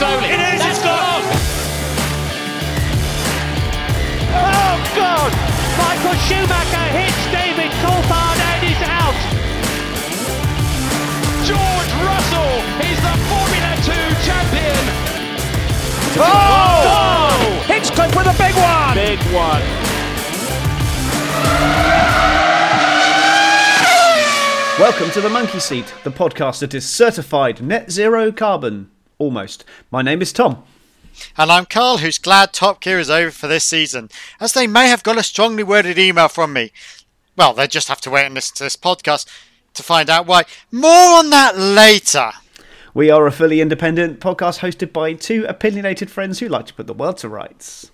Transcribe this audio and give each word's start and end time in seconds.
It 0.00 0.04
is. 0.04 0.62
It's 0.64 0.78
gone. 0.78 1.24
Oh, 4.30 4.78
God. 4.94 5.32
Michael 5.74 6.14
Schumacher 6.22 6.86
hits 6.94 7.18
David 7.34 7.72
Coulthard 7.82 8.38
and 8.38 8.62
he's 8.62 8.78
out. 8.86 9.18
George 11.42 11.92
Russell 12.06 12.62
is 12.86 12.94
the 13.02 13.14
Formula 13.26 13.74
2 13.82 13.90
champion. 14.22 14.84
Oh! 16.14 16.86
oh! 16.86 17.64
Hitchcock 17.66 18.14
with 18.14 18.28
a 18.28 18.36
big 18.38 18.54
one. 18.54 18.94
Big 18.94 19.18
one. 19.34 19.62
Welcome 24.78 25.10
to 25.10 25.20
the 25.20 25.28
Monkey 25.28 25.58
Seat, 25.58 25.92
the 26.04 26.12
podcast 26.12 26.60
that 26.60 26.72
is 26.72 26.88
certified 26.88 27.60
net 27.60 27.90
zero 27.90 28.30
carbon. 28.30 28.92
Almost. 29.18 29.64
My 29.90 30.02
name 30.02 30.22
is 30.22 30.32
Tom. 30.32 30.62
And 31.36 31.50
I'm 31.50 31.66
Karl, 31.66 31.98
who's 31.98 32.18
glad 32.18 32.52
Top 32.52 32.80
Gear 32.80 33.00
is 33.00 33.10
over 33.10 33.32
for 33.32 33.48
this 33.48 33.64
season, 33.64 34.10
as 34.40 34.52
they 34.52 34.68
may 34.68 34.88
have 34.88 35.02
got 35.02 35.18
a 35.18 35.24
strongly 35.24 35.64
worded 35.64 35.98
email 35.98 36.28
from 36.28 36.52
me. 36.52 36.70
Well, 37.36 37.52
they 37.52 37.66
just 37.66 37.88
have 37.88 38.00
to 38.02 38.10
wait 38.10 38.26
and 38.26 38.34
listen 38.34 38.54
to 38.56 38.62
this 38.62 38.76
podcast 38.76 39.26
to 39.74 39.82
find 39.82 40.08
out 40.08 40.26
why. 40.26 40.44
More 40.70 41.18
on 41.18 41.30
that 41.30 41.58
later. 41.58 42.30
We 42.94 43.10
are 43.10 43.26
a 43.26 43.32
fully 43.32 43.60
independent 43.60 44.20
podcast 44.20 44.60
hosted 44.60 44.92
by 44.92 45.14
two 45.14 45.44
opinionated 45.48 46.10
friends 46.10 46.38
who 46.38 46.48
like 46.48 46.66
to 46.66 46.74
put 46.74 46.86
the 46.86 46.94
world 46.94 47.18
to 47.18 47.28
rights. 47.28 47.90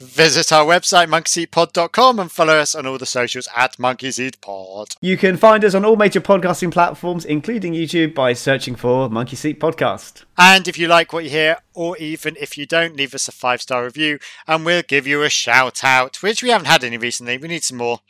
Visit 0.00 0.50
our 0.52 0.64
website, 0.66 1.06
monkeyseatpod.com, 1.06 2.18
and 2.18 2.30
follow 2.30 2.54
us 2.54 2.74
on 2.74 2.84
all 2.84 2.98
the 2.98 3.06
socials 3.06 3.46
at 3.56 3.76
monkeyseatpod. 3.76 4.96
You 5.00 5.16
can 5.16 5.36
find 5.36 5.64
us 5.64 5.72
on 5.72 5.84
all 5.84 5.94
major 5.94 6.20
podcasting 6.20 6.72
platforms, 6.72 7.24
including 7.24 7.74
YouTube, 7.74 8.12
by 8.12 8.32
searching 8.32 8.74
for 8.74 9.08
Monkey 9.08 9.36
Seat 9.36 9.60
Podcast. 9.60 10.24
And 10.36 10.66
if 10.66 10.76
you 10.78 10.88
like 10.88 11.12
what 11.12 11.22
you 11.22 11.30
hear, 11.30 11.58
or 11.74 11.96
even 11.98 12.36
if 12.40 12.58
you 12.58 12.66
don't, 12.66 12.96
leave 12.96 13.14
us 13.14 13.28
a 13.28 13.32
five 13.32 13.62
star 13.62 13.84
review, 13.84 14.18
and 14.48 14.64
we'll 14.66 14.82
give 14.82 15.06
you 15.06 15.22
a 15.22 15.30
shout 15.30 15.84
out, 15.84 16.16
which 16.16 16.42
we 16.42 16.48
haven't 16.50 16.66
had 16.66 16.82
any 16.82 16.98
recently. 16.98 17.38
We 17.38 17.46
need 17.46 17.62
some 17.62 17.78
more. 17.78 18.00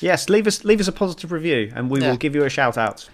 Yes, 0.00 0.30
leave 0.30 0.46
us 0.46 0.64
leave 0.64 0.80
us 0.80 0.88
a 0.88 0.92
positive 0.92 1.30
review, 1.30 1.70
and 1.76 1.90
we 1.90 2.00
Yeah. 2.00 2.10
will 2.10 2.16
give 2.16 2.34
you 2.34 2.44
a 2.44 2.50
shout 2.50 2.78
out. 2.78 3.06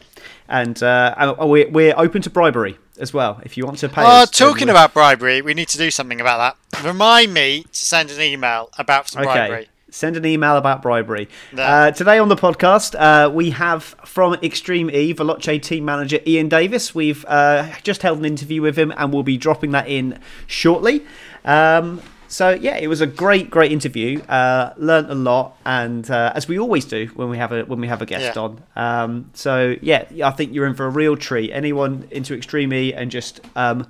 And 0.49 0.81
uh, 0.83 1.35
we're, 1.41 1.69
we're 1.71 1.95
open 1.97 2.23
to 2.23 2.31
bribery 2.31 2.79
as 3.01 3.13
well. 3.15 3.41
If 3.45 3.57
you 3.57 3.65
want 3.65 3.79
to 3.79 3.89
pay 3.89 4.03
Oh, 4.03 4.23
us, 4.23 4.31
talking 4.31 4.67
we- 4.67 4.71
about 4.73 4.93
bribery, 4.95 5.43
we 5.43 5.55
need 5.55 5.69
to 5.69 5.79
do 5.79 5.91
something 5.91 6.21
about 6.21 6.57
that. 6.73 6.85
Remind 6.85 7.35
me 7.35 7.63
to 7.73 7.85
send 7.85 8.11
an 8.11 8.21
email 8.21 8.71
about 8.79 9.09
some 9.09 9.23
Okay. 9.23 9.33
bribery. 9.33 9.69
Send 9.93 10.17
an 10.17 10.25
email 10.25 10.57
about 10.57 10.83
bribery. 10.83 11.29
No. 11.53 11.63
Uh, 11.65 11.91
today 11.91 12.19
on 12.21 12.29
the 12.29 12.37
podcast, 12.37 12.95
uh, 12.97 13.29
we 13.29 13.51
have 13.51 13.83
from 14.05 14.35
Extreme 14.35 14.89
E, 14.91 15.13
Veloce 15.13 15.61
team 15.61 15.85
manager 15.85 16.21
Ian 16.25 16.49
Davies. 16.49 16.95
We've 16.95 17.25
uh, 17.27 17.67
just 17.83 18.03
held 18.03 18.21
an 18.21 18.25
interview 18.25 18.63
with 18.63 18.79
him 18.79 18.93
and 18.97 19.13
we'll 19.13 19.25
be 19.25 19.37
dropping 19.37 19.73
that 19.73 19.89
in 19.89 20.19
shortly. 20.47 21.05
Um, 21.45 22.01
so, 22.31 22.51
yeah, 22.51 22.77
it 22.79 22.87
was 22.87 23.01
a 23.01 23.07
great, 23.07 23.51
great 23.51 23.73
interview. 23.73 24.21
Uh, 24.23 24.73
learned 24.77 25.11
a 25.11 25.15
lot, 25.15 25.57
and 25.67 26.09
uh, 26.11 26.33
as 26.35 26.47
we 26.49 26.59
always 26.59 26.85
do 26.85 27.07
when 27.17 27.29
we 27.29 27.37
have 27.39 27.51
a 27.53 27.65
when 27.65 27.81
we 27.81 27.89
have 27.89 28.01
a 28.01 28.07
guest 28.07 28.37
Yeah. 28.37 28.43
on. 28.43 28.63
Um, 28.77 29.31
so, 29.35 29.77
yeah, 29.83 30.05
I 30.25 30.31
think 30.31 30.55
you're 30.55 30.67
in 30.67 30.75
for 30.75 30.87
a 30.87 30.91
real 30.91 31.17
treat. 31.17 31.51
Anyone 31.53 32.07
into 32.11 32.35
Extreme 32.35 32.73
E 32.73 32.95
and 32.95 33.11
just 33.11 33.41
um, 33.57 33.87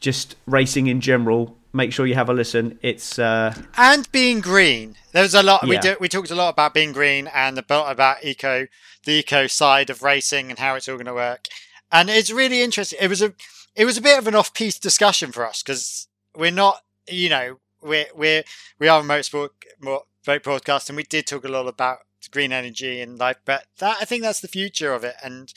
just 0.00 0.36
racing 0.46 0.86
in 0.86 1.00
general, 1.00 1.56
make 1.72 1.92
sure 1.92 2.06
you 2.06 2.14
have 2.14 2.28
a 2.28 2.32
listen. 2.32 2.78
It's 2.82 3.18
uh, 3.18 3.54
and 3.76 4.10
being 4.12 4.40
green. 4.40 4.96
There 5.12 5.22
was 5.22 5.34
a 5.34 5.42
lot. 5.42 5.66
We 5.66 5.74
Yeah. 5.74 5.80
did, 5.80 6.00
we 6.00 6.08
talked 6.08 6.30
a 6.30 6.34
lot 6.34 6.50
about 6.50 6.72
being 6.74 6.92
green 6.92 7.26
and 7.34 7.58
about 7.58 7.90
about 7.90 8.24
eco, 8.24 8.68
the 9.04 9.12
eco 9.12 9.46
side 9.48 9.90
of 9.90 10.02
racing 10.02 10.50
and 10.50 10.58
how 10.58 10.76
it's 10.76 10.88
all 10.88 10.96
going 10.96 11.06
to 11.06 11.14
work. 11.14 11.46
And 11.90 12.08
it's 12.08 12.30
really 12.30 12.62
interesting. 12.62 12.98
It 13.02 13.08
was 13.08 13.20
a 13.20 13.34
it 13.74 13.84
was 13.84 13.96
a 13.96 14.02
bit 14.02 14.18
of 14.18 14.26
an 14.26 14.34
off 14.34 14.54
piece 14.54 14.78
discussion 14.78 15.32
for 15.32 15.44
us 15.46 15.62
because 15.62 16.06
we're 16.36 16.50
not, 16.50 16.82
you 17.08 17.28
know, 17.28 17.58
we're 17.82 18.06
we're 18.14 18.44
we 18.78 18.88
are 18.88 19.00
a 19.00 19.04
motorsport 19.04 19.50
mo- 19.80 20.06
boat 20.24 20.42
podcast, 20.42 20.88
and 20.88 20.96
we 20.96 21.02
did 21.02 21.26
talk 21.26 21.44
a 21.44 21.48
lot 21.48 21.66
about 21.66 21.98
green 22.30 22.52
energy 22.52 23.00
and 23.00 23.18
life. 23.18 23.38
But 23.44 23.66
that 23.78 23.98
I 24.00 24.04
think 24.04 24.22
that's 24.22 24.40
the 24.40 24.48
future 24.48 24.92
of 24.92 25.04
it, 25.04 25.16
and 25.22 25.52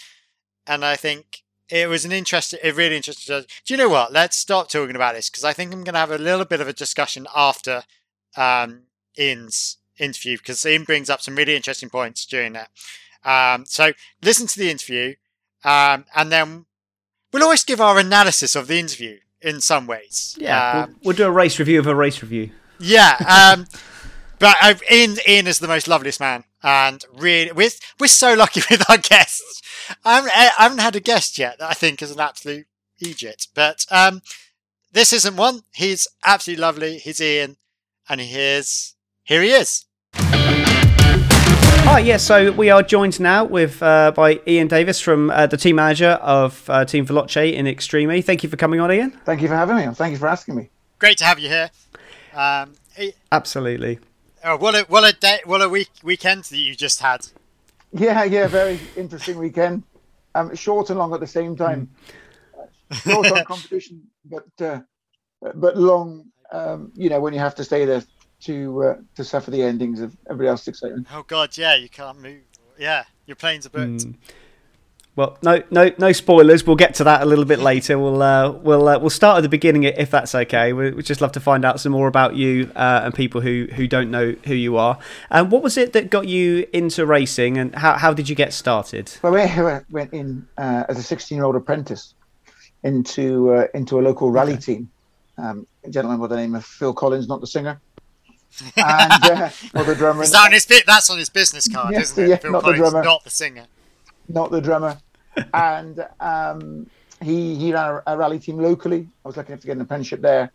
and 0.68 0.84
I 0.84 0.96
think 0.96 1.44
it 1.69 1.90
was 1.90 2.06
an 2.06 2.12
interesting, 2.12 2.59
a 2.64 2.72
really 2.72 2.96
interesting. 2.96 3.46
Do 3.66 3.74
you 3.74 3.78
know 3.78 3.90
what? 3.90 4.12
Let's 4.12 4.38
stop 4.38 4.69
talking 4.69 4.96
about 4.96 5.16
this 5.16 5.30
because 5.30 5.44
I 5.44 5.53
think 5.53 5.74
I'm 5.74 5.84
going 5.84 5.94
to 5.94 6.00
have 6.00 6.12
a 6.12 6.18
little 6.18 6.46
bit 6.46 6.62
of 6.62 6.68
a 6.68 6.74
discussion 6.74 7.28
after 7.35 7.84
um, 8.35 8.84
Ian's 9.18 9.78
interview 9.97 10.38
because 10.38 10.66
Ian 10.66 10.84
brings 10.84 11.09
up 11.09 11.22
some 11.22 11.35
really 11.35 11.56
interesting 11.56 11.90
points 11.90 12.25
during 12.25 12.53
that. 12.53 12.69
Um, 13.24 13.66
so 13.66 13.94
listen 14.24 14.47
to 14.47 14.59
the 14.59 14.69
interview, 14.69 15.16
um, 15.64 16.06
and 16.16 16.31
then 16.31 16.66
we'll 17.31 17.44
always 17.44 17.64
give 17.64 17.81
our 17.81 17.97
analysis 17.97 18.56
of 18.56 18.68
the 18.68 18.80
interview 18.80 19.19
in 19.46 19.62
some 19.62 19.88
ways. 19.88 20.36
Yeah, 20.40 20.72
Um, 20.84 20.90
we'll, 20.90 20.98
we'll 21.04 21.16
do 21.18 21.26
a 21.28 21.32
race 21.32 21.60
review 21.60 21.80
of 21.80 21.88
a 21.88 21.96
race 21.96 22.22
review. 22.22 22.50
yeah. 22.80 23.16
Um, 23.56 23.68
but 24.40 24.58
uh, 24.62 24.74
Ian, 24.92 25.16
Ian 25.28 25.48
is 25.48 25.60
the 25.60 25.68
most 25.68 25.88
loveliest 25.88 26.20
man, 26.20 26.44
and 26.64 27.04
really, 27.14 27.52
we're 27.52 27.70
we're 28.00 28.08
so 28.08 28.34
lucky 28.34 28.62
with 28.70 28.90
our 28.90 28.98
guests. 28.98 29.62
I 30.04 30.16
haven't, 30.16 30.32
I 30.36 30.52
haven't 30.64 30.80
had 30.80 30.96
a 30.96 31.00
guest 31.00 31.38
yet 31.38 31.60
that 31.60 31.70
I 31.70 31.74
think 31.74 32.02
is 32.02 32.12
an 32.12 32.20
absolute 32.20 32.66
Egypt, 33.00 33.48
but 33.54 33.86
um, 33.92 34.22
this 34.92 35.14
isn't 35.14 35.36
one. 35.38 35.62
He's 35.74 36.08
absolutely 36.24 36.62
lovely. 36.62 36.98
He's 36.98 37.22
Ian, 37.22 37.58
and 38.10 38.20
he 38.20 38.36
is 38.38 38.96
here. 39.24 39.42
He 39.42 39.52
is. 39.52 39.84
Hi, 41.88 42.00
yes. 42.00 42.23
so 42.23 42.51
we 42.51 42.72
are 42.72 42.81
joined 42.81 43.19
now 43.19 43.46
with 43.46 43.81
uh, 43.84 44.12
by 44.12 44.41
Ian 44.47 44.68
Davies 44.68 45.00
from 45.00 45.29
uh, 45.29 45.46
the 45.46 45.56
team 45.56 45.75
manager 45.75 46.19
of 46.22 46.68
uh, 46.68 46.84
Team 46.84 47.06
Veloce 47.06 47.53
in 47.53 47.68
Extreme 47.68 48.12
E. 48.12 48.22
Thank 48.22 48.41
you 48.41 48.50
for 48.50 48.57
coming 48.57 48.79
on, 48.79 48.91
Ian. 48.91 49.12
Thank 49.23 49.41
you 49.44 49.47
for 49.47 49.56
having 49.56 49.75
me. 49.75 49.84
and 49.84 49.96
Thank 49.96 50.12
you 50.12 50.18
for 50.18 50.28
asking 50.28 50.56
me. 50.56 50.69
Great 50.97 51.19
to 51.19 51.25
have 51.25 51.38
you 51.38 51.47
here. 51.47 51.69
Um, 52.34 52.73
Absolutely. 53.31 54.00
oh, 54.44 54.57
what 54.57 54.73
a 54.73 54.81
what 54.90 55.07
a 55.07 55.16
day, 55.18 55.40
what 55.46 55.62
a 55.62 55.69
week 55.69 55.90
weekend 56.03 56.46
that 56.46 56.57
you 56.57 56.75
just 56.75 57.01
had. 57.01 57.28
Yeah, 57.94 58.23
yeah, 58.23 58.47
very 58.47 58.79
interesting 58.97 59.38
weekend. 59.38 59.84
Um, 60.34 60.56
short 60.56 60.90
and 60.90 60.97
long 60.97 61.13
at 61.13 61.19
the 61.19 61.28
same 61.28 61.56
time. 61.56 61.91
Short 62.91 63.31
on 63.31 63.46
competition, 63.46 64.02
but 64.25 64.47
uh, 64.59 64.81
but 65.53 65.78
long. 65.78 66.25
Um, 66.52 66.91
you 66.96 67.09
know, 67.09 67.19
when 67.19 67.34
you 67.34 67.40
have 67.40 67.56
to 67.56 67.63
stay 67.63 67.85
there 67.85 68.03
to 68.46 68.84
uh, 68.84 68.96
to 69.16 69.24
suffer 69.24 69.52
the 69.52 69.62
endings 69.62 70.00
of 70.00 70.16
everybody 70.30 70.50
else's 70.50 70.70
excitement. 70.70 71.08
Oh 71.14 71.24
God, 71.28 71.58
yeah, 71.58 71.76
you 71.76 71.90
can't 71.90 72.20
move. 72.20 72.42
Yeah, 72.78 73.04
your 73.26 73.36
planes 73.36 73.66
are 73.66 73.70
booked. 73.70 74.06
Well, 75.16 75.38
no, 75.42 75.64
no, 75.72 75.92
no 75.98 76.12
spoilers. 76.12 76.68
We'll 76.68 76.76
get 76.76 76.96
to 76.96 77.06
that 77.06 77.22
a 77.22 77.26
little 77.26 77.46
bit 77.46 77.60
later. 77.60 77.98
We'll 77.98 78.22
uh, 78.22 78.52
we'll 78.52 78.88
uh, 78.90 79.00
we'll 79.00 79.10
start 79.10 79.38
at 79.38 79.42
the 79.42 79.50
beginning 79.50 79.84
if 79.84 80.12
that's 80.12 80.36
okay. 80.36 80.74
We 80.74 80.92
would 80.92 81.06
just 81.06 81.22
love 81.22 81.32
to 81.34 81.40
find 81.40 81.64
out 81.64 81.80
some 81.80 81.94
more 81.94 82.10
about 82.10 82.36
you 82.36 82.70
uh, 82.76 83.02
and 83.06 83.14
people 83.14 83.40
who, 83.40 83.70
who 83.74 83.88
don't 83.88 84.12
know 84.12 84.36
who 84.44 84.54
you 84.54 84.76
are. 84.76 85.00
And 85.30 85.52
what 85.52 85.64
was 85.64 85.78
it 85.78 85.94
that 85.94 86.10
got 86.10 86.28
you 86.28 86.68
into 86.74 87.06
racing, 87.06 87.58
and 87.58 87.74
how 87.76 87.98
how 87.98 88.14
did 88.14 88.28
you 88.28 88.36
get 88.36 88.52
started? 88.52 89.14
Well, 89.24 89.38
I 89.38 89.82
went 89.90 90.14
in 90.14 90.46
uh, 90.58 90.84
as 90.90 90.98
a 90.98 91.04
16 91.04 91.38
year 91.38 91.46
old 91.46 91.56
apprentice 91.56 92.14
into 92.84 93.54
uh, 93.54 93.68
into 93.74 93.98
a 94.00 94.02
local 94.02 94.32
rally 94.32 94.58
team. 94.58 94.90
Um, 95.38 95.66
a 95.86 95.90
gentleman 95.90 96.20
by 96.20 96.28
the 96.28 96.36
name 96.36 96.56
of 96.56 96.66
Phil 96.66 96.94
Collins, 96.94 97.28
not 97.28 97.40
the 97.40 97.48
singer, 97.48 97.80
and 98.78 99.24
uh, 99.24 99.50
or 99.76 99.84
the 99.84 99.96
drummer. 99.96 100.24
Is 100.24 100.32
that 100.32 100.46
on 100.46 100.52
his? 100.54 100.66
That's 100.66 101.10
on 101.10 101.18
his 101.18 101.30
business 101.30 101.68
card, 101.68 101.94
Yes, 101.94 102.12
isn't 102.12 102.26
it? 102.26 102.30
yeah, 102.30 102.36
Phil 102.38 102.52
not 102.52 102.64
the 102.64 102.74
drummer. 102.74 103.04
not 103.04 103.24
the 103.24 103.30
singer. 103.30 103.66
not 104.28 104.52
the 104.52 104.62
drummer. 104.62 104.97
and 105.53 106.06
um, 106.20 106.90
he 107.22 107.56
he 107.56 107.74
ran 107.74 108.02
a, 108.08 108.14
a 108.14 108.18
rally 108.18 108.40
team 108.40 108.58
locally. 108.58 109.08
I 109.24 109.28
was 109.28 109.38
lucky 109.38 109.52
enough 109.52 109.62
to 109.62 109.68
get 109.68 109.76
an 109.76 109.82
apprenticeship 109.82 110.22
there 110.22 110.52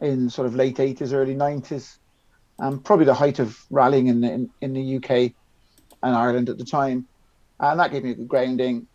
in 0.00 0.30
sort 0.30 0.46
of 0.46 0.54
late 0.54 0.80
eighties, 0.80 1.12
early 1.12 1.34
nineties. 1.34 1.98
Um, 2.58 2.80
probably 2.80 3.06
the 3.06 3.14
height 3.14 3.38
of 3.38 3.58
rallying 3.70 4.06
in, 4.06 4.20
the, 4.20 4.30
in 4.32 4.50
in 4.60 4.72
the 4.74 4.96
UK 4.96 5.10
and 6.04 6.14
Ireland 6.16 6.48
at 6.48 6.58
the 6.58 6.64
time, 6.64 7.06
and 7.60 7.78
that 7.80 7.90
gave 7.92 8.04
me 8.04 8.10
a 8.10 8.14
good 8.14 8.28
grounding. 8.28 8.86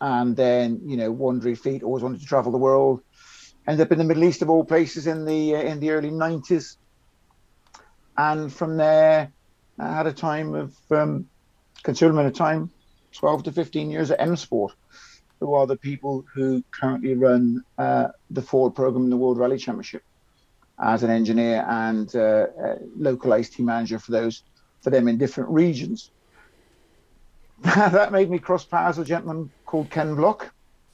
And 0.00 0.34
then 0.34 0.80
you 0.86 0.96
know, 0.96 1.10
wandering 1.12 1.54
feet, 1.56 1.82
always 1.82 2.02
wanted 2.02 2.20
to 2.20 2.26
travel 2.26 2.50
the 2.50 2.58
world. 2.58 3.02
Ended 3.66 3.86
up 3.86 3.92
in 3.92 3.98
the 3.98 4.04
Middle 4.04 4.24
East 4.24 4.40
of 4.42 4.48
all 4.50 4.64
places 4.64 5.06
in 5.06 5.24
the 5.26 5.54
uh, 5.54 5.60
in 5.60 5.78
the 5.80 5.90
early 5.90 6.10
nineties, 6.10 6.78
and 8.16 8.52
from 8.52 8.76
there, 8.76 9.32
I 9.78 9.94
had 9.94 10.06
a 10.06 10.12
time 10.12 10.54
of 10.54 10.76
um, 10.90 11.26
considerable 11.82 12.20
amount 12.20 12.34
of 12.34 12.38
time 12.38 12.70
12 13.12 13.44
to 13.44 13.52
15 13.52 13.90
years 13.90 14.10
at 14.10 14.20
M 14.20 14.36
Sport, 14.36 14.74
who 15.40 15.54
are 15.54 15.66
the 15.66 15.76
people 15.76 16.24
who 16.34 16.62
currently 16.70 17.14
run 17.14 17.62
uh, 17.78 18.08
the 18.30 18.42
Ford 18.42 18.74
program 18.74 19.04
in 19.04 19.10
the 19.10 19.16
World 19.16 19.38
Rally 19.38 19.58
Championship 19.58 20.02
as 20.78 21.02
an 21.02 21.10
engineer 21.10 21.64
and 21.68 22.14
uh, 22.16 22.46
localized 22.96 23.54
team 23.54 23.66
manager 23.66 23.98
for 23.98 24.12
those 24.12 24.42
for 24.80 24.90
them 24.90 25.08
in 25.08 25.16
different 25.18 25.50
regions. 25.50 26.10
that 27.62 28.10
made 28.10 28.28
me 28.28 28.38
cross 28.38 28.64
paths 28.64 28.98
with 28.98 29.06
a 29.06 29.08
gentleman 29.08 29.50
called 29.64 29.88
Ken 29.90 30.14
Block, 30.16 30.52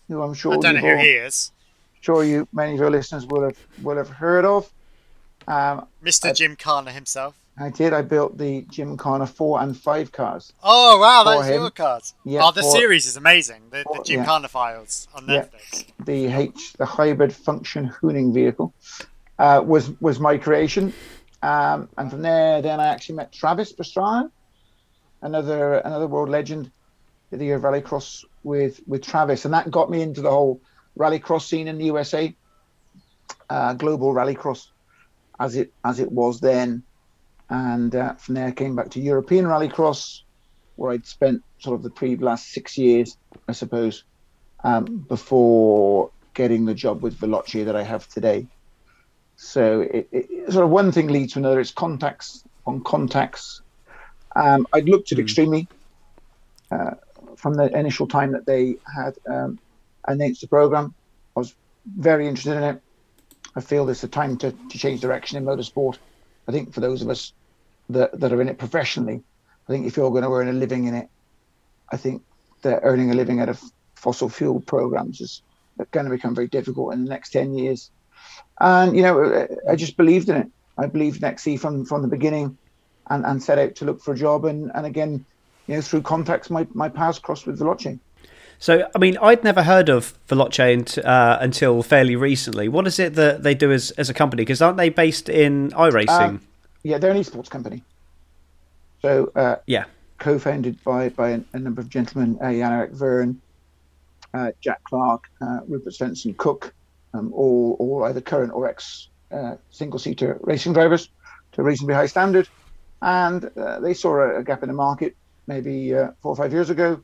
who 0.09 0.21
I'm 0.23 0.35
sure 0.35 0.53
I 0.53 0.57
don't 0.59 0.75
know 0.75 0.81
who 0.81 0.97
all- 0.97 0.99
he 0.99 1.11
is. 1.11 1.53
sure 2.01 2.23
you 2.23 2.47
many 2.53 2.75
of 2.75 2.81
your 2.81 2.91
listeners 2.91 3.27
will 3.27 3.45
have 3.45 3.59
will 3.83 3.97
have 3.97 4.11
heard 4.11 4.45
of. 4.45 4.71
Um, 5.47 5.87
Mr. 6.05 6.35
Gymkhana 6.35 6.91
himself. 6.93 7.35
I 7.61 7.71
did. 7.71 7.93
I 7.93 8.03
built 8.03 8.39
the 8.39 8.63
Gymkhana 8.71 9.27
four 9.27 9.61
and 9.61 9.77
five 9.77 10.13
cars. 10.13 10.53
Oh 10.63 10.99
wow, 11.01 11.25
For 11.25 11.43
that's 11.43 11.53
your 11.55 11.71
cards. 11.71 12.15
Yeah, 12.25 12.41
oh, 12.45 12.53
the 12.53 12.63
for- 12.63 12.71
series 12.71 13.07
is 13.07 13.17
amazing. 13.17 13.63
The, 13.71 13.85
the 13.93 14.03
Jim 14.05 14.21
yeah. 14.21 14.27
Carner 14.27 14.49
files 14.49 15.09
on 15.15 15.27
Yeah. 15.29 15.45
Netflix. 15.47 15.87
the 16.05 16.27
H, 16.27 16.75
the 16.75 16.87
hybrid 16.87 17.33
function 17.33 17.89
hooning 17.89 18.33
vehicle, 18.33 18.73
uh, 19.39 19.61
was 19.65 19.91
was 20.01 20.21
my 20.21 20.37
creation, 20.39 20.93
Um, 21.43 21.89
and 21.97 22.11
from 22.11 22.23
there, 22.23 22.63
then 22.63 22.79
I 22.81 22.89
actually 22.89 23.17
met 23.17 23.33
Travis 23.33 23.73
Pastrana, 23.73 24.31
another 25.23 25.79
another 25.79 26.07
world 26.07 26.29
legend. 26.29 26.71
Did 27.31 27.41
the 27.41 27.45
year 27.47 27.57
of 27.57 27.63
rallycross 27.63 28.25
with 28.45 28.81
with 28.87 29.03
Travis, 29.03 29.45
and 29.45 29.53
that 29.55 29.69
got 29.71 29.91
me 29.91 30.01
into 30.03 30.21
the 30.21 30.31
whole 30.31 30.61
rallycross 30.97 31.43
scene 31.43 31.67
in 31.69 31.77
the 31.79 31.87
USA, 31.87 32.35
uh, 33.51 33.75
global 33.75 34.15
rallycross, 34.15 34.69
as 35.41 35.57
it 35.57 35.73
as 35.85 36.01
it 36.01 36.11
was 36.11 36.41
then. 36.41 36.83
And 37.51 37.95
uh, 37.95 38.15
from 38.15 38.35
there, 38.35 38.49
I 38.49 38.53
came 38.53 38.77
back 38.77 38.91
to 38.91 39.01
European 39.01 39.47
rallycross, 39.47 40.21
where 40.77 40.93
I'd 40.93 41.07
spent 41.07 41.43
sort 41.59 41.77
of 41.77 41.83
the 41.83 41.91
pre 41.91 42.17
last 42.17 42.53
six 42.53 42.77
years, 42.77 43.17
I 43.49 43.53
suppose, 43.53 44.05
um, 44.65 44.85
before 45.09 46.11
getting 46.35 46.67
the 46.67 46.75
job 46.75 47.03
with 47.03 47.19
Veloce 47.19 47.65
that 47.65 47.75
I 47.75 47.83
have 47.83 48.09
today. 48.09 48.47
So 49.37 49.83
it, 49.83 50.09
it, 50.13 50.53
sort 50.53 50.65
of 50.65 50.71
one 50.71 50.93
thing 50.93 51.09
leads 51.09 51.33
to 51.35 51.39
another. 51.39 51.61
It's 51.61 51.71
contacts 51.71 52.45
on 52.67 52.83
contacts. 52.83 53.63
Um, 54.37 54.67
I'd 54.73 54.89
looked 54.89 55.11
at 55.13 55.19
Extreme 55.19 55.55
E 55.55 55.69
uh, 56.71 56.91
from 57.37 57.55
the 57.55 57.77
initial 57.77 58.07
time 58.07 58.33
that 58.33 58.47
they 58.47 58.77
had 58.95 59.17
um, 59.27 59.59
announced 60.07 60.43
the 60.43 60.49
program. 60.49 60.95
I 61.37 61.41
was 61.41 61.55
very 61.87 62.29
interested 62.29 62.57
in 62.57 62.63
it. 62.63 62.83
I 63.59 63.61
feel 63.61 63.89
it's 63.89 64.05
a 64.05 64.09
time 64.09 64.37
to, 64.39 64.53
to 64.53 64.79
change 64.79 65.01
direction 65.01 65.37
in 65.37 65.45
motorsport. 65.45 65.99
I 66.47 66.53
think 66.53 66.73
for 66.73 66.79
those 66.79 67.03
of 67.03 67.11
us 67.11 67.33
that, 67.91 68.19
that 68.21 68.33
are 68.33 68.41
in 68.41 68.49
it 68.49 68.57
professionally, 68.57 69.25
I 69.69 69.73
think 69.73 69.85
if 69.85 69.97
you're 69.97 70.13
going 70.13 70.23
to 70.23 70.33
earn 70.33 70.49
a 70.49 70.53
living 70.53 70.85
in 70.85 70.95
it, 70.95 71.09
I 71.91 71.97
think 71.97 72.23
that 72.63 72.81
earning 72.85 73.11
a 73.11 73.15
living 73.15 73.41
out 73.41 73.49
of 73.49 73.61
fossil 73.97 74.29
fuel 74.29 74.61
programs 74.61 75.21
is 75.21 75.43
going 75.91 76.07
to 76.07 76.11
become 76.11 76.37
very 76.37 76.47
difficult 76.47 76.95
in 76.95 77.03
the 77.03 77.11
next 77.11 77.31
10 77.31 77.53
years. 77.55 77.91
And, 78.61 78.97
you 78.97 79.03
know, 79.03 79.49
I 79.69 79.75
just 79.75 79.97
believed 79.97 80.29
in 80.29 80.37
it. 80.37 80.49
I 80.79 80.87
believed 80.87 81.19
in 81.19 81.25
XC 81.25 81.57
from, 81.57 81.85
from 81.85 82.03
the 82.03 82.09
beginning 82.09 82.57
and, 83.11 83.27
and 83.27 83.43
set 83.43 83.59
out 83.59 83.75
to 83.77 83.85
look 83.85 84.01
for 84.01 84.15
a 84.15 84.17
job. 84.17 84.45
And, 84.45 84.71
and 84.73 84.87
again, 84.87 85.27
you 85.67 85.75
know, 85.75 85.81
through 85.81 86.03
contacts, 86.03 86.49
my, 86.49 86.65
my 86.75 86.89
paths 86.89 87.19
crossed 87.19 87.49
with 87.49 87.59
Veloce. 87.59 87.99
So, 88.61 88.89
I 88.95 88.99
mean, 88.99 89.17
I'd 89.23 89.45
never 89.45 89.63
heard 89.63 89.89
of 89.89 90.15
Veloce 90.29 91.05
uh, 91.05 91.39
until 91.41 91.83
fairly 91.83 92.17
recently. 92.17 92.69
What 92.69 92.87
is 92.87 92.99
it 92.99 93.15
that 93.15 93.45
they 93.45 93.55
do 93.55 93.71
as, 93.71 93.93
as 93.93 94.11
a 94.11 94.15
company? 94.15 94.43
Because 94.43 94.61
aren't 94.61 94.77
they 94.77 94.89
based 94.89 95.29
in 95.29 95.71
iRacing? 95.71 96.09
Um, 96.09 96.41
yeah, 96.83 96.99
they're 96.99 97.13
an 97.13 97.19
esports 97.19 97.49
company. 97.49 97.85
So, 99.01 99.31
uh, 99.37 99.57
yeah, 99.67 99.85
co-founded 100.19 100.83
by 100.83 101.09
by 101.11 101.31
a, 101.31 101.41
a 101.53 101.59
number 101.59 101.81
of 101.81 101.89
gentlemen, 101.89 102.39
uh, 102.41 102.51
Jean-Éric 102.51 102.91
Vergne, 102.91 103.41
uh, 104.35 104.51
Jack 104.61 104.83
Clarke, 104.85 105.29
uh, 105.41 105.61
Rupert 105.69 105.93
Svendsen-Cook, 105.93 106.75
um, 107.15 107.33
all 107.33 107.77
all 107.79 108.05
either 108.05 108.21
current 108.21 108.53
or 108.53 108.69
ex 108.69 109.09
uh, 109.33 109.55
single-seater 109.71 110.39
racing 110.43 110.73
drivers 110.73 111.09
to 111.53 111.61
a 111.61 111.65
reasonably 111.65 111.95
high 111.95 112.07
standard, 112.07 112.49
and 113.03 113.51
uh, 113.57 113.79
they 113.79 113.95
saw 113.95 114.17
a, 114.17 114.41
a, 114.41 114.45
gap 114.45 114.63
in 114.63 114.69
the 114.69 114.75
market 114.75 115.17
maybe 115.47 115.95
uh, 115.95 116.11
four 116.21 116.33
or 116.33 116.37
five 116.37 116.53
years 116.53 116.71
ago, 116.71 117.01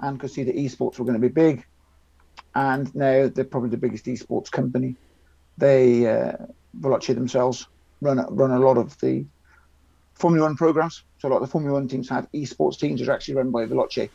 and 0.00 0.18
could 0.20 0.30
see 0.30 0.44
that 0.44 0.56
esports 0.56 0.98
were 0.98 1.04
going 1.04 1.20
to 1.20 1.28
be 1.28 1.32
big, 1.32 1.64
and 2.54 2.92
now 2.94 3.28
they're 3.28 3.44
probably 3.44 3.70
the 3.70 3.76
biggest 3.76 4.06
esports 4.06 4.50
company. 4.50 4.96
They 5.58 6.06
uh, 6.06 6.36
Veloce 6.78 7.14
themselves 7.14 7.66
run 8.00 8.24
run 8.34 8.50
a 8.50 8.58
lot 8.58 8.78
of 8.78 8.98
the 9.00 9.26
Formula 10.14 10.46
One 10.46 10.56
programs. 10.56 11.04
So 11.18 11.28
a 11.28 11.30
lot 11.30 11.36
of 11.36 11.42
the 11.42 11.52
Formula 11.52 11.74
One 11.74 11.88
teams 11.88 12.08
have 12.10 12.28
esports 12.34 12.78
teams 12.78 13.00
that 13.00 13.08
are 13.08 13.12
actually 13.14 13.34
run 13.36 13.50
by 13.50 13.66
Veloce, 13.66 14.10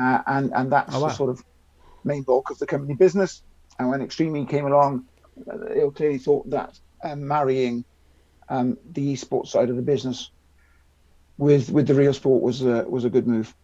uh, 0.00 0.22
and 0.26 0.52
and 0.54 0.72
that's 0.72 0.94
Oh, 0.94 1.00
wow. 1.00 1.08
the 1.08 1.14
sort 1.14 1.30
of 1.30 1.42
main 2.04 2.22
bulk 2.22 2.50
of 2.50 2.58
the 2.58 2.66
company 2.66 2.94
business. 2.94 3.42
And 3.78 3.88
when 3.90 4.02
Extreme 4.02 4.36
E 4.36 4.46
came 4.46 4.66
along, 4.66 5.06
uh, 5.50 5.56
they 5.68 5.88
clearly 5.94 6.18
thought 6.18 6.48
that 6.50 6.78
um, 7.02 7.26
marrying 7.26 7.84
um, 8.48 8.76
the 8.92 9.14
esports 9.14 9.48
side 9.48 9.70
of 9.70 9.76
the 9.76 9.82
business 9.82 10.30
with 11.38 11.70
with 11.70 11.86
the 11.86 11.94
real 11.94 12.12
sport 12.14 12.42
was 12.42 12.62
a, 12.62 12.84
was 12.88 13.04
a 13.04 13.10
good 13.10 13.26
move. 13.26 13.54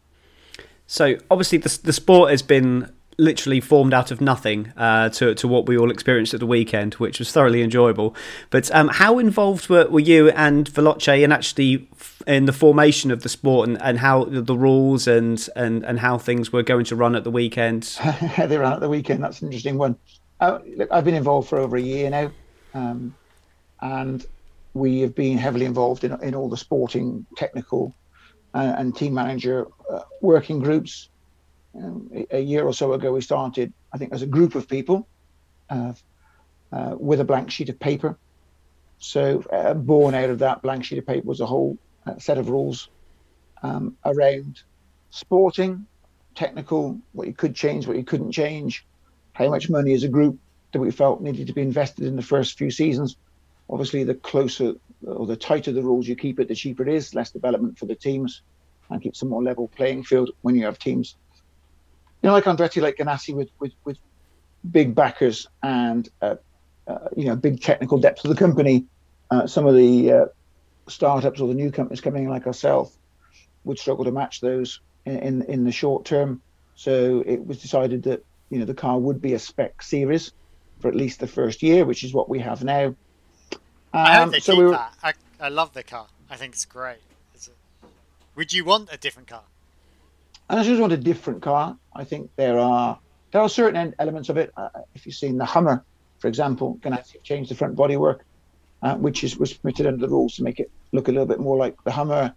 So 0.90 1.14
obviously 1.31 1.58
the 1.58 1.78
the 1.84 1.92
sport 1.92 2.32
has 2.32 2.42
been 2.42 2.92
literally 3.16 3.60
formed 3.60 3.94
out 3.94 4.10
of 4.10 4.20
nothing 4.20 4.72
uh, 4.76 5.08
to 5.10 5.37
to 5.37 5.46
what 5.46 5.66
we 5.66 5.78
all 5.78 5.88
experienced 5.88 6.34
at 6.34 6.40
the 6.40 6.46
weekend, 6.46 6.94
which 6.94 7.20
was 7.20 7.31
thoroughly 7.31 7.62
enjoyable. 7.62 8.16
But 8.50 8.75
um, 8.75 8.88
how 8.88 9.20
involved 9.20 9.69
were, 9.69 9.87
were 9.87 10.00
you 10.00 10.31
and 10.31 10.69
Veloce 10.69 11.22
in 11.22 11.31
actually 11.31 11.87
f- 11.92 12.20
in 12.26 12.46
the 12.46 12.52
formation 12.52 13.12
of 13.12 13.22
the 13.22 13.28
sport 13.28 13.69
and, 13.69 13.81
and 13.81 14.00
how 14.00 14.25
the 14.25 14.56
rules 14.56 15.06
and, 15.06 15.48
and 15.54 15.84
and 15.84 16.00
how 16.00 16.19
things 16.19 16.52
were 16.52 16.64
going 16.64 16.87
to 16.87 16.96
run 16.96 17.14
at 17.14 17.22
the 17.22 17.31
weekend? 17.31 17.84
they 18.36 18.58
ran 18.58 18.72
at 18.72 18.81
the 18.81 18.88
weekend. 18.88 19.22
That's 19.22 19.43
an 19.43 19.46
interesting 19.46 19.78
one. 19.78 19.94
Uh, 20.40 20.58
look, 20.76 20.90
I've 20.90 21.04
been 21.04 21.14
involved 21.14 21.48
for 21.48 21.58
over 21.58 21.76
a 21.76 21.81
year 21.81 22.10
now, 22.10 22.32
um, 22.75 23.14
and 23.81 24.26
we 24.75 25.02
have 25.02 25.14
been 25.14 25.38
heavily 25.38 25.66
involved 25.66 26.02
in, 26.02 26.20
in 26.20 26.34
all 26.34 26.48
the 26.48 26.56
sporting, 26.56 27.26
technical, 27.36 27.94
uh, 28.55 28.75
and 28.79 28.97
team 28.97 29.14
manager 29.14 29.67
uh, 29.91 30.00
working 30.20 30.61
groups. 30.61 31.08
Um, 31.75 32.11
a, 32.14 32.37
a 32.38 32.41
year 32.41 32.64
or 32.64 32.73
so 32.73 32.93
ago, 32.93 33.12
we 33.12 33.20
started, 33.20 33.73
I 33.93 33.99
think, 33.99 34.12
as 34.12 34.23
a 34.23 34.26
group 34.26 34.55
of 34.55 34.69
people 34.69 35.06
uh, 35.69 35.93
uh, 36.73 36.97
with 36.99 37.20
a 37.20 37.25
blank 37.25 37.50
sheet 37.50 37.69
of 37.69 37.79
paper. 37.79 38.19
So, 38.99 39.43
uh, 39.52 39.75
born 39.75 40.14
out 40.14 40.31
of 40.31 40.41
that 40.41 40.62
blank 40.62 40.85
sheet 40.85 40.99
of 40.99 41.06
paper 41.06 41.26
was 41.26 41.41
a 41.41 41.47
whole 41.47 41.79
uh, 42.06 42.19
set 42.19 42.38
of 42.38 42.50
rules 42.50 42.88
um, 43.62 43.97
around 44.05 44.62
sporting, 45.11 45.87
technical, 46.35 46.99
what 47.12 47.26
you 47.26 47.35
could 47.35 47.55
change, 47.55 47.87
what 47.87 47.96
you 47.96 48.05
couldn't 48.05 48.32
change, 48.32 48.85
how 49.32 49.49
much 49.49 49.70
money 49.70 49.94
as 49.94 50.03
a 50.03 50.08
group 50.08 50.38
that 50.73 50.81
we 50.81 50.91
felt 50.91 51.20
needed 51.20 51.46
to 51.46 51.53
be 51.53 51.62
invested 51.62 52.05
in 52.05 52.17
the 52.17 52.23
first 52.23 52.58
few 52.58 52.70
seasons. 52.70 53.17
Obviously, 53.69 54.05
the 54.05 54.14
closer 54.14 54.75
or 55.06 55.26
the 55.26 55.37
tighter 55.37 55.73
the 55.73 55.82
rules 55.82 56.06
you 56.06 56.17
keep 56.17 56.41
it, 56.41 56.49
the 56.49 56.55
cheaper 56.55 56.87
it 56.87 56.94
is, 56.94 57.14
less 57.14 57.31
development 57.31 57.79
for 57.79 57.87
the 57.87 57.94
teams, 57.94 58.43
and 58.91 59.02
keeps 59.02 59.23
a 59.23 59.26
more 59.26 59.43
level 59.43 59.69
playing 59.76 60.05
field 60.05 60.31
when 60.43 60.55
you 60.55 60.64
have 60.64 60.79
teams. 60.79 61.17
You 62.22 62.29
know, 62.29 62.34
like 62.34 62.44
Andretti, 62.44 62.82
like 62.82 62.96
Ganassi, 62.96 63.34
with 63.34 63.48
with 63.60 63.72
with 63.84 63.98
big 64.69 64.94
backers 64.94 65.46
and 65.63 66.08
uh, 66.20 66.36
uh, 66.86 67.08
you 67.17 67.27
know 67.27 67.36
big 67.36 67.63
technical 67.63 67.98
depth 67.98 68.24
of 68.24 68.31
the 68.31 68.36
company. 68.36 68.86
Uh, 69.31 69.46
some 69.46 69.67
of 69.67 69.74
the 69.74 70.13
uh, 70.13 70.24
startups 70.89 71.41
or 71.41 71.48
the 71.48 71.55
new 71.55 71.70
companies 71.70 72.01
coming 72.01 72.24
in 72.24 72.31
like 72.31 72.46
ourselves 72.46 72.98
would 73.65 73.79
struggle 73.79 74.05
to 74.05 74.13
match 74.13 74.41
those 74.41 74.81
in, 75.06 75.19
in 75.19 75.43
in 75.43 75.65
the 75.65 75.72
short 75.72 76.05
term. 76.05 76.43
So 76.74 77.22
it 77.27 77.44
was 77.44 77.60
decided 77.60 78.05
that 78.05 78.20
you 78.51 78.58
know 78.58 78.65
the 78.65 78.74
car 78.74 78.98
would 78.98 79.20
be 79.20 79.34
a 79.34 79.39
spec 79.39 79.82
series 79.82 80.32
for 80.81 80.89
at 80.89 80.96
least 80.96 81.20
the 81.20 81.27
first 81.27 81.63
year, 81.63 81.84
which 81.84 82.05
is 82.05 82.13
what 82.13 82.29
we 82.29 82.41
have 82.41 82.65
now. 82.65 82.94
I 83.93 84.17
hope 84.17 84.25
Um, 84.25 84.31
they 84.32 84.41
so 84.41 84.53
keep 84.55 84.61
we 84.61 84.65
were, 84.67 84.70
that. 84.73 84.94
I, 85.03 85.15
I 85.41 85.49
love 85.49 85.73
the 85.73 85.82
car. 85.82 86.06
I 86.31 86.37
think 86.37 86.55
it's 86.55 86.65
great. 86.65 86.99
It's 87.35 87.49
a, 87.49 87.53
would 88.37 88.53
you 88.53 88.65
want 88.65 88.89
a 88.93 88.97
different 88.97 89.29
car? 89.29 89.43
and 90.49 90.61
I 90.61 90.65
just 90.65 90.81
want 90.81 90.93
a 90.93 90.97
different 90.97 91.43
car. 91.43 91.77
I 91.94 92.05
think 92.05 92.31
there 92.37 92.59
are 92.59 92.99
there 93.32 93.43
are 93.43 93.49
certain 93.49 93.94
elements 93.99 94.29
of 94.29 94.37
it. 94.37 94.51
Uh, 94.56 94.69
if 94.94 95.06
you've 95.06 95.15
seen 95.15 95.39
the 95.39 95.44
Hummer, 95.44 95.85
for 96.20 96.29
example, 96.29 96.79
can 96.82 96.93
actually 96.93 97.20
change 97.25 97.49
the 97.49 97.55
front 97.55 97.77
bodywork, 97.77 98.19
uh, 98.82 98.97
which 98.97 99.25
is 99.25 99.37
was 99.39 99.55
permitted 99.55 99.87
under 99.87 100.06
the 100.06 100.13
rules 100.13 100.35
to 100.37 100.43
make 100.44 100.61
it 100.61 100.70
look 100.93 101.09
a 101.09 101.13
little 101.13 101.27
bit 101.27 101.41
more 101.41 101.56
like 101.56 101.77
the 101.85 101.93
Hummer. 101.93 102.35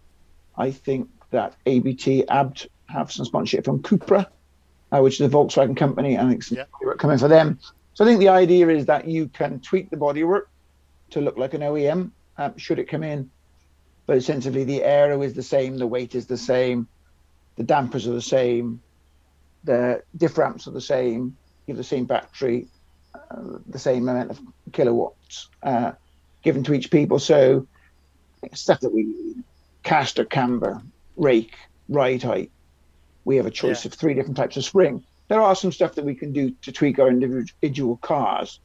I 0.56 0.70
think 0.72 1.08
that 1.32 1.56
ABT 1.66 2.28
Abt 2.28 2.66
have 2.88 3.10
some 3.12 3.26
sponsorship 3.26 3.64
from 3.64 3.82
Cupra, 3.82 4.26
uh, 4.92 5.00
which 5.00 5.20
is 5.20 5.26
a 5.26 5.30
Volkswagen 5.30 5.76
company, 5.76 6.16
and 6.16 6.28
I 6.28 6.30
think 6.30 6.42
some 6.44 6.58
Yeah. 6.58 6.64
bodywork 6.82 6.98
coming 6.98 7.18
for 7.18 7.28
them. 7.28 7.58
So 7.94 8.04
I 8.04 8.08
think 8.08 8.20
the 8.20 8.28
idea 8.30 8.68
is 8.68 8.86
that 8.86 9.06
you 9.08 9.28
can 9.28 9.60
tweak 9.60 9.90
the 9.90 9.96
bodywork 9.96 10.42
to 11.10 11.20
look 11.20 11.36
like 11.36 11.54
an 11.54 11.60
OEM 11.62 12.12
um, 12.36 12.56
should 12.58 12.78
it 12.78 12.88
come 12.88 13.02
in, 13.02 13.30
but 14.06 14.16
essentially 14.16 14.64
the 14.64 14.82
aero 14.82 15.22
is 15.22 15.34
the 15.34 15.42
same, 15.42 15.76
the 15.76 15.86
weight 15.86 16.14
is 16.14 16.26
the 16.26 16.36
same, 16.36 16.88
the 17.56 17.62
dampers 17.62 18.06
are 18.06 18.12
the 18.12 18.20
same, 18.22 18.82
the 19.62 20.02
diff 20.16 20.36
ramps 20.36 20.66
are 20.66 20.72
the 20.72 20.80
same, 20.80 21.36
you 21.66 21.72
have 21.74 21.78
the 21.78 21.84
same 21.84 22.04
battery, 22.04 22.68
uh, 23.14 23.58
the 23.66 23.78
same 23.78 24.08
amount 24.08 24.30
of 24.30 24.40
kilowatts 24.72 25.48
uh, 25.62 25.92
given 26.42 26.62
to 26.64 26.74
each 26.74 26.90
people. 26.90 27.18
So 27.18 27.66
stuff 28.52 28.80
that 28.80 28.92
we 28.92 29.34
caster, 29.84 30.24
camber, 30.24 30.82
rake, 31.16 31.54
ride 31.88 32.22
height. 32.22 32.50
We 33.24 33.36
have 33.36 33.46
a 33.46 33.50
choice 33.50 33.84
Yeah. 33.84 33.88
of 33.90 33.94
three 33.94 34.14
different 34.14 34.36
types 34.36 34.56
of 34.56 34.64
spring. 34.64 35.04
There 35.28 35.40
are 35.40 35.54
some 35.54 35.72
stuff 35.72 35.94
that 35.94 36.04
we 36.04 36.14
can 36.14 36.32
do 36.32 36.50
to 36.62 36.72
tweak 36.72 36.98
our 36.98 37.08
individual 37.08 37.96
cars. 37.96 38.60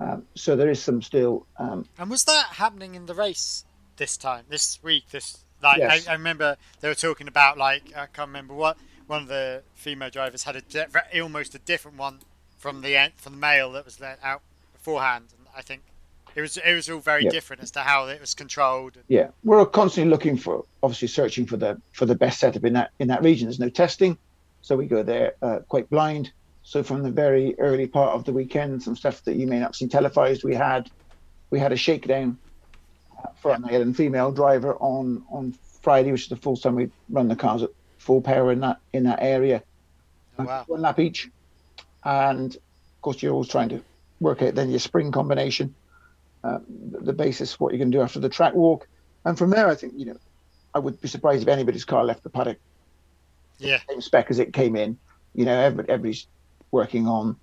Um, 0.00 0.24
so 0.34 0.56
there 0.56 0.70
is 0.70 0.82
some 0.82 1.02
still 1.02 1.46
um, 1.58 1.86
And 1.98 2.10
was 2.10 2.24
that 2.24 2.46
happening 2.46 2.94
in 2.94 3.06
the 3.06 3.14
race 3.14 3.64
this 3.96 4.16
time, 4.16 4.44
this 4.48 4.78
week? 4.82 5.10
This 5.10 5.44
like 5.62 5.78
Yes. 5.78 6.08
I, 6.08 6.12
I 6.12 6.14
remember 6.14 6.56
they 6.80 6.88
were 6.88 6.94
talking 6.94 7.28
about 7.28 7.58
like 7.58 7.92
I 7.94 8.06
can't 8.06 8.28
remember 8.28 8.54
what 8.54 8.78
one 9.06 9.22
of 9.22 9.28
the 9.28 9.62
female 9.74 10.08
drivers 10.10 10.44
had 10.44 10.56
a 10.56 10.62
di- 10.62 10.86
almost 11.20 11.54
a 11.54 11.58
different 11.58 11.98
one 11.98 12.20
from 12.56 12.80
the 12.80 12.96
en- 12.96 13.12
from 13.16 13.32
the 13.34 13.38
male 13.38 13.72
that 13.72 13.84
was 13.84 14.00
let 14.00 14.18
out 14.22 14.40
beforehand, 14.72 15.26
and 15.36 15.46
I 15.54 15.62
think 15.62 15.82
it 16.34 16.40
was 16.40 16.56
it 16.56 16.74
was 16.74 16.88
all 16.88 17.00
very 17.00 17.24
different 17.24 17.62
as 17.62 17.70
to 17.72 17.80
how 17.80 18.06
it 18.06 18.20
was 18.20 18.34
controlled. 18.34 18.96
yeah 19.08 19.28
we're 19.44 19.66
constantly 19.66 20.10
looking 20.10 20.36
for 20.36 20.64
obviously 20.82 21.08
searching 21.08 21.44
for 21.44 21.56
the 21.56 21.80
for 21.92 22.06
the 22.06 22.14
best 22.14 22.40
setup 22.40 22.64
in 22.64 22.72
that 22.72 22.90
in 23.00 23.08
that 23.08 23.22
region 23.22 23.46
there's 23.48 23.58
no 23.58 23.68
testing 23.68 24.16
so 24.62 24.76
we 24.76 24.86
go 24.86 25.02
there 25.02 25.34
uh, 25.42 25.58
quite 25.68 25.90
blind 25.90 26.32
so 26.70 26.84
from 26.84 27.02
the 27.02 27.10
very 27.10 27.58
early 27.58 27.88
part 27.88 28.14
of 28.14 28.24
the 28.24 28.32
weekend 28.32 28.80
some 28.80 28.94
stuff 28.94 29.22
that 29.24 29.34
you 29.34 29.46
may 29.46 29.58
not 29.58 29.74
see 29.74 29.88
televised 29.88 30.44
we 30.44 30.54
had 30.54 30.88
we 31.50 31.58
had 31.58 31.72
a 31.72 31.76
shakedown 31.76 32.38
for 33.42 33.50
a 33.50 33.58
male 33.58 33.82
and 33.82 33.96
female 33.96 34.30
driver 34.30 34.76
on 34.76 35.24
on 35.30 35.52
Friday, 35.82 36.12
which 36.12 36.22
is 36.22 36.28
the 36.28 36.36
full 36.36 36.56
time 36.56 36.74
we 36.74 36.90
run 37.08 37.28
the 37.28 37.36
cars 37.36 37.62
at 37.62 37.70
full 37.98 38.22
power 38.22 38.52
in 38.52 38.60
that 38.60 38.78
in 38.92 39.04
that 39.04 39.18
area. 39.20 39.62
Oh, 40.38 40.44
wow. 40.44 40.64
One 40.66 40.82
lap 40.82 40.98
each, 40.98 41.28
and 42.04 42.54
of 42.54 43.00
course 43.02 43.22
you're 43.22 43.32
always 43.32 43.48
trying 43.48 43.70
to 43.70 43.82
work 44.20 44.42
out 44.42 44.54
then 44.54 44.70
your 44.70 44.78
spring 44.78 45.10
combination, 45.10 45.74
uh, 46.44 46.58
the, 46.68 47.12
basis 47.12 47.58
what 47.58 47.72
you're 47.72 47.78
going 47.78 47.90
to 47.90 47.98
do 47.98 48.02
after 48.02 48.20
the 48.20 48.28
track 48.28 48.54
walk, 48.54 48.86
and 49.24 49.36
from 49.36 49.50
there 49.50 49.68
I 49.68 49.74
think 49.74 49.94
you 49.96 50.06
know 50.06 50.16
I 50.74 50.78
would 50.78 51.00
be 51.00 51.08
surprised 51.08 51.42
if 51.42 51.48
anybody's 51.48 51.84
car 51.84 52.04
left 52.04 52.22
the 52.22 52.30
paddock 52.30 52.58
Yeah. 53.58 53.78
same 53.88 54.00
spec 54.00 54.30
as 54.30 54.38
it 54.38 54.52
came 54.52 54.76
in. 54.76 54.98
You 55.34 55.44
know, 55.44 55.58
every, 55.58 55.84
everybody's 55.88 56.26
working 56.72 57.06
on 57.06 57.36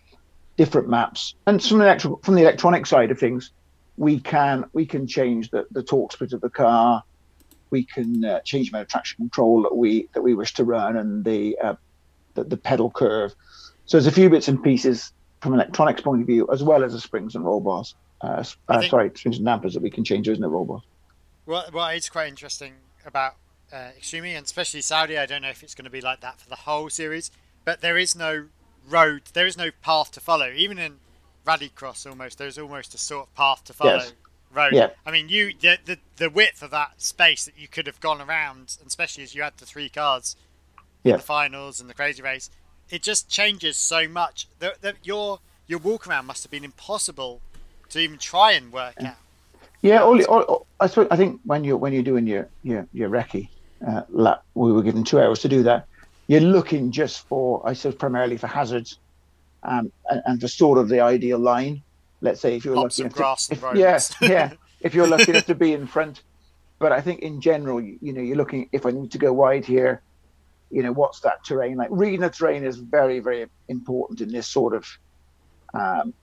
different 0.58 0.90
maps, 0.90 1.36
and 1.46 1.64
from 1.64 1.80
the 1.80 1.86
electro- 1.86 2.20
from 2.24 2.36
the 2.36 2.42
electronic 2.42 2.86
side 2.86 3.12
of 3.12 3.20
things, 3.20 3.52
we 3.98 4.20
can 4.20 4.66
we 4.74 4.86
can 4.86 5.08
change 5.08 5.50
the, 5.50 5.66
the 5.72 5.84
torque 5.84 6.14
split 6.14 6.34
of 6.34 6.42
the 6.42 6.50
car. 6.50 7.04
We 7.70 7.84
can 7.84 8.24
uh, 8.24 8.40
change 8.42 8.68
the 8.68 8.78
amount 8.78 8.84
of 8.84 8.90
traction 8.90 9.18
control 9.18 9.64
that 9.64 9.76
we 9.76 10.08
that 10.14 10.22
we 10.22 10.34
wish 10.34 10.54
to 10.56 10.64
run, 10.64 10.98
and 10.98 11.24
the 11.24 11.58
uh, 11.62 11.76
the, 12.36 12.44
the 12.44 12.58
pedal 12.58 12.90
curve. 12.90 13.34
So 13.86 13.98
there's 13.98 14.08
a 14.08 14.12
few 14.12 14.30
bits 14.30 14.48
and 14.48 14.62
pieces 14.62 15.14
from 15.42 15.54
an 15.54 15.60
electronics 15.60 16.02
point 16.02 16.22
of 16.22 16.28
view, 16.28 16.48
as 16.52 16.64
well 16.64 16.84
as 16.84 16.94
the 16.94 17.00
springs 17.00 17.36
and 17.36 17.46
roll 17.46 17.60
bars. 17.60 17.96
Uh, 18.22 18.44
uh, 18.68 18.80
think- 18.80 18.90
sorry, 18.90 19.12
springs 19.16 19.38
and 19.38 19.46
dampers 19.46 19.74
that 19.74 19.84
we 19.84 19.90
can 19.90 20.04
change, 20.04 20.28
isn't 20.28 20.44
it, 20.44 20.48
roll 20.48 20.66
bars? 20.66 20.82
Well, 21.46 21.66
well, 21.72 21.88
it's 21.90 22.10
quite 22.10 22.28
interesting 22.28 22.74
about 23.06 23.36
uh, 23.72 23.90
Extreme, 23.96 24.26
and 24.26 24.46
especially 24.46 24.82
Saudi. 24.82 25.18
I 25.18 25.26
don't 25.26 25.42
know 25.42 25.50
if 25.50 25.64
it's 25.64 25.76
going 25.76 25.86
to 25.86 25.92
be 25.92 26.02
like 26.02 26.20
that 26.22 26.40
for 26.42 26.50
the 26.50 26.56
whole 26.56 26.90
series, 26.90 27.32
but 27.64 27.82
there 27.82 27.98
is 27.98 28.16
no 28.16 28.48
road, 28.90 29.24
there 29.34 29.46
is 29.46 29.58
no 29.58 29.70
path 29.82 30.12
to 30.14 30.20
follow. 30.20 30.52
Even 30.56 30.78
in 30.78 30.98
Rallycross, 31.46 32.10
almost 32.10 32.38
there's 32.38 32.58
almost 32.58 32.94
a 32.94 32.98
sort 32.98 33.28
of 33.28 33.36
path 33.36 33.64
to 33.66 33.74
follow 33.74 33.96
Yes. 33.96 34.14
road. 34.54 34.74
Yeah. 34.74 34.90
I 35.06 35.12
mean, 35.12 35.30
you 35.30 35.54
the, 35.60 35.78
the 35.86 35.98
the 36.18 36.30
width 36.30 36.62
of 36.62 36.72
that 36.72 37.02
space 37.02 37.46
that 37.46 37.58
you 37.58 37.68
could 37.68 37.88
have 37.88 38.00
gone 38.00 38.22
around, 38.22 38.78
especially 38.86 39.24
as 39.24 39.34
you 39.36 39.42
had 39.44 39.54
the 39.58 39.66
three 39.66 39.90
cars 39.90 40.36
Yeah. 41.04 41.14
in 41.14 41.18
the 41.18 41.24
finals 41.24 41.80
and 41.80 41.90
the 41.90 41.94
crazy 41.94 42.22
race, 42.22 42.50
it 42.90 43.02
just 43.04 43.30
changes 43.30 43.78
so 43.78 44.08
much. 44.08 44.48
The, 44.60 44.76
the, 44.82 44.94
your 45.04 45.40
your 45.68 45.80
walk 45.80 46.08
around 46.08 46.26
must 46.26 46.44
have 46.44 46.52
been 46.52 46.64
impossible 46.66 47.42
to 47.90 48.00
even 48.00 48.18
try 48.18 48.52
and 48.54 48.72
work 48.72 48.96
out. 49.04 49.16
Yeah, 49.82 50.02
all, 50.02 50.22
all, 50.26 50.42
all- 50.44 50.68
I 50.80 50.88
suppose 50.88 51.08
I 51.12 51.16
think 51.16 51.40
when 51.46 51.64
you're 51.64 51.78
when 51.78 51.94
you're 51.94 52.04
doing 52.04 52.28
your 52.28 52.48
your 52.64 52.88
your 52.94 53.10
recce 53.10 53.48
uh, 53.88 54.02
lap, 54.10 54.44
we 54.56 54.72
were 54.72 54.82
given 54.84 55.04
two 55.04 55.20
hours 55.22 55.40
to 55.40 55.48
do 55.50 55.64
that. 55.64 55.88
You're 56.28 56.42
looking 56.42 56.92
just 56.92 57.28
for, 57.28 57.68
I 57.68 57.74
suppose, 57.74 57.96
primarily 57.96 58.38
for 58.38 58.48
hazards, 58.48 59.00
um, 59.64 59.92
and, 60.10 60.22
and 60.26 60.42
for 60.42 60.48
sort 60.48 60.78
of 60.78 60.90
the 60.90 61.00
ideal 61.00 61.40
line. 61.40 61.82
Let's 62.22 62.42
say 62.42 62.56
if 62.56 62.66
you're 62.66 62.76
Lots 62.76 63.00
lucky 63.00 63.16
enough 63.18 63.48
to- 63.48 63.54
if- 63.54 63.78
yes, 63.78 64.14
yeah. 64.22 64.54
If 64.80 64.94
you're 64.94 65.08
lucky 65.08 65.32
enough 65.32 65.48
to 65.48 65.56
be 65.56 65.74
in 65.74 65.88
front, 65.88 66.22
but 66.78 66.92
I 66.92 67.02
think 67.02 67.22
in 67.22 67.42
general, 67.42 67.82
you, 67.82 67.98
you 68.00 68.14
know, 68.14 68.22
you're 68.22 68.38
looking. 68.38 68.70
If 68.72 68.86
I 68.86 68.92
need 68.92 69.10
to 69.12 69.18
go 69.18 69.34
wide 69.34 69.66
here, 69.66 70.04
you 70.70 70.84
know, 70.84 70.92
what's 70.92 71.20
that 71.22 71.44
terrain 71.44 71.78
like? 71.78 71.88
Reading 71.92 72.20
the 72.20 72.30
terrain 72.30 72.64
is 72.64 72.78
very, 72.78 73.20
very 73.20 73.48
important 73.70 74.22
in 74.22 74.32
this 74.32 74.48
sort 74.48 74.76
of 74.76 74.86
um, 75.74 76.14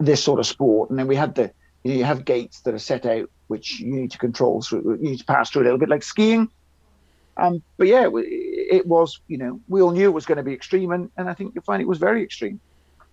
this 0.00 0.24
sort 0.24 0.40
of 0.40 0.46
sport. 0.46 0.90
And 0.90 0.98
then 0.98 1.06
we 1.06 1.14
had 1.14 1.36
the 1.36 1.52
you, 1.84 1.92
know, 1.92 1.98
you 1.98 2.04
have 2.04 2.24
gates 2.24 2.60
that 2.62 2.74
are 2.74 2.80
set 2.80 3.06
out 3.06 3.30
which 3.46 3.78
you 3.78 3.94
need 3.94 4.10
to 4.10 4.18
control 4.18 4.60
through. 4.60 4.98
You 5.00 5.10
need 5.10 5.18
to 5.20 5.24
pass 5.24 5.50
through 5.50 5.62
a 5.62 5.64
little 5.64 5.78
bit 5.78 5.88
like 5.88 6.02
skiing. 6.02 6.50
Um, 7.40 7.62
but 7.76 7.86
yeah, 7.86 8.06
it, 8.06 8.12
it 8.14 8.86
was. 8.86 9.20
You 9.28 9.38
know, 9.38 9.60
we 9.68 9.80
all 9.80 9.90
knew 9.90 10.04
it 10.04 10.12
was 10.12 10.26
going 10.26 10.36
to 10.36 10.44
be 10.44 10.52
extreme, 10.52 10.92
and, 10.92 11.10
and 11.16 11.28
I 11.28 11.34
think 11.34 11.54
you'll 11.54 11.64
find 11.64 11.80
it 11.80 11.88
was 11.88 11.98
very 11.98 12.22
extreme. 12.22 12.60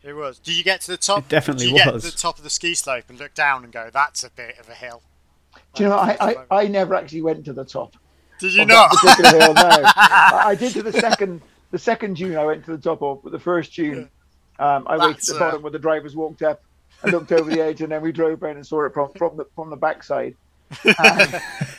It 0.03 0.13
was. 0.13 0.39
Did 0.39 0.57
you 0.57 0.63
get 0.63 0.81
to 0.81 0.91
the 0.91 0.98
top? 0.98 1.19
It 1.19 1.29
definitely 1.29 1.65
did 1.65 1.72
you 1.72 1.77
get 1.77 1.93
was. 1.93 2.03
to 2.03 2.12
the 2.12 2.17
top 2.17 2.38
of 2.38 2.43
the 2.43 2.50
ski 2.50 2.75
slope 2.75 3.05
and 3.10 3.19
look 3.19 3.34
down 3.34 3.63
and 3.63 3.74
go, 3.74 3.89
"That's 3.91 4.24
a 4.24 4.29
bit 4.29 4.60
of 4.60 4.69
a 4.69 4.74
hill." 4.74 5.01
Do 5.74 5.84
you 5.84 5.89
know? 5.89 5.96
I, 5.96 6.17
I, 6.19 6.36
I 6.62 6.67
never 6.67 6.96
actually 6.96 7.22
went 7.22 7.46
to 7.46 7.53
the 7.53 7.65
top. 7.65 7.96
Did 8.39 8.53
you 8.53 8.65
not? 8.65 8.91
hill. 9.01 9.53
No, 9.53 9.62
I, 9.63 10.43
I 10.48 10.55
did 10.55 10.74
to 10.74 10.84
the 10.84 10.93
second 10.93 11.41
the 11.72 11.79
second 11.79 12.15
June. 12.15 12.38
I 12.38 12.46
went 12.46 12.65
to 12.65 12.72
the 12.72 12.81
top 12.81 13.01
of, 13.01 13.24
but 13.24 13.31
the 13.31 13.39
first 13.39 13.72
June, 13.72 14.10
um, 14.60 14.86
I 14.88 14.98
waited 14.98 15.15
That's, 15.15 15.29
at 15.29 15.38
the 15.38 15.43
uh, 15.43 15.48
bottom 15.48 15.62
where 15.63 15.72
the 15.72 15.79
drivers 15.79 16.15
walked 16.15 16.41
up 16.41 16.62
and 17.03 17.12
looked 17.12 17.31
over 17.31 17.50
the 17.50 17.62
edge, 17.62 17.81
and 17.81 17.91
then 17.91 18.01
we 18.01 18.12
drove 18.12 18.41
around 18.41 18.57
and 18.57 18.65
saw 18.65 18.86
it 18.86 18.93
from 18.93 19.12
from 19.13 19.38
the 19.38 19.46
from 19.55 19.69
the 19.69 19.77
backside. 19.77 20.36
Um, 20.86 21.29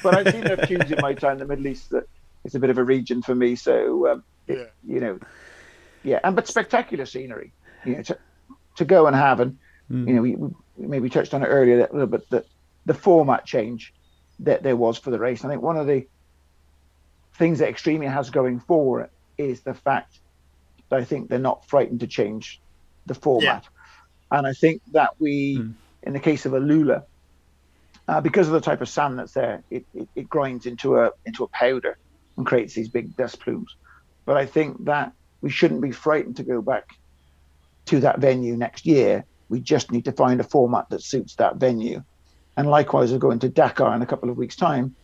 but 0.02 0.14
I've 0.14 0.32
seen 0.32 0.46
enough 0.46 0.66
tunes 0.66 0.90
in 0.90 0.98
my 1.02 1.12
time 1.12 1.32
in 1.32 1.38
the 1.38 1.44
Middle 1.44 1.66
East 1.66 1.90
that 1.90 2.08
it's 2.48 2.54
a 2.54 2.58
bit 2.58 2.70
of 2.70 2.78
a 2.78 2.84
region 2.84 3.20
for 3.20 3.34
me. 3.34 3.54
So 3.56 4.10
um, 4.10 4.24
it- 4.46 4.58
Yeah. 4.58 4.94
you 4.94 5.00
know, 5.00 5.18
yeah, 6.02 6.20
and 6.24 6.34
but 6.34 6.48
spectacular 6.48 7.04
scenery. 7.04 7.52
You 7.84 7.96
know, 7.96 8.02
to, 8.02 8.18
to 8.76 8.84
go 8.86 9.06
and 9.06 9.14
have 9.14 9.40
and 9.40 9.58
you 9.90 10.14
know 10.14 10.22
we, 10.22 10.34
we 10.36 10.86
maybe 10.86 11.08
touched 11.10 11.34
on 11.34 11.42
it 11.42 11.46
earlier 11.46 11.78
that 11.78 11.92
little 11.92 12.06
bit 12.08 12.28
the 12.30 12.44
the 12.86 12.94
format 12.94 13.44
change 13.44 13.92
that 14.40 14.62
there 14.62 14.76
was 14.76 14.96
for 14.98 15.10
the 15.10 15.18
race. 15.18 15.44
I 15.44 15.48
think 15.48 15.60
one 15.62 15.76
of 15.76 15.86
the 15.86 16.06
things 17.34 17.58
that 17.58 17.68
Extremia 17.68 18.10
has 18.10 18.30
going 18.30 18.60
for 18.60 19.02
it 19.02 19.10
is 19.36 19.60
the 19.60 19.74
fact 19.74 20.18
that 20.88 20.98
I 21.00 21.04
think 21.04 21.28
they're 21.28 21.38
not 21.38 21.66
frightened 21.68 22.00
to 22.00 22.06
change 22.06 22.60
the 23.06 23.14
format. 23.14 23.64
And 24.30 24.46
I 24.46 24.52
think 24.54 24.80
that 24.92 25.10
we, 25.18 25.56
in 26.02 26.12
the 26.12 26.20
case 26.20 26.46
of 26.46 26.52
Alula, 26.52 27.04
uh, 28.08 28.20
because 28.20 28.46
of 28.48 28.54
the 28.54 28.60
type 28.60 28.80
of 28.80 28.88
sand 28.88 29.18
that's 29.18 29.32
there, 29.32 29.62
it, 29.70 29.84
it, 29.94 30.08
it 30.16 30.28
grinds 30.28 30.66
into 30.66 30.98
a 30.98 31.10
into 31.26 31.44
a 31.44 31.48
powder 31.48 31.96
and 32.38 32.46
creates 32.46 32.72
these 32.72 32.88
big 32.88 33.14
dust 33.16 33.40
plumes. 33.40 33.76
But 34.24 34.38
I 34.38 34.46
think 34.46 34.86
that 34.86 35.12
we 35.42 35.50
shouldn't 35.50 35.82
be 35.82 35.90
frightened 35.90 36.36
to 36.36 36.42
go 36.42 36.62
back 36.62 36.96
to 37.86 38.00
that 38.00 38.20
venue 38.20 38.56
next 38.56 38.86
year. 38.86 39.24
We 39.50 39.60
just 39.60 39.90
need 39.90 40.04
to 40.06 40.12
find 40.12 40.40
a 40.40 40.44
format 40.44 40.88
that 40.90 41.02
suits 41.02 41.34
that 41.34 41.56
venue. 41.56 42.02
And 42.56 42.70
likewise, 42.70 43.12
we're 43.12 43.18
going 43.18 43.40
to 43.40 43.48
Dakar 43.48 43.94
in 43.94 44.02
a 44.02 44.06
couple 44.06 44.30
of 44.30 44.36
weeks' 44.36 44.56
time. 44.56 44.94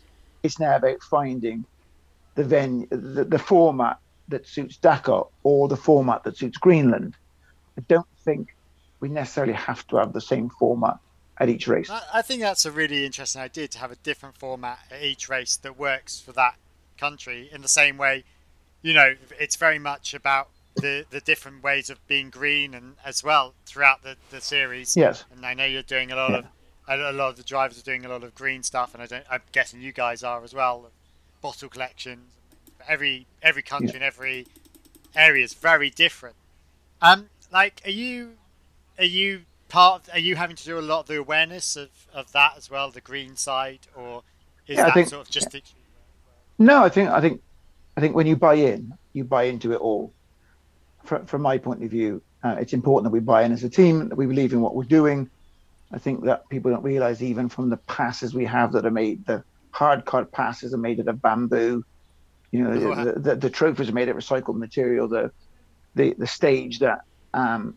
It's 0.43 0.59
now 0.59 0.77
about 0.77 1.03
finding 1.03 1.65
the 2.35 2.45
venue, 2.45 2.87
the, 2.91 3.25
the 3.25 3.39
format 3.39 3.99
that 4.29 4.47
suits 4.47 4.77
Dakar 4.77 5.27
or 5.43 5.69
the 5.69 5.77
format 5.77 6.25
that 6.25 6.37
suits 6.37 6.59
Greenland. 6.59 7.15
I 7.77 7.83
don't 7.89 8.07
think 8.25 8.55
we 9.01 9.09
necessarily 9.09 9.53
have 9.55 9.87
to 9.89 9.97
have 9.97 10.13
the 10.13 10.21
same 10.21 10.51
format 10.51 10.99
at 11.39 11.49
each 11.49 11.67
race. 11.67 11.91
I, 11.91 12.03
I 12.15 12.23
think 12.23 12.43
that's 12.43 12.65
a 12.65 12.71
really 12.71 13.05
interesting 13.05 13.43
idea 13.43 13.69
to 13.69 13.79
have 13.79 13.91
a 13.91 13.97
different 13.97 14.37
format 14.37 14.79
at 14.91 15.03
each 15.03 15.29
race 15.29 15.57
that 15.57 15.79
works 15.79 16.21
for 16.21 16.33
that 16.33 16.57
country. 16.99 17.49
In 17.53 17.63
the 17.63 17.69
same 17.69 17.97
way, 17.97 18.25
you 18.83 18.93
know, 18.95 19.15
it's 19.39 19.57
very 19.57 19.79
much 19.79 20.15
about 20.15 20.49
the 20.77 21.05
the 21.11 21.21
different 21.21 21.63
ways 21.63 21.89
of 21.91 22.05
being 22.09 22.31
green 22.31 22.75
and 22.75 22.97
as 23.05 23.23
well 23.23 23.55
throughout 23.67 24.03
the, 24.03 24.17
the 24.31 24.41
series. 24.41 24.97
Yes. 24.97 25.25
And 25.35 25.45
I 25.47 25.55
know 25.55 25.65
you're 25.65 25.83
doing 25.83 26.11
a 26.11 26.17
lot 26.17 26.31
Yeah. 26.31 26.39
of 26.39 26.47
a 27.01 27.13
lot 27.13 27.31
of 27.31 27.37
the 27.37 27.43
drivers 27.43 27.79
are 27.79 27.83
doing 27.83 28.05
a 28.05 28.09
lot 28.09 28.23
of 28.25 28.35
green 28.35 28.63
stuff, 28.63 28.93
and 28.95 29.03
I 29.03 29.07
don't. 29.07 29.25
I'm 29.31 29.43
guessing 29.53 29.81
you 29.81 29.93
guys 29.93 30.23
are 30.23 30.43
as 30.45 30.53
well. 30.53 30.91
Bottle 31.41 31.69
collections. 31.69 32.31
Every 32.87 33.27
every 33.43 33.63
country 33.63 33.89
Yeah. 33.91 33.95
and 33.97 34.05
every 34.05 34.47
area 35.17 35.45
is 35.45 35.55
very 35.55 35.91
different. 35.91 36.37
Um, 37.01 37.31
like, 37.53 37.81
are 37.87 37.91
you 37.91 38.33
are 38.99 39.05
you 39.05 39.43
part? 39.69 40.03
Of, 40.09 40.15
are 40.15 40.19
you 40.19 40.37
having 40.37 40.57
to 40.57 40.65
do 40.65 40.79
a 40.79 40.81
lot 40.83 41.01
of 41.01 41.07
the 41.07 41.17
awareness 41.19 41.77
of, 41.77 41.89
of 42.13 42.33
that 42.33 42.55
as 42.59 42.69
well, 42.69 42.91
the 42.91 43.01
green 43.01 43.37
side, 43.37 43.81
or 43.95 44.23
is 44.67 44.77
Yeah, 44.77 44.85
that 44.87 44.95
think- 44.95 45.09
sort 45.09 45.27
of 45.27 45.31
just? 45.33 45.55
it- 45.55 45.73
No, 46.59 46.85
I 46.85 46.89
think 46.89 47.11
I 47.11 47.21
think 47.21 47.41
I 47.97 48.01
think 48.01 48.15
when 48.15 48.27
you 48.27 48.37
buy 48.37 48.55
in, 48.55 48.93
you 49.13 49.25
buy 49.25 49.45
into 49.45 49.73
it 49.73 49.77
all. 49.81 50.13
From, 51.05 51.27
from 51.27 51.43
my 51.43 51.59
point 51.59 51.85
of 51.85 51.91
view, 51.91 52.23
uh, 52.43 52.57
it's 52.59 52.73
important 52.73 53.05
that 53.05 53.15
we 53.15 53.21
buy 53.21 53.43
in 53.43 53.53
as 53.53 53.63
a 53.63 53.69
team, 53.69 54.09
that 54.09 54.17
we 54.17 54.27
believe 54.27 54.53
in 54.55 54.61
what 54.63 54.75
we're 54.75 54.85
doing. 54.85 55.31
I 55.93 55.99
think 55.99 56.25
that 56.25 56.49
people 56.49 56.71
don't 56.71 56.83
realize 56.83 57.23
even 57.23 57.49
from 57.49 57.69
the 57.69 57.77
passes 57.77 58.35
we 58.35 58.47
have 58.47 58.73
that 58.73 58.87
are 58.87 58.91
made, 58.91 59.27
the 59.27 59.45
hard 59.71 60.07
cut 60.07 60.33
passes 60.33 60.73
are 60.73 60.79
made 60.79 61.01
out 61.01 61.09
of 61.09 61.21
bamboo. 61.21 61.85
You 62.51 62.63
know, 62.63 62.71
Oh, 62.73 62.89
wow. 62.91 63.05
the, 63.05 63.13
the, 63.21 63.37
the 63.37 63.51
trophies 63.51 63.89
are 63.89 63.93
made 63.93 64.09
out 64.09 64.17
of 64.17 64.23
recycled 64.23 64.57
material. 64.57 65.09
The 65.09 65.31
the 65.95 66.15
the 66.17 66.27
stage 66.27 66.79
that 66.81 67.01
um, 67.35 67.77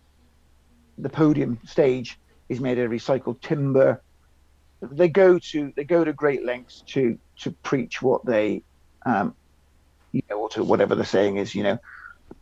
the 0.97 1.09
podium 1.09 1.59
stage 1.65 2.17
is 2.47 2.59
made 2.61 2.79
out 2.79 2.85
of 2.85 2.91
recycled 2.91 3.41
timber. 3.41 4.01
They 4.81 5.09
go 5.09 5.39
to 5.39 5.73
they 5.75 5.83
go 5.83 6.03
to 6.03 6.13
great 6.13 6.45
lengths 6.45 6.83
to 6.87 7.17
to 7.39 7.51
preach 7.51 8.01
what 8.01 8.25
they 8.25 8.63
um, 9.05 9.35
you 10.11 10.21
know, 10.29 10.39
or 10.41 10.49
to 10.49 10.63
whatever 10.63 10.95
the 10.95 11.05
saying 11.05 11.37
is, 11.37 11.55
you 11.55 11.63
know. 11.63 11.79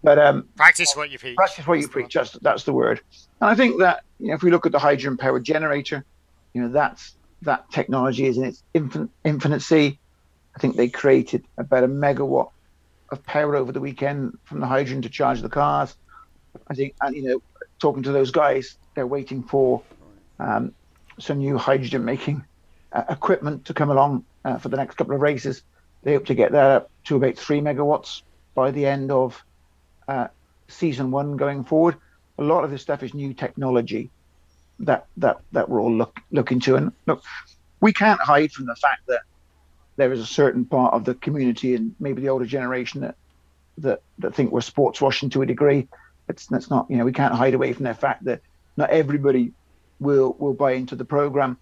But 0.04 0.20
um, 0.20 0.48
Practice 0.56 0.96
what 0.96 1.10
you 1.10 1.20
preach. 1.20 1.36
practice 1.36 1.66
what 1.66 1.76
you 1.76 1.82
That's 1.84 1.96
one. 1.96 2.04
preach. 2.04 2.14
That's 2.14 2.32
that's 2.34 2.64
the 2.64 2.74
word. 2.74 3.02
And 3.42 3.50
I 3.50 3.56
think 3.56 3.80
that 3.80 4.04
you 4.20 4.30
know, 4.30 4.34
if 4.36 4.44
we 4.44 4.52
look 4.52 4.66
at 4.66 4.72
the 4.72 4.80
hydrogen 4.80 5.18
powered 5.18 5.44
generator, 5.44 6.04
you 6.54 6.62
know, 6.62 6.70
that's 6.70 7.16
that 7.44 7.70
technology 7.72 8.26
is 8.26 8.38
in 8.38 8.46
its 8.46 8.64
infant, 8.74 9.12
infancy. 9.24 10.00
I 10.56 10.60
think 10.60 10.76
they 10.76 10.88
created 10.90 11.46
about 11.58 11.84
a 11.84 11.88
megawatt 11.88 12.52
of 13.12 13.24
power 13.26 13.56
over 13.56 13.72
the 13.72 13.82
weekend 13.82 14.38
from 14.46 14.60
the 14.60 14.68
hydrogen 14.68 15.02
to 15.04 15.10
charge 15.10 15.42
the 15.42 15.50
cars. 15.50 15.96
I 16.68 16.74
think, 16.74 16.96
and, 17.02 17.16
you 17.16 17.24
know, 17.24 17.42
talking 17.80 18.04
to 18.04 18.12
those 18.12 18.32
guys, 18.32 18.78
they're 18.96 19.06
waiting 19.06 19.44
for 19.44 19.82
um, 20.40 20.74
some 21.20 21.40
new 21.40 21.58
hydrogen 21.58 22.06
making 22.06 22.44
uh, 22.92 23.04
equipment 23.10 23.66
to 23.66 23.74
come 23.74 23.90
along 23.90 24.26
uh, 24.44 24.58
for 24.58 24.70
the 24.70 24.78
next 24.78 24.96
couple 24.96 25.16
of 25.16 25.22
races. 25.22 25.64
They 26.04 26.14
hope 26.14 26.26
to 26.26 26.36
get 26.36 26.52
that 26.52 26.72
up 26.72 26.92
to 27.06 27.16
about 27.16 27.36
three 27.36 27.62
megawatts 27.62 28.22
by 28.54 28.72
the 28.72 28.86
end 28.86 29.12
of 29.12 29.44
uh, 30.08 30.28
season 30.68 31.12
one 31.12 31.38
going 31.38 31.64
forward. 31.64 31.96
A 32.38 32.44
lot 32.44 32.64
of 32.64 32.72
this 32.72 32.82
stuff 32.82 33.04
is 33.04 33.14
new 33.14 33.34
technology 33.34 34.10
that 34.80 35.08
that 35.18 35.38
that 35.54 35.70
we're 35.70 35.82
all 35.82 35.94
look 35.94 36.20
looking 36.32 36.60
to. 36.62 36.76
And 36.76 36.92
look, 37.06 37.24
we 37.80 37.94
can't 37.94 38.20
hide 38.20 38.52
from 38.52 38.66
the 38.66 38.76
fact 38.76 39.08
that 39.08 39.22
there 39.96 40.12
is 40.12 40.20
a 40.20 40.26
certain 40.26 40.66
part 40.66 40.94
of 40.94 41.06
the 41.06 41.16
community 41.16 41.76
and 41.76 41.96
maybe 42.00 42.22
the 42.22 42.30
older 42.30 42.46
generation 42.46 43.02
that 43.02 43.16
that, 43.78 44.02
that 44.20 44.34
think 44.34 44.52
we're 44.52 44.62
sports 44.62 45.02
washing 45.02 45.30
to 45.32 45.42
a 45.42 45.46
degree. 45.46 45.88
It's 46.28 46.48
that's 46.48 46.70
not 46.70 46.90
you 46.90 46.98
know 46.98 47.06
we 47.06 47.14
can't 47.14 47.34
hide 47.34 47.54
away 47.54 47.74
from 47.74 47.86
the 47.86 47.94
fact 47.94 48.26
that 48.26 48.42
not 48.78 48.90
everybody 48.90 49.54
will 50.00 50.36
will 50.40 50.54
buy 50.54 50.74
into 50.74 50.96
the 50.96 51.06
program, 51.06 51.58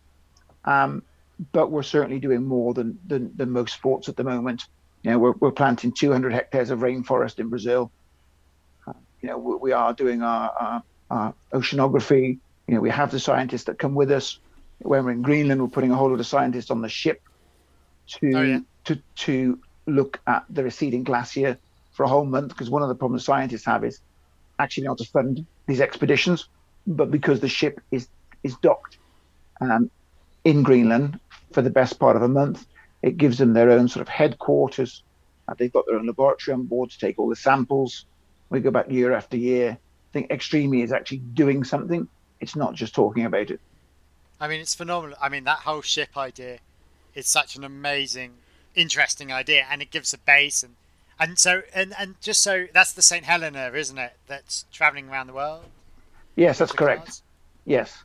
um, 0.66 1.04
but 1.52 1.72
we're 1.72 1.84
certainly 1.84 2.20
doing 2.20 2.44
more 2.44 2.74
than, 2.74 3.00
than 3.08 3.36
than 3.36 3.52
most 3.52 3.74
sports 3.74 4.10
at 4.10 4.16
the 4.16 4.24
moment. 4.24 4.66
You 5.04 5.12
know 5.12 5.20
we're 5.20 5.34
we're 5.34 5.52
planting 5.52 5.92
200 5.92 6.34
hectares 6.34 6.70
of 6.70 6.80
rainforest 6.80 7.40
in 7.40 7.50
Brazil. 7.50 7.92
Uh, 8.88 8.94
you 9.22 9.30
know 9.30 9.38
we, 9.38 9.56
we, 9.56 9.72
are 9.72 9.94
doing 9.94 10.22
our, 10.22 10.50
our, 10.50 10.84
our 11.12 11.34
oceanography. 11.54 12.38
You 12.68 12.76
know 12.76 12.82
we 12.82 12.90
have 12.90 13.12
the 13.12 13.20
scientists 13.20 13.66
that 13.66 13.80
come 13.80 13.96
with 13.96 14.12
us. 14.12 14.40
When 14.80 15.06
we're 15.06 15.12
in 15.12 15.22
Greenland, 15.22 15.62
we're 15.62 15.68
putting 15.68 15.92
a 15.92 15.96
whole 15.96 16.10
lot 16.10 16.20
of 16.20 16.28
scientists 16.28 16.72
on 16.72 16.82
the 16.82 16.90
ship 16.90 17.22
to 18.08 18.34
Oh, 18.34 18.42
yeah. 18.42 18.60
to 18.86 19.02
to 19.16 19.60
look 19.86 20.20
at 20.28 20.46
the 20.50 20.64
receding 20.64 21.04
glacier 21.04 21.58
for 21.92 22.04
a 22.04 22.08
whole 22.08 22.26
month 22.26 22.50
because 22.50 22.70
one 22.70 22.82
of 22.82 22.90
the 22.90 22.96
problems 22.96 23.26
scientists 23.26 23.66
have 23.66 23.84
is 23.84 24.00
actually 24.60 24.86
not 24.86 24.98
to 24.98 25.06
fund 25.06 25.46
these 25.68 25.82
expeditions, 25.82 26.48
but 26.88 27.12
because 27.12 27.40
the 27.40 27.48
ship 27.48 27.80
is 27.92 28.08
is 28.44 28.56
docked 28.58 28.98
um, 29.62 29.90
in 30.44 30.64
Greenland 30.64 31.20
for 31.52 31.62
the 31.62 31.70
best 31.70 32.00
part 32.00 32.16
of 32.16 32.22
a 32.22 32.28
month, 32.28 32.66
it 33.02 33.18
gives 33.18 33.38
them 33.38 33.54
their 33.54 33.72
own 33.72 33.88
sort 33.88 34.02
of 34.02 34.08
headquarters. 34.10 35.04
Uh, 35.48 35.54
they've 35.58 35.74
got 35.74 35.86
their 35.86 35.96
own 35.96 36.08
laboratory 36.08 36.54
on 36.54 36.64
board 36.64 36.90
to 36.90 37.00
take 37.00 37.20
all 37.20 37.30
the 37.30 37.36
samples. 37.36 38.06
We 38.50 38.60
go 38.60 38.72
back 38.72 38.90
year 38.90 39.14
after 39.14 39.38
year. 39.38 39.72
I 39.72 40.12
think 40.14 40.32
Extreme 40.32 40.74
is 40.76 40.92
actually 40.92 41.18
doing 41.18 41.64
something. 41.64 42.08
It's 42.40 42.56
not 42.56 42.76
just 42.76 42.94
talking 42.94 43.26
about 43.26 43.50
it. 43.50 43.60
I 44.40 44.48
mean, 44.48 44.60
it's 44.60 44.76
phenomenal. 44.76 45.18
I 45.22 45.30
mean, 45.30 45.44
that 45.46 45.60
whole 45.60 45.82
ship 45.82 46.18
idea 46.18 46.60
is 47.16 47.28
such 47.28 47.56
an 47.56 47.64
amazing, 47.64 48.34
interesting 48.76 49.32
idea, 49.32 49.66
and 49.70 49.82
it 49.82 49.92
gives 49.92 50.14
a 50.14 50.18
base 50.18 50.64
and 50.64 50.76
and 51.20 51.38
so 51.38 51.62
and 51.74 51.94
and 51.98 52.16
just 52.22 52.42
so 52.42 52.66
that's 52.74 52.92
the 52.92 53.02
Saint 53.02 53.26
Helena, 53.26 53.72
isn't 53.74 53.98
it? 53.98 54.14
That's 54.28 54.66
traveling 54.72 55.10
around 55.10 55.28
the 55.28 55.34
world. 55.34 55.64
Yes, 56.36 56.58
that's 56.58 56.72
correct. 56.72 57.06
cars? 57.06 57.22
Yes, 57.66 58.04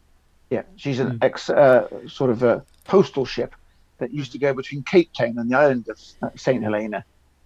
yeah, 0.50 0.62
she's 0.76 0.98
an 0.98 1.18
ex 1.22 1.50
uh, 1.50 1.88
sort 2.08 2.30
of 2.30 2.42
a 2.42 2.64
postal 2.84 3.24
ship 3.24 3.54
that 3.98 4.12
used 4.12 4.32
to 4.32 4.38
go 4.38 4.54
between 4.54 4.82
Cape 4.82 5.12
Town 5.12 5.38
and 5.38 5.50
the 5.50 5.56
island 5.56 5.88
of 5.88 6.00
uh, 6.22 6.30
Saint 6.36 6.62
Helena. 6.62 7.04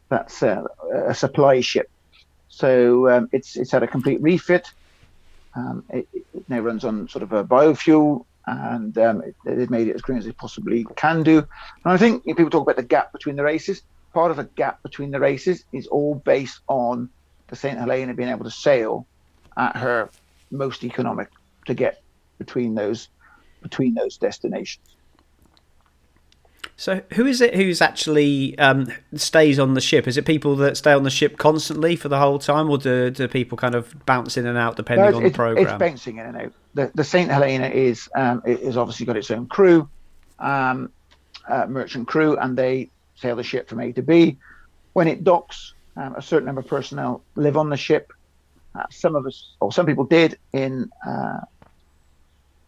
That's 0.09 0.43
uh, 0.43 0.65
a 1.07 1.15
supply 1.15 1.61
ship. 1.61 1.91
So 2.49 3.09
um, 3.09 3.29
it's 3.33 3.57
it's 3.57 3.71
had 3.71 3.83
a 3.83 3.87
complete 3.87 4.21
refit. 4.21 4.71
Um, 5.55 5.85
it, 5.91 6.07
it 6.13 6.49
now 6.49 6.61
runs 6.61 6.85
on 6.85 7.09
sort 7.09 7.23
of 7.23 7.33
a 7.33 7.45
biofuel, 7.45 8.25
and 8.47 8.97
um, 8.99 9.23
it, 9.23 9.35
they've 9.45 9.71
made 9.71 9.89
it 9.89 9.95
as 9.95 10.03
green 10.03 10.19
as 10.19 10.25
they 10.25 10.33
possibly 10.33 10.85
can 10.97 11.23
do. 11.23 11.39
And 11.39 11.93
I 11.93 11.97
think 11.97 12.23
if 12.27 12.37
people 12.37 12.51
talk 12.51 12.63
about 12.63 12.77
the 12.77 12.83
gap 12.83 13.13
between 13.13 13.37
the 13.37 13.45
races. 13.45 13.83
Part 14.13 14.31
of 14.31 14.37
the 14.37 14.45
gap 14.45 14.83
between 14.83 15.11
the 15.11 15.19
races 15.19 15.65
is 15.73 15.87
all 15.87 16.15
based 16.15 16.61
on 16.69 17.09
the 17.49 17.57
Saint 17.57 17.79
Helena 17.79 18.13
being 18.13 18.29
able 18.29 18.45
to 18.45 18.51
sail 18.51 19.07
at 19.57 19.75
her 19.75 20.11
most 20.51 20.85
economic 20.85 21.29
to 21.65 21.73
get 21.73 22.02
between 22.45 22.75
those 22.75 23.09
between 23.63 23.95
those 23.95 24.17
destinations. 24.19 24.97
So, 26.77 27.01
who 27.13 27.27
is 27.27 27.41
it 27.41 27.55
who's 27.55 27.81
actually 27.81 28.59
um, 28.59 28.89
stays 29.15 29.59
on 29.59 29.75
the 29.75 29.81
ship? 29.81 30.09
Is 30.09 30.17
it 30.17 30.27
people 30.27 30.57
that 30.57 30.77
stay 30.77 30.93
on 30.93 31.05
the 31.05 31.11
ship 31.11 31.39
constantly 31.39 31.95
for 31.97 32.09
the 32.09 32.19
whole 32.19 32.39
time, 32.39 32.69
or 32.69 32.79
do, 32.79 33.11
do 33.11 33.29
people 33.29 33.57
kind 33.57 33.75
of 33.75 33.95
bounce 34.07 34.37
in 34.37 34.47
and 34.47 34.59
out 34.59 34.77
depending 34.77 35.11
No, 35.11 35.19
on 35.19 35.23
the 35.23 35.31
program? 35.31 35.65
it's 35.65 35.79
bouncing 35.79 36.19
in 36.19 36.27
and 36.27 36.37
out. 36.37 36.53
The, 36.75 36.91
the 36.95 37.05
Saint 37.05 37.31
Helena 37.31 37.69
is 37.69 38.09
um, 38.17 38.43
it 38.45 38.61
is 38.61 38.77
obviously 38.77 39.07
got 39.07 39.17
its 39.17 39.31
own 39.31 39.47
crew, 39.47 39.89
um, 40.41 40.91
uh, 41.49 41.67
merchant 41.69 42.09
crew, 42.09 42.37
and 42.39 42.57
they 42.57 42.91
sail 43.15 43.37
the 43.37 43.45
ship 43.45 43.69
from 43.69 43.81
A 43.81 43.93
to 43.93 44.03
B. 44.03 44.39
When 44.95 45.07
it 45.07 45.23
docks, 45.23 45.75
um, 45.97 46.17
a 46.17 46.23
certain 46.23 46.47
number 46.47 46.63
of 46.63 46.67
personnel 46.67 47.23
live 47.37 47.57
on 47.57 47.71
the 47.71 47.77
ship. 47.77 48.13
Uh, 48.75 48.85
some 48.91 49.15
of 49.15 49.27
us, 49.27 49.55
or 49.61 49.71
some 49.71 49.87
people 49.87 50.05
did 50.05 50.39
in 50.53 50.91
uh, 51.07 51.41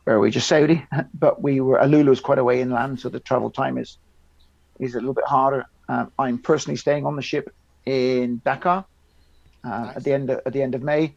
where 0.04 0.16
are 0.16 0.20
we 0.20 0.30
just 0.30 0.48
Saudi, 0.48 0.86
but 1.14 1.42
we 1.42 1.60
were 1.60 1.78
Alula 1.78 2.12
is 2.12 2.20
quite 2.20 2.38
a 2.38 2.44
way 2.44 2.60
inland, 2.60 3.00
so 3.00 3.08
the 3.08 3.20
travel 3.20 3.50
time 3.50 3.78
is 3.78 3.98
is 4.80 4.94
a 4.94 4.98
little 4.98 5.14
bit 5.14 5.24
harder. 5.26 5.64
Um, 5.88 6.10
I'm 6.18 6.38
personally 6.38 6.76
staying 6.76 7.06
on 7.06 7.16
the 7.16 7.22
ship 7.22 7.54
in 7.86 8.40
Dakar 8.44 8.84
uh, 9.64 9.68
Nice. 9.68 9.96
at 9.96 10.04
the 10.04 10.12
end 10.12 10.30
of, 10.30 10.40
at 10.46 10.52
the 10.52 10.62
end 10.62 10.74
of 10.74 10.82
May, 10.82 11.14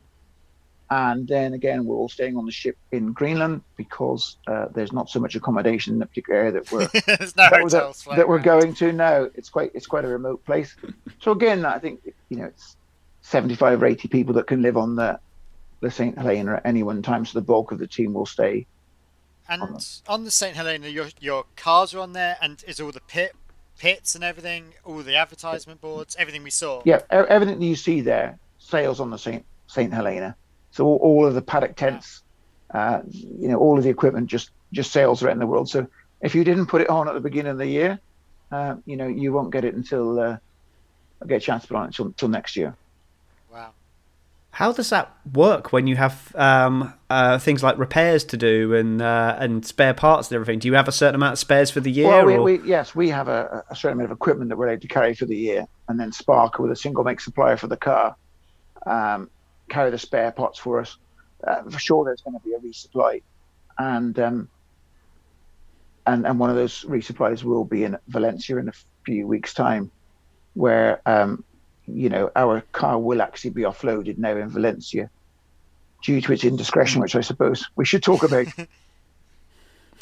and 0.90 1.28
then 1.28 1.54
again 1.54 1.86
we're 1.86 1.96
all 1.96 2.10
staying 2.10 2.38
on 2.38 2.46
the 2.46 2.52
ship 2.52 2.78
in 2.92 3.12
Greenland 3.14 3.62
because 3.78 4.38
uh, 4.48 4.68
there's 4.74 4.94
not 4.94 5.10
so 5.10 5.20
much 5.20 5.36
accommodation 5.36 5.94
in 5.94 6.00
the 6.00 6.06
particular 6.06 6.40
area 6.40 6.52
that 6.54 6.72
we're 6.72 6.88
that, 7.36 7.50
we're- 7.52 7.70
that, 7.72 8.16
that 8.18 8.28
we're 8.28 8.40
going 8.40 8.74
to 8.76 8.92
now. 8.94 9.28
It's 9.36 9.50
quite 9.50 9.72
it's 9.74 9.88
quite 9.88 10.06
a 10.06 10.10
remote 10.10 10.44
place. 10.46 10.76
So 11.22 11.32
again, 11.32 11.66
I 11.66 11.80
think 11.80 12.02
you 12.30 12.38
know 12.38 12.46
it's 12.46 12.76
75 13.22 13.84
or 13.84 13.86
80 13.86 14.08
people 14.08 14.34
that 14.36 14.48
can 14.48 14.62
live 14.62 14.78
on 14.78 14.96
the 14.96 15.20
the 15.82 15.92
Saint 15.92 16.18
Helena 16.18 16.56
at 16.56 16.66
any 16.66 16.84
one 16.84 17.02
time. 17.02 17.26
So 17.26 17.38
the 17.40 17.46
bulk 17.46 17.72
of 17.72 17.80
the 17.80 17.88
team 17.88 18.14
will 18.14 18.26
stay. 18.26 18.66
And 19.50 19.62
on 20.08 20.24
the 20.24 20.32
Saint 20.32 20.56
Helena, 20.56 20.88
your 20.88 21.08
your 21.20 21.46
cars 21.56 21.94
are 21.94 22.00
on 22.00 22.14
there, 22.14 22.38
and 22.42 22.64
is 22.68 22.80
all 22.80 22.92
the 22.92 23.02
pit 23.02 23.36
pits 23.78 24.16
and 24.16 24.24
everything, 24.24 24.74
all 24.84 24.98
the 24.98 25.16
advertisement 25.16 25.80
boards, 25.82 26.16
everything 26.20 26.44
we 26.44 26.50
saw. 26.50 26.82
Yeah, 26.84 27.02
everything 27.12 27.60
that 27.60 27.66
you 27.66 27.76
see 27.76 28.02
there 28.02 28.40
sails 28.60 29.00
on 29.00 29.10
the 29.10 29.18
Saint 29.18 29.46
Saint 29.68 29.94
Helena. 29.94 30.36
So 30.72 30.86
all, 30.86 30.98
all 30.98 31.26
of 31.26 31.34
the 31.34 31.42
paddock 31.42 31.76
tents, 31.76 32.24
uh, 32.72 33.02
you 33.10 33.48
know, 33.48 33.58
all 33.58 33.78
of 33.78 33.84
the 33.84 33.90
equipment 33.90 34.28
just 34.28 34.52
just 34.74 34.92
sails 34.92 35.24
around 35.24 35.40
the 35.40 35.48
world. 35.48 35.70
So 35.70 35.88
if 36.22 36.36
you 36.36 36.44
didn't 36.44 36.68
put 36.68 36.82
it 36.82 36.90
on 36.90 37.08
at 37.08 37.14
the 37.14 37.20
beginning 37.20 37.52
of 37.52 37.58
the 37.58 37.68
year, 37.68 38.00
uh, 38.52 38.76
you 38.86 38.98
know, 38.98 39.08
you 39.08 39.32
won't 39.32 39.52
get 39.52 39.64
it 39.64 39.76
until 39.76 40.20
uh, 40.20 40.38
get 41.26 41.38
a 41.38 41.40
chance 41.40 41.64
to 41.64 41.68
put 41.70 41.76
it 41.76 41.80
on 41.80 41.86
until, 41.86 42.06
until 42.08 42.30
next 42.30 42.56
year. 42.56 42.76
How 44.58 44.72
does 44.72 44.90
that 44.90 45.16
work 45.36 45.72
when 45.72 45.86
you 45.86 45.98
have 45.98 46.36
um, 46.36 46.92
uh, 47.12 47.38
things 47.38 47.62
like 47.62 47.78
repairs 47.78 48.24
to 48.24 48.38
do 48.38 48.74
and 48.74 49.00
uh, 49.00 49.38
and 49.38 49.64
spare 49.64 49.94
parts 49.94 50.32
and 50.32 50.36
everything? 50.36 50.58
Do 50.58 50.68
you 50.68 50.74
have 50.74 50.88
a 50.88 50.92
certain 50.92 51.14
amount 51.14 51.34
of 51.34 51.38
spares 51.38 51.70
for 51.70 51.80
the 51.80 51.92
year? 51.92 52.08
Well, 52.08 52.26
we, 52.26 52.58
we, 52.58 52.68
yes, 52.68 52.96
we 52.96 53.10
have 53.10 53.28
a, 53.28 53.64
a 53.70 53.76
certain 53.76 54.00
amount 54.00 54.12
of 54.12 54.16
equipment 54.16 54.50
that 54.50 54.58
we're 54.58 54.70
able 54.70 54.82
to 54.82 54.88
carry 54.88 55.14
for 55.14 55.28
the 55.28 55.36
year, 55.36 55.68
and 55.88 56.00
then 56.00 56.12
Spark, 56.12 56.58
with 56.58 56.72
a 56.72 56.76
single 56.76 57.04
make 57.04 57.20
supplier 57.20 57.56
for 57.56 57.68
the 57.68 57.78
car, 57.78 58.16
um, 58.88 59.30
carry 59.70 59.92
the 59.92 60.00
spare 60.00 60.32
parts 60.32 60.58
for 60.58 60.82
us. 60.82 60.98
Uh, 61.46 61.62
for 61.70 61.78
sure, 61.78 62.06
there's 62.06 62.22
going 62.22 62.36
to 62.36 62.44
be 62.44 62.54
a 62.56 62.58
resupply, 62.58 63.22
and 63.78 64.18
um, 64.18 64.50
and 66.08 66.26
and 66.26 66.40
one 66.40 66.50
of 66.50 66.56
those 66.56 66.84
resupplies 66.86 67.44
will 67.44 67.64
be 67.64 67.84
in 67.84 67.96
Valencia 68.08 68.58
in 68.58 68.70
a 68.70 68.74
few 69.06 69.28
weeks' 69.28 69.54
time, 69.54 69.92
where 70.56 71.00
um, 71.06 71.44
you 71.88 72.10
know 72.10 72.32
our 72.36 72.62
car 72.72 73.00
will 73.00 73.22
actually 73.22 73.52
be 73.52 73.64
offloaded 73.64 74.18
now 74.18 74.36
in 74.36 74.50
Valencia, 74.50 75.10
due 76.04 76.22
to 76.22 76.34
its 76.34 76.44
indiscretion, 76.44 77.02
which 77.02 77.16
I 77.16 77.22
suppose 77.22 77.68
we 77.76 77.86
should 77.86 78.04
talk 78.04 78.24
about. 78.24 78.48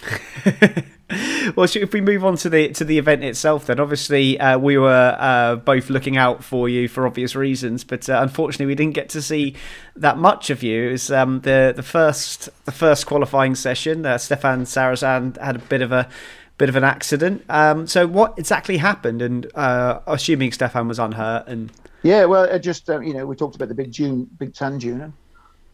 well, 1.55 1.67
should- 1.67 1.83
if 1.83 1.93
we 1.93 2.01
move 2.01 2.25
on 2.25 2.35
to 2.37 2.49
the 2.49 2.69
to 2.69 2.83
the 2.83 2.97
event 2.97 3.23
itself, 3.23 3.67
then 3.67 3.79
obviously 3.79 4.39
uh, 4.39 4.57
we 4.57 4.77
were 4.77 5.15
uh, 5.19 5.55
both 5.55 5.89
looking 5.89 6.17
out 6.17 6.43
for 6.43 6.67
you 6.67 6.87
for 6.87 7.05
obvious 7.07 7.35
reasons, 7.35 7.83
but 7.83 8.09
uh, 8.09 8.19
unfortunately 8.21 8.65
we 8.65 8.75
didn't 8.75 8.93
get 8.93 9.09
to 9.09 9.21
see 9.21 9.55
that 9.95 10.17
much 10.17 10.49
of 10.49 10.63
you. 10.63 10.89
It 10.89 10.91
was 10.93 11.11
um, 11.11 11.41
the 11.41 11.73
the 11.75 11.83
first 11.83 12.49
the 12.65 12.71
first 12.71 13.05
qualifying 13.05 13.55
session. 13.55 14.05
Uh, 14.05 14.17
Stefan 14.17 14.65
Sarrazin 14.65 15.37
had 15.39 15.55
a 15.55 15.59
bit 15.59 15.81
of 15.81 15.91
a 15.91 16.09
bit 16.57 16.69
of 16.69 16.75
an 16.75 16.83
accident. 16.83 17.43
Um, 17.49 17.87
so 17.87 18.07
what 18.07 18.37
exactly 18.37 18.77
happened? 18.77 19.21
And 19.21 19.47
uh, 19.55 19.99
assuming 20.07 20.51
Stefan 20.51 20.87
was 20.87 20.99
unhurt, 20.99 21.47
and 21.47 21.71
Yeah, 22.03 22.25
well, 22.25 22.43
it 22.43 22.59
just 22.59 22.89
um, 22.89 23.03
you 23.03 23.13
know 23.13 23.25
we 23.25 23.35
talked 23.35 23.55
about 23.55 23.69
the 23.69 23.75
big 23.75 23.91
dune, 23.91 24.25
big 24.37 24.55
sand 24.55 24.81
dune, 24.81 25.01
and 25.01 25.13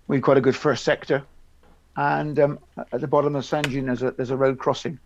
we 0.07 0.17
had 0.17 0.23
quite 0.23 0.37
a 0.37 0.41
good 0.41 0.55
first 0.55 0.83
sector, 0.83 1.23
and 1.97 2.39
um, 2.39 2.59
at 2.91 3.01
the 3.01 3.07
bottom 3.07 3.35
of 3.35 3.43
the 3.43 3.47
sand 3.47 3.69
dune 3.69 3.85
there's 3.87 4.03
a 4.03 4.11
there's 4.11 4.31
a 4.31 4.37
road 4.37 4.57
crossing, 4.57 4.99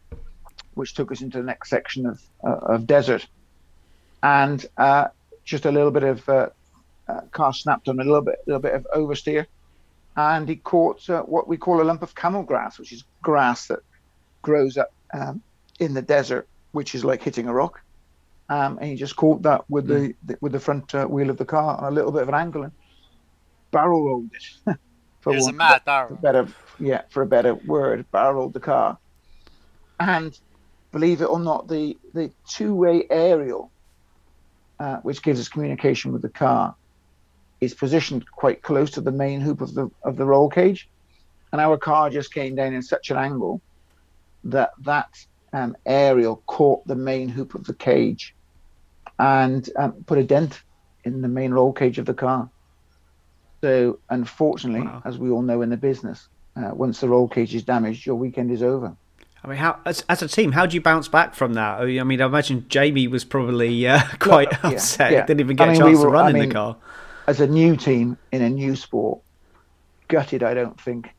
which 0.75 0.93
took 0.93 1.11
us 1.11 1.21
into 1.21 1.37
the 1.37 1.43
next 1.43 1.69
section 1.69 2.05
of 2.05 2.21
uh, 2.43 2.73
of 2.73 2.87
desert, 2.87 3.27
and 4.23 4.65
uh, 4.77 5.07
just 5.43 5.65
a 5.65 5.71
little 5.71 5.91
bit 5.91 6.03
of 6.03 6.27
uh, 6.29 6.49
uh, 7.07 7.21
car 7.31 7.53
snapped 7.53 7.89
on 7.89 7.99
a 7.99 8.03
little 8.03 8.21
bit 8.21 8.39
little 8.47 8.61
bit 8.61 8.73
of 8.73 8.87
oversteer, 8.95 9.45
and 10.15 10.47
he 10.47 10.55
caught 10.55 11.09
uh, 11.09 11.21
what 11.23 11.47
we 11.47 11.57
call 11.57 11.81
a 11.81 11.83
lump 11.83 12.01
of 12.01 12.15
camel 12.15 12.43
grass, 12.43 12.79
which 12.79 12.93
is 12.93 13.03
grass 13.21 13.67
that 13.67 13.79
grows 14.41 14.77
up 14.77 14.93
um, 15.13 15.41
in 15.79 15.93
the 15.93 16.01
desert, 16.01 16.47
which 16.71 16.95
is 16.95 17.03
like 17.03 17.21
hitting 17.23 17.47
a 17.47 17.53
rock 17.53 17.81
um, 18.49 18.77
and 18.79 18.89
he 18.89 18.95
just 18.95 19.15
caught 19.15 19.41
that 19.41 19.69
with 19.69 19.87
the, 19.87 20.13
the 20.25 20.37
with 20.41 20.51
the 20.51 20.59
front 20.59 20.93
uh, 20.93 21.05
wheel 21.05 21.29
of 21.29 21.37
the 21.37 21.45
car 21.45 21.77
on 21.77 21.91
a 21.91 21.95
little 21.95 22.11
bit 22.11 22.21
of 22.21 22.29
an 22.29 22.35
angle 22.35 22.63
and 22.63 22.71
barrel 23.71 24.05
rolled 24.05 24.29
it. 24.33 24.77
for 25.21 25.33
It 25.33 25.35
was 25.35 25.45
a 25.45 25.45
want 25.47 25.57
mad 25.57 25.81
barrel. 25.85 26.13
a 26.13 26.21
better 26.21 26.47
yeah 26.79 27.01
for 27.09 27.23
a 27.23 27.25
better 27.25 27.55
word, 27.55 28.05
barrel 28.11 28.35
rolled 28.35 28.53
the 28.53 28.59
car, 28.59 28.97
and 29.99 30.39
believe 30.91 31.21
it 31.21 31.25
or 31.25 31.39
not, 31.39 31.67
the 31.67 31.97
the 32.13 32.31
two 32.47 32.75
way 32.75 33.07
aerial, 33.09 33.71
uh, 34.79 34.97
which 34.97 35.23
gives 35.23 35.39
us 35.39 35.49
communication 35.49 36.13
with 36.13 36.21
the 36.21 36.29
car, 36.29 36.75
is 37.61 37.73
positioned 37.73 38.29
quite 38.29 38.61
close 38.61 38.91
to 38.91 39.01
the 39.01 39.11
main 39.11 39.41
hoop 39.41 39.61
of 39.61 39.73
the 39.73 39.89
of 40.03 40.17
the 40.17 40.25
roll 40.25 40.49
cage, 40.49 40.87
and 41.51 41.59
our 41.59 41.77
car 41.77 42.11
just 42.11 42.31
came 42.31 42.53
down 42.53 42.73
in 42.75 42.83
such 42.83 43.09
an 43.09 43.17
angle 43.17 43.59
that 44.43 44.69
that 44.83 45.09
um, 45.55 45.75
aerial 45.85 46.43
caught 46.47 46.85
the 46.85 46.95
main 46.95 47.29
hoop 47.29 47.55
of 47.55 47.63
the 47.65 47.73
cage 47.73 48.35
and 49.19 49.69
um, 49.77 49.93
put 50.05 50.17
a 50.17 50.23
dent 50.23 50.61
in 51.05 51.21
the 51.21 51.27
main 51.29 51.51
roll 51.51 51.71
cage 51.71 51.97
of 51.97 52.05
the 52.05 52.13
car. 52.13 52.49
So, 53.63 53.99
unfortunately, 54.09 54.81
Wow. 54.85 55.01
as 55.05 55.17
we 55.17 55.29
all 55.29 55.41
know 55.41 55.61
in 55.61 55.69
the 55.69 55.77
business, 55.77 56.27
uh, 56.57 56.71
once 56.73 56.99
the 56.99 57.07
roll 57.09 57.27
cage 57.27 57.55
is 57.55 57.63
damaged, 57.63 58.05
your 58.05 58.15
weekend 58.15 58.51
is 58.51 58.61
over. 58.61 58.95
I 59.43 59.47
mean, 59.47 59.57
how 59.57 59.79
as, 59.85 60.03
as 60.09 60.21
a 60.21 60.27
team, 60.27 60.51
how 60.51 60.65
do 60.65 60.75
you 60.75 60.81
bounce 60.81 61.07
back 61.07 61.35
from 61.35 61.53
that? 61.53 61.79
I 61.79 62.03
mean, 62.03 62.21
I 62.21 62.25
imagine 62.25 62.65
Jamie 62.67 63.07
was 63.07 63.23
probably 63.23 63.87
uh, 63.87 64.01
quite 64.19 64.49
yeah, 64.51 64.59
upset. 64.71 65.11
yeah. 65.13 65.25
Didn't 65.25 65.39
even 65.41 65.59
I 65.61 65.65
get 65.65 65.71
mean, 65.73 65.81
a 65.81 65.85
we 65.85 65.91
chance 65.91 66.01
to 66.01 66.05
were- 66.07 66.11
run 66.13 66.25
I 66.25 66.29
in 66.31 66.33
mean, 66.39 66.49
the 66.49 66.53
car. 66.55 66.75
As 67.27 67.39
a 67.39 67.47
new 67.47 67.75
team 67.77 68.17
in 68.31 68.41
a 68.41 68.49
new 68.49 68.75
sport, 68.75 69.21
gutted, 70.09 70.43
I 70.43 70.53
don't 70.53 70.79
think, 70.79 71.09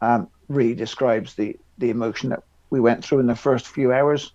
um, 0.00 0.28
really 0.48 0.74
describes 0.74 1.34
the, 1.34 1.56
the 1.78 1.90
emotion 1.90 2.30
that 2.30 2.42
we 2.74 2.80
went 2.80 3.04
through 3.04 3.20
in 3.20 3.26
the 3.26 3.36
first 3.36 3.68
few 3.68 3.92
hours. 3.92 4.32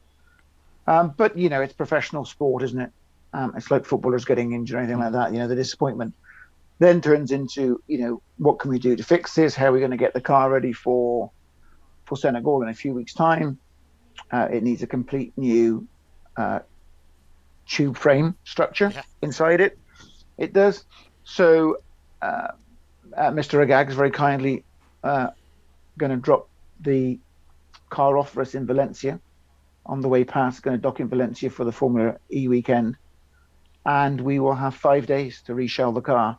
Um, 0.87 1.13
but, 1.17 1.37
you 1.37 1.49
know, 1.49 1.61
it's 1.61 1.73
professional 1.73 2.25
sport, 2.25 2.63
isn't 2.63 2.79
it? 2.79 2.89
Um, 3.33 3.53
it's 3.55 3.69
like 3.69 3.85
footballers 3.85 4.25
getting 4.25 4.53
injured 4.53 4.75
or 4.75 4.79
anything 4.79 4.99
like 4.99 5.11
that. 5.11 5.31
You 5.33 5.39
know, 5.39 5.47
the 5.47 5.55
disappointment 5.55 6.15
then 6.79 7.01
turns 7.01 7.31
into, 7.31 7.79
you 7.87 7.99
know, 7.99 8.21
what 8.37 8.59
can 8.59 8.71
we 8.71 8.79
do 8.79 8.95
to 8.95 9.03
fix 9.03 9.33
this? 9.35 9.53
How 9.53 9.67
are 9.67 9.71
we 9.73 9.79
going 9.79 9.91
to 9.91 9.97
get 9.97 10.13
the 10.13 10.21
car 10.21 10.49
ready 10.49 10.73
for 10.73 11.29
for 12.05 12.17
Senegal 12.17 12.63
in 12.63 12.69
a 12.69 12.73
few 12.73 12.93
weeks' 12.93 13.13
time? 13.13 13.59
Uh, 14.31 14.47
it 14.51 14.63
needs 14.63 14.81
a 14.81 14.87
complete 14.87 15.33
new 15.37 15.87
uh, 16.37 16.59
tube 17.67 17.97
frame 17.97 18.35
structure 18.45 18.91
Yeah. 18.93 19.03
inside 19.21 19.61
it. 19.61 19.77
It 20.37 20.53
does. 20.53 20.85
So, 21.23 21.77
uh, 22.21 22.47
uh, 23.15 23.31
Mr. 23.31 23.63
Agags 23.65 23.93
very 23.93 24.11
kindly 24.11 24.65
uh, 25.03 25.27
going 25.99 26.11
to 26.11 26.17
drop 26.17 26.47
the 26.79 27.19
car 27.89 28.17
off 28.17 28.31
for 28.31 28.41
us 28.41 28.55
in 28.55 28.65
Valencia 28.65 29.19
on 29.85 30.01
the 30.01 30.07
way 30.07 30.23
past. 30.23 30.61
Going 30.63 30.77
to 30.77 30.81
dock 30.81 30.99
in 30.99 31.07
Valencia 31.09 31.49
for 31.49 31.63
the 31.65 31.71
Formula 31.71 32.15
E 32.31 32.47
weekend, 32.47 32.95
and 33.85 34.19
we 34.21 34.39
will 34.39 34.55
have 34.55 34.75
five 34.75 35.05
days 35.05 35.41
to 35.43 35.53
reshell 35.53 35.93
the 35.93 36.01
car 36.01 36.37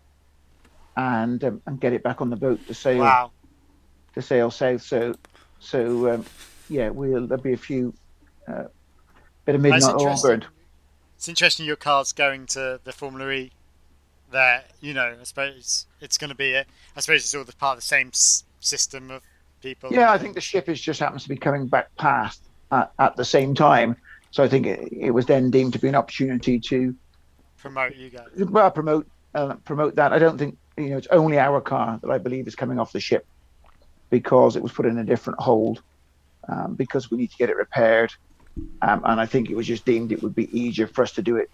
and 0.96 1.42
um, 1.44 1.62
and 1.66 1.80
get 1.80 1.92
it 1.92 2.02
back 2.02 2.20
on 2.20 2.30
the 2.30 2.36
boat 2.36 2.66
to 2.66 2.74
sail 2.74 3.00
Wow. 3.00 3.32
to 4.14 4.22
sail 4.22 4.50
south. 4.50 4.82
So, 4.82 5.14
so 5.58 6.14
um, 6.14 6.24
yeah, 6.68 6.90
we'll 6.90 7.26
there'll 7.26 7.42
be 7.42 7.52
a 7.52 7.56
few 7.58 7.94
uh, 8.48 8.64
bit 9.44 9.54
of 9.54 9.60
midnight 9.60 9.82
burned. 10.22 10.46
It's 11.16 11.28
interesting 11.28 11.66
your 11.66 11.76
car's 11.76 12.12
going 12.12 12.46
to 12.46 12.80
the 12.82 12.92
Formula 12.92 13.30
E. 13.30 13.52
There, 14.32 14.62
you 14.80 14.94
know, 14.94 15.16
I 15.20 15.24
suppose 15.24 15.86
it's 16.00 16.16
going 16.16 16.30
to 16.30 16.36
be. 16.36 16.54
A, 16.54 16.64
I 16.96 17.00
suppose 17.00 17.22
it's 17.22 17.34
all 17.34 17.44
the 17.44 17.52
part 17.56 17.76
of 17.76 17.82
the 17.82 17.86
same 17.86 18.08
s- 18.08 18.44
system 18.60 19.10
of 19.10 19.22
people. 19.60 19.92
Yeah, 19.92 20.12
I 20.12 20.18
think 20.18 20.34
the 20.34 20.40
ship 20.40 20.68
is 20.68 20.80
just 20.80 21.00
happens 21.00 21.22
to 21.24 21.28
be 21.28 21.36
coming 21.36 21.66
back 21.66 21.94
past 21.96 22.42
at, 22.70 22.92
at 22.98 23.16
the 23.16 23.24
same 23.24 23.54
time. 23.54 23.96
So 24.30 24.42
I 24.42 24.48
think 24.48 24.66
it, 24.66 24.92
it 24.92 25.10
was 25.10 25.26
then 25.26 25.50
deemed 25.50 25.72
to 25.72 25.78
be 25.78 25.88
an 25.88 25.94
opportunity 25.94 26.58
to 26.60 26.94
promote 27.58 27.96
you 27.96 28.10
guys. 28.10 28.28
well, 28.36 28.70
promote 28.70 29.06
uh, 29.34 29.54
promote 29.64 29.96
that. 29.96 30.12
I 30.12 30.18
don't 30.18 30.38
think 30.38 30.58
you 30.76 30.90
know 30.90 30.96
it's 30.96 31.08
only 31.08 31.38
our 31.38 31.60
car 31.60 31.98
that 32.02 32.10
I 32.10 32.18
believe 32.18 32.46
is 32.46 32.54
coming 32.54 32.78
off 32.78 32.92
the 32.92 33.00
ship 33.00 33.26
because 34.08 34.56
it 34.56 34.62
was 34.62 34.72
put 34.72 34.86
in 34.86 34.98
a 34.98 35.04
different 35.04 35.40
hold 35.40 35.82
um, 36.48 36.74
because 36.74 37.10
we 37.10 37.18
need 37.18 37.30
to 37.30 37.36
get 37.36 37.50
it 37.50 37.56
repaired, 37.56 38.12
um, 38.82 39.02
and 39.04 39.20
I 39.20 39.26
think 39.26 39.50
it 39.50 39.56
was 39.56 39.66
just 39.66 39.84
deemed 39.84 40.12
it 40.12 40.22
would 40.22 40.34
be 40.34 40.48
easier 40.58 40.86
for 40.86 41.02
us 41.02 41.12
to 41.12 41.22
do 41.22 41.36
it 41.36 41.50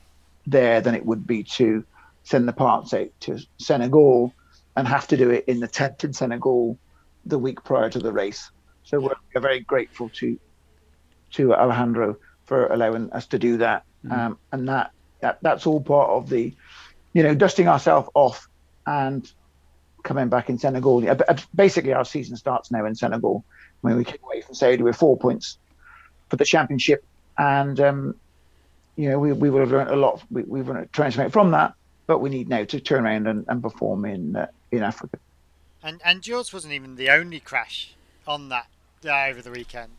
there 0.46 0.80
than 0.80 0.94
it 0.94 1.04
would 1.04 1.26
be 1.26 1.42
to 1.42 1.84
send 2.22 2.48
the 2.48 2.52
parts 2.52 2.92
out 2.92 3.08
to 3.20 3.38
Senegal 3.58 4.32
and 4.76 4.86
have 4.86 5.06
to 5.08 5.16
do 5.16 5.30
it 5.30 5.44
in 5.46 5.60
the 5.60 5.68
tent 5.68 6.04
in 6.04 6.12
Senegal 6.12 6.78
the 7.26 7.38
week 7.38 7.62
prior 7.64 7.90
to 7.90 7.98
the 7.98 8.12
race. 8.12 8.50
So 8.84 9.00
we're, 9.00 9.14
we're 9.34 9.40
very 9.40 9.60
grateful 9.60 10.08
to 10.20 10.38
to 11.32 11.54
Alejandro 11.54 12.16
for 12.44 12.66
allowing 12.68 13.12
us 13.12 13.26
to 13.26 13.38
do 13.38 13.56
that, 13.58 13.84
um, 14.10 14.38
and 14.52 14.68
that, 14.68 14.92
that 15.20 15.38
that's 15.42 15.66
all 15.66 15.80
part 15.80 16.10
of 16.10 16.28
the, 16.28 16.54
you 17.12 17.22
know, 17.22 17.34
dusting 17.34 17.66
ourselves 17.66 18.08
off 18.14 18.48
and 18.86 19.30
coming 20.04 20.28
back 20.28 20.48
in 20.48 20.58
Senegal. 20.58 21.08
Uh, 21.08 21.36
Basically, 21.54 21.92
our 21.92 22.04
season 22.04 22.36
starts 22.36 22.70
now 22.70 22.86
in 22.86 22.94
Senegal. 22.94 23.44
When 23.80 23.96
we 23.96 24.04
came 24.04 24.18
away 24.24 24.40
from 24.40 24.54
Saudi 24.54 24.82
with 24.82 24.96
four 24.96 25.18
points 25.18 25.58
for 26.30 26.36
the 26.36 26.44
championship, 26.44 27.04
and 27.36 27.78
um, 27.80 28.14
you 28.94 29.10
know 29.10 29.18
we, 29.18 29.32
we 29.32 29.50
will 29.50 29.60
have 29.60 29.72
learned 29.72 29.90
a 29.90 29.96
lot. 29.96 30.22
We, 30.30 30.42
we've 30.42 30.68
learned 30.68 30.86
to 30.86 30.92
transmit 30.92 31.32
from 31.32 31.50
that, 31.50 31.74
but 32.06 32.20
we 32.20 32.30
need 32.30 32.48
now 32.48 32.64
to 32.64 32.80
turn 32.80 33.04
around 33.04 33.26
and, 33.26 33.44
and 33.48 33.60
perform 33.60 34.04
in 34.04 34.36
uh, 34.36 34.46
in 34.70 34.84
Africa. 34.84 35.18
And 35.86 36.00
and 36.04 36.26
yours 36.26 36.52
wasn't 36.52 36.74
even 36.74 36.96
the 36.96 37.10
only 37.10 37.38
crash 37.38 37.94
on 38.26 38.48
that 38.48 38.66
uh, 39.04 39.26
over 39.26 39.40
the 39.40 39.52
weekend. 39.52 39.92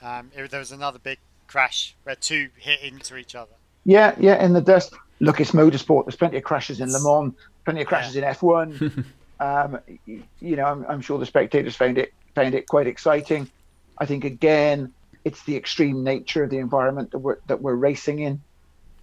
Um, 0.00 0.30
it, 0.32 0.48
there 0.48 0.60
was 0.60 0.70
another 0.70 1.00
big 1.00 1.18
crash 1.48 1.96
where 2.04 2.14
two 2.14 2.50
hit 2.56 2.82
into 2.82 3.16
each 3.16 3.34
other. 3.34 3.50
Yeah, 3.84 4.14
yeah, 4.20 4.42
in 4.44 4.52
the 4.52 4.60
dust. 4.60 4.94
Look, 5.18 5.40
it's 5.40 5.50
motorsport. 5.50 6.04
There's 6.04 6.14
plenty 6.14 6.36
of 6.36 6.44
crashes 6.44 6.80
in 6.80 6.92
Le 6.92 7.02
Mans, 7.02 7.34
plenty 7.64 7.80
of 7.80 7.88
crashes 7.88 8.14
in 8.14 8.22
F1. 8.22 9.04
um, 9.40 9.80
you 10.06 10.54
know, 10.54 10.64
I'm, 10.64 10.86
I'm 10.88 11.00
sure 11.00 11.18
the 11.18 11.26
spectators 11.26 11.74
found 11.74 11.98
it 11.98 12.12
found 12.36 12.54
it 12.54 12.68
quite 12.68 12.86
exciting. 12.86 13.50
I 13.98 14.06
think 14.06 14.24
again, 14.24 14.92
it's 15.24 15.42
the 15.42 15.56
extreme 15.56 16.04
nature 16.04 16.44
of 16.44 16.50
the 16.50 16.58
environment 16.58 17.10
that 17.10 17.18
we're 17.18 17.38
that 17.48 17.60
we're 17.60 17.74
racing 17.74 18.20
in, 18.20 18.40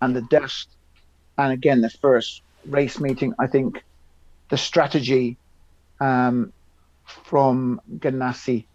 and 0.02 0.16
the 0.16 0.22
dust. 0.22 0.70
And 1.38 1.52
again, 1.52 1.82
the 1.82 1.90
first 1.90 2.42
race 2.68 3.02
meeting, 3.02 3.34
I 3.38 3.48
think, 3.48 3.84
the 4.48 4.58
strategy 4.58 5.36
um, 6.00 6.54
from 7.06 7.82
Ganassi 7.98 8.68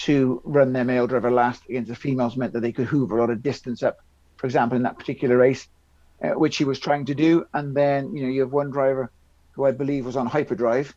to 0.00 0.40
run 0.44 0.72
their 0.72 0.84
male 0.84 1.06
driver 1.06 1.30
last 1.30 1.62
against 1.68 1.88
the 1.88 1.96
females 1.96 2.36
meant 2.36 2.52
that 2.52 2.60
they 2.60 2.72
could 2.72 2.86
hoover 2.86 3.18
a 3.18 3.20
lot 3.20 3.30
of 3.30 3.42
distance 3.42 3.82
up 3.82 3.96
for 4.38 4.46
example, 4.46 4.76
in 4.76 4.84
that 4.84 4.98
particular 4.98 5.36
race, 5.36 5.66
uh, 6.24 6.30
which 6.30 6.56
he 6.56 6.64
was 6.64 6.78
trying 6.80 7.04
to 7.06 7.14
do. 7.14 7.44
And 7.52 7.76
then, 7.76 8.14
you 8.14 8.22
know, 8.22 8.28
you 8.28 8.40
have 8.42 8.52
one 8.52 8.70
driver 8.70 9.12
who 9.54 9.66
I 9.66 9.72
believe 9.72 10.06
was 10.06 10.16
on 10.16 10.26
hyperdrive 10.26 10.94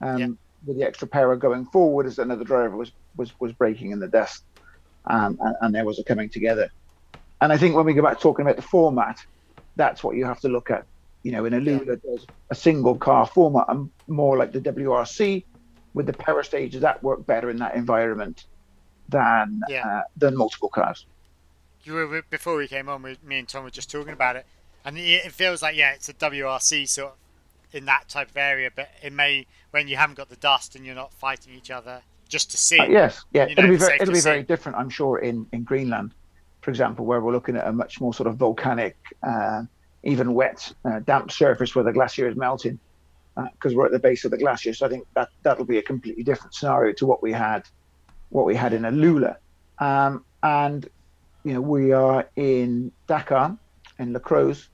um, 0.00 0.18
Yeah. 0.18 0.26
with 0.64 0.78
the 0.78 0.84
extra 0.86 1.08
power 1.08 1.36
going 1.36 1.66
forward 1.66 2.06
as 2.06 2.18
another 2.18 2.44
driver 2.44 2.76
was, 2.76 2.92
was, 3.16 3.32
was 3.40 3.52
braking 3.52 3.90
in 3.90 3.98
the 4.00 4.08
dust. 4.08 4.44
Um, 5.10 5.36
and, 5.40 5.56
and 5.60 5.74
there 5.74 5.84
was 5.84 5.98
a 5.98 6.04
coming 6.04 6.30
together. 6.30 6.68
And 7.40 7.52
I 7.52 7.58
think 7.58 7.74
when 7.74 7.84
we 7.84 7.94
go 7.94 8.02
back 8.02 8.20
talking 8.20 8.44
about 8.44 8.56
the 8.56 8.62
format, 8.62 9.18
that's 9.76 10.02
what 10.02 10.16
you 10.16 10.24
have 10.24 10.40
to 10.40 10.48
look 10.48 10.70
at. 10.70 10.84
You 11.22 11.32
know, 11.32 11.44
in 11.44 11.52
Alula, 11.52 12.00
there's 12.02 12.26
a 12.50 12.54
single 12.54 12.96
car 12.96 13.26
format, 13.26 13.66
and 13.68 13.90
more 14.06 14.38
like 14.38 14.52
the 14.52 14.60
WRC 14.60 15.44
with 15.94 16.06
the 16.06 16.12
power 16.12 16.42
stages 16.42 16.80
that 16.82 17.02
work 17.02 17.26
better 17.26 17.50
in 17.50 17.56
that 17.58 17.74
environment 17.74 18.44
than 19.08 19.60
Yeah. 19.68 19.86
uh, 19.86 20.02
than 20.16 20.36
multiple 20.36 20.68
cars. 20.68 21.06
You 21.82 21.94
were 21.94 22.22
before 22.22 22.56
we 22.56 22.68
came 22.68 22.88
on. 22.88 23.02
We, 23.02 23.18
me 23.22 23.38
and 23.38 23.48
Tom 23.48 23.64
were 23.64 23.70
just 23.70 23.90
talking 23.90 24.12
about 24.12 24.36
it, 24.36 24.46
and 24.84 24.98
it, 24.98 25.32
feels 25.32 25.62
like 25.62 25.76
yeah, 25.76 25.92
it's 25.92 26.08
a 26.08 26.14
WRC 26.14 26.88
sort 26.88 27.12
of 27.12 27.16
in 27.72 27.84
that 27.86 28.08
type 28.08 28.30
of 28.30 28.36
area. 28.36 28.70
But 28.74 28.90
it 29.02 29.12
may 29.12 29.46
when 29.70 29.88
you 29.88 29.96
haven't 29.96 30.16
got 30.16 30.28
the 30.28 30.36
dust 30.36 30.76
and 30.76 30.84
you're 30.84 30.94
not 30.94 31.12
fighting 31.12 31.54
each 31.54 31.70
other 31.70 32.02
just 32.28 32.50
to 32.50 32.56
see. 32.56 32.78
Uh, 32.78 32.84
yes, 32.84 33.24
yeah, 33.32 33.46
you 33.46 33.54
know, 33.54 33.64
it'll 33.64 33.72
be 33.72 33.76
very, 33.76 33.94
it'll 34.00 34.14
be 34.14 34.20
very 34.20 34.42
different, 34.42 34.78
I'm 34.78 34.90
sure, 34.90 35.18
in 35.18 35.46
in 35.52 35.64
Greenland, 35.64 36.12
for 36.60 36.70
example, 36.70 37.06
where 37.06 37.20
we're 37.20 37.32
looking 37.32 37.56
at 37.56 37.66
a 37.66 37.72
much 37.72 38.00
more 38.00 38.12
sort 38.12 38.26
of 38.26 38.36
volcanic, 38.36 38.96
uh, 39.22 39.62
even 40.02 40.34
wet, 40.34 40.72
uh, 40.84 41.00
damp 41.00 41.30
surface 41.30 41.74
where 41.74 41.84
the 41.84 41.92
glacier 41.92 42.28
is 42.28 42.36
melting, 42.36 42.78
because 43.52 43.74
we're 43.74 43.86
at 43.86 43.92
the 43.92 43.98
base 43.98 44.24
of 44.24 44.30
the 44.30 44.38
glacier. 44.38 44.74
So 44.74 44.86
I 44.86 44.88
think 44.88 45.06
that 45.14 45.28
that'll 45.42 45.64
be 45.64 45.78
a 45.78 45.82
completely 45.82 46.22
different 46.22 46.54
scenario 46.54 46.92
to 46.94 47.06
what 47.06 47.22
we 47.22 47.32
had, 47.32 47.64
what 48.30 48.44
we 48.44 48.54
had 48.54 48.72
in 48.72 48.82
Alula, 48.82 49.36
um, 49.78 50.24
and 50.42 50.88
you 51.44 51.54
know 51.54 51.60
we 51.60 51.92
are 51.92 52.28
in 52.36 52.92
Dakar, 53.06 53.56
in 53.98 54.12
Lac 54.12 54.30
Rose, 54.30 54.68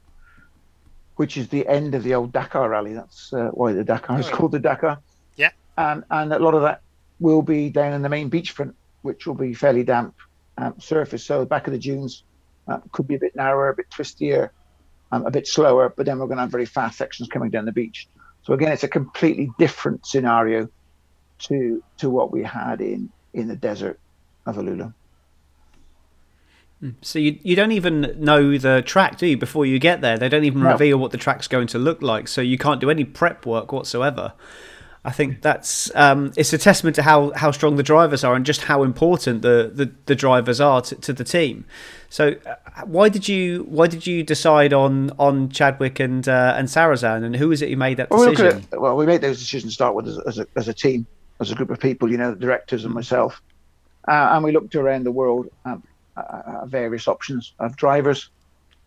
which 1.17 1.37
is 1.37 1.49
the 1.49 1.67
end 1.69 1.95
of 1.95 2.03
the 2.03 2.15
old 2.15 2.33
Dakar 2.33 2.69
rally. 2.69 2.95
That's 2.95 3.33
uh, 3.33 3.51
why 3.53 3.73
the 3.73 3.85
Dakar 3.85 4.19
is 4.19 4.29
called 4.29 4.53
the 4.53 4.59
Dakar. 4.59 4.99
Yeah. 5.37 5.51
And 5.77 6.05
and 6.11 6.33
a 6.33 6.39
lot 6.39 6.55
of 6.55 6.63
that 6.63 6.81
will 7.21 7.43
be 7.43 7.71
down 7.71 7.93
in 7.93 8.03
the 8.03 8.09
main 8.09 8.31
beachfront, 8.31 8.75
which 9.03 9.27
will 9.27 9.35
be 9.35 9.55
fairly 9.55 9.85
damp 9.85 10.15
um, 10.59 10.75
surface. 10.79 11.25
So 11.25 11.41
the 11.41 11.47
back 11.47 11.67
of 11.67 11.73
the 11.73 11.79
dunes 11.79 12.25
uh, 12.69 12.79
could 12.93 13.07
be 13.07 13.15
a 13.15 13.19
bit 13.19 13.37
narrower, 13.37 13.69
a 13.69 13.75
bit 13.75 13.91
twistier, 13.91 14.51
um, 15.15 15.27
a 15.27 15.31
bit 15.31 15.47
slower. 15.47 15.93
But 15.97 16.07
then 16.07 16.19
we're 16.19 16.27
going 16.27 16.37
to 16.37 16.43
have 16.43 16.51
very 16.51 16.67
fast 16.67 16.99
sections 16.99 17.29
coming 17.29 17.51
down 17.51 17.65
the 17.65 17.73
beach. 17.73 18.09
So 18.43 18.53
again, 18.53 18.73
it's 18.73 18.85
a 18.85 18.89
completely 18.89 19.51
different 19.59 20.07
scenario 20.07 20.69
to 21.41 21.83
to 21.99 22.11
what 22.11 22.33
we 22.33 22.43
had 22.43 22.81
in 22.81 23.11
in 23.33 23.49
the 23.49 23.57
desert 23.57 23.99
of 24.47 24.57
Alula. 24.57 24.95
So 27.01 27.19
you 27.19 27.39
you 27.43 27.57
don't 27.57 27.73
even 27.73 28.15
know 28.19 28.59
the 28.59 28.83
track, 28.83 29.17
do 29.17 29.27
you? 29.27 29.37
Before 29.37 29.65
you 29.65 29.79
get 29.79 30.01
there, 30.03 30.19
they 30.19 30.29
don't 30.29 30.45
even 30.45 30.63
No. 30.63 30.73
reveal 30.73 30.99
what 30.99 31.13
the 31.13 31.17
track's 31.19 31.49
going 31.49 31.67
to 31.69 31.79
look 31.79 32.03
like. 32.03 32.29
So 32.29 32.41
you 32.43 32.59
can't 32.59 32.81
do 32.81 32.91
any 32.91 33.05
prep 33.05 33.47
work 33.47 33.73
whatsoever. 33.73 34.35
I 35.07 35.13
think 35.13 35.43
that's 35.43 35.95
um, 35.95 36.33
it's 36.35 36.53
a 36.55 36.59
testament 36.59 36.97
to 36.97 37.03
how, 37.03 37.31
how 37.33 37.51
strong 37.51 37.77
the 37.77 37.83
drivers 37.83 38.25
are 38.25 38.35
and 38.35 38.47
just 38.47 38.63
how 38.63 38.83
important 38.83 39.43
the, 39.43 39.71
the, 39.73 39.93
the 40.07 40.15
drivers 40.15 40.63
are 40.63 40.81
to, 40.81 40.95
to 40.97 41.13
the 41.13 41.25
team. 41.25 41.67
So 42.09 42.37
uh, 42.47 42.55
why 42.87 43.11
did 43.11 43.29
you 43.29 43.65
why 43.69 43.87
did 43.87 44.07
you 44.07 44.23
decide 44.23 44.73
on 44.73 45.11
on 45.19 45.51
Chadwick 45.51 46.01
and 46.01 46.27
uh, 46.27 46.55
and 46.57 46.69
Sarrazin 46.69 47.23
and 47.23 47.37
who 47.37 47.49
was 47.49 47.61
it 47.61 47.69
who 47.69 47.77
made 47.77 47.99
that 47.99 48.11
Well, 48.11 48.21
we 48.31 48.35
decision? 48.35 48.67
at 48.73 48.81
well, 48.81 48.97
we 48.97 49.05
made 49.05 49.21
those 49.21 49.39
decisions 49.39 49.73
to 49.73 49.75
start 49.75 49.95
with 49.95 50.09
as, 50.09 50.19
as, 50.21 50.39
a, 50.39 50.47
as 50.57 50.69
a 50.69 50.75
team, 50.75 51.07
as 51.39 51.51
a 51.51 51.55
group 51.55 51.71
of 51.71 51.81
people, 51.81 52.11
you 52.11 52.17
know, 52.17 52.31
the 52.31 52.41
directors 52.41 52.85
and 52.87 52.95
myself. 52.95 53.43
Uh, 54.09 54.31
and 54.33 54.43
we 54.43 54.53
looked 54.53 54.75
around 54.75 55.05
the 55.05 55.13
world 55.13 55.49
um, 55.67 55.83
uh, 56.17 56.65
various 56.67 57.09
options 57.09 57.53
of 57.59 57.77
drivers. 57.77 58.31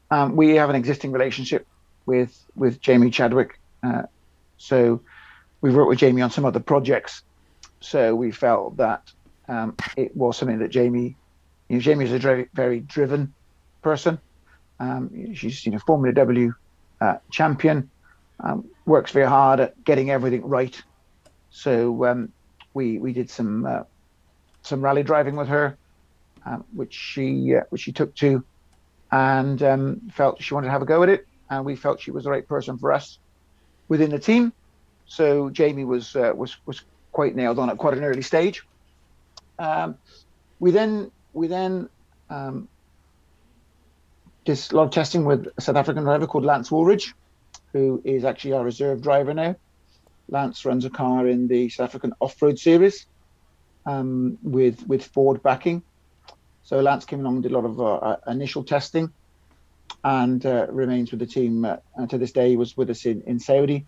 Um, 0.10 0.36
we 0.36 0.56
have 0.56 0.70
an 0.70 0.76
existing 0.76 1.12
relationship 1.12 1.68
with 2.08 2.44
with 2.56 2.82
Jamie 2.82 3.12
Chadwick, 3.12 3.60
uh, 3.84 4.04
so 4.58 5.02
we've 5.62 5.76
worked 5.76 5.90
with 5.90 6.00
Jamie 6.00 6.22
on 6.22 6.32
some 6.32 6.46
other 6.46 6.60
projects. 6.60 7.24
So 7.80 8.16
we 8.16 8.32
felt 8.32 8.78
that 8.78 9.12
um, 9.48 9.76
it 9.96 10.16
was 10.16 10.38
something 10.38 10.60
that 10.60 10.70
Jamie, 10.70 11.16
you 11.70 11.76
know, 11.76 11.82
Jamie 11.82 12.06
is 12.06 12.14
a 12.14 12.48
very, 12.54 12.80
driven 12.80 13.34
person. 13.82 14.20
Um, 14.80 15.34
she's 15.34 15.66
you 15.66 15.72
know 15.72 15.80
Formula 15.80 16.14
W 16.14 16.54
uh, 17.02 17.18
champion, 17.32 17.90
um, 18.40 18.66
works 18.86 19.12
very 19.12 19.28
hard 19.28 19.60
at 19.60 19.84
getting 19.84 20.12
everything 20.12 20.46
right. 20.46 20.80
So 21.50 22.06
um, 22.06 22.32
we 22.74 23.00
we 23.00 23.14
did 23.14 23.30
some 23.30 23.66
uh, 23.66 23.84
some 24.62 24.82
rally 24.82 25.04
driving 25.04 25.36
with 25.36 25.48
her, 25.48 25.78
um, 26.46 26.64
which 26.74 26.94
she 26.94 27.56
uh, 27.56 27.62
which 27.70 27.82
she 27.82 27.92
took 27.92 28.14
to, 28.16 28.44
and 29.12 29.62
um, 29.64 30.02
felt 30.14 30.42
she 30.42 30.54
wanted 30.54 30.68
to 30.68 30.72
have 30.72 30.82
a 30.82 30.86
go 30.86 31.02
at 31.04 31.10
it, 31.10 31.28
and 31.50 31.66
we 31.66 31.76
felt 31.76 32.02
she 32.02 32.12
was 32.12 32.26
the 32.26 32.30
right 32.30 32.48
person 32.48 32.78
for 32.78 32.94
us 32.94 33.18
within 33.88 34.12
the 34.12 34.20
team. 34.20 34.54
So 35.08 35.50
Jamie 35.50 35.86
was 35.86 36.16
uh, 36.16 36.34
was 36.36 36.58
was 36.66 36.84
quite 37.12 37.36
nailed 37.36 37.60
on 37.60 37.70
at 37.70 37.78
quite 37.78 37.98
an 37.98 38.04
early 38.04 38.22
stage. 38.22 38.64
Um, 39.58 39.98
we 40.60 40.72
then 40.72 41.12
we 41.34 41.48
then 41.48 41.90
um, 42.30 42.68
did 44.46 44.60
a 44.72 44.76
lot 44.76 44.84
of 44.84 44.92
testing 44.92 45.26
with 45.26 45.48
a 45.58 45.62
South 45.62 45.76
African 45.76 46.04
driver 46.04 46.28
called 46.28 46.46
Lance 46.46 46.72
Woolridge, 46.72 47.14
who 47.74 48.02
is 48.04 48.24
actually 48.24 48.54
our 48.54 48.64
reserve 48.64 49.02
driver 49.02 49.34
now. 49.34 49.56
Lance 50.30 50.66
runs 50.66 50.84
a 50.86 50.90
car 50.90 51.28
in 51.28 51.48
the 51.48 51.70
South 51.70 51.86
African 51.86 52.14
Off-Road 52.20 52.60
Series 52.60 53.06
um, 53.86 54.38
with 54.44 54.86
with 54.88 55.06
Ford 55.06 55.42
backing. 55.42 55.84
So 56.64 56.82
Lance 56.82 57.06
came 57.06 57.22
along 57.22 57.36
and 57.36 57.44
did 57.44 57.54
a 57.54 57.56
lot 57.56 57.66
of 57.66 57.80
uh, 57.80 57.94
uh 57.96 58.18
initial 58.28 58.64
testing, 58.64 59.12
and 60.04 60.46
uh, 60.46 60.68
remains 60.70 61.12
with 61.12 61.22
the 61.22 61.26
team 61.26 61.64
uh, 61.66 61.78
to 62.10 62.18
this 62.18 62.34
day. 62.34 62.50
He 62.50 62.58
was 62.58 62.76
with 62.76 62.90
us 62.90 63.06
in, 63.06 63.22
in 63.22 63.40
Saudi, 63.40 63.86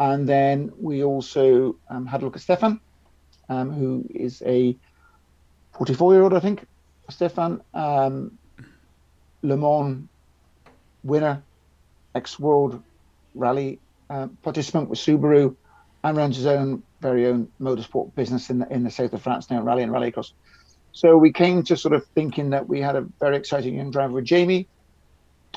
and 0.00 0.26
then 0.26 0.72
we 0.80 1.04
also 1.04 1.76
um, 1.90 2.06
had 2.06 2.22
a 2.22 2.24
look 2.24 2.34
at 2.34 2.40
Stefan, 2.42 2.80
um, 3.50 3.70
who 3.70 4.06
is 4.08 4.42
a 4.46 4.74
44 5.74 6.14
year 6.14 6.22
old, 6.22 6.32
I 6.32 6.40
think. 6.40 6.66
Stefan, 7.10 7.60
um, 7.74 8.38
Le 9.42 9.56
Mans 9.56 10.08
winner, 11.04 11.42
ex 12.14 12.38
World 12.40 12.82
Rally 13.34 13.78
uh, 14.08 14.28
participant 14.42 14.88
with 14.88 14.98
Subaru, 14.98 15.54
and 16.02 16.16
runs 16.16 16.36
his 16.36 16.46
own 16.46 16.82
very 17.02 17.26
own 17.26 17.48
motorsport 17.60 18.14
business 18.14 18.48
in 18.48 18.60
the, 18.60 18.72
in 18.72 18.84
the 18.84 18.90
south 18.90 19.12
of 19.12 19.22
France 19.22 19.50
now, 19.50 19.60
rally 19.60 19.82
and 19.82 19.92
rallycross. 19.92 20.32
So 20.92 21.16
we 21.18 21.32
came 21.32 21.62
to 21.64 21.76
sort 21.76 21.94
of 21.94 22.06
thinking 22.06 22.50
that 22.50 22.68
we 22.68 22.80
had 22.80 22.96
a 22.96 23.02
very 23.20 23.36
exciting 23.36 23.76
young 23.76 23.90
driver 23.90 24.14
with 24.14 24.24
Jamie, 24.24 24.66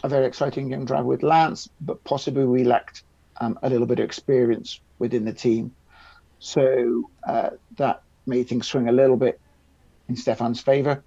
a 0.04 0.10
very 0.10 0.26
exciting 0.26 0.70
young 0.70 0.84
driver 0.84 1.06
with 1.06 1.24
Lance, 1.24 1.70
but 1.80 2.04
possibly 2.04 2.46
we 2.46 2.66
lacked 2.66 3.04
um, 3.40 3.58
a 3.64 3.70
little 3.70 3.88
bit 3.88 4.00
of 4.00 4.06
experience 4.06 4.82
within 5.00 5.26
the 5.26 5.34
team. 5.34 5.76
So 6.40 7.04
uh, 7.28 7.52
that 7.78 8.00
made 8.26 8.48
things 8.50 8.68
swing 8.68 8.90
a 8.90 8.92
little 8.94 9.18
bit 9.18 9.40
in 10.10 10.16
Stefan's 10.16 10.62
favour. 10.62 11.04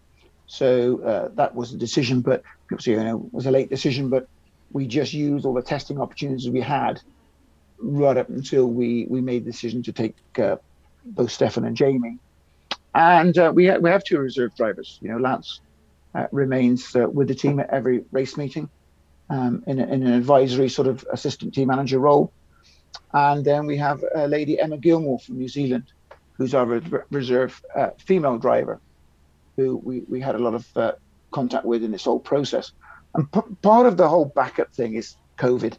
So 0.47 1.03
uh, 1.03 1.29
that 1.35 1.55
was 1.55 1.73
the 1.73 1.79
decision, 1.79 2.21
but 2.23 2.43
you 2.85 2.97
know, 2.97 3.27
it 3.27 3.35
was 3.35 3.47
a 3.47 3.51
late 3.51 3.69
decision, 3.71 4.11
but 4.11 4.27
we 4.73 4.87
just 4.87 5.12
used 5.12 5.45
all 5.45 5.55
the 5.55 5.62
testing 5.62 6.01
opportunities 6.01 6.49
we 6.51 6.61
had 6.61 7.01
right 7.79 8.17
up 8.17 8.29
until 8.29 8.67
we, 8.67 9.07
we 9.09 9.21
made 9.21 9.45
the 9.45 9.51
decision 9.51 9.83
to 9.85 9.93
take 9.93 10.15
uh, 10.39 10.57
both 11.05 11.31
Stefan 11.31 11.65
and 11.65 11.77
Jamie. 11.77 12.19
And 12.95 13.37
uh, 13.37 13.53
we, 13.55 13.67
ha- 13.67 13.79
we 13.79 13.91
have 13.91 14.03
two 14.05 14.19
reserve 14.19 14.55
drivers. 14.57 14.99
You 15.03 15.11
know, 15.11 15.19
Lance 15.19 15.61
uh, 16.17 16.27
remains 16.33 16.95
uh, 16.97 17.09
with 17.09 17.29
the 17.29 17.35
team 17.35 17.61
at 17.61 17.71
every 17.71 18.03
race 18.11 18.37
meeting 18.37 18.71
um, 19.31 19.65
in, 19.67 19.79
a, 19.79 19.87
in 19.87 20.07
an 20.07 20.12
advisory 20.12 20.69
sort 20.69 20.89
of 20.89 21.05
assistant 21.12 21.55
team 21.55 21.69
manager 21.69 21.99
role. 21.99 22.33
And 23.12 23.45
then 23.45 23.67
we 23.67 23.77
have 23.79 24.05
a 24.15 24.27
lady, 24.29 24.61
Emma 24.61 24.79
Gilmour 24.79 25.19
from 25.19 25.39
New 25.39 25.49
Zealand, 25.49 25.85
who's 26.35 26.55
our 26.55 26.67
re- 26.67 27.01
reserve 27.11 27.62
uh, 27.75 27.91
female 27.99 28.39
driver, 28.39 28.81
who 29.57 29.77
we, 29.77 30.01
we 30.01 30.21
had 30.21 30.35
a 30.35 30.39
lot 30.39 30.55
of 30.55 30.77
uh, 30.77 30.93
contact 31.31 31.65
with 31.65 31.83
in 31.83 31.93
this 31.93 32.05
whole 32.05 32.21
process. 32.21 32.73
And 33.15 33.31
p- 33.31 33.41
part 33.62 33.87
of 33.87 33.97
the 33.97 34.09
whole 34.09 34.27
backup 34.27 34.73
thing 34.75 34.95
is 34.95 35.17
COVID. 35.39 35.77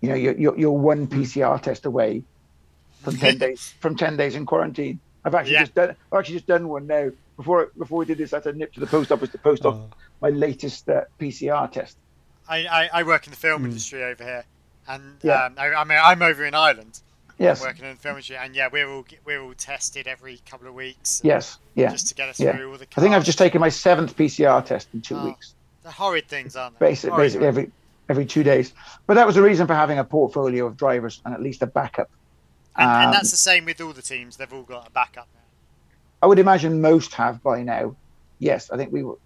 You 0.00 0.08
know, 0.10 0.14
you're, 0.14 0.36
you're, 0.36 0.58
you're 0.58 0.72
one 0.72 1.06
PCR 1.06 1.60
test 1.60 1.86
away 1.86 2.24
from 3.00 3.16
10 3.16 3.38
days 3.44 3.74
from 3.80 3.96
10 3.96 4.16
days 4.16 4.34
in 4.34 4.46
quarantine. 4.46 5.00
I've 5.24 5.34
actually 5.34 5.54
yeah. 5.54 5.60
just 5.60 5.74
done 5.74 5.96
I've 6.12 6.18
actually 6.18 6.36
just 6.36 6.46
done 6.46 6.68
one 6.68 6.86
now. 6.86 7.10
Before 7.36 7.70
before 7.78 7.98
we 7.98 8.04
did 8.04 8.18
this, 8.18 8.32
I 8.32 8.36
had 8.36 8.44
to 8.44 8.52
nip 8.52 8.72
to 8.74 8.80
the 8.80 8.86
post 8.86 9.12
office 9.12 9.30
to 9.30 9.38
post 9.38 9.64
off 9.64 9.74
oh. 9.74 9.90
my 10.20 10.28
latest 10.30 10.88
uh, 10.88 11.04
PCR 11.18 11.70
test. 11.70 11.96
I, 12.50 12.66
I, 12.66 12.90
I, 12.92 13.02
work 13.04 13.26
in 13.26 13.30
the 13.30 13.36
film 13.36 13.62
mm. 13.62 13.66
industry 13.66 14.02
over 14.02 14.24
here, 14.24 14.44
and 14.88 15.18
yeah. 15.22 15.44
um, 15.44 15.54
I, 15.56 15.72
I, 15.72 15.84
mean 15.84 15.98
I'm 16.02 16.20
over 16.20 16.44
in 16.44 16.54
Ireland. 16.54 17.00
Yes. 17.38 17.62
I'm 17.62 17.68
working 17.68 17.84
in 17.84 17.92
the 17.92 17.96
film 17.96 18.16
industry, 18.16 18.36
and 18.36 18.54
yeah, 18.54 18.68
we're 18.70 18.90
all 18.90 19.06
we're 19.24 19.40
all 19.40 19.54
tested 19.54 20.08
every 20.08 20.40
couple 20.44 20.66
of 20.66 20.74
weeks. 20.74 21.20
Yes. 21.24 21.58
Yeah. 21.74 21.90
Just 21.90 22.08
to 22.08 22.14
get 22.14 22.28
us 22.28 22.40
yeah. 22.40 22.54
through 22.54 22.72
all 22.72 22.76
the. 22.76 22.86
Cars. 22.86 22.98
I 22.98 23.00
think 23.00 23.14
I've 23.14 23.24
just 23.24 23.38
taken 23.38 23.60
my 23.60 23.68
seventh 23.68 24.16
PCR 24.16 24.64
test 24.64 24.88
in 24.92 25.00
two 25.00 25.16
oh, 25.16 25.26
weeks. 25.26 25.54
The 25.84 25.90
horrid 25.90 26.28
things, 26.28 26.56
aren't 26.56 26.78
they? 26.78 26.88
Basically, 26.88 27.16
basically 27.16 27.46
every 27.46 27.70
every 28.08 28.26
two 28.26 28.42
days. 28.42 28.74
But 29.06 29.14
that 29.14 29.26
was 29.26 29.36
the 29.36 29.42
reason 29.42 29.66
for 29.66 29.74
having 29.74 29.98
a 29.98 30.04
portfolio 30.04 30.66
of 30.66 30.76
drivers 30.76 31.22
and 31.24 31.32
at 31.32 31.40
least 31.40 31.62
a 31.62 31.66
backup. 31.66 32.10
And, 32.76 32.90
um, 32.90 33.04
and 33.04 33.12
that's 33.14 33.30
the 33.30 33.36
same 33.36 33.64
with 33.64 33.80
all 33.80 33.92
the 33.92 34.02
teams; 34.02 34.36
they've 34.36 34.52
all 34.52 34.64
got 34.64 34.88
a 34.88 34.90
backup 34.90 35.28
now. 35.32 35.40
I 36.22 36.26
would 36.26 36.40
imagine 36.40 36.80
most 36.80 37.14
have 37.14 37.42
by 37.42 37.62
now. 37.62 37.94
Yes, 38.40 38.70
I 38.70 38.76
think 38.76 38.92
we 38.92 39.04
will. 39.04 39.18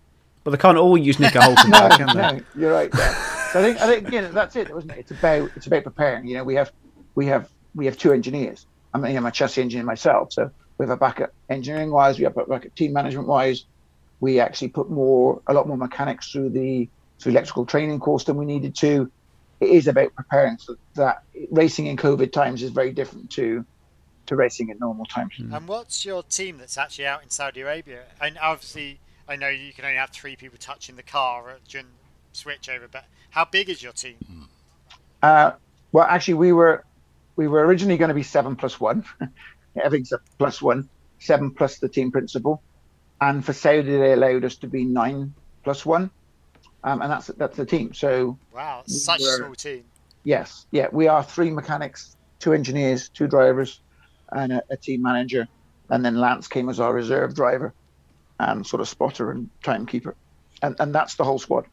But 0.44 0.50
they 0.50 0.58
can't 0.58 0.76
all 0.76 0.96
use 0.98 1.18
Nico 1.18 1.40
Hulkenberg, 1.40 1.98
no, 2.14 2.30
no, 2.32 2.40
you're 2.54 2.72
right. 2.72 2.92
So 2.94 3.60
I 3.60 3.62
think 3.62 3.80
I 3.80 3.86
think 3.86 4.12
you 4.12 4.20
know 4.20 4.30
that's 4.30 4.56
it, 4.56 4.72
wasn't 4.72 4.92
it? 4.92 4.98
It's 4.98 5.10
about 5.10 5.50
it's 5.56 5.66
about 5.66 5.84
preparing. 5.84 6.26
You 6.26 6.36
know, 6.36 6.44
we 6.44 6.54
have 6.54 6.70
we 7.14 7.26
have 7.26 7.48
we 7.74 7.86
have 7.86 7.96
two 7.96 8.12
engineers. 8.12 8.66
I 8.92 8.98
mean, 8.98 9.16
I'm 9.16 9.26
a 9.26 9.30
chassis 9.30 9.62
engineer 9.62 9.84
myself, 9.84 10.32
so 10.32 10.50
we 10.78 10.84
have 10.84 10.90
a 10.90 10.96
backup 10.96 11.32
engineering 11.48 11.90
wise, 11.90 12.18
we 12.18 12.24
have 12.24 12.36
a 12.36 12.44
backup 12.44 12.74
team 12.74 12.92
management 12.92 13.26
wise. 13.26 13.64
We 14.20 14.40
actually 14.40 14.68
put 14.68 14.90
more 14.90 15.40
a 15.46 15.54
lot 15.54 15.66
more 15.66 15.76
mechanics 15.76 16.30
through 16.30 16.50
the 16.50 16.88
through 17.18 17.32
electrical 17.32 17.64
training 17.64 18.00
course 18.00 18.24
than 18.24 18.36
we 18.36 18.44
needed 18.44 18.74
to. 18.76 19.10
It 19.60 19.68
is 19.70 19.86
about 19.86 20.14
preparing 20.14 20.58
so 20.58 20.76
that 20.94 21.22
racing 21.50 21.86
in 21.86 21.96
COVID 21.96 22.32
times 22.32 22.62
is 22.62 22.70
very 22.70 22.92
different 22.92 23.30
to 23.30 23.64
to 24.26 24.36
racing 24.36 24.70
in 24.70 24.78
normal 24.78 25.04
times. 25.04 25.34
And 25.38 25.68
what's 25.68 26.04
your 26.04 26.22
team 26.22 26.58
that's 26.58 26.78
actually 26.78 27.06
out 27.06 27.22
in 27.22 27.30
Saudi 27.30 27.60
Arabia? 27.60 28.04
And 28.20 28.38
obviously, 28.40 29.00
I 29.28 29.36
know 29.36 29.48
you 29.48 29.72
can 29.72 29.84
only 29.84 29.96
have 29.96 30.10
three 30.10 30.36
people 30.36 30.58
touching 30.58 30.96
the 30.96 31.02
car 31.02 31.56
during 31.68 31.86
switch 32.32 32.68
over, 32.68 32.88
but 32.88 33.04
how 33.30 33.44
big 33.44 33.70
is 33.70 33.82
your 33.82 33.92
team? 33.92 34.48
Uh, 35.22 35.52
well, 35.92 36.04
actually, 36.04 36.34
we 36.34 36.52
were 36.52 36.84
we 37.36 37.48
were 37.48 37.64
originally 37.64 37.96
going 37.96 38.08
to 38.08 38.14
be 38.14 38.22
seven 38.22 38.56
plus 38.56 38.78
one, 38.78 39.04
everything's 39.76 40.12
a 40.12 40.20
plus 40.38 40.60
one, 40.60 40.88
seven 41.18 41.50
plus 41.50 41.78
the 41.78 41.88
team 41.88 42.12
principal, 42.12 42.62
and 43.20 43.44
for 43.44 43.52
Saudi 43.52 43.96
they 43.96 44.12
allowed 44.12 44.44
us 44.44 44.56
to 44.56 44.66
be 44.66 44.84
nine 44.84 45.34
plus 45.62 45.86
one, 45.86 46.10
um, 46.82 47.00
and 47.02 47.10
that's 47.10 47.28
that's 47.28 47.56
the 47.56 47.66
team. 47.66 47.94
So 47.94 48.38
wow, 48.54 48.82
such 48.86 49.20
a 49.20 49.24
small 49.24 49.54
team. 49.54 49.84
Yes, 50.24 50.66
yeah, 50.70 50.88
we 50.92 51.08
are 51.08 51.22
three 51.22 51.50
mechanics, 51.50 52.16
two 52.38 52.52
engineers, 52.52 53.08
two 53.08 53.26
drivers, 53.26 53.80
and 54.30 54.52
a, 54.52 54.62
a 54.70 54.76
team 54.76 55.02
manager, 55.02 55.48
and 55.90 56.04
then 56.04 56.20
Lance 56.20 56.48
came 56.48 56.68
as 56.68 56.80
our 56.80 56.92
reserve 56.92 57.34
driver, 57.34 57.72
and 58.44 58.66
sort 58.66 58.80
of 58.80 58.88
spotter 58.88 59.30
and 59.30 59.48
timekeeper, 59.62 60.14
and 60.62 60.76
and 60.78 60.94
that's 60.94 61.14
the 61.14 61.24
whole 61.24 61.38
squad. 61.38 61.66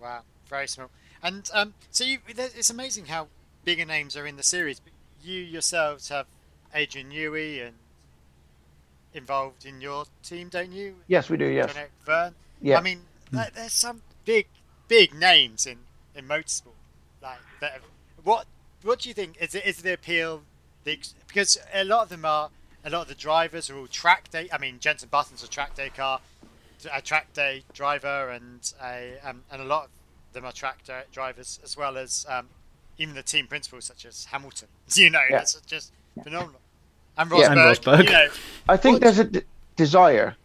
Wow, 0.00 0.22
very 0.48 0.68
small. 0.68 0.90
And 1.22 1.48
um, 1.54 1.74
so 1.90 2.04
you, 2.04 2.18
it's 2.28 2.70
amazing 2.70 3.06
how 3.06 3.28
bigger 3.64 3.84
names 3.84 4.16
are 4.16 4.26
in 4.26 4.36
the 4.36 4.42
series, 4.42 4.80
but 4.80 4.92
you 5.22 5.40
yourselves 5.40 6.08
have 6.10 6.26
Adrian 6.74 7.10
Newey 7.10 7.66
and 7.66 7.76
involved 9.14 9.64
in 9.64 9.80
your 9.80 10.04
team, 10.22 10.48
don't 10.48 10.72
you? 10.72 10.96
Yes, 11.06 11.30
we 11.30 11.36
do. 11.36 11.46
Yes. 11.46 11.74
Verne. 12.04 12.34
Yeah. 12.60 12.78
I 12.78 12.82
mean, 12.82 13.02
mm. 13.32 13.54
there's 13.54 13.72
some 13.72 14.02
big, 14.24 14.46
big 14.88 15.14
names 15.14 15.66
in 15.66 15.78
in 16.14 16.26
motorsport. 16.26 16.76
Like, 17.22 17.38
that, 17.60 17.80
what 18.22 18.46
what 18.82 19.00
do 19.00 19.08
you 19.08 19.14
think 19.14 19.36
is 19.40 19.54
it, 19.54 19.64
is 19.64 19.82
the 19.82 19.94
appeal? 19.94 20.42
The, 20.84 20.98
because 21.26 21.56
a 21.72 21.84
lot 21.84 22.02
of 22.02 22.08
them 22.10 22.24
are 22.24 22.50
a 22.84 22.90
lot 22.90 23.02
of 23.02 23.08
the 23.08 23.14
drivers 23.14 23.70
are 23.70 23.76
all 23.76 23.86
track 23.86 24.30
day. 24.30 24.48
I 24.52 24.58
mean, 24.58 24.78
Jenson 24.78 25.08
Button's 25.10 25.42
a 25.42 25.48
track 25.48 25.74
day 25.74 25.90
car, 25.90 26.20
a 26.92 27.00
track 27.00 27.32
day 27.32 27.64
driver, 27.72 28.30
and 28.30 28.72
a 28.82 29.14
um, 29.24 29.42
and 29.50 29.62
a 29.62 29.64
lot 29.64 29.84
of 29.84 29.90
them 30.32 30.44
are 30.44 30.52
track 30.52 30.84
day 30.84 31.02
drivers 31.12 31.60
as 31.64 31.76
well 31.76 31.96
as 31.96 32.26
um, 32.28 32.48
even 32.98 33.14
the 33.14 33.22
team 33.22 33.46
principals 33.46 33.86
such 33.86 34.04
as 34.04 34.26
Hamilton. 34.26 34.68
You 34.94 35.10
know, 35.10 35.22
yeah. 35.28 35.38
that's 35.38 35.58
just 35.62 35.92
phenomenal. 36.22 36.60
And 37.16 37.30
Rosberg. 37.30 37.40
Yeah, 37.40 37.52
and 37.52 37.60
Rosberg. 37.60 38.04
You 38.04 38.10
know, 38.10 38.28
I 38.68 38.76
think 38.76 39.00
there's 39.00 39.18
a 39.18 39.24
d- 39.24 39.42
desire. 39.76 40.36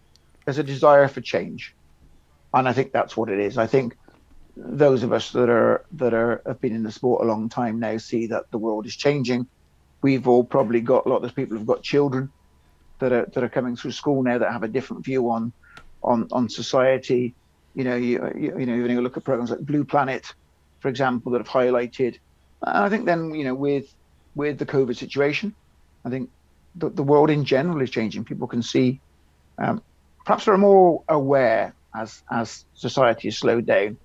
There's 0.46 0.58
a 0.58 0.64
desire 0.64 1.08
for 1.08 1.22
change, 1.22 1.76
and 2.54 2.68
I 2.70 2.74
think 2.74 2.92
that's 2.92 3.18
what 3.18 3.30
it 3.30 3.40
is. 3.40 3.58
I 3.58 3.68
think 3.68 3.98
those 4.56 5.04
of 5.04 5.12
us 5.14 5.32
that 5.32 5.50
are 5.50 5.84
that 5.94 6.14
are 6.14 6.42
have 6.46 6.62
been 6.62 6.74
in 6.74 6.84
the 6.84 6.92
sport 6.92 7.24
a 7.24 7.26
long 7.26 7.50
time 7.50 7.80
now 7.80 7.98
see 7.98 8.28
that 8.28 8.50
the 8.52 8.58
world 8.58 8.86
is 8.86 8.96
changing. 8.96 9.46
We've 10.02 10.28
all 10.28 10.44
probably 10.44 10.82
got 10.82 11.06
a 11.06 11.10
lot 11.10 11.24
of 11.24 11.36
people 11.36 11.58
have 11.58 11.68
got 11.68 11.84
children 11.84 12.32
that 13.00 13.12
are 13.12 13.26
that 13.34 13.44
are 13.44 13.50
coming 13.50 13.76
through 13.76 13.92
school 13.92 14.24
now 14.24 14.38
that 14.38 14.52
have 14.52 14.64
a 14.64 14.68
different 14.68 15.04
view 15.04 15.30
on 15.30 15.52
on 16.04 16.28
on 16.32 16.50
society. 16.50 17.34
You 17.76 17.84
know, 17.84 17.96
you, 17.96 18.32
you, 18.36 18.60
you 18.60 18.66
know, 18.66 18.76
even 18.76 18.92
you 18.92 19.02
look 19.02 19.18
at 19.18 19.24
programs 19.24 19.52
like 19.52 19.60
Blue 19.60 19.84
Planet, 19.84 20.34
for 20.80 20.88
example, 20.88 21.32
that 21.34 21.40
have 21.40 21.48
highlighted. 21.48 22.18
I 22.64 22.90
think 22.90 23.06
then 23.06 23.34
you 23.34 23.44
know 23.44 23.56
with 23.56 23.94
with 24.36 24.58
the 24.58 24.66
COVID 24.66 24.96
situation, 24.96 25.56
I 26.06 26.10
think 26.10 26.30
the, 26.76 26.90
the 26.90 27.04
world 27.04 27.30
in 27.30 27.46
general 27.46 27.82
is 27.82 27.90
changing. 27.90 28.26
People 28.26 28.48
can 28.48 28.62
see, 28.62 29.00
um, 29.58 29.82
perhaps 30.26 30.46
they're 30.46 30.58
more 30.58 31.04
aware 31.10 31.74
as 31.96 32.24
as 32.30 32.66
society 32.74 33.28
has 33.28 33.38
slowed 33.38 33.66
down 33.66 33.98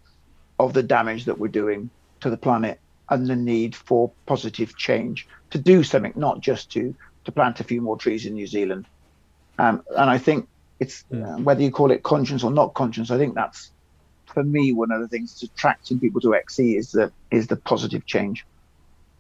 of 0.59 0.73
the 0.73 0.83
damage 0.83 1.25
that 1.27 1.39
we're 1.39 1.49
doing 1.49 1.91
to 2.21 2.31
the 2.31 2.37
planet 2.37 2.81
and 3.11 3.27
the 3.27 3.37
need 3.37 3.77
for 3.77 4.13
positive 4.27 4.77
change 4.77 5.27
to 5.51 5.59
do 5.59 5.83
something, 5.83 6.13
not 6.17 6.41
just 6.41 6.71
to 6.73 6.95
to 7.25 7.33
plant 7.33 7.61
a 7.61 7.65
few 7.65 7.81
more 7.81 7.97
trees 7.97 8.27
in 8.27 8.35
New 8.35 8.47
Zealand. 8.47 8.87
Um, 9.59 9.83
and 9.97 10.11
I 10.11 10.19
think 10.19 10.47
it's 10.81 11.05
uh, 11.13 11.37
whether 11.39 11.63
you 11.63 11.71
call 11.71 11.91
it 11.91 12.03
conscience 12.03 12.45
or 12.45 12.51
not 12.51 12.75
conscience. 12.75 13.11
I 13.11 13.19
think 13.19 13.35
that's 13.35 13.73
for 14.27 14.43
me 14.43 14.73
one 14.73 14.91
of 14.91 15.01
the 15.01 15.09
things 15.09 15.33
that's 15.33 15.51
attracting 15.53 16.01
people 16.01 16.21
to 16.23 16.29
XE 16.51 16.77
is 16.79 16.91
the 16.91 17.13
is 17.31 17.47
the 17.47 17.57
positive 17.57 18.05
change. 18.07 18.45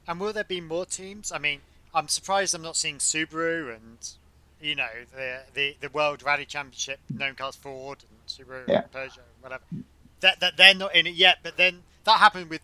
And 0.06 0.20
will 0.20 0.32
there 0.32 0.44
be 0.44 0.60
more 0.60 0.84
teams? 0.84 1.32
I 1.32 1.38
mean, 1.38 1.60
I'm 1.94 2.08
surprised 2.08 2.54
I'm 2.54 2.62
not 2.62 2.76
seeing 2.76 2.98
Subaru 2.98 3.74
and 3.74 3.98
you 4.60 4.74
know 4.74 4.88
the 5.14 5.40
the, 5.54 5.76
the 5.80 5.88
World 5.88 6.22
Rally 6.22 6.44
Championship, 6.44 6.98
known 7.10 7.34
cars 7.34 7.56
Ford 7.56 7.98
and 8.08 8.18
Subaru 8.26 8.68
Yeah. 8.68 8.82
and 8.82 8.92
Peugeot, 8.92 9.20
whatever. 9.40 9.62
That 10.20 10.40
that 10.40 10.56
they're 10.56 10.74
not 10.74 10.94
in 10.94 11.06
it 11.06 11.14
yet, 11.14 11.38
but 11.42 11.56
then 11.56 11.82
that 12.04 12.18
happened 12.18 12.50
with 12.50 12.60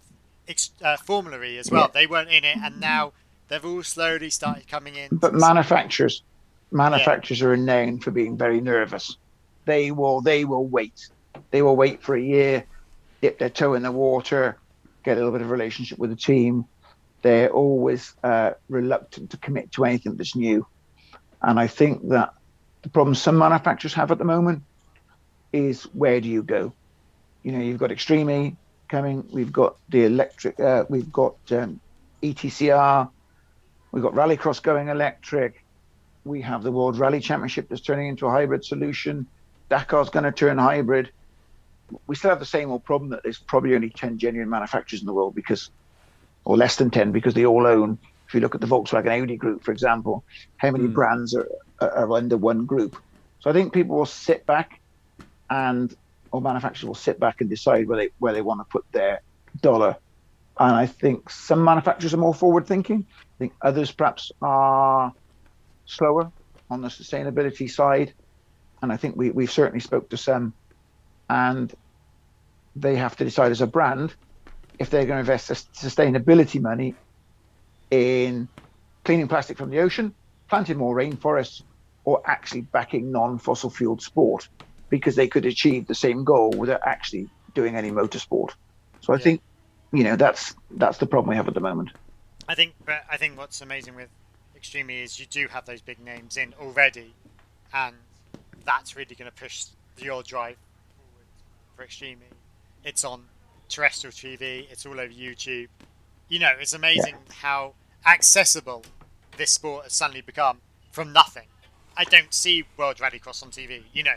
ex- 0.51 0.73
uh, 0.83 0.97
Formula 0.99 1.43
E 1.43 1.59
as 1.59 1.71
well. 1.71 1.83
Yeah. 1.83 2.01
They 2.01 2.07
weren't 2.07 2.31
in 2.31 2.45
it, 2.45 2.59
and 2.63 2.81
now 2.81 3.13
they've 3.49 3.65
all 3.65 3.83
slowly 3.83 4.31
started 4.31 4.69
coming 4.69 4.97
in. 4.97 5.09
But 5.13 5.35
manufacturers, 5.35 6.23
manufacturers 6.71 7.43
are 7.43 7.57
known 7.57 8.01
for 8.01 8.11
being 8.11 8.37
very 8.37 8.61
nervous. 8.61 9.17
They 9.65 9.91
will 9.91 10.21
they 10.21 10.45
will 10.45 10.67
wait. 10.67 11.09
They 11.51 11.63
will 11.63 11.77
wait 11.77 12.03
for 12.03 12.15
a 12.17 12.21
year, 12.21 12.65
dip 13.21 13.39
their 13.39 13.51
toe 13.51 13.75
in 13.75 13.83
the 13.83 13.93
water, 13.93 14.59
get 15.05 15.13
a 15.13 15.17
little 15.17 15.33
bit 15.33 15.43
of 15.43 15.51
relationship 15.51 15.99
with 15.99 16.11
the 16.11 16.17
team. 16.17 16.65
They're 17.23 17.51
always 17.51 18.15
uh, 18.25 18.53
reluctant 18.69 19.31
to 19.31 19.37
commit 19.37 19.73
to 19.73 19.85
anything 19.85 20.17
that's 20.17 20.35
new. 20.35 20.67
And 21.43 21.61
I 21.61 21.67
think 21.67 22.09
that 22.09 22.35
the 22.83 22.89
problem 22.89 23.15
some 23.15 23.39
manufacturers 23.39 23.95
have 23.95 24.11
at 24.11 24.19
the 24.19 24.25
moment 24.25 24.63
is 25.53 25.85
where 25.93 26.21
do 26.21 26.29
you 26.29 26.43
go? 26.43 26.73
You 27.43 27.53
know, 27.53 27.61
you've 27.61 27.79
got 27.79 27.91
Extreme 27.93 28.31
coming. 28.91 29.27
We've 29.31 29.53
got 29.53 29.77
the 29.89 30.05
electric. 30.05 30.61
Uh, 30.61 30.85
we've 30.89 31.11
got 31.11 31.37
um, 31.53 31.81
ETCR. 32.23 33.09
We've 33.93 34.03
got 34.03 34.13
Rallycross 34.13 34.63
going 34.63 34.89
electric. 34.89 35.65
We 36.25 36.43
have 36.43 36.63
the 36.63 36.71
World 36.71 36.99
Rally 36.99 37.21
Championship 37.21 37.69
that's 37.69 37.81
turning 37.81 38.09
into 38.09 38.27
a 38.27 38.31
hybrid 38.31 38.65
solution. 38.65 39.27
Dakar's 39.71 40.11
going 40.11 40.25
to 40.25 40.33
turn 40.33 40.59
hybrid. 40.59 41.11
We 42.07 42.15
still 42.15 42.31
have 42.31 42.41
the 42.41 42.47
same 42.47 42.71
old 42.71 42.85
problem 42.85 43.11
that 43.11 43.23
there's 43.23 43.39
probably 43.39 43.75
only 43.75 43.91
10 43.91 44.19
genuine 44.19 44.51
manufacturers 44.51 45.01
in 45.01 45.07
the 45.07 45.13
world 45.13 45.35
because, 45.35 45.71
or 46.45 46.57
less 46.57 46.77
than 46.77 46.91
10, 46.91 47.13
because 47.13 47.35
they 47.35 47.47
all 47.47 47.67
own. 47.67 47.99
If 48.29 48.35
you 48.35 48.41
look 48.41 48.55
at 48.55 48.61
the 48.61 48.67
Volkswagen 48.67 49.23
Audi 49.23 49.37
group, 49.37 49.65
for 49.65 49.73
example, 49.73 50.23
how 50.57 50.71
many 50.71 50.87
brands 50.87 51.35
are, 51.35 51.49
are 51.81 51.91
are 51.91 52.13
under 52.13 52.37
one 52.37 52.65
group? 52.67 52.97
So 53.41 53.51
I 53.51 53.53
think 53.53 53.73
people 53.73 53.97
will 53.97 54.07
sit 54.07 54.47
back 54.47 54.81
and, 55.49 55.95
or 56.33 56.41
manufacturers 56.41 56.87
will 56.87 56.95
sit 56.95 57.19
back 57.19 57.41
and 57.41 57.51
decide 57.51 57.87
where 57.89 57.99
they 57.99 58.11
where 58.19 58.33
they 58.33 58.43
want 58.43 58.61
to 58.61 58.65
put 58.65 58.85
their 58.93 59.21
dollar. 59.61 59.97
And 60.59 60.75
I 60.75 60.87
think 60.87 61.31
some 61.31 61.65
manufacturers 61.65 62.13
are 62.15 62.19
more 62.19 62.35
forward 62.35 62.67
thinking. 62.67 63.07
I 63.19 63.39
think 63.39 63.53
others 63.63 63.91
perhaps 63.91 64.31
are 64.43 65.13
slower 65.87 66.31
on 66.71 66.83
the 66.83 66.89
sustainability 66.89 67.71
side. 67.71 68.13
And 68.83 68.93
I 68.93 68.97
think 68.97 69.17
we, 69.17 69.31
we've 69.31 69.51
certainly 69.51 69.81
spoke 69.81 70.11
to 70.11 70.17
some 70.17 70.53
and 71.29 71.73
they 72.77 72.97
have 72.97 73.17
to 73.17 73.25
decide 73.25 73.53
as 73.53 73.61
a 73.61 73.67
brand 73.67 74.15
if 74.79 74.91
they're 74.91 75.05
going 75.07 75.25
to 75.25 75.33
invest 75.33 75.51
sustainability 75.75 76.61
money 76.61 76.95
in 77.91 78.49
cleaning 79.05 79.29
plastic 79.29 79.57
from 79.59 79.71
the 79.71 79.81
ocean, 79.81 80.15
planting 80.49 80.79
more 80.79 80.95
rainforests, 80.95 81.63
or 82.05 82.23
actually 82.25 82.63
backing 82.63 83.13
non-fossil 83.13 83.71
fueled 83.71 84.03
sport 84.03 84.49
because 84.91 85.17
they 85.17 85.29
could 85.29 85.47
achieve 85.47 85.87
the 85.87 85.95
same 85.95 86.25
goal 86.25 86.57
without 86.57 86.81
actually 86.85 87.31
doing 87.55 87.77
any 87.77 87.91
motorsport. 87.91 88.51
So 89.01 89.15
I 89.15 89.19
Yeah. 89.19 89.23
think, 89.25 89.43
you 89.93 90.05
know, 90.05 90.17
that's 90.17 90.55
that's 90.71 90.99
the 90.99 91.07
problem 91.07 91.31
we 91.31 91.37
have 91.37 91.49
at 91.49 91.55
the 91.55 91.61
moment. 91.61 91.91
I 92.49 92.55
think, 92.55 92.75
but 92.85 93.03
I 93.11 93.17
think 93.17 93.39
what's 93.39 93.61
amazing 93.61 93.95
with 93.95 94.11
Extreme 94.57 94.91
is 94.91 95.19
you 95.21 95.27
do 95.27 95.47
have 95.49 95.65
those 95.67 95.81
big 95.81 96.01
names 96.01 96.37
in 96.37 96.53
already, 96.61 97.15
and 97.73 97.95
that's 98.65 98.97
really 98.97 99.15
going 99.15 99.31
to 99.31 99.37
push 99.37 99.67
your 99.97 100.23
drive 100.23 100.57
forward 100.97 101.27
for 101.77 101.85
Extreme. 101.85 102.23
It's 102.85 103.05
on 103.05 103.27
terrestrial 103.69 104.13
TV. 104.13 104.67
It's 104.71 104.85
all 104.85 104.99
over 104.99 105.13
YouTube. 105.13 105.69
You 106.29 106.39
know, 106.41 106.53
it's 106.59 106.73
amazing 106.73 107.17
how 107.41 107.75
accessible 108.07 108.85
this 109.37 109.53
sport 109.53 109.85
has 109.85 109.93
suddenly 109.95 110.21
become 110.21 110.61
from 110.91 111.13
nothing. 111.13 111.47
I 111.97 112.05
don't 112.05 112.35
see 112.35 112.65
World 112.77 112.97
Rallycross 112.97 113.43
on 113.43 113.51
TV. 113.51 113.83
You 113.93 114.03
know, 114.03 114.17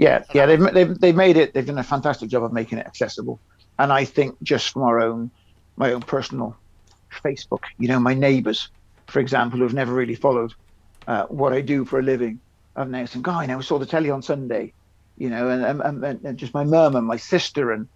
Yeah, 0.00 0.24
yeah, 0.32 0.46
they've, 0.46 0.72
they've 0.72 0.98
they've 0.98 1.14
made 1.14 1.36
it. 1.36 1.52
They've 1.52 1.66
done 1.66 1.76
a 1.76 1.84
fantastic 1.84 2.30
job 2.30 2.42
of 2.42 2.54
making 2.54 2.78
it 2.78 2.86
accessible. 2.86 3.38
And 3.78 3.92
I 3.92 4.06
think 4.06 4.34
just 4.42 4.70
from 4.70 4.82
our 4.84 4.98
own, 4.98 5.30
my 5.76 5.92
own 5.92 6.00
personal 6.00 6.56
Facebook, 7.22 7.64
you 7.76 7.86
know, 7.88 8.00
my 8.00 8.14
neighbours, 8.14 8.70
for 9.08 9.20
example, 9.20 9.58
who've 9.58 9.74
never 9.74 9.92
really 9.92 10.14
followed 10.14 10.54
uh, 11.06 11.24
what 11.26 11.52
I 11.52 11.60
do 11.60 11.84
for 11.84 11.98
a 11.98 12.02
living, 12.02 12.40
I've 12.74 12.88
now 12.88 13.04
saying, 13.04 13.24
"God, 13.24 13.40
I 13.40 13.46
never 13.46 13.62
saw 13.62 13.78
the 13.78 13.84
telly 13.84 14.08
on 14.08 14.22
Sunday," 14.22 14.72
you 15.18 15.28
know, 15.28 15.50
and, 15.50 15.82
and, 15.82 16.02
and, 16.02 16.24
and 16.24 16.38
just 16.38 16.54
my 16.54 16.64
mum 16.64 16.96
and 16.96 17.06
my 17.06 17.18
sister 17.18 17.70
and 17.70 17.86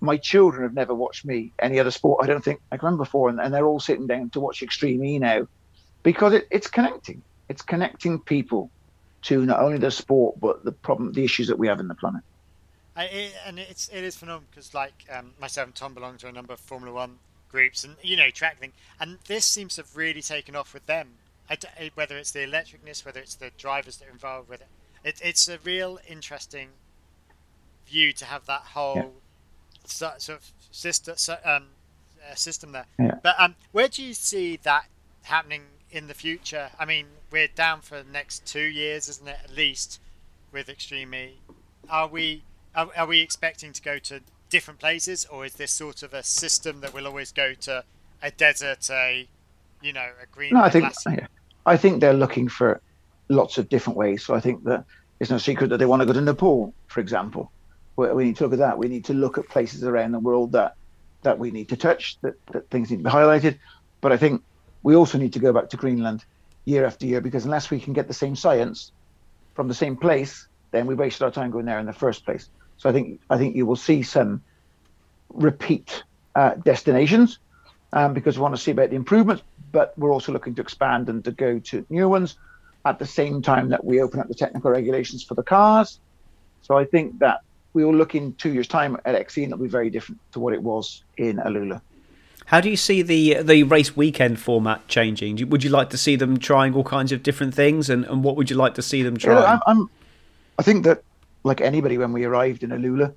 my 0.00 0.18
children 0.18 0.62
have 0.62 0.74
never 0.74 0.94
watched 0.94 1.24
me 1.24 1.54
any 1.60 1.80
other 1.80 1.90
sport. 1.90 2.22
I 2.22 2.28
don't 2.28 2.44
think 2.44 2.60
I 2.70 2.76
can 2.76 2.86
remember 2.86 3.02
before, 3.04 3.30
and, 3.30 3.40
and 3.40 3.52
they're 3.52 3.66
all 3.66 3.80
sitting 3.80 4.06
down 4.06 4.30
to 4.30 4.40
watch 4.40 4.62
Extreme 4.62 5.04
E 5.04 5.18
now 5.18 5.48
because 6.04 6.34
it, 6.34 6.46
it's 6.52 6.68
connecting. 6.68 7.24
It's 7.48 7.62
connecting 7.62 8.20
people 8.20 8.70
to 9.22 9.44
not 9.44 9.60
only 9.60 9.78
the 9.78 9.90
sport 9.90 10.38
but 10.40 10.64
the 10.64 10.72
problem, 10.72 11.12
the 11.12 11.24
issues 11.24 11.48
that 11.48 11.58
we 11.58 11.68
have 11.68 11.80
in 11.80 11.88
the 11.88 11.94
planet. 11.94 12.22
I, 12.94 13.04
it, 13.04 13.34
and 13.46 13.58
it's 13.58 13.88
it 13.88 14.04
is 14.04 14.16
phenomenal 14.16 14.44
because 14.50 14.74
like 14.74 15.06
um, 15.10 15.32
myself 15.40 15.66
and 15.66 15.74
Tom 15.74 15.94
belong 15.94 16.18
to 16.18 16.28
a 16.28 16.32
number 16.32 16.52
of 16.52 16.60
Formula 16.60 16.94
One 16.94 17.18
groups 17.50 17.84
and 17.84 17.96
you 18.02 18.16
know 18.16 18.30
track 18.30 18.58
thing, 18.58 18.72
and 19.00 19.18
this 19.26 19.46
seems 19.46 19.76
to 19.76 19.82
have 19.82 19.96
really 19.96 20.22
taken 20.22 20.54
off 20.56 20.74
with 20.74 20.86
them. 20.86 21.08
I 21.50 21.58
whether 21.94 22.16
it's 22.16 22.32
the 22.32 22.40
electricness, 22.40 23.04
whether 23.04 23.20
it's 23.20 23.34
the 23.34 23.50
drivers 23.58 23.96
that 23.98 24.08
are 24.08 24.12
involved 24.12 24.48
with 24.48 24.60
it, 24.60 24.68
it 25.04 25.20
it's 25.22 25.48
a 25.48 25.58
real 25.58 25.98
interesting 26.08 26.68
view 27.86 28.12
to 28.12 28.24
have 28.24 28.46
that 28.46 28.62
whole 28.74 29.12
so, 29.84 30.12
sort 30.18 30.38
of 30.38 30.50
system 30.70 31.14
um, 31.44 31.66
uh, 32.30 32.34
system 32.34 32.72
there. 32.72 32.86
Yeah. 32.98 33.16
But 33.22 33.34
um, 33.38 33.54
where 33.72 33.88
do 33.88 34.02
you 34.02 34.14
see 34.14 34.58
that 34.62 34.86
happening 35.22 35.62
in 35.92 36.08
the 36.08 36.14
future? 36.14 36.70
I 36.78 36.84
mean, 36.84 37.06
we're 37.30 37.48
down 37.48 37.82
for 37.82 38.02
the 38.02 38.10
next 38.10 38.46
two 38.46 38.64
years, 38.64 39.08
isn't 39.08 39.28
it? 39.28 39.38
At 39.44 39.54
least 39.54 40.00
with 40.50 40.68
Extreme 40.68 41.14
E. 41.14 41.34
Are 41.88 42.08
we 42.08 42.42
are, 42.74 42.88
are 42.96 43.06
we 43.06 43.20
expecting 43.20 43.72
to 43.72 43.82
go 43.82 43.98
to 43.98 44.20
different 44.48 44.80
places, 44.80 45.26
or 45.30 45.44
is 45.44 45.54
this 45.54 45.70
sort 45.70 46.02
of 46.02 46.14
a 46.14 46.22
system 46.22 46.80
that 46.80 46.94
will 46.94 47.06
always 47.06 47.30
go 47.32 47.54
to 47.54 47.84
a 48.22 48.30
desert, 48.30 48.88
a 48.90 49.28
you 49.82 49.92
know, 49.92 50.08
a 50.22 50.26
green? 50.26 50.54
No, 50.54 50.62
I 50.62 50.70
think 50.70 50.92
yeah. 51.06 51.26
I 51.66 51.76
think 51.76 52.00
they're 52.00 52.12
looking 52.14 52.48
for 52.48 52.80
lots 53.28 53.58
of 53.58 53.68
different 53.68 53.96
ways. 53.96 54.24
So 54.24 54.34
I 54.34 54.40
think 54.40 54.64
that 54.64 54.84
it's 55.20 55.30
no 55.30 55.38
secret 55.38 55.70
that 55.70 55.78
they 55.78 55.86
want 55.86 56.00
to 56.00 56.06
go 56.06 56.12
to 56.12 56.20
Nepal, 56.20 56.74
for 56.88 57.00
example. 57.00 57.50
We, 57.96 58.10
we 58.12 58.24
need 58.24 58.36
to 58.36 58.44
look 58.44 58.54
at 58.54 58.58
that. 58.60 58.78
We 58.78 58.88
need 58.88 59.04
to 59.06 59.14
look 59.14 59.38
at 59.38 59.48
places 59.48 59.84
around 59.84 60.12
the 60.12 60.18
world 60.18 60.52
that 60.52 60.74
that 61.22 61.38
we 61.38 61.50
need 61.52 61.68
to 61.68 61.76
touch, 61.76 62.18
that, 62.22 62.34
that 62.46 62.68
things 62.70 62.90
need 62.90 62.98
to 62.98 63.04
be 63.04 63.10
highlighted. 63.10 63.58
But 64.00 64.12
I 64.12 64.16
think 64.16 64.42
we 64.82 64.96
also 64.96 65.18
need 65.18 65.32
to 65.34 65.38
go 65.38 65.52
back 65.52 65.68
to 65.70 65.76
Greenland 65.76 66.24
year 66.64 66.84
after 66.86 67.06
year 67.06 67.20
because 67.20 67.44
unless 67.44 67.70
we 67.70 67.80
can 67.80 67.92
get 67.92 68.08
the 68.08 68.14
same 68.14 68.36
science 68.36 68.92
from 69.54 69.68
the 69.68 69.74
same 69.74 69.96
place, 69.96 70.46
then 70.70 70.86
we 70.86 70.94
wasted 70.94 71.22
our 71.22 71.30
time 71.30 71.50
going 71.50 71.66
there 71.66 71.78
in 71.78 71.86
the 71.86 71.92
first 71.92 72.24
place. 72.24 72.48
So 72.78 72.88
I 72.88 72.92
think 72.92 73.20
I 73.30 73.38
think 73.38 73.56
you 73.56 73.66
will 73.66 73.76
see 73.76 74.02
some 74.02 74.42
repeat 75.28 76.02
uh, 76.34 76.54
destinations 76.54 77.38
um, 77.92 78.14
because 78.14 78.36
we 78.36 78.42
want 78.42 78.56
to 78.56 78.60
see 78.60 78.70
about 78.70 78.90
the 78.90 78.96
improvements, 78.96 79.42
but 79.70 79.96
we're 79.98 80.12
also 80.12 80.32
looking 80.32 80.54
to 80.56 80.62
expand 80.62 81.08
and 81.08 81.24
to 81.24 81.32
go 81.32 81.58
to 81.58 81.86
new 81.90 82.08
ones 82.08 82.36
at 82.84 82.98
the 82.98 83.06
same 83.06 83.42
time 83.42 83.68
that 83.68 83.84
we 83.84 84.00
open 84.00 84.18
up 84.20 84.28
the 84.28 84.34
technical 84.34 84.70
regulations 84.70 85.22
for 85.22 85.34
the 85.34 85.42
cars. 85.42 86.00
So 86.62 86.76
I 86.76 86.84
think 86.84 87.18
that 87.20 87.42
we 87.74 87.84
will 87.84 87.94
look 87.94 88.14
in 88.14 88.34
two 88.34 88.52
years' 88.52 88.68
time 88.68 88.96
at 89.04 89.14
XE 89.26 89.44
and 89.44 89.52
it'll 89.52 89.62
be 89.62 89.68
very 89.68 89.90
different 89.90 90.20
to 90.32 90.40
what 90.40 90.54
it 90.54 90.62
was 90.62 91.04
in 91.16 91.36
Alula. 91.36 91.80
How 92.46 92.60
do 92.60 92.68
you 92.68 92.76
see 92.76 93.02
the 93.02 93.42
the 93.42 93.62
race 93.62 93.96
weekend 93.96 94.40
format 94.40 94.86
changing? 94.88 95.36
Do- 95.36 95.46
Would 95.46 95.64
you 95.64 95.70
like 95.70 95.90
to 95.90 95.98
see 95.98 96.16
them 96.16 96.38
trying 96.38 96.74
all 96.74 96.84
kinds 96.84 97.12
of 97.12 97.22
different 97.22 97.54
things, 97.54 97.88
and, 97.88 98.04
and 98.06 98.22
what 98.24 98.36
would 98.36 98.50
you 98.50 98.56
like 98.56 98.74
to 98.74 98.82
see 98.82 99.02
them 99.02 99.16
try? 99.16 99.34
look, 99.34 99.48
I'm, 99.48 99.60
I'm, 99.66 99.90
I 100.58 100.62
think 100.62 100.84
that 100.84 101.02
like 101.44 101.60
anybody, 101.60 101.98
when 101.98 102.12
we 102.12 102.24
arrived 102.24 102.62
in 102.62 102.70
Alula, 102.70 103.14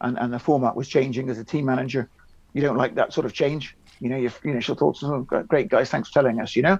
and, 0.00 0.18
and 0.18 0.32
the 0.32 0.38
format 0.38 0.76
was 0.76 0.88
changing 0.88 1.28
as 1.30 1.38
a 1.38 1.44
team 1.44 1.64
manager, 1.64 2.08
you 2.52 2.62
don't 2.62 2.76
like 2.76 2.94
that 2.94 3.12
sort 3.12 3.26
of 3.26 3.32
change. 3.32 3.76
You 4.00 4.10
know, 4.10 4.16
your 4.16 4.32
your 4.44 4.52
initial 4.52 4.74
thoughts, 4.74 5.02
oh, 5.02 5.22
great 5.22 5.68
guys, 5.68 5.90
thanks 5.90 6.08
for 6.08 6.14
telling 6.14 6.40
us. 6.40 6.54
You 6.54 6.62
know, 6.62 6.78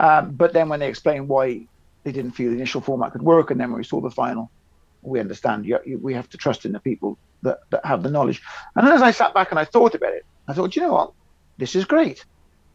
um, 0.00 0.32
but 0.32 0.52
then 0.52 0.68
when 0.68 0.80
they 0.80 0.88
explained 0.88 1.28
why 1.28 1.66
they 2.04 2.12
didn't 2.12 2.32
feel 2.32 2.50
the 2.50 2.56
initial 2.56 2.80
format 2.80 3.12
could 3.12 3.22
work, 3.22 3.50
and 3.50 3.60
then 3.60 3.70
when 3.72 3.78
we 3.78 3.84
saw 3.84 4.00
the 4.00 4.10
final, 4.10 4.50
we 5.02 5.18
understand. 5.20 5.66
You, 5.66 5.78
you, 5.84 5.98
we 5.98 6.14
have 6.14 6.28
to 6.30 6.36
trust 6.36 6.64
in 6.64 6.72
the 6.72 6.80
people 6.80 7.18
that, 7.42 7.58
that 7.70 7.84
have 7.84 8.02
the 8.02 8.10
knowledge. 8.10 8.42
And 8.74 8.86
then 8.86 8.94
as 8.94 9.02
I 9.02 9.10
sat 9.10 9.34
back 9.34 9.50
and 9.50 9.58
I 9.58 9.64
thought 9.64 9.94
about 9.94 10.12
it, 10.12 10.24
I 10.48 10.52
thought, 10.52 10.76
you 10.76 10.82
know 10.82 10.92
what? 10.92 11.12
This 11.58 11.74
is 11.74 11.84
great. 11.84 12.24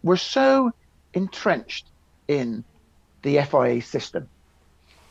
We're 0.04 0.18
so 0.18 0.72
entrenched 1.14 1.86
in 2.28 2.64
the 3.22 3.42
FIA 3.42 3.82
system 3.82 4.28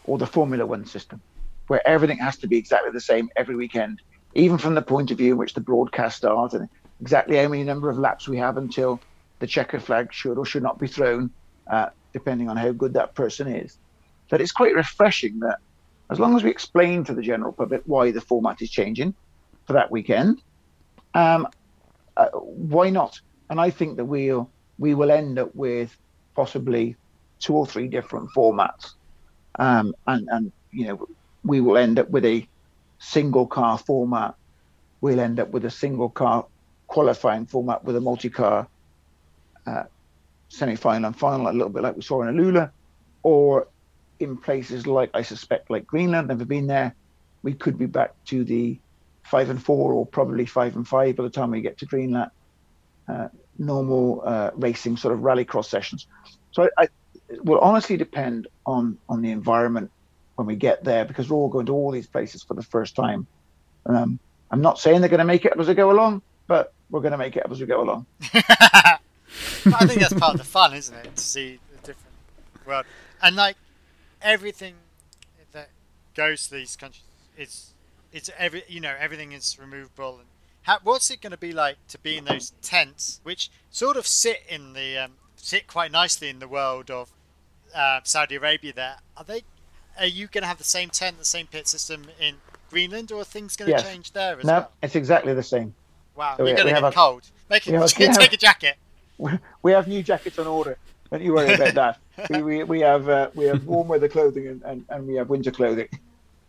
or 0.05 0.19
the 0.19 0.27
Formula 0.27 0.67
One 0.67 0.85
system, 0.85 1.21
where 1.69 1.87
everything 1.87 2.19
has 2.19 2.37
to 2.39 2.49
be 2.49 2.57
exactly 2.57 2.91
the 2.91 3.01
same 3.01 3.31
every 3.37 3.57
weekend, 3.57 4.01
even 4.35 4.59
from 4.59 4.75
the 4.75 4.83
point 4.83 5.11
of 5.11 5.19
view 5.19 5.33
in 5.33 5.39
which 5.39 5.55
the 5.55 5.61
broadcast 5.61 6.19
starts 6.19 6.55
and 6.55 6.69
exactly 7.01 7.37
how 7.37 7.49
many 7.49 7.63
number 7.63 7.89
of 7.89 7.99
laps 7.99 8.29
we 8.29 8.37
have 8.39 8.57
until 8.57 9.01
the 9.39 9.47
checkered 9.47 9.83
flag 9.83 10.13
should 10.13 10.37
or 10.39 10.45
should 10.45 10.63
not 10.63 10.79
be 10.79 10.87
thrown, 10.87 11.31
uh, 11.71 11.89
depending 12.13 12.49
on 12.49 12.57
how 12.57 12.73
good 12.73 12.95
that 12.95 13.15
person 13.15 13.47
is. 13.47 13.79
That 14.31 14.41
it's 14.41 14.53
quite 14.53 14.75
refreshing 14.75 15.41
that 15.41 15.59
as 16.11 16.19
long 16.19 16.37
as 16.37 16.43
we 16.43 16.51
explain 16.51 17.05
to 17.05 17.15
the 17.15 17.23
general 17.23 17.53
public 17.53 17.83
why 17.87 18.11
the 18.11 18.21
format 18.21 18.61
is 18.61 18.71
changing 18.71 19.15
for 19.67 19.75
that 19.75 19.91
weekend, 19.91 20.43
um, 21.15 21.47
uh, 22.21 22.29
why 22.39 22.91
not? 22.91 23.21
And 23.49 23.61
I 23.61 23.71
think 23.71 23.97
that 23.97 24.05
we'll 24.05 24.49
we 24.79 24.95
will 24.95 25.11
end 25.11 25.39
up 25.39 25.55
with 25.55 25.97
possibly 26.35 26.97
two 27.39 27.55
or 27.55 27.67
three 27.67 27.89
different 27.89 28.31
formats, 28.37 28.93
um, 29.59 29.95
and 30.07 30.29
and 30.31 30.53
you 30.71 30.87
know 30.87 31.09
we 31.45 31.61
will 31.61 31.79
end 31.79 31.99
up 31.99 32.11
with 32.11 32.25
a 32.25 32.47
single 32.99 33.47
car 33.47 33.79
format. 33.79 34.35
We'll 35.01 35.21
end 35.21 35.41
up 35.41 35.51
with 35.51 35.65
a 35.65 35.71
single 35.71 36.11
car 36.11 36.45
qualifying 36.87 37.47
format 37.47 37.85
with 37.85 37.97
a 37.97 38.01
multi-car 38.01 38.69
uh, 39.67 39.85
semi-final 40.51 41.07
and 41.07 41.19
final, 41.19 41.49
a 41.49 41.53
little 41.53 41.71
bit 41.71 41.83
like 41.83 41.97
we 41.97 42.03
saw 42.03 42.23
in 42.23 42.37
Alula, 42.37 42.71
or 43.23 43.69
in 44.19 44.37
places 44.37 44.87
like 44.87 45.11
I 45.15 45.23
suspect 45.23 45.71
like 45.71 45.87
Greenland, 45.87 46.29
never 46.29 46.45
been 46.45 46.67
there, 46.67 46.95
we 47.43 47.55
could 47.55 47.79
be 47.79 47.87
back 47.87 48.13
to 48.27 48.45
the 48.45 48.79
five 49.31 49.51
and 49.51 49.63
four 49.63 49.93
or 49.93 50.05
probably 50.07 50.47
five 50.47 50.77
and 50.77 50.87
five 50.87 51.17
by 51.17 51.23
the 51.23 51.31
time 51.31 51.51
we 51.51 51.61
get 51.61 51.79
to 51.79 51.87
Greenland. 51.87 52.31
Uh, 53.09 53.29
normal 53.59 54.23
uh, 54.25 54.51
racing 54.55 54.97
sort 54.97 55.13
of 55.13 55.21
rallycross 55.21 55.67
sessions. 55.67 56.07
So 56.53 56.65
I, 56.65 56.69
I, 56.83 56.89
it 57.29 57.45
will 57.45 57.59
honestly 57.59 57.97
depend 57.97 58.49
on 58.67 58.99
on 59.09 59.23
the 59.23 59.31
environment 59.31 59.91
when 60.35 60.47
we 60.47 60.57
get 60.57 60.85
there 60.85 61.05
because 61.05 61.29
we're 61.29 61.37
all 61.37 61.49
going 61.49 61.67
to 61.67 61.73
all 61.73 61.91
these 61.91 62.07
places 62.07 62.43
for 62.43 62.55
the 62.55 62.63
first 62.63 62.97
time. 62.97 63.27
Um, 63.87 64.19
I'm 64.51 64.63
not 64.63 64.79
saying 64.79 65.01
they're 65.01 65.11
going 65.11 65.19
to 65.19 65.25
make 65.25 65.45
it 65.45 65.53
up 65.53 65.59
as 65.59 65.69
we 65.69 65.75
go 65.75 65.91
along, 65.91 66.23
but 66.47 66.73
we're 66.91 67.01
going 67.01 67.13
to 67.13 67.19
make 67.19 67.37
it 67.37 67.45
up 67.45 67.53
as 67.53 67.61
we 67.61 67.67
go 67.67 67.83
along. 67.83 68.07
I 68.35 68.99
think 69.87 70.01
that's 70.01 70.15
part 70.15 70.35
of 70.35 70.39
the 70.39 70.45
fun, 70.45 70.75
isn't 70.75 70.97
it? 70.97 71.17
To 71.17 71.23
see 71.23 71.61
the 71.71 71.79
different 71.79 72.15
world 72.67 72.87
and 73.23 73.37
like 73.37 73.57
everything 74.23 74.75
that 75.53 75.69
goes 76.15 76.49
to 76.49 76.55
these 76.55 76.77
countries 76.77 77.05
is 77.37 77.75
it's 78.13 78.31
every 78.39 78.63
you 78.69 78.81
know 78.81 78.95
everything 78.99 79.33
is 79.33 79.59
removable 79.61 80.19
and 80.19 80.27
how, 80.63 80.79
what's 80.83 81.11
it 81.11 81.21
going 81.21 81.31
to 81.31 81.39
be 81.39 81.53
like 81.53 81.77
to 81.89 81.99
be 81.99 82.17
in 82.17 82.25
those 82.25 82.53
tents 82.63 83.21
which 83.23 83.51
sort 83.71 83.97
of 83.97 84.07
sit 84.07 84.43
in 84.49 84.73
the 84.73 84.99
um, 84.99 85.13
sit 85.37 85.67
quite 85.67 85.91
nicely 85.91 86.29
in 86.29 86.39
the 86.39 86.49
world 86.49 86.91
of 86.91 87.11
uh, 87.75 88.01
Saudi 88.05 88.37
Arabia 88.37 88.73
there 88.73 88.97
are 89.17 89.25
they 89.25 89.43
are 89.99 90.07
you 90.07 90.27
going 90.27 90.43
to 90.43 90.49
have 90.49 90.59
the 90.59 90.65
same 90.65 90.91
tent 90.91 91.19
the 91.19 91.25
same 91.25 91.47
pit 91.47 91.69
system 91.69 92.07
in 92.21 92.37
Greenland 92.69 93.11
or 93.13 93.21
are 93.21 93.25
things 93.25 93.57
going 93.57 93.71
to 93.71 93.77
yes. 93.77 93.83
change 93.83 94.13
there 94.13 94.39
as 94.39 94.45
no, 94.45 94.53
well 94.53 94.71
it's 94.83 94.97
exactly 94.97 95.35
the 95.35 95.43
same 95.43 95.75
wow 96.17 96.37
so 96.37 96.47
you're 96.47 96.57
going 96.57 96.69
to 96.69 96.75
get 96.75 96.85
a, 96.85 96.93
cold 96.93 97.23
make 97.49 97.67
it, 97.67 97.89
take 98.15 98.33
a 98.33 98.37
jacket 98.37 98.77
we 99.63 99.73
have 99.73 99.89
new 99.89 100.03
jackets 100.03 100.39
on 100.39 100.47
order 100.47 100.77
don't 101.11 101.23
you 101.23 101.35
worry 101.35 101.55
about 101.55 101.75
that. 101.75 101.99
We, 102.29 102.43
we, 102.43 102.65
we 102.65 102.81
have 102.81 103.09
uh, 103.09 103.31
we 103.35 103.47
have 103.47 103.67
warm 103.67 103.89
weather 103.89 104.07
clothing 104.07 104.47
and, 104.47 104.63
and, 104.63 104.85
and 104.91 105.07
we 105.07 105.15
have 105.15 105.31
winter 105.31 105.51
clothing. 105.51 105.89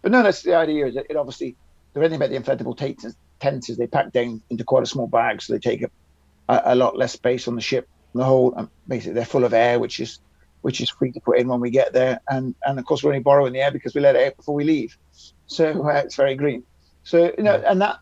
But 0.02 0.12
no, 0.12 0.24
that's 0.24 0.42
the 0.42 0.56
idea. 0.56 0.88
Is 0.88 0.96
that 0.96 1.06
it 1.10 1.16
obviously 1.16 1.56
the 1.94 2.02
thing 2.02 2.16
about 2.16 2.30
the 2.30 2.40
inflatable 2.40 2.78
tents, 2.78 3.06
tents 3.40 3.70
is 3.70 3.78
they 3.78 3.88
pack 3.88 4.12
down 4.12 4.42
into 4.50 4.64
quite 4.64 4.84
a 4.84 4.88
small 4.88 5.08
bag, 5.08 5.42
so 5.42 5.54
they 5.54 5.60
take 5.60 5.84
up 5.84 5.92
a, 6.50 6.62
a 6.66 6.76
lot 6.76 6.98
less 6.98 7.14
space 7.14 7.48
on 7.48 7.56
the 7.56 7.62
ship. 7.62 7.88
The 8.14 8.24
whole 8.24 8.54
um, 8.58 8.70
basically 8.88 9.14
they're 9.14 9.26
full 9.26 9.44
of 9.44 9.54
air, 9.54 9.80
which 9.80 10.00
is 10.00 10.20
which 10.62 10.80
is 10.80 10.90
free 10.90 11.12
to 11.12 11.20
put 11.20 11.40
in 11.40 11.48
when 11.48 11.60
we 11.60 11.70
get 11.70 11.94
there, 11.94 12.20
and 12.30 12.56
and 12.66 12.80
of 12.80 12.86
course 12.86 13.04
we're 13.04 13.12
only 13.12 13.24
borrowing 13.24 13.54
the 13.54 13.62
air 13.62 13.72
because 13.72 13.96
we 13.96 14.02
let 14.02 14.16
it 14.16 14.28
out 14.28 14.38
before 14.38 14.56
we 14.56 14.64
leave, 14.64 14.98
so 15.48 15.88
uh, 15.88 16.02
it's 16.06 16.16
very 16.16 16.36
green. 16.36 16.64
So 17.04 17.34
you 17.38 17.44
know, 17.44 17.56
and 17.56 17.82
that 17.82 18.00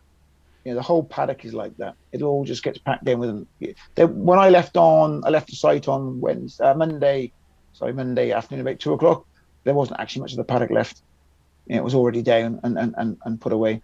you 0.64 0.72
know, 0.72 0.76
the 0.76 0.82
whole 0.82 1.02
paddock 1.02 1.44
is 1.44 1.54
like 1.54 1.76
that. 1.78 1.94
It 2.12 2.22
all 2.22 2.44
just 2.44 2.62
gets 2.62 2.78
packed 2.78 3.08
in 3.08 3.18
with 3.18 3.46
them. 3.96 4.24
When 4.24 4.38
I 4.38 4.50
left 4.50 4.76
on, 4.76 5.24
I 5.24 5.30
left 5.30 5.48
the 5.48 5.56
site 5.56 5.88
on 5.88 6.20
Wednesday, 6.20 6.64
uh, 6.64 6.74
Monday, 6.74 7.32
sorry, 7.72 7.92
Monday 7.92 8.32
afternoon 8.32 8.66
about 8.66 8.78
two 8.78 8.92
o'clock. 8.92 9.26
There 9.64 9.74
wasn't 9.74 10.00
actually 10.00 10.22
much 10.22 10.32
of 10.32 10.38
the 10.38 10.44
paddock 10.44 10.70
left. 10.70 11.02
It 11.76 11.84
was 11.84 11.94
already 11.94 12.22
down 12.22 12.60
and, 12.62 12.78
and, 12.78 12.94
and, 12.98 13.16
and 13.24 13.40
put 13.40 13.52
away. 13.52 13.82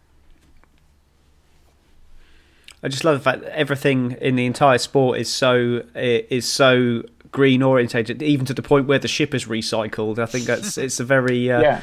I 2.82 2.88
just 2.88 3.04
love 3.04 3.16
the 3.16 3.22
fact 3.22 3.42
that 3.42 3.56
everything 3.56 4.12
in 4.20 4.36
the 4.36 4.46
entire 4.46 4.78
sport 4.78 5.18
is 5.18 5.28
so 5.28 5.82
is 5.94 6.46
so 6.48 7.02
green 7.30 7.62
orientated, 7.62 8.22
even 8.22 8.46
to 8.46 8.54
the 8.54 8.62
point 8.62 8.86
where 8.86 8.98
the 8.98 9.08
ship 9.08 9.34
is 9.34 9.46
recycled. 9.46 10.18
I 10.18 10.26
think 10.26 10.44
that's 10.44 10.78
it's 10.78 11.00
a 11.00 11.04
very 11.04 11.50
uh, 11.50 11.60
yeah. 11.62 11.82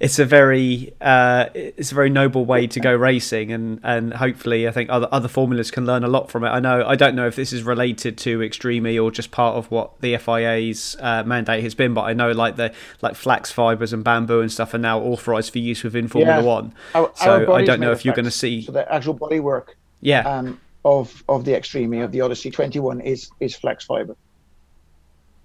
it's 0.00 0.18
a 0.18 0.24
very 0.24 0.92
uh, 1.00 1.46
it's 1.54 1.92
a 1.92 1.94
very 1.94 2.10
noble 2.10 2.44
way 2.44 2.66
to 2.66 2.80
go 2.80 2.94
racing, 3.10 3.52
and 3.52 3.80
and 3.82 4.14
hopefully 4.14 4.68
I 4.68 4.70
think 4.70 4.90
other 4.90 5.08
other 5.12 5.28
formulas 5.28 5.70
can 5.70 5.86
learn 5.86 6.04
a 6.04 6.08
lot 6.08 6.30
from 6.30 6.44
it. 6.44 6.48
I 6.48 6.60
know 6.60 6.84
I 6.86 6.96
don't 6.96 7.14
know 7.14 7.26
if 7.26 7.36
this 7.36 7.52
is 7.52 7.62
related 7.62 8.18
to 8.18 8.42
Extreme 8.42 8.86
E 8.86 8.98
or 8.98 9.10
just 9.10 9.30
part 9.30 9.56
of 9.56 9.70
what 9.70 10.00
the 10.00 10.16
FIA's 10.16 10.96
uh, 11.00 11.22
mandate 11.24 11.62
has 11.62 11.74
been, 11.74 11.94
but 11.94 12.02
I 12.02 12.12
know 12.12 12.32
like 12.32 12.56
the 12.56 12.72
like 13.00 13.14
flax 13.14 13.50
fibers 13.50 13.92
and 13.92 14.04
bamboo 14.04 14.40
and 14.40 14.50
stuff 14.50 14.74
are 14.74 14.78
now 14.78 15.00
authorized 15.00 15.52
for 15.52 15.58
use 15.58 15.82
within 15.82 16.08
Formula 16.08 16.40
yeah. 16.40 16.46
One. 16.46 16.74
Our, 16.94 17.12
so 17.14 17.46
our 17.46 17.52
I 17.52 17.64
don't 17.64 17.80
know 17.80 17.92
if 17.92 18.04
you're 18.04 18.14
going 18.14 18.24
to 18.24 18.30
see 18.30 18.62
so 18.62 18.72
the 18.72 18.92
actual 18.92 19.14
body 19.14 19.40
work. 19.40 19.76
Yeah. 20.00 20.20
Um, 20.28 20.60
of 20.84 21.22
of 21.28 21.44
the 21.44 21.54
Extreme 21.54 21.94
E 21.94 22.00
of 22.00 22.12
the 22.12 22.20
Odyssey 22.20 22.50
21 22.50 23.00
is 23.00 23.30
is 23.40 23.54
flax 23.54 23.84
fiber. 23.84 24.16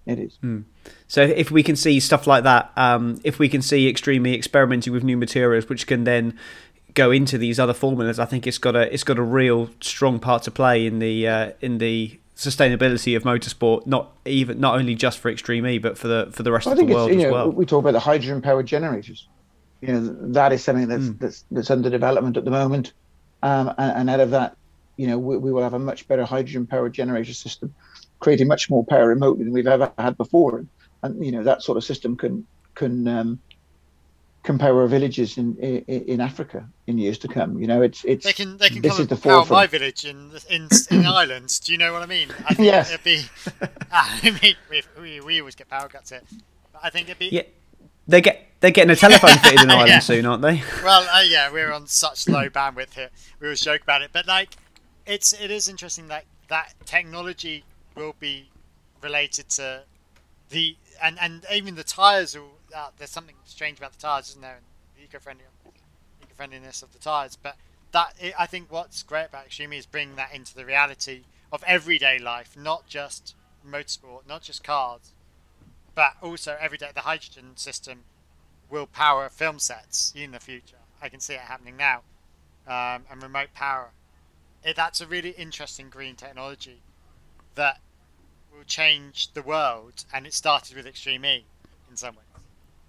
It 0.08 0.20
is. 0.20 0.38
Mm. 0.42 0.64
So 1.08 1.22
if 1.22 1.52
we 1.52 1.64
can 1.64 1.76
see 1.76 2.00
stuff 2.00 2.28
like 2.28 2.44
that, 2.44 2.72
um, 2.78 3.20
if 3.24 3.40
we 3.40 3.50
can 3.50 3.62
see 3.62 3.90
Extreme 3.90 4.26
E 4.28 4.34
experimenting 4.34 4.94
with 4.94 5.04
new 5.04 5.18
materials, 5.18 5.68
which 5.68 5.86
can 5.86 6.06
then 6.06 6.38
go 6.94 7.12
into 7.12 7.38
these 7.38 7.60
other 7.60 7.74
formulas, 7.74 8.18
I 8.18 8.26
think 8.26 8.48
it's 8.48 8.58
got 8.58 8.76
a 8.76 8.92
it's 8.94 9.04
got 9.04 9.18
a 9.18 9.24
real 9.24 9.70
strong 9.82 10.20
part 10.20 10.44
to 10.44 10.52
play 10.52 10.86
in 10.86 11.00
the 11.00 11.28
uh, 11.28 11.52
in 11.60 11.80
the 11.80 12.20
sustainability 12.36 13.18
of 13.18 13.24
motorsport. 13.24 13.86
Not 13.86 14.12
even 14.26 14.60
not 14.62 14.80
only 14.80 14.96
just 14.96 15.20
for 15.20 15.30
Extreme 15.30 15.68
E, 15.68 15.78
but 15.78 15.98
for 15.98 16.08
the 16.08 16.30
for 16.32 16.44
the 16.44 16.52
rest 16.54 16.66
well, 16.66 16.80
of 16.80 16.88
the 16.88 16.94
world 16.94 17.12
as 17.12 17.18
know, 17.18 17.32
well. 17.32 17.52
We 17.52 17.66
talk 17.66 17.82
about 17.82 17.92
the 17.92 18.00
hydrogen 18.00 18.42
powered 18.42 18.66
generators. 18.66 19.28
You 19.82 19.94
know 19.94 20.32
that 20.34 20.54
is 20.54 20.64
something 20.64 20.88
that's 20.88 21.04
mm. 21.04 21.20
that's, 21.20 21.44
that's 21.52 21.70
under 21.70 21.90
development 21.90 22.38
at 22.38 22.46
the 22.46 22.52
moment, 22.52 22.94
um, 23.44 23.74
and, 23.78 23.92
and 23.98 24.10
out 24.10 24.22
of 24.22 24.32
that, 24.32 24.58
you 24.96 25.06
know, 25.06 25.20
we, 25.20 25.38
we 25.38 25.52
will 25.52 25.62
have 25.62 25.74
a 25.74 25.80
much 25.80 26.08
better 26.08 26.26
hydrogen 26.26 26.66
powered 26.66 26.94
generator 26.94 27.34
system 27.34 27.76
creating 28.20 28.48
much 28.48 28.70
more 28.70 28.86
power 28.86 29.08
remotely 29.08 29.44
than 29.44 29.54
we've 29.54 29.68
ever 29.68 29.92
had 29.98 30.18
before. 30.18 30.60
And, 30.60 30.70
and 31.04 31.26
you 31.26 31.32
know 31.32 31.44
that 31.44 31.64
sort 31.64 31.78
of 31.78 31.84
system 31.84 32.16
can 32.16 32.46
can 32.76 33.08
um, 33.08 33.40
can 34.44 34.58
power 34.58 34.88
villages 34.88 35.38
in, 35.38 35.58
in, 35.58 35.84
in 35.84 36.22
Africa 36.22 36.68
in 36.88 36.98
years 36.98 37.18
to 37.20 37.28
come. 37.28 37.60
You 37.60 37.68
know, 37.68 37.82
it's 37.82 38.04
it's 38.06 38.26
they 38.26 38.34
can 38.34 38.58
they 38.58 38.70
can 38.70 38.82
this 38.82 38.98
is 38.98 39.08
the 39.08 39.16
power 39.16 39.46
forefront. 39.46 39.52
my 39.52 39.68
village 39.68 40.06
in 40.06 40.32
in 40.50 40.70
in 40.90 41.06
Ireland. 41.20 41.60
Do 41.64 41.72
you 41.72 41.78
know 41.78 41.92
what 41.94 42.02
I 42.02 42.06
mean? 42.06 42.30
I 42.46 42.54
think 42.54 42.66
yes. 42.66 42.90
it'd 42.92 43.04
be. 43.04 43.24
I 43.92 44.38
mean, 44.42 44.56
we, 44.70 44.84
we, 45.00 45.22
we 45.22 45.40
always 45.40 45.56
get 45.56 45.70
power 45.70 45.88
cuts 45.90 46.12
here. 46.12 46.22
But 46.72 46.82
I 46.84 46.90
think 46.90 47.08
it'd 47.08 47.20
be. 47.20 47.28
Yeah. 47.28 47.44
They 48.08 48.22
get 48.22 48.48
they're 48.60 48.72
getting 48.72 48.92
a 48.92 48.96
telephone 48.96 49.38
fitted 49.38 49.62
in 49.62 49.70
Ireland 49.70 49.90
yeah. 49.90 50.00
soon, 50.00 50.26
aren't 50.26 50.42
they? 50.42 50.64
Well, 50.84 51.08
uh, 51.14 51.22
yeah, 51.22 51.52
we're 51.54 51.72
on 51.72 51.88
such 51.88 52.28
low 52.28 52.50
bandwidth 52.50 52.94
here. 52.94 53.10
We 53.40 53.48
always 53.48 53.62
joke 53.62 53.82
about 53.82 54.02
it, 54.02 54.12
but 54.14 54.28
like, 54.28 54.50
it's 55.06 55.34
it 55.34 55.52
is 55.52 55.68
interesting 55.68 56.08
that 56.08 56.26
that 56.48 56.74
technology 56.86 57.66
will 57.98 58.16
be 58.20 58.50
related 59.02 59.50
to 59.50 59.84
the 60.50 60.78
and 61.02 61.18
and 61.20 61.46
even 61.52 61.76
the 61.76 61.84
tires. 61.84 62.36
Will, 62.36 62.52
uh, 62.76 62.90
there's 62.98 63.10
something 63.10 63.36
strange 63.46 63.78
about 63.78 63.94
the 63.94 64.00
tires, 64.00 64.30
isn't 64.30 64.42
there? 64.42 64.56
And 64.58 64.66
the 64.96 65.04
eco-friendly 65.04 65.44
eco-friendliness 66.24 66.82
of 66.84 66.94
the 66.94 67.00
tires, 67.00 67.36
but 67.36 67.56
that 67.92 68.14
I 68.38 68.46
think 68.46 68.72
what's 68.72 69.04
great 69.04 69.26
about 69.26 69.46
Extreme 69.46 69.74
is 69.74 69.86
bringing 69.86 70.16
that 70.16 70.34
into 70.34 70.54
the 70.56 70.66
reality 70.66 71.24
of 71.52 71.64
everyday 71.66 72.20
life, 72.20 72.56
not 72.58 72.88
just 72.88 73.36
motorsport, 73.68 74.28
not 74.28 74.42
just 74.44 74.64
cars, 74.64 75.12
but 75.96 76.14
also 76.22 76.58
everyday. 76.60 76.90
The 76.94 77.02
hydrogen 77.02 77.56
system 77.56 78.04
will 78.70 78.86
power 78.86 79.30
film 79.30 79.60
sets 79.60 80.14
in 80.16 80.32
the 80.32 80.40
future. 80.40 80.78
I 81.02 81.10
can 81.10 81.20
see 81.20 81.34
it 81.34 81.42
happening 81.42 81.78
now, 81.78 82.02
um, 82.68 83.06
and 83.10 83.22
remote 83.22 83.54
power. 83.54 83.92
It, 84.64 84.76
that's 84.76 85.00
a 85.00 85.08
really 85.08 85.30
interesting 85.32 85.90
green 85.90 86.16
technology 86.16 86.82
that 87.56 87.80
will 88.58 88.64
change 88.66 89.32
the 89.34 89.42
world, 89.44 90.06
and 90.14 90.26
it 90.26 90.34
started 90.34 90.76
with 90.76 90.88
Extreme 90.88 91.26
E 91.26 91.46
in 91.90 91.96
some 91.96 92.16
ways. 92.16 92.24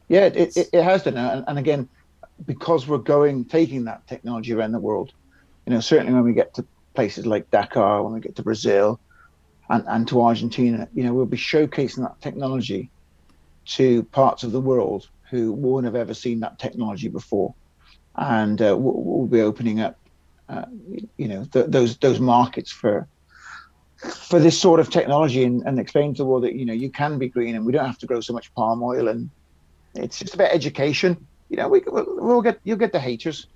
Yeah, 0.08 0.26
it, 0.26 0.56
it, 0.56 0.68
it 0.72 0.82
has 0.82 1.02
done, 1.02 1.16
and, 1.16 1.44
and 1.46 1.58
again, 1.58 1.88
because 2.46 2.86
we're 2.86 2.98
going 2.98 3.44
taking 3.44 3.84
that 3.84 4.06
technology 4.06 4.54
around 4.54 4.72
the 4.72 4.78
world, 4.78 5.12
you 5.66 5.74
know, 5.74 5.80
certainly 5.80 6.14
when 6.14 6.24
we 6.24 6.32
get 6.32 6.54
to 6.54 6.64
places 6.94 7.26
like 7.26 7.50
Dakar, 7.50 8.02
when 8.02 8.14
we 8.14 8.20
get 8.20 8.36
to 8.36 8.42
Brazil, 8.42 8.98
and, 9.68 9.84
and 9.86 10.08
to 10.08 10.22
Argentina, 10.22 10.88
you 10.94 11.04
know, 11.04 11.12
we'll 11.12 11.26
be 11.26 11.36
showcasing 11.36 12.02
that 12.02 12.18
technology 12.22 12.90
to 13.66 14.02
parts 14.04 14.44
of 14.44 14.52
the 14.52 14.60
world 14.60 15.08
who 15.30 15.52
won't 15.52 15.84
have 15.84 15.94
ever 15.94 16.14
seen 16.14 16.40
that 16.40 16.58
technology 16.58 17.08
before. 17.08 17.54
and 18.16 18.62
uh, 18.62 18.74
we'll, 18.78 19.02
we'll, 19.02 19.26
be 19.26 19.42
opening 19.42 19.80
up, 19.80 19.98
uh, 20.48 20.64
you 21.18 21.28
know, 21.28 21.44
th- 21.52 21.66
those 21.68 21.98
those 21.98 22.18
markets 22.18 22.72
for 22.72 23.06
for 23.98 24.38
this 24.38 24.58
sort 24.58 24.80
of 24.80 24.90
technology 24.90 25.44
and, 25.44 25.62
and 25.66 25.78
explain 25.78 26.14
to 26.14 26.18
the 26.18 26.26
world 26.26 26.44
that 26.44 26.54
you 26.54 26.64
know 26.64 26.72
you 26.72 26.90
can 26.90 27.18
be 27.18 27.28
green 27.28 27.56
and 27.56 27.66
we 27.66 27.72
don't 27.72 27.86
have 27.86 27.98
to 27.98 28.06
grow 28.06 28.20
so 28.20 28.32
much 28.32 28.52
palm 28.54 28.82
oil 28.82 29.08
and 29.08 29.28
it's 29.94 30.18
just 30.18 30.34
about 30.34 30.50
education. 30.52 31.26
You 31.48 31.56
know, 31.56 31.68
we 31.68 31.82
we'll, 31.86 32.06
we'll 32.16 32.42
get 32.42 32.60
you'll 32.64 32.78
get 32.78 32.92
the 32.92 33.00
haters. 33.00 33.46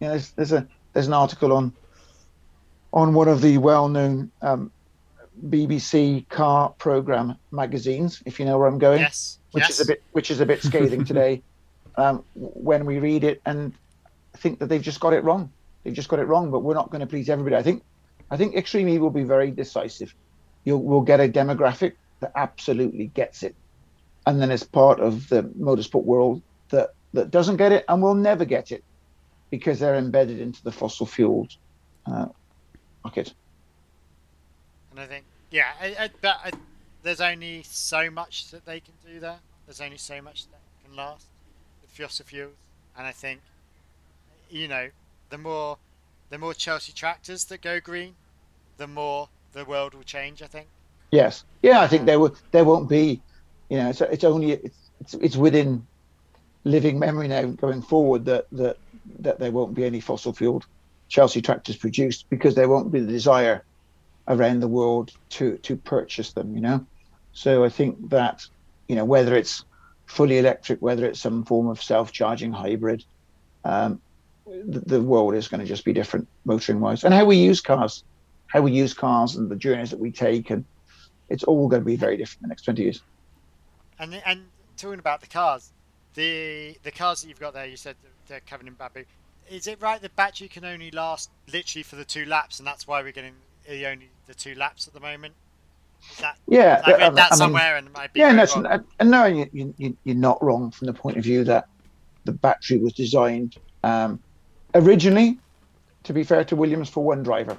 You 0.00 0.06
know, 0.06 0.12
there's, 0.12 0.30
there's 0.32 0.52
a 0.52 0.66
there's 0.92 1.06
an 1.06 1.12
article 1.12 1.52
on 1.52 1.72
on 2.92 3.12
one 3.12 3.28
of 3.28 3.42
the 3.42 3.58
well-known 3.58 4.30
um, 4.40 4.70
BBC 5.48 6.26
car 6.30 6.70
program 6.78 7.36
magazines, 7.50 8.22
if 8.24 8.38
you 8.38 8.46
know 8.46 8.58
where 8.58 8.66
I'm 8.66 8.78
going. 8.78 9.00
Yes. 9.00 9.38
Which 9.52 9.64
yes. 9.64 9.70
is 9.70 9.80
a 9.80 9.86
bit 9.86 10.02
which 10.12 10.30
is 10.30 10.40
a 10.40 10.46
bit 10.46 10.62
scathing 10.62 11.04
today 11.12 11.42
um, 11.96 12.24
when 12.34 12.86
we 12.86 12.98
read 12.98 13.24
it 13.24 13.40
and 13.46 13.72
think 14.36 14.58
that 14.60 14.66
they've 14.66 14.82
just 14.82 15.00
got 15.00 15.12
it 15.12 15.24
wrong. 15.24 15.50
They've 15.84 15.94
just 15.94 16.08
got 16.08 16.18
it 16.18 16.24
wrong, 16.24 16.50
but 16.50 16.60
we're 16.60 16.74
not 16.74 16.90
going 16.90 17.00
to 17.00 17.06
please 17.06 17.28
everybody. 17.28 17.56
I 17.56 17.62
think 17.62 17.82
I 18.30 18.36
think 18.36 18.54
Extreme 18.54 18.88
E 18.88 18.98
will 18.98 19.10
be 19.10 19.22
very 19.22 19.50
decisive. 19.50 20.14
You'll 20.64 20.82
we'll 20.82 21.00
get 21.00 21.20
a 21.20 21.28
demographic 21.28 21.94
that 22.20 22.32
absolutely 22.36 23.06
gets 23.06 23.42
it, 23.42 23.54
and 24.26 24.40
then 24.40 24.50
as 24.50 24.64
part 24.64 25.00
of 25.00 25.28
the 25.28 25.42
motorsport 25.42 26.04
world 26.04 26.42
that 26.70 26.90
that 27.14 27.30
doesn't 27.30 27.56
get 27.56 27.72
it 27.72 27.84
and 27.88 28.02
will 28.02 28.14
never 28.14 28.44
get 28.44 28.70
it 28.70 28.84
because 29.50 29.78
they're 29.78 29.96
embedded 29.96 30.40
into 30.40 30.62
the 30.62 30.72
fossil 30.72 31.06
fueled 31.06 31.54
uh, 32.06 32.26
market. 33.02 33.32
And 34.90 35.00
I 35.00 35.06
think, 35.06 35.24
yeah, 35.50 35.72
I, 35.80 35.86
I, 35.86 36.10
but 36.20 36.40
I, 36.44 36.50
there's 37.02 37.20
only 37.20 37.62
so 37.64 38.10
much 38.10 38.50
that 38.50 38.66
they 38.66 38.80
can 38.80 38.94
do 39.06 39.20
there. 39.20 39.38
There's 39.66 39.80
only 39.80 39.96
so 39.96 40.20
much 40.20 40.46
that 40.50 40.60
can 40.84 40.96
last 40.96 41.26
with 41.80 41.90
fossil 41.90 42.26
fuels, 42.26 42.52
and 42.96 43.06
I 43.06 43.12
think, 43.12 43.40
you 44.50 44.68
know, 44.68 44.88
the 45.30 45.38
more 45.38 45.78
the 46.30 46.38
more 46.38 46.54
Chelsea 46.54 46.92
tractors 46.92 47.44
that 47.46 47.62
go 47.62 47.80
green, 47.80 48.14
the 48.76 48.86
more 48.86 49.28
the 49.52 49.64
world 49.64 49.94
will 49.94 50.02
change. 50.02 50.42
I 50.42 50.46
think. 50.46 50.68
Yes. 51.10 51.44
Yeah, 51.62 51.80
I 51.80 51.86
think 51.86 52.06
there 52.06 52.20
will. 52.20 52.34
There 52.50 52.64
won't 52.64 52.88
be. 52.88 53.20
You 53.68 53.78
know, 53.78 53.90
it's 53.90 54.00
it's 54.00 54.24
only 54.24 54.52
it's 54.52 54.78
it's, 55.00 55.14
it's 55.14 55.36
within 55.36 55.86
living 56.64 56.98
memory 56.98 57.28
now 57.28 57.44
going 57.46 57.82
forward 57.82 58.24
that 58.26 58.46
that 58.52 58.76
that 59.20 59.38
there 59.38 59.50
won't 59.50 59.74
be 59.74 59.84
any 59.84 60.00
fossil 60.00 60.32
fueled 60.32 60.66
Chelsea 61.08 61.40
tractors 61.40 61.76
produced 61.76 62.28
because 62.28 62.54
there 62.54 62.68
won't 62.68 62.92
be 62.92 63.00
the 63.00 63.12
desire 63.12 63.64
around 64.26 64.60
the 64.60 64.68
world 64.68 65.12
to 65.30 65.56
to 65.58 65.76
purchase 65.76 66.32
them. 66.32 66.54
You 66.54 66.60
know, 66.60 66.86
so 67.32 67.64
I 67.64 67.68
think 67.68 68.10
that 68.10 68.46
you 68.88 68.96
know 68.96 69.04
whether 69.04 69.36
it's 69.36 69.64
fully 70.06 70.38
electric, 70.38 70.80
whether 70.80 71.06
it's 71.06 71.20
some 71.20 71.44
form 71.44 71.68
of 71.68 71.82
self 71.82 72.12
charging 72.12 72.52
hybrid, 72.52 73.04
um, 73.64 74.00
the, 74.66 75.02
world 75.02 75.34
is 75.34 75.48
going 75.48 75.60
to 75.60 75.66
just 75.66 75.84
be 75.84 75.92
different 75.92 76.26
motoring 76.44 76.80
wise, 76.80 77.04
and 77.04 77.14
how 77.14 77.24
we 77.24 77.36
use 77.36 77.60
cars, 77.60 78.04
how 78.46 78.60
we 78.60 78.72
use 78.72 78.94
cars, 78.94 79.36
and 79.36 79.50
the 79.50 79.56
journeys 79.56 79.90
that 79.90 79.98
we 79.98 80.10
take, 80.10 80.50
and 80.50 80.64
it's 81.28 81.44
all 81.44 81.68
going 81.68 81.82
to 81.82 81.86
be 81.86 81.96
very 81.96 82.16
different 82.16 82.42
in 82.42 82.48
the 82.48 82.48
next 82.48 82.62
twenty 82.62 82.82
years. 82.82 83.02
And 83.98 84.20
and 84.26 84.44
talking 84.76 84.98
about 84.98 85.20
the 85.20 85.26
cars, 85.26 85.72
the 86.14 86.76
the 86.82 86.90
cars 86.90 87.22
that 87.22 87.28
you've 87.28 87.40
got 87.40 87.54
there, 87.54 87.66
you 87.66 87.76
said 87.76 87.96
they're 88.28 88.40
covered 88.40 88.66
in 88.66 88.74
bamboo. 88.74 89.04
Is 89.50 89.66
it 89.66 89.80
right 89.80 90.00
the 90.00 90.10
battery 90.10 90.48
can 90.48 90.64
only 90.64 90.90
last 90.90 91.30
literally 91.52 91.82
for 91.82 91.96
the 91.96 92.04
two 92.04 92.26
laps, 92.26 92.58
and 92.58 92.66
that's 92.66 92.86
why 92.86 93.02
we're 93.02 93.12
getting 93.12 93.34
the 93.68 93.86
only 93.86 94.10
the 94.26 94.34
two 94.34 94.54
laps 94.54 94.86
at 94.86 94.94
the 94.94 95.00
moment? 95.00 95.34
That, 96.20 96.38
yeah, 96.46 96.80
I 96.84 96.92
read 96.92 97.00
I 97.00 97.10
that 97.10 97.30
mean, 97.32 97.38
somewhere, 97.38 97.76
and 97.76 97.88
it 97.88 97.92
might 97.92 98.12
be 98.12 98.20
yeah, 98.20 98.30
no, 98.30 98.46
wrong. 98.54 98.84
and 99.00 99.10
no, 99.10 99.24
you, 99.24 99.74
you, 99.78 99.96
you're 100.04 100.14
not 100.14 100.40
wrong 100.42 100.70
from 100.70 100.86
the 100.86 100.92
point 100.92 101.16
of 101.16 101.24
view 101.24 101.42
that 101.44 101.66
the 102.24 102.32
battery 102.32 102.78
was 102.78 102.92
designed 102.92 103.56
um, 103.82 104.20
originally, 104.78 105.38
to 106.04 106.12
be 106.12 106.24
fair 106.24 106.44
to 106.44 106.56
Williams, 106.56 106.88
for 106.88 107.04
one 107.04 107.22
driver. 107.22 107.58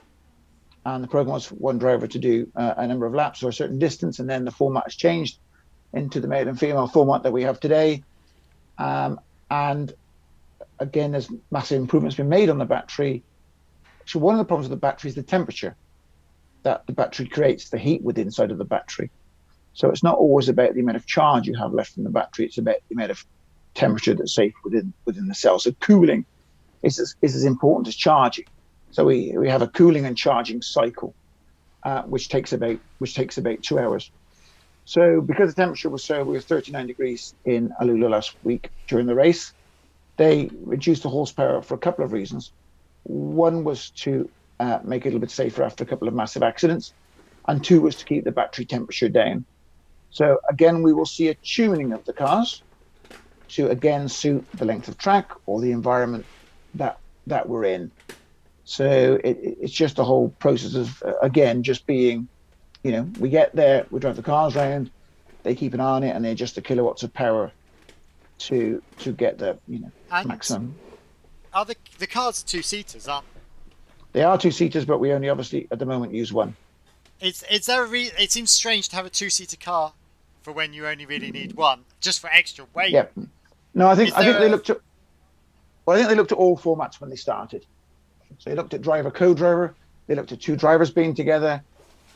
And 0.86 1.04
the 1.04 1.08
program 1.08 1.34
was 1.34 1.46
for 1.46 1.56
one 1.56 1.78
driver 1.78 2.08
to 2.08 2.20
do 2.20 2.52
uh, 2.56 2.74
a 2.78 2.88
number 2.88 3.06
of 3.06 3.14
laps 3.14 3.44
or 3.44 3.50
a 3.50 3.54
certain 3.54 3.80
distance, 3.80 4.20
and 4.20 4.30
then 4.30 4.46
the 4.46 4.52
format 4.52 4.84
has 4.86 4.96
changed 4.96 5.38
into 5.94 6.20
the 6.20 6.28
male 6.28 6.48
and 6.48 6.60
female 6.60 6.88
format 6.88 7.24
that 7.24 7.34
we 7.34 7.44
have 7.44 7.60
today. 7.60 8.04
Um, 8.78 9.20
and 9.52 9.94
again, 10.80 11.12
there's 11.12 11.30
massive 11.52 11.82
improvements 11.82 12.16
been 12.16 12.30
made 12.30 12.50
on 12.50 12.58
the 12.58 12.66
battery. 12.66 13.24
So 14.06 14.20
one 14.20 14.36
of 14.36 14.40
the 14.40 14.46
problems 14.46 14.70
with 14.70 14.80
the 14.80 14.82
battery 14.82 15.10
is 15.10 15.16
the 15.16 15.24
temperature 15.24 15.76
that 16.64 16.88
the 16.88 16.94
battery 16.94 17.28
creates, 17.28 17.70
the 17.70 17.78
heat 17.78 18.02
within 18.02 18.28
inside 18.28 18.52
of 18.52 18.58
the 18.58 18.66
battery. 18.66 19.12
So 19.74 19.90
it's 19.90 20.04
not 20.04 20.18
always 20.18 20.50
about 20.50 20.74
the 20.74 20.82
amount 20.82 20.98
of 20.98 21.06
charge 21.06 21.48
you 21.48 21.56
have 21.56 21.74
left 21.74 21.98
in 21.98 22.04
the 22.04 22.10
battery; 22.10 22.46
it's 22.46 22.58
about 22.58 22.78
the 22.88 22.96
amount 22.96 23.12
of 23.12 23.26
temperature 23.76 24.14
that's 24.14 24.34
safe 24.34 24.54
within 24.64 24.94
within 25.06 25.28
the 25.28 25.36
cell. 25.36 25.60
So 25.60 25.72
cooling 25.74 26.26
is 26.84 27.00
as, 27.00 27.16
is 27.22 27.36
as 27.36 27.46
important 27.46 27.88
as 27.88 27.96
charging. 27.96 28.46
So 28.92 29.06
we, 29.06 29.36
we 29.38 29.50
have 29.50 29.62
a 29.62 29.68
cooling 29.68 30.06
and 30.06 30.18
charging 30.18 30.62
cycle, 30.62 31.16
uh, 31.84 32.04
which 32.04 32.30
takes 32.30 32.54
about 32.54 32.80
which 32.98 33.16
takes 33.16 33.38
about 33.38 33.62
two 33.62 33.80
hours. 33.80 34.12
So 34.86 35.22
because 35.22 35.54
the 35.54 35.62
temperature 35.62 35.90
was 35.90 36.04
so, 36.04 36.24
we 36.24 36.34
were 36.34 36.42
39 36.42 36.88
degrees 36.88 37.36
in 37.46 37.72
Alula 37.80 38.10
last 38.10 38.36
week 38.44 38.72
during 38.88 39.06
the 39.06 39.16
race. 39.16 39.54
They 40.18 40.50
reduced 40.64 41.04
the 41.04 41.10
horsepower 41.10 41.62
for 41.62 41.76
a 41.76 41.78
couple 41.78 42.04
of 42.04 42.12
reasons. 42.12 42.52
One 43.04 43.64
was 43.64 43.92
to 43.92 44.30
uh, 44.60 44.80
make 44.84 45.06
it 45.06 45.10
a 45.10 45.12
little 45.12 45.20
bit 45.22 45.32
safer 45.32 45.64
after 45.64 45.84
a 45.84 45.88
couple 45.88 46.08
of 46.08 46.14
massive 46.14 46.44
accidents, 46.44 46.94
and 47.48 47.64
two 47.64 47.82
was 47.82 47.96
to 47.98 48.06
keep 48.06 48.26
the 48.26 48.32
battery 48.32 48.66
temperature 48.66 49.10
down. 49.10 49.46
So 50.10 50.40
again, 50.50 50.82
we 50.82 50.92
will 50.92 51.06
see 51.06 51.30
a 51.30 51.36
tuning 51.36 51.94
of 51.94 52.04
the 52.06 52.14
cars 52.14 52.64
to 53.50 53.70
again 53.70 54.10
suit 54.10 54.46
the 54.56 54.66
length 54.66 54.88
of 54.88 54.98
track 54.98 55.32
or 55.46 55.62
the 55.62 55.72
environment 55.72 56.26
that 56.76 57.00
that 57.28 57.48
we're 57.48 57.66
in. 57.66 57.92
So 58.66 59.20
it, 59.24 59.38
it's 59.42 59.74
just 59.74 59.96
the 59.96 60.06
whole 60.06 60.30
process 60.40 60.76
of 60.76 61.02
uh, 61.04 61.14
again 61.22 61.64
just 61.64 61.86
being, 61.88 62.28
you 62.84 62.92
know, 62.92 63.10
we 63.20 63.30
get 63.30 63.56
there, 63.56 63.86
we 63.92 64.00
drive 64.00 64.16
the 64.16 64.22
cars 64.24 64.56
around, 64.56 64.92
they 65.44 65.56
keep 65.56 65.74
an 65.74 65.80
eye 65.80 65.92
on 65.92 66.04
it, 66.04 66.16
and 66.16 66.24
they 66.24 66.32
adjust 66.32 66.56
the 66.56 66.62
kilowatts 66.62 67.04
of 67.04 67.14
power 67.14 67.52
to 68.40 68.82
to 69.00 69.12
get 69.12 69.38
the 69.38 69.58
you 69.68 69.80
know 69.80 69.92
And- 70.12 70.28
maximum. 70.28 70.76
Are 71.54 71.66
the 71.66 71.76
the 71.98 72.08
cars 72.08 72.44
two 72.44 72.62
seaters, 72.62 73.08
aren't 73.08 73.26
They 74.14 74.22
are 74.24 74.38
two 74.38 74.52
seaters, 74.52 74.86
but 74.86 75.00
we 75.00 75.12
only 75.14 75.30
obviously 75.30 75.68
at 75.72 75.80
the 75.80 75.86
moment 75.86 76.14
use 76.14 76.32
one. 76.32 76.56
It's 77.20 77.44
is 77.52 77.66
there 77.66 77.84
a 77.84 77.88
re- 77.88 78.12
It 78.20 78.32
seems 78.32 78.52
strange 78.52 78.88
to 78.90 78.96
have 78.96 79.06
a 79.06 79.10
two-seater 79.10 79.58
car 79.58 79.94
for 80.44 80.54
when 80.54 80.72
you 80.74 80.88
only 80.88 81.06
really 81.06 81.32
need 81.32 81.54
one, 81.56 81.84
just 82.00 82.20
for 82.22 82.30
extra 82.30 82.66
weight. 82.74 82.92
Yeah. 82.92 83.08
No, 83.74 83.88
I 83.90 83.96
think 83.96 84.16
I 84.16 84.24
think 84.24 84.38
they 84.38 84.46
a- 84.46 84.50
looked 84.50 84.70
at. 84.70 84.78
Well, 85.90 85.98
I 85.98 86.02
think 86.02 86.10
they 86.10 86.18
looked 86.18 86.32
at 86.32 86.38
all 86.38 86.56
formats 86.56 87.02
when 87.02 87.10
they 87.10 87.16
started. 87.16 87.66
So 88.38 88.52
they 88.52 88.56
looked 88.56 88.76
at 88.76 88.84
driver 88.84 89.10
co-driver. 89.10 89.74
They 90.06 90.14
looked 90.14 90.32
at 90.32 90.40
two 90.40 90.56
drivers 90.56 90.92
being 90.92 91.16
together. 91.16 91.64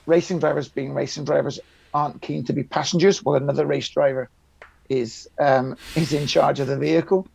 Racing 0.05 0.37
drivers 0.37 0.69
being 0.69 0.93
racing 0.93 1.25
drivers 1.25 1.59
aren't 1.91 2.21
keen 2.21 2.45
to 2.45 2.53
be 2.53 2.61
passengers, 2.61 3.23
while 3.23 3.35
another 3.35 3.65
race 3.65 3.89
driver 3.89 4.29
is 4.89 5.27
um, 5.39 5.75
is 5.95 6.13
in 6.13 6.27
charge 6.27 6.59
of 6.59 6.67
the 6.67 6.77
vehicle. 6.77 7.25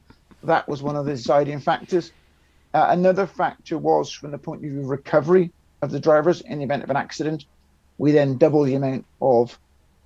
That 0.45 0.69
was 0.69 0.81
one 0.81 0.95
of 0.95 1.07
the 1.07 1.17
deciding 1.17 1.59
factors. 1.59 2.13
Uh, 2.73 2.87
another 2.91 3.27
factor 3.27 3.77
was 3.77 4.13
from 4.13 4.31
the 4.31 4.39
point 4.39 4.65
of 4.65 4.71
view 4.71 4.83
of 4.83 4.87
recovery 4.87 5.51
of 5.83 5.91
the 5.91 5.99
drivers 5.99 6.41
in 6.41 6.59
the 6.59 6.65
event 6.65 6.85
of 6.85 6.91
an 6.91 6.97
accident. 6.97 7.47
We 7.99 8.13
then 8.13 8.39
double 8.39 8.63
the 8.63 8.77
amount 8.77 9.07
of 9.21 9.59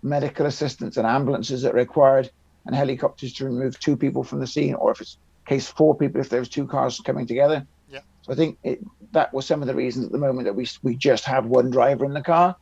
medical 0.03 0.47
assistance 0.47 0.97
and 0.97 1.07
ambulances 1.07 1.61
that 1.61 1.75
are 1.75 1.77
required 1.77 2.31
and 2.65 2.75
helicopters 2.75 3.35
to 3.35 3.45
remove 3.45 3.79
two 3.79 3.99
people 3.99 4.25
from 4.25 4.41
the 4.41 4.47
scene, 4.47 4.73
or 4.73 4.93
if 4.93 5.03
it's 5.03 5.19
case 5.47 5.69
four 5.69 5.97
people, 5.97 6.21
if 6.21 6.29
there's 6.29 6.49
two 6.49 6.67
cars 6.67 7.01
coming 7.01 7.27
together. 7.27 7.67
Yeah. 7.91 8.01
So 8.23 8.33
I 8.33 8.37
think 8.37 8.59
it, 8.63 8.81
that 9.13 9.33
was 9.35 9.47
some 9.47 9.61
of 9.63 9.69
the 9.69 9.75
reasons 9.75 10.07
at 10.07 10.13
the 10.13 10.19
moment 10.19 10.45
that 10.47 10.55
we 10.55 10.67
we 10.83 10.97
just 10.97 11.25
have 11.25 11.47
one 11.47 11.71
driver 11.71 12.05
in 12.05 12.13
the 12.15 12.23
car, 12.23 12.57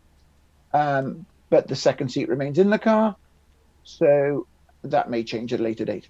um, 0.72 1.26
but 1.50 1.68
the 1.68 1.76
second 1.76 2.08
seat 2.10 2.28
remains 2.28 2.58
in 2.58 2.70
the 2.70 2.78
car. 2.78 3.16
So 3.84 4.46
that 4.82 5.10
may 5.10 5.22
change 5.24 5.52
at 5.52 5.60
a 5.60 5.62
later 5.62 5.84
date. 5.84 6.08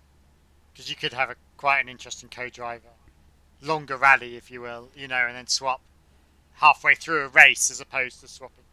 because 0.73 0.89
you 0.91 0.97
could 0.97 1.13
have 1.13 1.31
a 1.31 1.37
quite 1.57 1.81
an 1.81 1.89
interesting 1.89 2.29
co-driver, 2.31 2.89
longer 3.61 3.97
rally, 3.97 4.37
if 4.37 4.51
you 4.51 4.61
will, 4.63 4.89
you 4.97 5.09
know, 5.09 5.27
and 5.27 5.37
then 5.37 5.47
swap 5.47 5.81
halfway 6.55 6.95
through 6.95 7.25
a 7.25 7.29
race 7.29 7.71
as 7.71 7.81
opposed 7.81 8.21
to 8.21 8.29
swapping 8.29 8.65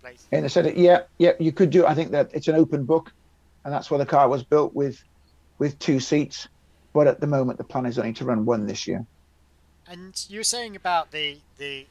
places. 0.00 0.26
And 0.32 0.44
they 0.44 0.48
said, 0.48 0.76
yeah, 0.76 1.02
yeah, 1.18 1.32
you 1.38 1.52
could 1.52 1.70
do. 1.70 1.86
I 1.86 1.94
think 1.94 2.10
that 2.10 2.30
it's 2.32 2.48
an 2.48 2.56
open 2.56 2.84
book, 2.84 3.12
and 3.64 3.72
that's 3.72 3.90
why 3.90 3.98
the 3.98 4.06
car 4.06 4.28
was 4.28 4.42
built 4.42 4.74
with 4.74 5.02
with 5.58 5.78
two 5.78 6.00
seats. 6.00 6.48
But 6.92 7.06
at 7.06 7.20
the 7.20 7.26
moment, 7.26 7.58
the 7.58 7.64
plan 7.64 7.86
is 7.86 7.98
only 7.98 8.12
to 8.14 8.24
run 8.24 8.44
one 8.44 8.66
this 8.66 8.86
year. 8.86 9.06
And 9.86 10.24
you 10.28 10.40
were 10.40 10.44
saying 10.44 10.76
about 10.76 11.10
the 11.10 11.38
the 11.58 11.86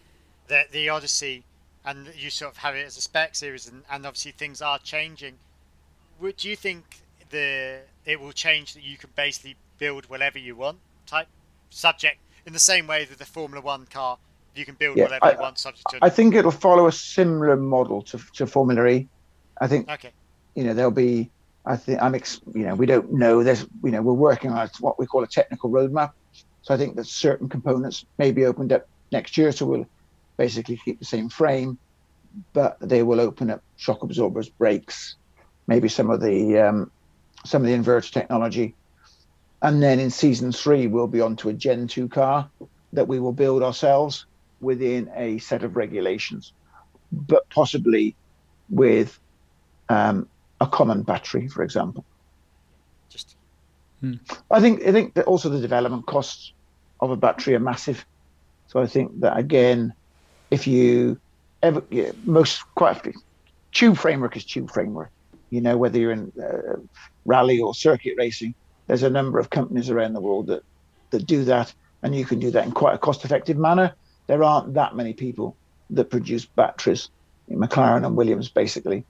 the, 0.48 0.64
the 0.72 0.90
Odyssey, 0.90 1.44
and 1.86 2.10
you 2.16 2.30
sort 2.30 2.52
of 2.52 2.58
have 2.58 2.76
it 2.76 2.86
as 2.86 2.98
a 2.98 3.02
spec 3.02 3.36
series, 3.36 3.68
and, 3.68 3.84
and 3.90 4.06
obviously 4.06 4.32
things 4.32 4.62
are 4.62 4.80
changing. 4.80 5.36
Would 6.20 6.38
do 6.38 6.50
you 6.50 6.56
think 6.56 7.02
the 7.30 7.80
it 8.06 8.20
will 8.20 8.32
change 8.32 8.74
that 8.74 8.84
you 8.84 8.98
can 8.98 9.10
basically 9.16 9.56
build 9.78 10.06
whatever 10.10 10.38
you 10.38 10.56
want 10.56 10.78
type 11.06 11.28
subject 11.70 12.18
in 12.46 12.54
the 12.54 12.60
same 12.60 12.88
way 12.88 13.06
that 13.06 13.18
the 13.18 13.26
Formula 13.26 13.64
One 13.64 13.86
car 13.86 14.18
you 14.56 14.66
can 14.66 14.76
build 14.76 14.98
Yeah, 14.98 15.06
whatever 15.06 15.26
I- 15.26 15.32
you 15.34 15.40
want 15.40 15.58
subject 15.58 15.90
to 15.92 15.98
I 16.02 16.10
think 16.10 16.36
it'll 16.36 16.52
follow 16.52 16.88
a 16.88 16.92
similar 16.92 17.56
model 17.56 18.02
to, 18.04 18.20
to 18.36 18.46
Formula 18.46 18.86
E. 18.88 19.08
I 19.60 19.68
think 19.68 19.90
okay 19.90 20.12
you 20.56 20.64
know 20.64 20.74
there'll 20.74 20.92
be. 20.92 21.30
I 21.66 21.78
think 21.78 22.02
I'm. 22.02 22.16
Ex, 22.16 22.42
you 22.56 22.66
know, 22.66 22.76
we 22.76 22.88
don't 22.88 23.14
know. 23.14 23.44
There's. 23.44 23.68
You 23.84 23.92
know, 23.92 24.02
we're 24.02 24.14
working 24.14 24.52
on 24.52 24.70
what 24.80 25.00
we 25.00 25.08
call 25.08 25.24
a 25.24 25.28
technical 25.28 25.72
roadmap 25.72 26.12
So 26.64 26.74
I 26.74 26.78
think 26.78 26.98
that 26.98 27.08
certain 27.08 27.50
components 27.50 28.06
may 28.18 28.32
be 28.32 28.46
opened 28.46 28.74
up 28.74 28.88
next 29.12 29.38
year. 29.38 29.52
So 29.52 29.66
we'll 29.68 29.88
basically 30.38 30.78
keep 30.84 31.00
the 31.00 31.06
same 31.06 31.30
frame, 31.30 31.80
but 32.54 32.78
they 32.82 33.04
will 33.04 33.22
open 33.22 33.52
up 33.52 33.64
shock 33.78 34.04
absorbers, 34.04 34.50
brakes, 34.50 35.18
maybe 35.68 35.90
some 35.90 36.10
of 36.12 36.22
the 36.22 36.60
um, 36.60 36.92
some 37.46 37.64
of 37.64 37.70
the 37.70 37.76
inverter 37.76 38.12
technology. 38.12 38.76
And 39.62 39.84
then 39.84 40.00
in 40.00 40.12
season 40.12 40.54
three, 40.54 40.88
we'll 40.88 41.08
be 41.08 41.22
on 41.22 41.38
to 41.38 41.50
a 41.50 41.54
Gen 41.54 41.88
2 41.88 42.10
car 42.10 42.52
that 42.94 43.08
we 43.08 43.20
will 43.20 43.34
build 43.34 43.64
ourselves 43.64 44.28
within 44.62 45.12
a 45.16 45.40
set 45.40 45.64
of 45.64 45.78
regulations, 45.78 46.54
but 47.12 47.50
possibly 47.50 48.18
with 48.70 49.20
um, 49.90 50.30
a 50.62 50.68
common 50.68 51.02
battery, 51.02 51.48
for 51.48 51.64
example. 51.64 52.06
Just 53.10 53.36
I 54.50 54.62
think 54.62 54.86
I 54.86 54.92
think 54.92 55.16
that 55.16 55.26
also 55.26 55.50
the 55.50 55.60
development 55.60 56.06
costs 56.06 56.54
of 57.02 57.12
a 57.12 57.18
battery 57.18 57.56
are 57.56 57.60
massive. 57.60 58.06
So 58.68 58.80
I 58.80 58.88
think 58.88 59.20
that 59.20 59.38
again, 59.38 59.94
if 60.52 60.68
you 60.68 61.20
ever 61.62 61.84
yeah, 61.90 62.12
most 62.24 62.64
quite 62.76 62.96
often, 62.96 63.14
tube 63.74 63.98
framework 63.98 64.38
is 64.38 64.46
tube 64.46 64.72
framework. 64.72 65.10
You 65.50 65.62
know 65.62 65.78
whether 65.78 66.00
you're 66.00 66.12
in 66.12 66.32
uh, 66.42 66.78
rally 67.26 67.60
or 67.60 67.74
circuit 67.74 68.14
racing, 68.18 68.54
there's 68.88 69.04
a 69.04 69.10
number 69.10 69.40
of 69.40 69.50
companies 69.50 69.90
around 69.90 70.14
the 70.14 70.22
world 70.22 70.48
that 70.48 70.64
that 71.10 71.26
do 71.26 71.44
that, 71.46 71.74
and 72.04 72.16
you 72.16 72.24
can 72.24 72.40
do 72.40 72.52
that 72.52 72.66
in 72.66 72.72
quite 72.72 72.96
a 72.96 73.00
cost-effective 73.00 73.58
manner. 73.58 73.94
There 74.28 74.44
aren't 74.44 74.76
that 74.76 74.96
many 74.96 75.14
people 75.14 75.58
that 75.90 76.10
produce 76.10 76.46
batteries, 76.46 77.10
McLaren 77.50 78.06
and 78.06 78.16
Williams 78.16 78.48
basically. 78.48 79.04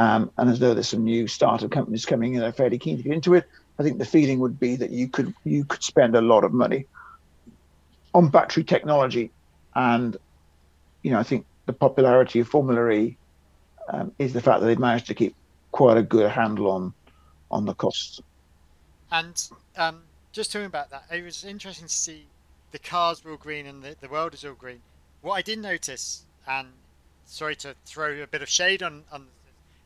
Um, 0.00 0.30
and 0.38 0.48
as 0.48 0.58
though 0.58 0.72
there's 0.72 0.88
some 0.88 1.04
new 1.04 1.26
startup 1.26 1.70
companies 1.70 2.06
coming 2.06 2.32
in 2.32 2.40
they're 2.40 2.52
fairly 2.52 2.78
keen 2.78 2.96
to 2.96 3.02
get 3.02 3.12
into 3.12 3.34
it, 3.34 3.46
I 3.78 3.82
think 3.82 3.98
the 3.98 4.06
feeling 4.06 4.38
would 4.38 4.58
be 4.58 4.74
that 4.76 4.88
you 4.88 5.08
could 5.08 5.34
you 5.44 5.62
could 5.62 5.82
spend 5.82 6.16
a 6.16 6.22
lot 6.22 6.42
of 6.42 6.54
money 6.54 6.86
on 8.14 8.30
battery 8.30 8.64
technology, 8.64 9.30
and 9.74 10.16
you 11.02 11.10
know 11.10 11.18
I 11.18 11.22
think 11.22 11.44
the 11.66 11.74
popularity 11.74 12.40
of 12.40 12.48
Formula 12.48 12.88
E 12.88 13.18
um, 13.90 14.10
is 14.18 14.32
the 14.32 14.40
fact 14.40 14.60
that 14.60 14.66
they've 14.68 14.78
managed 14.78 15.06
to 15.08 15.14
keep 15.14 15.34
quite 15.70 15.98
a 15.98 16.02
good 16.02 16.30
handle 16.30 16.70
on 16.70 16.94
on 17.50 17.66
the 17.66 17.74
costs. 17.74 18.22
And 19.12 19.50
um, 19.76 20.04
just 20.32 20.50
talking 20.50 20.64
about 20.64 20.88
that, 20.92 21.04
it 21.12 21.22
was 21.22 21.44
interesting 21.44 21.88
to 21.88 21.92
see 21.92 22.24
the 22.72 22.78
cars 22.78 23.22
were 23.22 23.32
all 23.32 23.36
green 23.36 23.66
and 23.66 23.82
the, 23.82 23.96
the 24.00 24.08
world 24.08 24.32
is 24.32 24.46
all 24.46 24.54
green. 24.54 24.80
What 25.20 25.34
I 25.34 25.42
did 25.42 25.58
notice, 25.58 26.24
and 26.48 26.68
sorry 27.26 27.54
to 27.56 27.74
throw 27.84 28.22
a 28.22 28.26
bit 28.26 28.40
of 28.40 28.48
shade 28.48 28.82
on, 28.82 29.04
on 29.12 29.26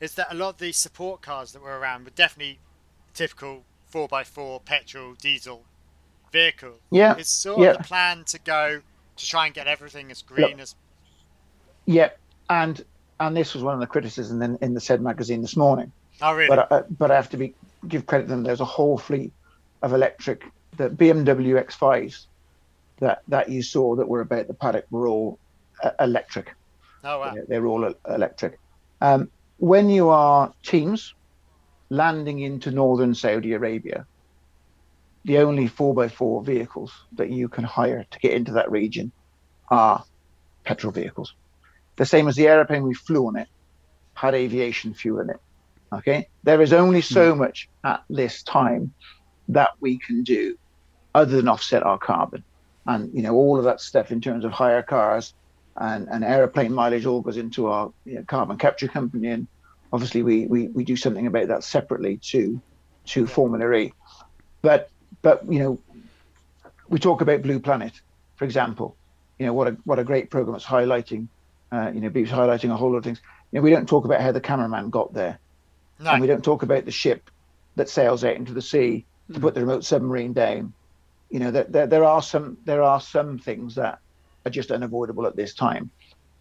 is 0.01 0.14
that 0.14 0.26
a 0.30 0.34
lot 0.34 0.51
of 0.51 0.59
the 0.59 0.72
support 0.72 1.22
cars 1.22 1.53
that 1.53 1.62
were 1.62 1.78
around 1.78 2.05
were 2.05 2.11
definitely 2.11 2.59
typical 3.14 3.64
4x4 3.92 4.64
petrol 4.64 5.14
diesel 5.14 5.62
vehicle. 6.32 6.74
Yeah, 6.90 7.16
It's 7.16 7.30
sort 7.30 7.61
yeah. 7.61 7.70
of 7.70 7.78
the 7.78 7.84
plan 7.84 8.24
to 8.24 8.38
go 8.40 8.80
to 9.16 9.26
try 9.26 9.47
and 9.47 9.55
get 9.55 9.66
everything 9.66 10.11
as 10.11 10.22
green 10.22 10.51
Yep. 10.51 10.61
as. 10.61 10.74
Yeah, 11.86 12.11
and 12.51 12.84
and 13.20 13.36
this 13.36 13.55
was 13.55 13.62
one 13.62 13.74
of 13.74 13.80
the 13.80 13.86
criticisms 13.86 14.42
in, 14.42 14.59
in 14.61 14.74
the 14.74 14.80
said 14.80 15.01
magazine 15.01 15.40
this 15.42 15.57
morning. 15.57 15.92
Oh, 16.20 16.34
really? 16.34 16.49
But 16.49 16.72
I, 16.72 16.82
but 16.90 17.11
I 17.11 17.14
have 17.14 17.28
to 17.30 17.36
be 17.36 17.55
give 17.86 18.07
credit 18.07 18.24
to 18.24 18.30
them. 18.30 18.42
There's 18.42 18.61
a 18.61 18.64
whole 18.64 18.99
fleet 18.99 19.32
of 19.82 19.92
electric, 19.92 20.45
the 20.76 20.88
BMW 20.90 21.62
X5s 21.64 22.26
that 22.99 23.22
that 23.28 23.49
you 23.51 23.62
saw 23.62 23.95
that 23.97 24.09
were 24.09 24.20
about 24.20 24.49
the 24.49 24.55
paddock 24.55 24.86
were 24.90 25.07
all 25.07 25.38
uh, 25.82 25.90
electric. 26.01 26.53
oh, 27.05 27.20
wow. 27.20 27.34
They're, 27.34 27.45
they're 27.47 27.66
all 27.66 27.95
electric. 28.09 28.59
Um, 29.01 29.30
when 29.64 29.88
you 29.88 30.10
are 30.10 30.52
teams 30.62 31.14
landing 31.88 32.40
into 32.40 32.70
northern 32.70 33.14
Saudi 33.14 33.54
Arabia, 33.54 34.06
the 35.24 35.38
only 35.38 35.70
4x4 35.70 36.44
vehicles 36.44 36.92
that 37.12 37.30
you 37.30 37.48
can 37.48 37.64
hire 37.64 38.04
to 38.10 38.18
get 38.18 38.34
into 38.34 38.52
that 38.52 38.70
region 38.70 39.10
are 39.70 40.04
petrol 40.64 40.92
vehicles. 40.92 41.34
The 41.96 42.04
same 42.04 42.28
as 42.28 42.36
the 42.36 42.46
airplane 42.46 42.82
we 42.82 42.92
flew 42.92 43.26
on 43.26 43.36
it 43.36 43.48
had 44.12 44.34
aviation 44.34 44.92
fuel 44.92 45.20
in 45.20 45.30
it. 45.30 45.40
Okay. 45.94 46.28
There 46.42 46.60
is 46.60 46.74
only 46.74 47.00
so 47.00 47.32
hmm. 47.32 47.38
much 47.38 47.70
at 47.84 48.04
this 48.10 48.42
time 48.42 48.92
that 49.48 49.70
we 49.80 49.98
can 49.98 50.24
do 50.24 50.58
other 51.14 51.36
than 51.36 51.48
offset 51.48 51.82
our 51.82 51.98
carbon. 51.98 52.44
And, 52.86 53.14
you 53.14 53.22
know, 53.22 53.32
all 53.32 53.56
of 53.56 53.64
that 53.64 53.80
stuff 53.80 54.10
in 54.10 54.20
terms 54.20 54.44
of 54.44 54.52
hire 54.52 54.82
cars 54.82 55.32
and, 55.76 56.06
and 56.10 56.22
aeroplane 56.22 56.74
mileage 56.74 57.06
all 57.06 57.22
goes 57.22 57.38
into 57.38 57.68
our 57.68 57.92
you 58.04 58.16
know, 58.16 58.24
carbon 58.24 58.58
capture 58.58 58.88
company. 58.88 59.28
And 59.28 59.46
obviously 59.95 60.24
we, 60.24 60.47
we, 60.49 60.68
we 60.68 60.84
do 60.84 60.97
something 60.97 61.28
about 61.28 61.49
that 61.49 61.62
separately 61.62 62.18
to, 62.18 62.61
to 63.07 63.26
Formula 63.28 63.72
E. 63.74 63.92
But, 64.61 64.90
but, 65.22 65.51
you 65.51 65.61
know, 65.61 65.80
we 66.88 66.99
talk 66.99 67.20
about 67.20 67.42
Blue 67.42 67.61
Planet, 67.61 67.92
for 68.34 68.45
example, 68.45 68.97
you 69.38 69.47
know, 69.47 69.53
what 69.53 69.68
a, 69.68 69.76
what 69.84 70.01
a 70.01 70.05
great 70.05 70.30
program 70.30 70.57
it's 70.57 70.64
highlighting, 70.64 71.28
uh, 71.70 71.92
you 71.95 72.01
know, 72.01 72.11
Beeps 72.11 72.28
highlighting 72.28 72.72
a 72.72 72.76
whole 72.76 72.90
lot 72.90 72.99
of 72.99 73.05
things. 73.05 73.20
You 73.53 73.61
know, 73.61 73.62
we 73.62 73.70
don't 73.70 73.88
talk 73.88 74.05
about 74.05 74.20
how 74.20 74.32
the 74.32 74.40
cameraman 74.40 74.90
got 74.90 75.14
there 75.14 75.38
No. 76.01 76.11
and 76.11 76.20
we 76.20 76.26
don't 76.26 76.42
talk 76.45 76.64
about 76.64 76.84
the 76.84 76.90
ship 76.90 77.30
that 77.76 77.88
sails 77.88 78.24
out 78.24 78.34
into 78.36 78.53
the 78.53 78.62
sea 78.62 79.07
to 79.32 79.38
put 79.40 79.55
the 79.55 79.61
remote 79.61 79.84
submarine 79.84 80.32
down. 80.32 80.72
You 81.30 81.38
know, 81.38 81.51
there, 81.53 81.64
there, 81.64 81.86
there 81.86 82.05
are 82.05 82.20
some 82.22 82.59
there 82.64 82.82
are 82.82 83.01
some 83.01 83.38
things 83.38 83.76
that 83.76 84.01
are 84.45 84.51
just 84.51 84.70
unavoidable 84.72 85.26
at 85.26 85.36
this 85.36 85.55
time. 85.55 85.90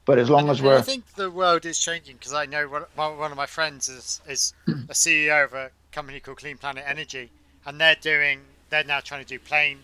But 0.06 0.20
as 0.20 0.30
long 0.30 0.42
And- 0.42 0.52
as 0.52 0.62
we're 0.62 0.78
I 0.78 0.82
think 0.82 1.14
the 1.14 1.32
world 1.32 1.66
is 1.66 1.80
changing 1.80 2.18
because 2.18 2.34
I 2.34 2.46
know 2.46 2.68
one, 2.68 3.18
one 3.18 3.32
of 3.32 3.38
my 3.38 3.46
friends 3.46 3.88
is 3.90 4.22
is 4.28 4.54
a 4.68 4.94
CEO 4.94 5.44
of 5.46 5.54
a 5.54 5.72
company 5.92 6.20
called 6.20 6.38
Clean 6.40 6.58
Planet 6.58 6.84
Energy, 6.86 7.32
and 7.66 7.80
they're 7.80 7.96
doing 7.96 8.42
they're 8.70 8.84
now 8.84 9.00
trying 9.00 9.24
to 9.24 9.28
do 9.28 9.40
plane 9.40 9.80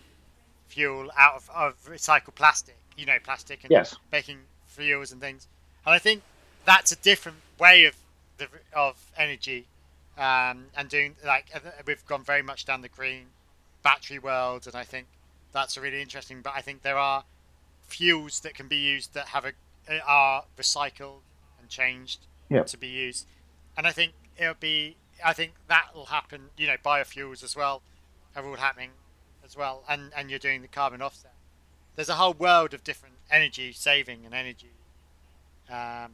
fuel 0.68 1.10
out 1.16 1.34
of, 1.36 1.50
of 1.50 1.74
recycled 1.84 2.34
plastic, 2.34 2.76
you 2.96 3.06
know, 3.06 3.18
plastic 3.22 3.62
and 3.64 3.70
Yes. 3.70 3.96
making 4.12 4.38
fuels 4.66 5.10
and 5.12 5.20
things. 5.20 5.46
And 5.86 5.94
I 5.94 5.98
think 5.98 6.22
that's 6.64 6.92
a 6.92 6.96
different 6.96 7.38
way 7.58 7.84
of 7.86 7.96
the 8.38 8.48
of 8.74 8.96
energy, 9.16 9.66
um, 10.18 10.66
and 10.76 10.88
doing 10.90 11.16
like 11.24 11.46
we've 11.86 12.04
gone 12.06 12.24
very 12.24 12.42
much 12.42 12.66
down 12.66 12.82
the 12.82 12.88
green 12.88 13.26
battery 13.82 14.18
world, 14.18 14.66
and 14.66 14.76
I 14.76 14.84
think 14.84 15.06
that's 15.52 15.78
really 15.78 16.02
interesting. 16.02 16.42
But 16.42 16.52
I 16.54 16.60
think 16.60 16.82
there 16.82 16.98
are 16.98 17.24
fuels 17.88 18.40
that 18.40 18.54
can 18.54 18.68
be 18.68 18.76
used 18.76 19.14
that 19.14 19.28
have 19.28 19.44
a 19.46 19.52
are 20.06 20.44
recycled 20.56 21.20
and 21.58 21.68
changed 21.68 22.26
Yep. 22.48 22.66
to 22.66 22.76
be 22.76 22.88
used, 22.88 23.26
and 23.76 23.86
I 23.86 23.92
think 23.92 24.12
it'll 24.36 24.54
be. 24.54 24.96
I 25.24 25.32
think 25.32 25.52
that 25.68 25.90
will 25.94 26.06
happen. 26.06 26.50
You 26.56 26.66
know, 26.66 26.76
biofuels 26.84 27.44
as 27.44 27.54
well 27.54 27.82
are 28.34 28.44
all 28.44 28.56
happening 28.56 28.90
as 29.44 29.56
well, 29.56 29.84
and 29.88 30.12
and 30.16 30.30
you're 30.30 30.38
doing 30.40 30.62
the 30.62 30.68
carbon 30.68 31.00
offset. 31.00 31.34
There's 31.94 32.08
a 32.08 32.14
whole 32.14 32.32
world 32.34 32.74
of 32.74 32.82
different 32.82 33.14
energy 33.30 33.72
saving 33.72 34.24
and 34.24 34.34
energy 34.34 34.72
um, 35.70 36.12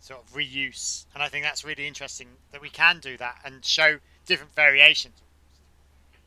sort 0.00 0.20
of 0.22 0.32
reuse, 0.34 1.04
and 1.12 1.22
I 1.22 1.28
think 1.28 1.44
that's 1.44 1.64
really 1.64 1.86
interesting 1.86 2.28
that 2.52 2.62
we 2.62 2.70
can 2.70 3.00
do 3.00 3.16
that 3.18 3.40
and 3.44 3.64
show 3.64 3.98
different 4.24 4.54
variations 4.54 5.20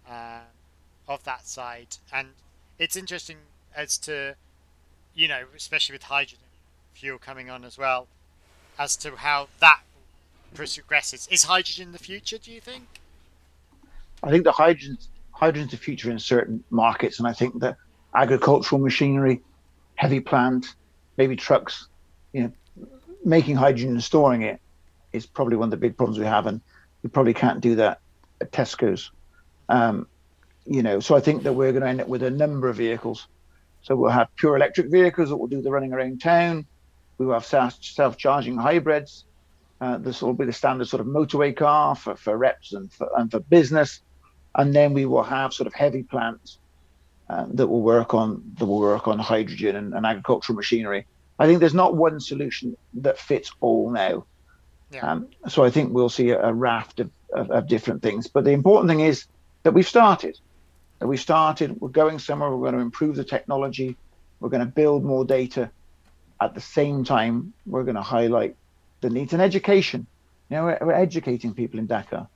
uh, 0.09 0.41
of 1.07 1.23
that 1.23 1.47
side. 1.47 1.97
And 2.11 2.29
it's 2.77 2.95
interesting 2.95 3.37
as 3.75 3.97
to, 3.99 4.35
you 5.17 5.27
know, 5.27 5.43
especially 5.55 5.93
with 5.93 6.03
hydrogen 6.03 6.37
fuel 6.93 7.17
coming 7.17 7.49
on 7.49 7.65
as 7.65 7.77
well, 7.77 8.07
as 8.79 8.95
to 8.97 9.15
how 9.17 9.49
that 9.59 9.81
progresses. 10.53 11.27
Is 11.29 11.43
hydrogen 11.43 11.91
the 11.91 11.99
future? 11.99 12.37
Do 12.37 12.51
you 12.51 12.61
think? 12.61 12.85
I 14.23 14.29
think 14.29 14.45
the 14.45 14.51
hydrogen 14.51 14.97
hydrogen's 15.31 15.71
the 15.71 15.77
future 15.77 16.09
in 16.11 16.19
certain 16.19 16.63
markets, 16.69 17.19
and 17.19 17.27
I 17.27 17.33
think 17.33 17.59
that 17.59 17.77
agricultural 18.15 18.79
machinery, 18.79 19.41
heavy 19.95 20.19
plant, 20.19 20.75
maybe 21.17 21.35
trucks, 21.35 21.87
you 22.31 22.43
know, 22.43 22.87
making 23.25 23.55
hydrogen 23.55 23.89
and 23.89 24.03
storing 24.03 24.43
it 24.43 24.59
is 25.13 25.25
probably 25.25 25.57
one 25.57 25.67
of 25.67 25.71
the 25.71 25.77
big 25.77 25.97
problems 25.97 26.19
we 26.19 26.25
have, 26.25 26.45
and 26.45 26.61
we 27.03 27.09
probably 27.09 27.33
can't 27.33 27.59
do 27.59 27.75
that 27.75 27.99
at 28.39 28.51
Tesco's. 28.51 29.11
Um, 29.69 30.07
you 30.65 30.83
know, 30.83 30.99
so 30.99 31.15
I 31.15 31.21
think 31.21 31.43
that 31.43 31.53
we're 31.53 31.71
going 31.71 31.83
to 31.83 31.89
end 31.89 32.01
up 32.01 32.07
with 32.07 32.23
a 32.23 32.31
number 32.31 32.69
of 32.69 32.75
vehicles. 32.75 33.27
So 33.87 33.95
we'll 33.95 34.11
have 34.11 34.35
pure 34.35 34.55
electric 34.55 34.91
vehicles 34.91 35.29
that 35.29 35.37
will 35.37 35.47
do 35.47 35.61
the 35.61 35.71
running 35.71 35.93
around 35.93 36.21
town. 36.21 36.65
We 37.17 37.25
will 37.25 37.33
have 37.33 37.45
self- 37.45 37.81
self-charging 37.81 38.57
hybrids. 38.57 39.25
Uh, 39.79 39.97
this 39.97 40.21
will 40.21 40.33
be 40.33 40.45
the 40.45 40.53
standard 40.53 40.87
sort 40.87 41.01
of 41.01 41.07
motorway 41.07 41.55
car 41.55 41.95
for, 41.95 42.15
for 42.15 42.35
reps 42.37 42.73
and 42.73 42.91
for, 42.91 43.09
and 43.15 43.31
for 43.31 43.39
business 43.39 44.01
and 44.57 44.73
then 44.75 44.93
we 44.93 45.05
will 45.05 45.23
have 45.23 45.53
sort 45.53 45.67
of 45.67 45.73
heavy 45.73 46.03
plants 46.03 46.57
uh, 47.29 47.45
that 47.53 47.67
will 47.67 47.81
work 47.81 48.13
on 48.13 48.43
that 48.57 48.65
will 48.65 48.79
work 48.79 49.07
on 49.07 49.19
hydrogen 49.19 49.75
and, 49.75 49.93
and 49.93 50.05
agricultural 50.05 50.55
machinery. 50.55 51.05
I 51.39 51.45
think 51.45 51.59
there's 51.59 51.73
not 51.73 51.95
one 51.95 52.19
solution 52.19 52.75
that 52.95 53.19
fits 53.19 53.51
all 53.61 53.91
now. 53.91 54.25
Yeah. 54.91 55.11
Um, 55.11 55.27
so 55.47 55.63
I 55.63 55.69
think 55.69 55.93
we'll 55.93 56.09
see 56.09 56.31
a, 56.31 56.41
a 56.41 56.53
raft 56.53 56.99
of, 56.99 57.11
of, 57.31 57.51
of 57.51 57.67
different 57.67 58.01
things. 58.01 58.27
But 58.27 58.45
the 58.45 58.51
important 58.51 58.89
thing 58.89 59.01
is 59.01 59.25
that 59.63 59.73
we've 59.73 59.87
started. 59.87 60.39
That 60.99 61.07
we 61.07 61.17
started. 61.17 61.79
We're 61.79 61.89
going 61.89 62.19
somewhere. 62.19 62.49
We're 62.49 62.71
going 62.71 62.75
to 62.75 62.81
improve 62.81 63.15
the 63.15 63.23
technology. 63.23 63.97
We're 64.39 64.49
going 64.49 64.65
to 64.65 64.71
build 64.71 65.03
more 65.03 65.25
data. 65.25 65.69
At 66.39 66.53
the 66.53 66.61
same 66.61 67.03
time, 67.03 67.53
we're 67.65 67.83
going 67.83 67.95
to 67.95 68.01
highlight 68.01 68.55
the 69.01 69.09
needs 69.09 69.33
and 69.33 69.41
education. 69.41 70.07
You 70.49 70.57
know, 70.57 70.63
we're, 70.65 70.77
we're 70.81 70.93
educating 70.93 71.53
people 71.53 71.79
in 71.79 71.87
Dakar. 71.87 72.27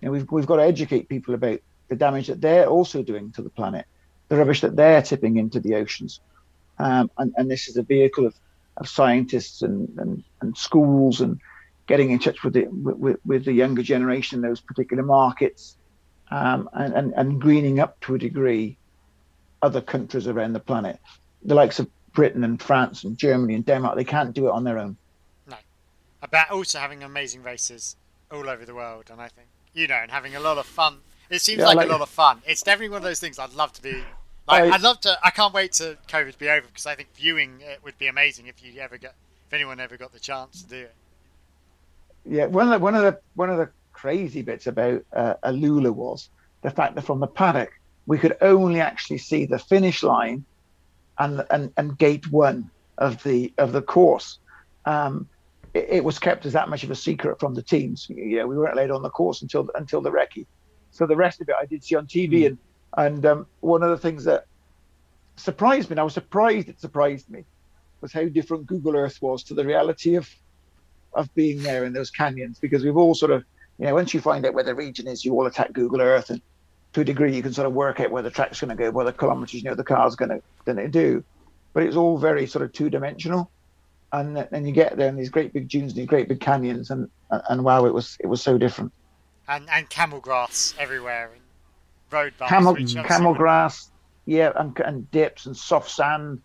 You 0.00 0.06
know, 0.06 0.12
we've 0.12 0.30
we've 0.30 0.46
got 0.46 0.56
to 0.56 0.64
educate 0.64 1.08
people 1.08 1.34
about 1.34 1.60
the 1.88 1.96
damage 1.96 2.26
that 2.28 2.40
they're 2.40 2.66
also 2.66 3.02
doing 3.02 3.32
to 3.32 3.42
the 3.42 3.50
planet. 3.50 3.86
the 4.32 4.38
rubbish 4.38 4.62
that 4.62 4.76
they're 4.76 5.02
tipping 5.02 5.36
into 5.36 5.60
the 5.60 5.74
oceans. 5.74 6.20
Um, 6.78 7.10
and, 7.18 7.34
and 7.36 7.50
this 7.50 7.68
is 7.68 7.76
a 7.76 7.82
vehicle 7.82 8.26
of, 8.26 8.34
of 8.78 8.88
scientists 8.88 9.60
and, 9.60 9.88
and, 9.98 10.24
and 10.40 10.56
schools 10.56 11.20
and 11.20 11.38
getting 11.86 12.10
in 12.10 12.18
touch 12.18 12.42
with 12.42 12.54
the 12.54 12.64
with, 12.64 13.18
with 13.26 13.44
the 13.44 13.52
younger 13.52 13.82
generation 13.82 14.38
in 14.38 14.42
those 14.42 14.60
particular 14.60 15.02
markets 15.02 15.76
um, 16.32 16.68
and, 16.72 16.94
and, 16.94 17.12
and 17.14 17.40
greening 17.40 17.78
up 17.78 18.00
to 18.00 18.14
a 18.14 18.18
degree 18.18 18.76
other 19.60 19.82
countries 19.82 20.26
around 20.26 20.54
the 20.54 20.60
planet. 20.60 20.98
The 21.44 21.54
likes 21.54 21.78
of 21.78 21.88
Britain 22.14 22.42
and 22.42 22.60
France 22.60 23.04
and 23.04 23.18
Germany 23.18 23.54
and 23.54 23.64
Denmark, 23.66 23.96
they 23.96 24.04
can't 24.04 24.32
do 24.32 24.46
it 24.46 24.50
on 24.50 24.64
their 24.64 24.78
own. 24.78 24.96
No. 25.46 25.56
About 26.22 26.50
also 26.50 26.78
having 26.78 27.02
amazing 27.02 27.42
races 27.42 27.96
all 28.30 28.48
over 28.48 28.64
the 28.64 28.74
world, 28.74 29.10
and 29.10 29.20
I 29.20 29.28
think, 29.28 29.48
you 29.74 29.86
know, 29.86 29.94
and 29.96 30.10
having 30.10 30.34
a 30.34 30.40
lot 30.40 30.56
of 30.56 30.64
fun. 30.66 30.98
It 31.28 31.42
seems 31.42 31.60
Yeah, 31.60 31.66
like, 31.66 31.76
like- 31.76 31.88
a 31.88 31.92
lot 31.92 32.00
of 32.00 32.08
fun. 32.08 32.42
It's 32.46 32.62
definitely 32.62 32.88
one 32.90 32.98
of 32.98 33.04
those 33.04 33.20
things 33.20 33.38
I'd 33.38 33.52
love 33.52 33.72
to 33.74 33.82
be. 33.82 34.02
Like, 34.48 34.64
I- 34.64 34.70
I'd 34.74 34.80
love 34.82 35.00
to. 35.00 35.18
I 35.22 35.30
can't 35.30 35.52
wait 35.52 35.72
to 35.74 35.98
COVID 36.08 36.38
be 36.38 36.48
over 36.48 36.66
because 36.66 36.86
I 36.86 36.94
think 36.94 37.14
viewing 37.14 37.60
it 37.60 37.80
would 37.84 37.96
be 37.98 38.06
amazing 38.06 38.46
if 38.46 38.62
you 38.64 38.80
ever 38.80 38.96
get, 38.96 39.14
if 39.46 39.52
anyone 39.52 39.80
ever 39.80 39.96
got 39.98 40.12
the 40.12 40.18
chance 40.18 40.62
to 40.62 40.68
do 40.68 40.76
it. 40.76 40.94
Yeah, 42.24 42.46
one 42.46 42.66
of 42.66 42.72
the 42.72 42.78
one 42.78 42.94
of 42.94 43.02
the 43.02 43.20
one 43.34 43.50
of 43.50 43.58
the 43.58 43.68
crazy 44.02 44.42
bits 44.42 44.66
about 44.66 45.00
uh, 45.12 45.34
Alula 45.44 45.94
was 45.94 46.28
the 46.62 46.70
fact 46.70 46.96
that 46.96 47.02
from 47.02 47.20
the 47.20 47.26
paddock 47.28 47.70
we 48.06 48.18
could 48.18 48.36
only 48.40 48.80
actually 48.80 49.18
see 49.18 49.46
the 49.46 49.60
finish 49.60 50.02
line 50.02 50.44
and 51.20 51.44
and, 51.50 51.72
and 51.76 51.96
gate 51.96 52.28
one 52.32 52.68
of 52.98 53.22
the 53.22 53.52
of 53.58 53.70
the 53.70 53.80
course. 53.80 54.40
Um, 54.86 55.28
it, 55.72 55.86
it 55.88 56.04
was 56.04 56.18
kept 56.18 56.44
as 56.46 56.52
that 56.54 56.68
much 56.68 56.82
of 56.82 56.90
a 56.90 56.96
secret 56.96 57.38
from 57.38 57.54
the 57.54 57.62
teams. 57.62 58.08
You 58.10 58.38
know, 58.38 58.48
we 58.48 58.58
weren't 58.58 58.76
allowed 58.76 58.90
on 58.90 59.02
the 59.02 59.10
course 59.10 59.40
until 59.40 59.70
until 59.76 60.00
the 60.00 60.10
recce. 60.10 60.46
So 60.90 61.06
the 61.06 61.14
rest 61.14 61.40
of 61.40 61.48
it 61.48 61.54
I 61.60 61.66
did 61.66 61.84
see 61.84 61.94
on 61.94 62.08
TV, 62.08 62.46
and 62.46 62.58
and 62.96 63.24
um, 63.24 63.46
one 63.60 63.84
of 63.84 63.90
the 63.90 63.98
things 63.98 64.24
that 64.24 64.46
surprised 65.36 65.90
me, 65.90 65.94
and 65.94 66.00
I 66.00 66.02
was 66.02 66.14
surprised 66.14 66.68
it 66.68 66.80
surprised 66.80 67.30
me, 67.30 67.44
was 68.00 68.12
how 68.12 68.24
different 68.24 68.66
Google 68.66 68.96
Earth 68.96 69.22
was 69.22 69.44
to 69.44 69.54
the 69.54 69.64
reality 69.64 70.16
of 70.16 70.28
of 71.14 71.32
being 71.36 71.62
there 71.62 71.84
in 71.84 71.92
those 71.92 72.10
canyons 72.10 72.58
because 72.58 72.82
we've 72.82 72.96
all 72.96 73.14
sort 73.14 73.30
of 73.30 73.44
you 73.82 73.88
know 73.88 73.94
once 73.94 74.14
you 74.14 74.20
find 74.20 74.46
out 74.46 74.54
where 74.54 74.64
the 74.64 74.74
region 74.74 75.08
is 75.08 75.24
you 75.24 75.32
all 75.34 75.46
attack 75.46 75.72
google 75.72 76.00
earth 76.00 76.30
and 76.30 76.40
to 76.92 77.00
a 77.00 77.04
degree 77.04 77.34
you 77.34 77.42
can 77.42 77.52
sort 77.52 77.66
of 77.66 77.72
work 77.72 78.00
out 78.00 78.10
where 78.10 78.22
the 78.22 78.30
track's 78.30 78.60
going 78.60 78.76
to 78.76 78.76
go 78.76 78.90
where 78.90 79.04
the 79.04 79.12
kilometers 79.12 79.54
you 79.54 79.62
know 79.62 79.74
the 79.74 79.84
car's 79.84 80.14
going 80.14 80.28
to 80.28 80.40
going 80.64 80.78
to 80.78 80.88
do. 80.88 81.24
But 81.72 81.84
it's 81.84 81.96
all 81.96 82.18
very 82.18 82.46
sort 82.46 82.64
of 82.64 82.72
two-dimensional. 82.72 83.50
And 84.12 84.36
then 84.36 84.66
you 84.66 84.72
get 84.72 84.98
there 84.98 85.08
in 85.08 85.16
these 85.16 85.30
great 85.30 85.54
big 85.54 85.68
dunes 85.68 85.92
and 85.92 86.00
these 86.00 86.06
great 86.06 86.28
big 86.28 86.40
canyons 86.40 86.90
and 86.90 87.10
and 87.30 87.64
wow 87.64 87.86
it 87.86 87.94
was 87.94 88.18
it 88.20 88.26
was 88.26 88.42
so 88.42 88.58
different. 88.58 88.92
And 89.48 89.68
and 89.70 89.88
camel 89.88 90.20
grass 90.20 90.74
everywhere 90.78 91.30
and 91.32 91.40
road 92.10 92.34
bumps. 92.38 92.52
camel 92.52 92.76
camel 93.04 93.34
grass 93.34 93.90
yeah 94.26 94.52
and, 94.56 94.78
and 94.80 95.10
dips 95.10 95.46
and 95.46 95.56
soft 95.56 95.90
sand 95.90 96.42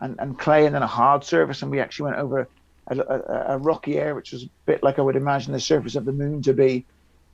and, 0.00 0.18
and 0.18 0.38
clay 0.38 0.64
and 0.64 0.74
then 0.74 0.82
a 0.82 0.86
hard 0.86 1.24
surface. 1.24 1.60
And 1.60 1.70
we 1.70 1.78
actually 1.78 2.10
went 2.10 2.16
over 2.16 2.48
a, 2.88 2.98
a, 2.98 3.44
a 3.54 3.58
rocky 3.58 3.98
area 3.98 4.14
which 4.14 4.32
was 4.32 4.44
a 4.44 4.48
bit 4.66 4.82
like 4.82 4.98
i 4.98 5.02
would 5.02 5.16
imagine 5.16 5.52
the 5.52 5.60
surface 5.60 5.94
of 5.96 6.04
the 6.04 6.12
moon 6.12 6.42
to 6.42 6.52
be 6.52 6.84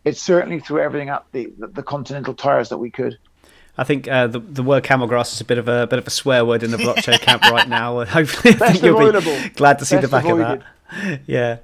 it 0.04 0.16
certainly 0.16 0.60
threw 0.60 0.80
everything 0.80 1.10
up 1.10 1.26
the, 1.32 1.52
the, 1.58 1.66
the 1.68 1.82
continental 1.82 2.34
tires 2.34 2.68
that 2.68 2.78
we 2.78 2.90
could 2.90 3.18
I 3.78 3.84
think 3.84 4.08
uh, 4.08 4.26
the 4.26 4.40
the 4.40 4.62
word 4.62 4.82
camel 4.82 5.06
grass 5.06 5.32
is 5.32 5.40
a 5.40 5.44
bit 5.44 5.56
of 5.56 5.66
a 5.66 5.86
bit 5.86 5.98
of 5.98 6.06
a 6.06 6.10
swear 6.10 6.44
word 6.44 6.62
in 6.62 6.70
the 6.70 6.76
blockchain 6.76 7.18
camp 7.20 7.42
right 7.44 7.68
now. 7.68 8.00
and 8.00 8.10
Hopefully, 8.10 8.54
I 8.60 8.72
think 8.72 8.82
you'll 8.82 8.98
be 9.22 9.48
glad 9.50 9.78
to 9.78 9.86
see 9.86 9.96
the 9.96 10.08
back 10.08 10.24
avoided. 10.24 10.46
of 10.46 10.64
that. 10.92 11.20
Yeah, 11.26 11.58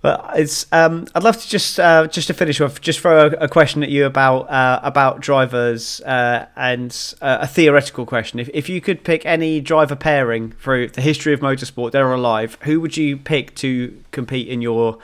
but 0.00 0.30
it's 0.34 0.66
um, 0.72 1.06
I'd 1.14 1.24
love 1.24 1.40
to 1.40 1.48
just 1.48 1.80
uh, 1.80 2.06
just 2.06 2.28
to 2.28 2.34
finish 2.34 2.60
off, 2.60 2.80
just 2.80 3.00
throw 3.00 3.26
a, 3.26 3.30
a 3.44 3.48
question 3.48 3.82
at 3.82 3.88
you 3.88 4.06
about 4.06 4.42
uh, 4.48 4.78
about 4.82 5.20
drivers 5.20 6.00
uh, 6.02 6.46
and 6.54 7.14
uh, 7.20 7.38
a 7.40 7.46
theoretical 7.48 8.06
question. 8.06 8.38
If 8.38 8.48
if 8.54 8.68
you 8.68 8.80
could 8.80 9.02
pick 9.02 9.26
any 9.26 9.60
driver 9.60 9.96
pairing 9.96 10.52
through 10.52 10.90
the 10.90 11.00
history 11.00 11.32
of 11.32 11.40
motorsport, 11.40 11.90
they're 11.90 12.12
alive. 12.12 12.58
Who 12.62 12.80
would 12.80 12.96
you 12.96 13.16
pick 13.16 13.56
to 13.56 14.02
compete 14.12 14.46
in 14.46 14.62
your 14.62 14.98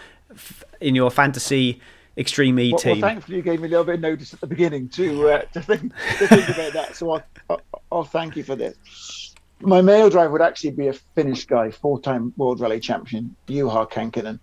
in 0.81 0.95
your 0.95 1.11
fantasy 1.11 1.81
extreme 2.17 2.57
E 2.61 2.73
well, 2.73 2.81
well 2.85 3.01
thankfully 3.01 3.39
you 3.39 3.43
gave 3.43 3.61
me 3.61 3.67
a 3.67 3.71
little 3.71 3.85
bit 3.85 3.97
of 3.97 4.01
notice 4.01 4.33
at 4.33 4.41
the 4.41 4.47
beginning 4.47 4.89
to 4.89 5.29
uh, 5.29 5.43
to, 5.53 5.61
think, 5.61 5.93
to 6.19 6.29
think 6.29 6.49
about 6.49 6.73
that 6.73 6.95
so 6.95 7.11
I'll, 7.11 7.23
I'll, 7.51 7.61
I'll 7.91 8.05
thank 8.05 8.37
you 8.37 8.45
for 8.45 8.55
this 8.55 9.35
my 9.61 9.83
male 9.83 10.11
driver 10.11 10.31
would 10.31 10.43
actually 10.43 10.71
be 10.71 10.87
a 10.87 10.93
Finnish 10.93 11.45
guy 11.47 11.73
four-time 11.73 12.33
world 12.37 12.61
rally 12.61 12.79
champion 12.79 13.35
Juha 13.49 13.91
Kankkunen 13.91 14.39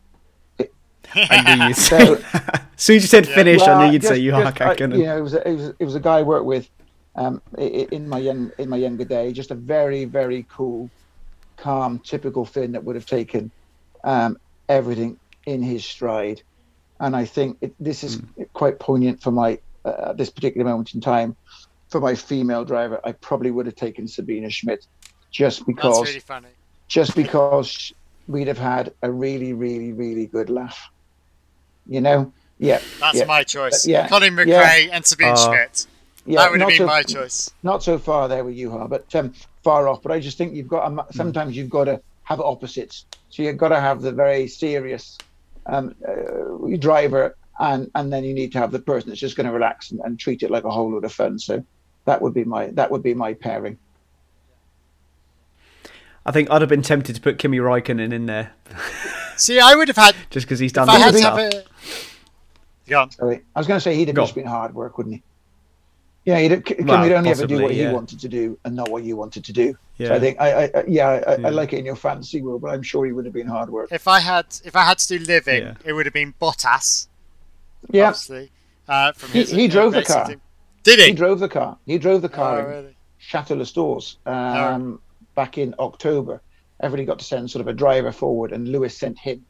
I 1.14 1.56
knew 1.56 1.66
you'd 1.68 1.76
So- 1.78 2.16
say. 2.16 2.24
as 2.34 2.62
soon 2.78 2.96
as 2.98 3.04
you 3.04 3.08
said 3.08 3.28
finish, 3.28 3.62
I 3.62 3.86
knew 3.86 3.94
you'd 3.94 4.02
just- 4.02 4.14
say 4.14 4.20
you 4.20 4.32
just, 4.32 4.62
are 4.62 4.68
uh, 4.68 4.74
You 4.80 4.88
know, 5.06 5.18
it 5.18 5.22
was, 5.22 5.34
a, 5.34 5.48
it 5.48 5.56
was 5.56 5.74
it 5.80 5.86
was 5.86 5.96
a 5.96 6.00
guy 6.00 6.20
I 6.20 6.22
worked 6.22 6.46
with 6.46 6.70
um, 7.16 7.42
i- 7.58 7.62
i- 7.62 7.88
in 7.92 8.08
my 8.08 8.20
young 8.20 8.52
in 8.58 8.70
my 8.70 8.78
younger 8.78 9.06
day. 9.06 9.32
Just 9.34 9.52
a 9.52 9.56
very 9.56 10.06
very 10.06 10.46
cool, 10.50 10.90
calm, 11.58 12.00
typical 12.00 12.46
Finn 12.46 12.72
that 12.74 12.84
would 12.84 12.96
have 12.96 13.06
taken 13.06 13.52
um, 14.04 14.38
everything 14.70 15.18
in 15.46 15.62
his 15.62 15.84
stride. 15.86 16.42
And 17.00 17.16
I 17.16 17.26
think 17.26 17.58
it, 17.62 17.74
this 17.80 18.04
is 18.04 18.22
quite 18.54 18.80
poignant 18.80 19.22
for 19.22 19.32
my 19.32 19.60
uh, 19.86 20.10
at 20.10 20.18
this 20.18 20.30
particular 20.30 20.66
moment 20.70 20.94
in 20.94 21.02
time. 21.02 21.36
For 21.90 22.00
my 22.00 22.16
female 22.16 22.64
driver, 22.64 23.02
I 23.04 23.12
probably 23.12 23.52
would 23.52 23.66
have 23.66 23.76
taken 23.76 24.08
Sabine 24.08 24.48
Schmitz, 24.50 24.88
just 25.30 25.60
That's 25.60 25.66
because 25.68 26.08
really 26.08 26.20
funny. 26.20 26.48
just 26.88 27.16
because 27.16 27.92
we'd 28.32 28.48
have 28.48 28.58
had 28.58 28.94
a 29.02 29.12
really 29.12 29.54
really 29.54 29.92
really 29.94 30.26
good 30.26 30.50
laugh. 30.50 30.90
You 31.88 32.02
know, 32.02 32.32
yeah. 32.60 32.80
That's 33.00 33.18
yeah. 33.20 33.26
my 33.26 33.44
choice. 33.44 33.86
yeah, 33.88 34.08
Colin 34.08 34.36
McRae 34.36 34.48
yeah. 34.48 34.90
and 34.94 35.06
Sabine 35.06 35.34
Uh, 35.34 35.36
Schmitz. 35.36 35.88
Yeah, 36.26 36.42
that 36.42 36.52
would 36.52 36.62
have 36.62 36.70
not 36.70 36.78
been 36.78 36.78
so- 36.78 36.86
my 36.86 37.04
choice. 37.04 37.52
not 37.64 37.84
so 37.84 37.98
far 37.98 38.28
there 38.28 38.44
with 38.44 38.56
you, 38.56 38.72
are, 38.78 38.88
but 38.88 39.14
um, 39.16 39.34
far 39.64 39.88
off. 39.88 40.02
But 40.04 40.12
I 40.12 40.20
just 40.20 40.38
think 40.38 40.54
you've 40.54 40.68
got 40.68 40.88
Hmm. 40.90 40.98
to, 41.00 41.06
sometimes 41.12 41.58
you've 41.58 41.70
got 41.70 41.86
to 41.86 42.00
have 42.24 42.40
opposites. 42.40 43.06
So 43.30 43.42
you've 43.44 43.58
got 43.58 43.70
to 43.70 43.80
have 43.80 44.02
the 44.02 44.12
very 44.12 44.48
serious 44.48 45.18
um, 45.66 45.96
uh, 46.08 46.78
driver, 46.78 47.36
and 47.60 47.90
and 47.96 48.14
then 48.14 48.24
you 48.24 48.34
need 48.34 48.52
to 48.54 48.60
have 48.60 48.72
the 48.72 48.80
person 48.80 49.10
that's 49.10 49.20
just 49.20 49.36
going 49.36 49.48
to 49.48 49.54
relax 49.54 49.92
and, 49.92 50.00
and 50.02 50.20
treat 50.20 50.44
it 50.44 50.52
like 50.52 50.64
a 50.64 50.70
whole 50.70 50.92
load 50.92 51.06
of 51.06 51.12
fun. 51.14 51.40
So 51.40 51.64
that 52.06 52.22
would 52.22 52.34
be 52.34 52.44
my 52.44 52.68
that 52.68 52.92
would 52.92 53.04
be 53.04 53.14
my 53.14 53.34
pairing. 53.34 53.78
I 56.26 56.32
think 56.32 56.52
I'd 56.52 56.62
have 56.62 56.70
been 56.70 56.82
tempted 56.84 57.16
to 57.16 57.22
put 57.22 57.38
Kimi 57.40 57.58
Raikkonen 57.58 58.14
in 58.14 58.26
there 58.28 58.54
See, 59.38 59.60
I 59.60 59.76
would 59.76 59.88
have 59.88 59.98
had. 59.98 60.16
just 60.30 60.46
because 60.46 60.60
he's 60.60 60.72
done 60.72 60.88
I 60.88 61.00
had 61.00 61.14
that 61.16 61.20
to 61.20 61.24
have 61.42 61.52
stuff. 61.52 61.66
a. 62.86 62.90
Go 62.90 63.02
on. 63.02 63.12
Sorry, 63.12 63.42
I 63.56 63.60
was 63.60 63.68
going 63.68 63.78
to 63.78 63.82
say 63.82 63.96
he'd 63.96 64.08
have 64.10 64.16
Go 64.16 64.24
just 64.24 64.34
on. 64.38 64.44
been 64.44 64.48
hard 64.52 64.76
work, 64.76 64.98
wouldn't 64.98 65.16
he? 65.16 65.24
Yeah, 66.26 66.38
he'd, 66.40 66.64
Kim 66.66 66.86
Well, 66.86 67.02
would 67.02 67.12
only 67.12 67.32
ever 67.32 67.48
do 67.48 67.56
possibly, 67.56 67.64
what 67.64 67.72
he 67.74 67.88
wanted 67.88 68.20
to 68.20 68.28
do 68.28 68.60
and 68.64 68.76
not 68.76 68.90
what 68.92 69.04
you 69.04 69.16
wanted 69.16 69.44
to 69.46 69.54
do. 69.54 69.74
So 69.74 69.78
Yeah. 70.06 70.14
I 70.14 70.20
think 70.20 70.40
I, 70.40 70.52
I, 70.52 70.64
I 70.76 70.84
yeah, 70.88 71.08
I, 71.28 71.36
Yeah. 71.38 71.48
I 71.48 71.50
like 71.50 71.74
it 71.74 71.80
in 71.80 71.86
your 71.86 71.96
fantasy 71.96 72.42
world, 72.44 72.62
but 72.62 72.70
I'm 72.70 72.84
sure 72.84 73.06
he 73.06 73.12
would 73.12 73.26
have 73.26 73.34
been 73.34 73.48
hard 73.48 73.70
work. 73.72 73.92
If 73.92 74.08
I 74.08 74.20
had, 74.20 74.46
if 74.64 74.76
I 74.76 74.84
had 74.84 75.00
to 75.00 75.18
do 75.18 75.26
living, 75.26 75.64
Yeah. 75.64 75.74
it 75.84 75.94
would 75.94 76.06
have 76.06 76.14
been 76.14 76.36
Bottas. 76.40 77.08
Yeah, 77.90 78.10
Obviously, 78.10 78.52
uh, 78.88 79.14
from 79.14 79.32
He- 79.32 79.40
his, 79.40 79.50
he 79.50 79.66
uh, 79.66 79.72
drove 79.72 79.94
the 79.94 80.04
car. 80.04 80.28
team. 80.28 80.42
Did 80.84 81.00
he? 81.00 81.06
he 81.06 81.12
drove 81.14 81.40
the 81.40 81.50
car. 81.50 81.78
He 81.88 81.98
drove 81.98 82.22
the 82.22 82.28
Oh, 82.30 82.36
car 82.36 82.60
in 82.60 82.66
really? 82.70 82.96
Chateau 83.18 83.56
Lastours 83.56 84.18
um, 84.28 85.00
back 85.36 85.58
in 85.58 85.74
October. 85.80 86.42
Everybody 86.82 87.06
got 87.06 87.20
to 87.20 87.26
send 87.26 87.50
sort 87.52 87.62
of 87.62 87.68
a 87.68 87.74
driver 87.74 88.12
forward, 88.12 88.52
and 88.52 88.68
Lewis 88.68 88.98
sent 88.98 89.20
him. 89.20 89.46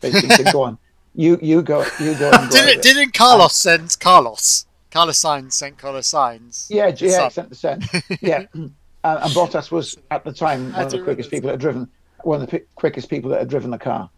Basically, 0.00 0.30
said, 0.30 0.52
"Go 0.52 0.62
on, 0.62 0.78
you 1.14 1.38
you 1.42 1.62
go, 1.62 1.84
you 2.00 2.14
go." 2.14 2.30
And 2.30 2.50
drive 2.50 2.52
Did 2.52 2.68
it? 2.68 2.78
it." 2.78 2.82
Didn't 2.82 3.12
Carlos 3.14 3.54
send 3.54 3.96
Carlos? 4.00 4.66
Carlos 4.90 5.20
Sainz 5.20 5.52
sent 5.52 5.78
Carlos 5.78 6.10
Sainz. 6.10 6.66
Yeah, 6.68 6.92
yeah, 6.96 7.28
son. 7.28 7.30
sent 7.30 7.48
the 7.50 7.54
send. 7.54 7.84
Yeah, 8.20 8.46
and, 8.54 8.72
and 9.04 9.32
Bottas 9.32 9.70
was 9.70 9.96
at 10.10 10.24
the 10.24 10.32
time 10.32 10.72
one 10.72 10.82
of 10.84 10.90
the 10.90 11.02
quickest 11.02 11.30
people 11.30 11.46
that 11.46 11.54
had 11.54 11.60
driven, 11.60 11.88
one 12.22 12.40
of 12.40 12.50
the 12.50 12.58
pi- 12.58 12.64
quickest 12.74 13.08
people 13.08 13.30
that 13.30 13.38
had 13.38 13.48
driven 13.48 13.70
the 13.70 13.78
car. 13.78 14.10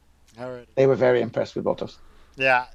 They 0.77 0.87
were 0.87 0.95
very 0.95 1.21
impressed 1.21 1.55
with 1.57 1.65
Bottas. 1.65 1.97
Yeah. 2.37 2.67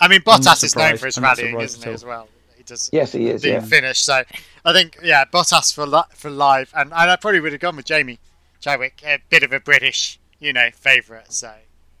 I 0.00 0.08
mean, 0.08 0.20
Bottas 0.22 0.64
is 0.64 0.74
known 0.74 0.96
for 0.96 1.06
his 1.06 1.18
I'm 1.18 1.24
rallying, 1.24 1.60
isn't 1.60 1.84
he, 1.84 1.90
as 1.90 2.04
well? 2.04 2.28
He 2.62 2.74
does 2.74 2.90
Yes, 2.92 3.10
he 3.12 3.28
is. 3.28 3.42
the 3.42 3.50
Yeah, 3.50 3.60
finish. 3.60 4.00
So 4.00 4.22
I 4.64 4.72
think, 4.72 4.98
yeah, 5.02 5.24
Bottas 5.24 5.74
for 5.74 5.84
li- 5.84 6.02
for 6.14 6.30
live, 6.30 6.72
and, 6.76 6.92
and 6.92 7.10
I 7.10 7.16
probably 7.16 7.40
would 7.40 7.50
have 7.52 7.60
gone 7.60 7.74
with 7.74 7.86
Jamie 7.86 8.20
Chadwick, 8.60 9.02
a 9.04 9.18
bit 9.30 9.42
of 9.42 9.52
a 9.52 9.58
British, 9.58 10.20
you 10.38 10.52
know, 10.52 10.68
favourite. 10.72 11.32
So 11.32 11.52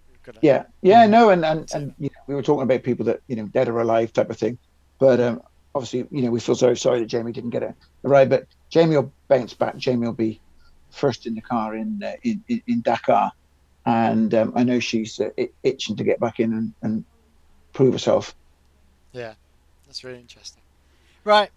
we've 0.08 0.22
got 0.22 0.40
to- 0.40 0.46
yeah, 0.46 0.64
yeah. 0.82 1.06
No, 1.06 1.30
and 1.30 1.44
and 1.44 1.68
and 1.74 1.94
you 1.98 2.10
know, 2.10 2.22
we 2.28 2.34
were 2.36 2.42
talking 2.42 2.62
about 2.62 2.84
people 2.84 3.04
that 3.06 3.20
you 3.26 3.34
know 3.34 3.46
dead 3.46 3.68
or 3.68 3.80
alive 3.80 4.12
type 4.12 4.30
of 4.30 4.36
thing, 4.36 4.56
but 5.00 5.18
um, 5.18 5.42
obviously 5.74 6.06
you 6.12 6.22
know 6.22 6.30
we 6.30 6.38
feel 6.38 6.54
so 6.54 6.74
sorry 6.74 7.00
that 7.00 7.06
Jamie 7.06 7.32
didn't 7.32 7.50
get 7.50 7.64
a, 7.64 7.74
a 8.04 8.08
ride, 8.08 8.30
but 8.30 8.44
Jamie 8.70 8.96
will 8.96 9.12
bounce 9.28 9.54
back. 9.54 9.76
Jamie 9.76 10.06
will 10.06 10.14
be 10.14 10.40
first 10.92 11.26
in 11.26 11.34
the 11.34 11.40
car 11.40 11.74
in 11.74 12.00
uh, 12.04 12.12
in, 12.22 12.44
in 12.48 12.62
in 12.68 12.82
Dakar, 12.82 13.32
and 13.84 14.32
um, 14.32 14.52
I 14.54 14.62
know 14.62 14.78
she's 14.78 15.18
uh, 15.18 15.30
itching 15.64 15.96
to 15.96 16.04
get 16.04 16.20
back 16.20 16.38
in 16.38 16.52
and, 16.52 16.72
and 16.82 17.04
prove 17.72 17.94
herself. 17.94 18.36
yeah, 19.12 19.34
that's 19.92 20.04
really 20.04 20.20
interesting. 20.20 20.62
Right, 21.22 21.50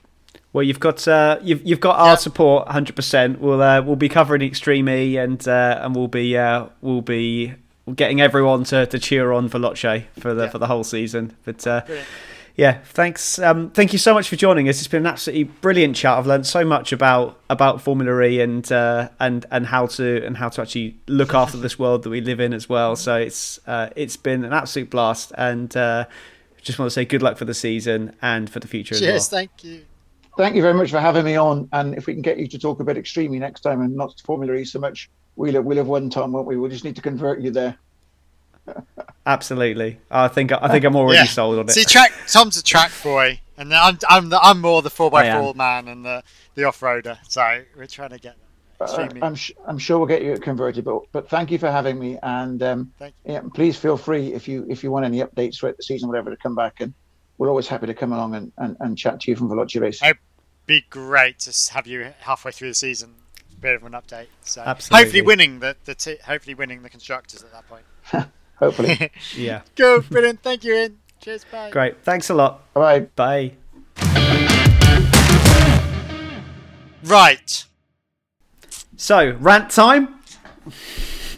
Well, 0.51 0.63
you've 0.63 0.81
got 0.81 1.07
uh, 1.07 1.39
you've 1.41 1.65
you've 1.65 1.79
got 1.79 1.97
Yeah. 1.97 2.11
our 2.11 2.17
support, 2.17 2.67
hundred 2.67 2.95
percent. 2.97 3.39
We'll 3.39 3.61
uh, 3.61 3.81
we'll 3.81 3.95
be 3.95 4.09
covering 4.09 4.41
Extreme 4.41 4.89
E, 4.89 5.15
and 5.17 5.45
uh, 5.47 5.79
and 5.81 5.95
we'll 5.95 6.09
be 6.09 6.38
uh, 6.38 6.65
we'll 6.81 7.01
be 7.01 7.53
getting 7.95 8.19
everyone 8.19 8.65
to, 8.65 8.86
to 8.88 8.99
cheer 8.99 9.31
on 9.31 9.49
Veloce 9.49 10.03
for 10.19 10.33
the 10.33 10.43
Yeah. 10.43 10.49
for 10.49 10.57
the 10.59 10.67
whole 10.67 10.83
season. 10.83 11.36
But 11.45 11.65
uh, 11.65 11.81
brilliant. 11.86 12.07
Yeah, 12.57 12.79
thanks. 12.86 13.38
Um, 13.39 13.69
thank 13.71 13.91
you 13.91 13.99
so 13.99 14.13
much 14.13 14.29
for 14.29 14.36
joining 14.38 14.69
us. 14.69 14.79
It's 14.79 14.88
been 14.88 15.01
an 15.05 15.11
absolutely 15.11 15.43
brilliant 15.45 15.95
chat. 15.95 16.17
I've 16.17 16.27
learned 16.27 16.45
so 16.47 16.63
much 16.65 16.91
about 16.91 17.39
about 17.49 17.81
Formula 17.81 18.21
E 18.21 18.39
and 18.41 18.69
uh, 18.71 19.09
and 19.19 19.45
and 19.51 19.65
how 19.67 19.88
to 19.88 20.25
and 20.25 20.36
how 20.38 20.49
to 20.49 20.61
actually 20.61 20.95
look 21.07 21.33
after 21.33 21.57
this 21.57 21.79
world 21.79 22.03
that 22.03 22.09
we 22.11 22.19
live 22.21 22.39
in 22.39 22.53
as 22.53 22.67
well. 22.69 22.95
So 22.97 23.15
it's 23.15 23.59
uh, 23.67 23.89
it's 23.95 24.17
been 24.17 24.43
an 24.45 24.53
absolute 24.53 24.89
blast, 24.89 25.31
and 25.38 25.75
uh, 25.75 26.05
just 26.66 26.78
want 26.80 26.88
to 26.88 26.93
say 26.93 27.05
good 27.05 27.22
luck 27.22 27.38
for 27.38 27.45
the 27.45 27.53
season 27.53 28.13
and 28.22 28.49
for 28.49 28.59
the 28.59 28.68
future 28.68 28.95
Cheers, 28.95 29.28
as 29.28 29.32
well. 29.32 29.39
thank 29.39 29.63
you. 29.63 29.86
Thank 30.38 30.55
you 30.57 30.61
very 30.61 30.74
much 30.74 30.91
for 30.91 30.99
having 30.99 31.24
me 31.24 31.38
on. 31.38 31.70
And 31.72 31.95
if 31.95 32.07
we 32.07 32.13
can 32.13 32.22
get 32.22 32.38
you 32.38 32.47
to 32.47 32.59
talk 32.59 32.82
a 32.82 32.84
bit 32.84 32.97
extremely 32.97 33.39
next 33.39 33.61
time 33.61 33.80
and 33.82 33.95
not 33.95 34.20
Formula 34.26 34.53
E 34.55 34.66
so 34.66 34.80
much, 34.80 35.09
we'll 35.38 35.61
we'll 35.61 35.78
have 35.78 35.88
one 35.88 36.09
time, 36.09 36.34
won't 36.34 36.45
we? 36.47 36.57
We'll 36.57 36.70
just 36.72 36.84
need 36.84 36.97
to 36.97 37.01
convert 37.01 37.39
you 37.39 37.51
there. 37.51 37.78
Absolutely, 39.26 39.99
I 40.11 40.28
think 40.28 40.51
I 40.51 40.68
think 40.68 40.84
I'm 40.86 40.95
already 40.95 41.20
Yeah. 41.20 41.24
sold 41.26 41.57
on 41.59 41.70
it. 41.70 41.72
See, 41.72 41.84
track 41.86 42.11
Tom's 42.28 42.57
a 42.57 42.63
track 42.63 42.91
boy, 43.03 43.39
and 43.57 43.74
I'm 43.74 43.97
I'm 44.09 44.30
the, 44.30 44.39
I'm 44.41 44.59
more 44.61 44.82
the 44.82 44.89
four 44.89 45.09
I 45.16 45.26
x 45.28 45.36
am. 45.36 45.41
four 45.43 45.53
man 45.55 45.88
and 45.88 46.05
the 46.05 46.24
the 46.55 46.63
off 46.66 46.80
roader. 46.82 47.18
So 47.28 47.63
we're 47.78 47.88
trying 47.88 48.09
to 48.11 48.20
get 48.20 48.36
Uh, 48.80 49.07
I'm 49.21 49.36
sh- 49.36 49.51
I'm 49.67 49.78
sure 49.78 49.97
we'll 49.97 50.07
get 50.07 50.21
you 50.21 50.38
converted, 50.38 50.84
but 50.84 51.03
but 51.11 51.30
thank 51.30 51.51
you 51.51 51.57
for 51.57 51.71
having 51.71 51.97
me. 51.97 52.17
And 52.21 52.61
um, 52.61 52.91
Thank 52.99 53.15
yeah, 53.26 53.41
please 53.53 53.78
feel 53.78 53.97
free 53.97 54.34
if 54.34 54.47
you 54.47 54.65
if 54.69 54.84
you 54.84 54.91
want 54.91 55.05
any 55.05 55.19
updates 55.19 55.59
throughout 55.59 55.78
the 55.78 55.84
season, 55.84 56.09
whatever, 56.09 56.30
to 56.30 56.38
come 56.38 56.55
back 56.55 56.82
and 56.82 56.93
we're 57.38 57.49
always 57.49 57.67
happy 57.67 57.88
to 57.88 57.93
come 57.93 58.13
along 58.13 58.36
and, 58.36 58.51
and, 58.57 58.78
and 58.80 58.97
chat 58.97 59.19
to 59.21 59.32
you 59.32 59.36
from 59.38 59.49
Veloce 59.49 59.80
Race. 59.80 60.01
I- 60.01 60.13
be 60.65 60.84
great 60.89 61.39
to 61.39 61.73
have 61.73 61.86
you 61.86 62.11
halfway 62.21 62.51
through 62.51 62.69
the 62.69 62.73
season. 62.73 63.13
Bit 63.61 63.76
of 63.76 63.84
an 63.84 63.91
update. 63.93 64.28
So 64.41 64.61
Absolutely. 64.61 65.03
hopefully 65.03 65.21
winning 65.21 65.59
the 65.59 65.76
the 65.86 65.95
t- 65.95 66.17
hopefully 66.26 66.55
winning 66.55 66.82
the 66.82 66.89
constructors 66.89 67.43
at 67.43 67.51
that 67.51 67.65
point. 67.69 67.86
Hopefully. 68.57 69.11
yeah, 69.36 69.61
Go, 69.76 69.99
brilliant. 70.01 70.41
Thank 70.41 70.63
you, 70.63 70.76
Ian. 70.76 70.99
Cheers, 71.19 71.45
bye. 71.51 71.71
great. 71.71 72.01
Thanks 72.03 72.30
a 72.30 72.34
lot. 72.34 72.73
Bye. 72.73 73.01
Bye. 73.15 73.51
Right. 77.03 77.65
So 78.97 79.31
rant 79.39 79.69
time. 79.69 80.15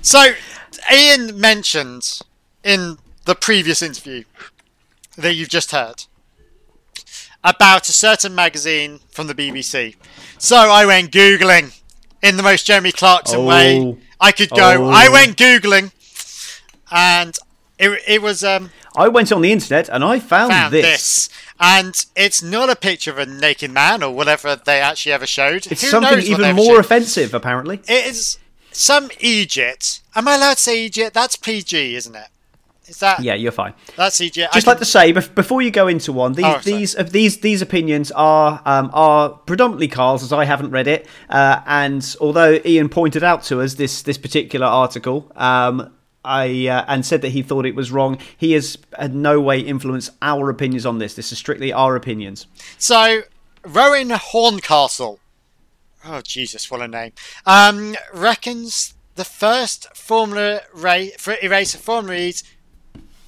So, 0.01 0.34
Ian 0.93 1.39
mentioned 1.39 2.20
in 2.64 2.97
the 3.26 3.36
previous 3.36 3.82
interview 3.82 4.24
that 5.18 5.34
you've 5.34 5.49
just 5.49 5.72
heard 5.72 6.05
about 7.43 7.89
a 7.89 7.91
certain 7.93 8.34
magazine 8.36 8.99
from 9.12 9.28
the 9.28 9.34
BBC. 9.36 9.95
So 10.38 10.55
I 10.55 10.86
went 10.86 11.12
Googling 11.12 11.78
in 12.22 12.38
the 12.38 12.43
most 12.43 12.66
Jeremy 12.66 12.91
Clarkson 12.91 13.39
Oh. 13.39 13.45
way 13.45 13.97
I 14.20 14.32
could 14.32 14.49
go. 14.49 14.86
Oh. 14.86 14.89
I 14.89 15.10
went 15.10 15.38
Googling 15.38 15.91
and 16.91 17.38
it, 17.80 18.01
it 18.08 18.22
was 18.22 18.43
um, 18.43 18.72
I 18.98 19.08
went 19.08 19.32
on 19.32 19.41
the 19.41 19.52
internet 19.52 19.88
and 19.89 20.04
I 20.04 20.20
found, 20.20 20.52
found 20.52 20.74
this. 20.74 20.84
this. 20.86 21.30
And 21.60 22.06
it's 22.16 22.41
not 22.41 22.70
a 22.70 22.76
picture 22.76 23.12
of 23.12 23.18
a 23.20 23.26
naked 23.26 23.72
man 23.72 24.04
or 24.04 24.14
whatever 24.14 24.56
they 24.56 24.80
actually 24.82 25.12
ever 25.14 25.28
showed. 25.28 25.68
It's 25.72 25.82
Who 25.82 25.88
something 25.88 26.20
even 26.22 26.56
more 26.56 26.76
showed? 26.76 26.80
offensive, 26.80 27.34
apparently. 27.34 27.78
It 27.88 28.06
is 28.08 28.38
some 28.72 29.10
Egypt. 29.20 30.02
Am 30.16 30.28
I 30.28 30.36
allowed 30.36 30.56
to 30.56 30.62
say 30.62 30.84
Egypt? 30.84 31.14
That's 31.14 31.36
PG, 31.36 31.95
isn't 31.95 32.16
it? 32.16 32.28
Is 32.88 33.00
that 33.00 33.20
Yeah, 33.22 33.34
you're 33.34 33.52
fine. 33.52 33.74
that's 33.98 34.22
Egypt? 34.22 34.54
Just 34.54 34.68
I 34.68 34.72
like 34.72 34.80
to 34.80 34.86
say, 34.86 35.12
before 35.12 35.62
you 35.62 35.72
go 35.72 35.88
into 35.88 36.14
one, 36.14 36.34
these 36.34 36.45
Oh, 36.45 36.60
these 36.64 36.95
uh, 36.95 37.04
these 37.04 37.39
these 37.41 37.62
opinions 37.62 38.12
are 38.12 38.62
um, 38.66 38.89
are 38.93 39.30
predominantly 39.30 39.89
Carl's, 39.89 40.24
as 40.24 40.32
I 40.32 40.45
haven't 40.45 40.72
read 40.72 40.88
it. 40.88 41.06
Uh, 41.30 41.60
and 41.66 42.16
although 42.22 42.60
Ian 42.66 42.88
pointed 42.88 43.24
out 43.24 43.43
to 43.43 43.60
us 43.62 43.74
this 43.74 44.04
this 44.04 44.18
particular 44.18 44.66
article, 44.68 45.30
um, 45.36 45.91
I 46.24 46.68
uh, 46.68 46.86
and 46.88 47.05
said 47.05 47.22
that 47.22 47.30
he 47.30 47.41
thought 47.41 47.65
it 47.65 47.76
was 47.76 47.91
wrong. 47.91 48.18
He 48.38 48.51
has 48.53 48.78
in 48.99 49.22
no 49.22 49.39
way 49.39 49.59
influenced 49.59 50.11
our 50.22 50.49
opinions 50.49 50.86
on 50.86 50.99
this. 50.99 51.13
This 51.15 51.32
is 51.32 51.38
strictly 51.38 51.72
our 51.72 51.95
opinions. 51.95 52.47
So, 52.78 53.22
Rowan 53.63 54.09
Horncastle, 54.09 55.20
oh 56.05 56.22
Jesus, 56.22 56.70
what 56.70 56.82
a 56.82 56.88
name, 56.88 57.13
um, 57.45 57.95
reckons 58.13 58.93
the 59.15 59.24
first 59.26 59.88
Formula 59.95 60.61
race 60.74 61.15
for 61.18 61.36
racer 61.43 61.78
Formula 61.78 62.20
E's, 62.20 62.43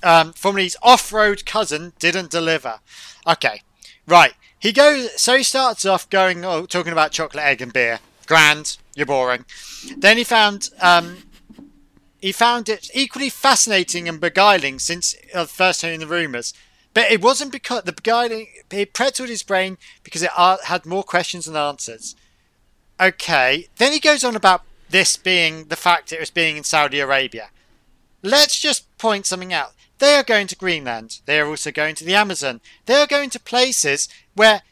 um, 0.03 0.33
Formula 0.33 0.65
E's 0.65 0.77
off-road 0.83 1.45
cousin 1.45 1.93
didn't 1.99 2.31
deliver. 2.31 2.79
Okay, 3.25 3.61
right. 4.07 4.33
He 4.59 4.73
goes. 4.73 5.19
So 5.19 5.37
he 5.37 5.43
starts 5.43 5.85
off 5.85 6.09
going, 6.09 6.43
oh, 6.43 6.65
talking 6.65 6.91
about 6.91 7.11
chocolate, 7.11 7.45
egg, 7.45 7.61
and 7.61 7.71
beer. 7.71 7.99
Grand, 8.27 8.77
you're 8.93 9.05
boring. 9.05 9.45
Then 9.95 10.17
he 10.17 10.25
found. 10.25 10.69
Um, 10.81 11.23
he 12.21 12.31
found 12.31 12.69
it 12.69 12.89
equally 12.93 13.29
fascinating 13.29 14.09
and 14.09 14.19
beguiling 14.19 14.79
since 14.79 15.15
uh, 15.33 15.45
first 15.45 15.81
hearing 15.81 15.99
the 15.99 16.07
rumours. 16.07 16.53
But 16.93 17.11
it 17.11 17.21
wasn't 17.21 17.51
because 17.51 17.83
the 17.83 17.93
beguiling 17.93 18.47
it 18.71 18.93
pretzeled 18.93 19.29
his 19.29 19.43
brain 19.43 19.77
because 20.03 20.23
it 20.23 20.31
uh, 20.35 20.57
had 20.65 20.85
more 20.85 21.03
questions 21.03 21.45
than 21.45 21.55
answers. 21.55 22.15
Okay, 22.99 23.67
then 23.77 23.93
he 23.93 23.99
goes 23.99 24.23
on 24.23 24.35
about 24.35 24.63
this 24.89 25.15
being 25.15 25.65
the 25.65 25.75
fact 25.75 26.11
it 26.11 26.19
was 26.19 26.31
being 26.31 26.57
in 26.57 26.63
Saudi 26.63 26.99
Arabia. 26.99 27.49
Let's 28.21 28.59
just 28.59 28.97
point 28.97 29.25
something 29.25 29.53
out. 29.53 29.73
They 29.99 30.15
are 30.15 30.23
going 30.23 30.47
to 30.47 30.55
Greenland. 30.55 31.21
They 31.25 31.39
are 31.39 31.47
also 31.47 31.71
going 31.71 31.95
to 31.95 32.05
the 32.05 32.15
Amazon. 32.15 32.59
They 32.85 32.95
are 32.95 33.07
going 33.07 33.29
to 33.31 33.39
places 33.39 34.09
where 34.33 34.63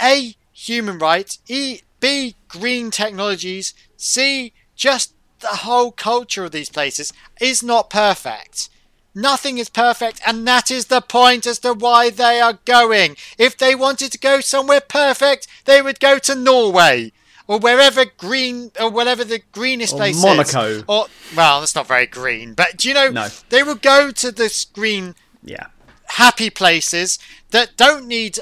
A. 0.00 0.34
Human 0.52 0.98
rights, 0.98 1.38
E. 1.48 1.80
B. 2.00 2.34
Green 2.48 2.90
technologies, 2.90 3.74
C. 3.96 4.52
Just 4.76 5.13
the 5.44 5.58
whole 5.68 5.92
culture 5.92 6.44
of 6.44 6.52
these 6.52 6.70
places 6.70 7.12
is 7.40 7.62
not 7.62 7.90
perfect. 7.90 8.68
Nothing 9.14 9.58
is 9.58 9.68
perfect, 9.68 10.20
and 10.26 10.46
that 10.48 10.70
is 10.70 10.86
the 10.86 11.00
point 11.00 11.46
as 11.46 11.60
to 11.60 11.72
why 11.74 12.10
they 12.10 12.40
are 12.40 12.58
going. 12.64 13.16
If 13.38 13.56
they 13.56 13.74
wanted 13.76 14.10
to 14.12 14.18
go 14.18 14.40
somewhere 14.40 14.80
perfect, 14.80 15.46
they 15.66 15.80
would 15.82 16.00
go 16.00 16.18
to 16.18 16.34
Norway 16.34 17.12
or 17.46 17.58
wherever 17.58 18.04
green 18.06 18.72
or 18.80 18.90
whatever 18.90 19.22
the 19.22 19.42
greenest 19.52 19.92
Or 19.92 19.98
place 19.98 20.20
Monaco. 20.20 20.64
is. 20.64 20.84
Or 20.88 21.06
well, 21.36 21.60
that's 21.60 21.74
not 21.74 21.86
very 21.86 22.06
green, 22.06 22.54
but 22.54 22.76
do 22.78 22.88
you 22.88 22.94
know 22.94 23.10
No. 23.10 23.28
they 23.50 23.62
will 23.62 23.74
go 23.76 24.10
to 24.10 24.32
this 24.32 24.64
green 24.64 25.14
Yeah. 25.44 25.66
happy 26.06 26.48
places 26.50 27.18
that 27.50 27.76
don't 27.76 28.06
need 28.08 28.38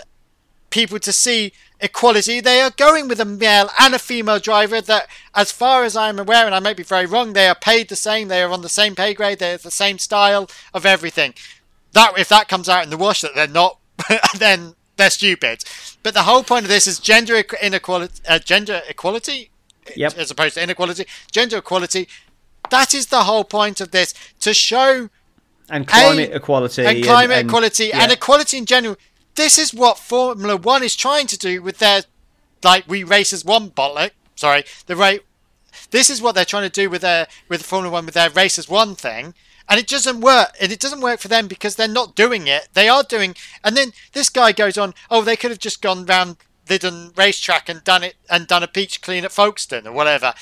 people 0.71 1.01
to 1.01 1.13
see 1.13 1.53
equality. 1.83 2.41
They 2.41 2.61
are 2.63 2.71
going 2.71 3.09
with 3.09 3.21
a 3.21 3.25
male 3.27 3.69
and 3.79 3.95
a 3.95 3.99
female 3.99 4.39
driver 4.39 4.81
that, 4.81 5.09
as 5.35 5.53
far 5.53 5.85
as 5.85 5.97
I'm 5.97 6.19
aware, 6.19 6.47
and 6.47 6.55
I 6.55 6.61
might 6.61 6.77
be 6.77 6.83
very 6.83 7.07
wrong, 7.07 7.33
they 7.33 7.49
are 7.49 7.55
paid 7.55 7.89
the 7.89 7.97
same. 7.97 8.29
They 8.29 8.43
are 8.43 8.51
on 8.51 8.63
the 8.63 8.69
same 8.69 8.95
pay 8.95 9.13
grade. 9.15 9.39
They 9.41 9.51
have 9.51 9.63
the 9.63 9.71
same 9.71 9.99
style 9.99 10.49
of 10.73 10.87
everything. 10.87 11.35
That 11.93 12.17
if 12.19 12.29
that 12.29 12.49
comes 12.49 12.69
out 12.69 12.85
in 12.85 12.91
the 12.91 12.97
wash 12.97 13.21
that 13.21 13.35
they're 13.35 13.47
not, 13.49 13.79
then 14.39 14.75
they're 14.97 15.11
stupid. 15.11 15.65
But 16.03 16.15
the 16.15 16.23
whole 16.23 16.43
point 16.43 16.65
of 16.65 16.69
this 16.71 16.87
is 16.87 16.99
gender 16.99 17.37
inequality. 17.61 18.23
Uh, 18.27 18.39
gender 18.39 18.81
equality, 18.89 19.51
Yep. 19.97 20.17
as 20.17 20.31
opposed 20.31 20.55
to 20.55 20.63
inequality. 20.63 21.07
Gender 21.31 21.59
equality. 21.59 22.09
That 22.71 22.95
is 22.95 23.07
the 23.09 23.25
whole 23.25 23.45
point 23.45 23.81
of 23.81 23.91
this 23.91 24.15
to 24.41 24.55
show 24.55 25.11
And 25.69 25.87
climate 25.87 26.31
A- 26.31 26.37
equality. 26.37 26.85
and 26.87 27.05
climate 27.05 27.39
and- 27.39 27.49
equality 27.51 27.87
yeah. 27.87 28.03
and 28.03 28.13
equality 28.13 28.59
in 28.59 28.67
general. 28.67 28.97
This 29.35 29.59
is 29.59 29.73
what 29.73 29.99
Formula 29.99 30.57
One 30.57 30.83
is 30.83 30.97
trying 30.97 31.27
to 31.29 31.39
do 31.39 31.63
with 31.63 31.79
their 31.79 32.03
like 32.63 32.85
we 32.87 33.03
races 33.05 33.45
one 33.45 33.71
bollock. 33.71 34.11
Sorry, 34.35 34.65
the 34.87 34.97
rate. 34.97 35.23
This 35.91 36.11
is 36.11 36.21
what 36.21 36.35
they're 36.35 36.45
trying 36.45 36.69
to 36.69 36.81
do 36.81 36.91
with 36.91 37.03
their 37.03 37.27
with 37.49 37.63
Formula 37.63 37.93
One 37.93 38.07
with 38.07 38.15
their 38.15 38.31
races 38.31 38.69
one 38.69 38.95
thing, 38.95 39.35
and 39.69 39.81
it 39.81 39.89
doesn't 39.89 40.21
work. 40.21 40.53
And 40.61 40.71
it 40.71 40.81
doesn't 40.81 41.01
work 41.01 41.21
for 41.21 41.29
them 41.29 41.49
because 41.49 41.77
they're 41.77 41.89
not 41.89 42.15
doing 42.15 42.47
it. 42.47 42.69
They 42.75 42.89
are 42.89 43.03
doing, 43.03 43.35
and 43.65 43.77
then 43.77 43.93
this 44.13 44.29
guy 44.29 44.53
goes 44.53 44.77
on. 44.77 44.95
Oh, 45.11 45.23
they 45.23 45.37
could 45.37 45.51
have 45.51 45.61
just 45.61 45.83
gone 45.83 46.07
round 46.07 46.37
Lydden 46.69 47.13
racetrack 47.17 47.69
and 47.69 47.83
done 47.85 48.03
it 48.03 48.15
and 48.31 48.47
done 48.47 48.63
a 48.63 48.69
peach 48.69 49.01
clean 49.03 49.25
at 49.25 49.33
Folkestone 49.33 49.87
or 49.87 49.93
whatever. 49.93 50.35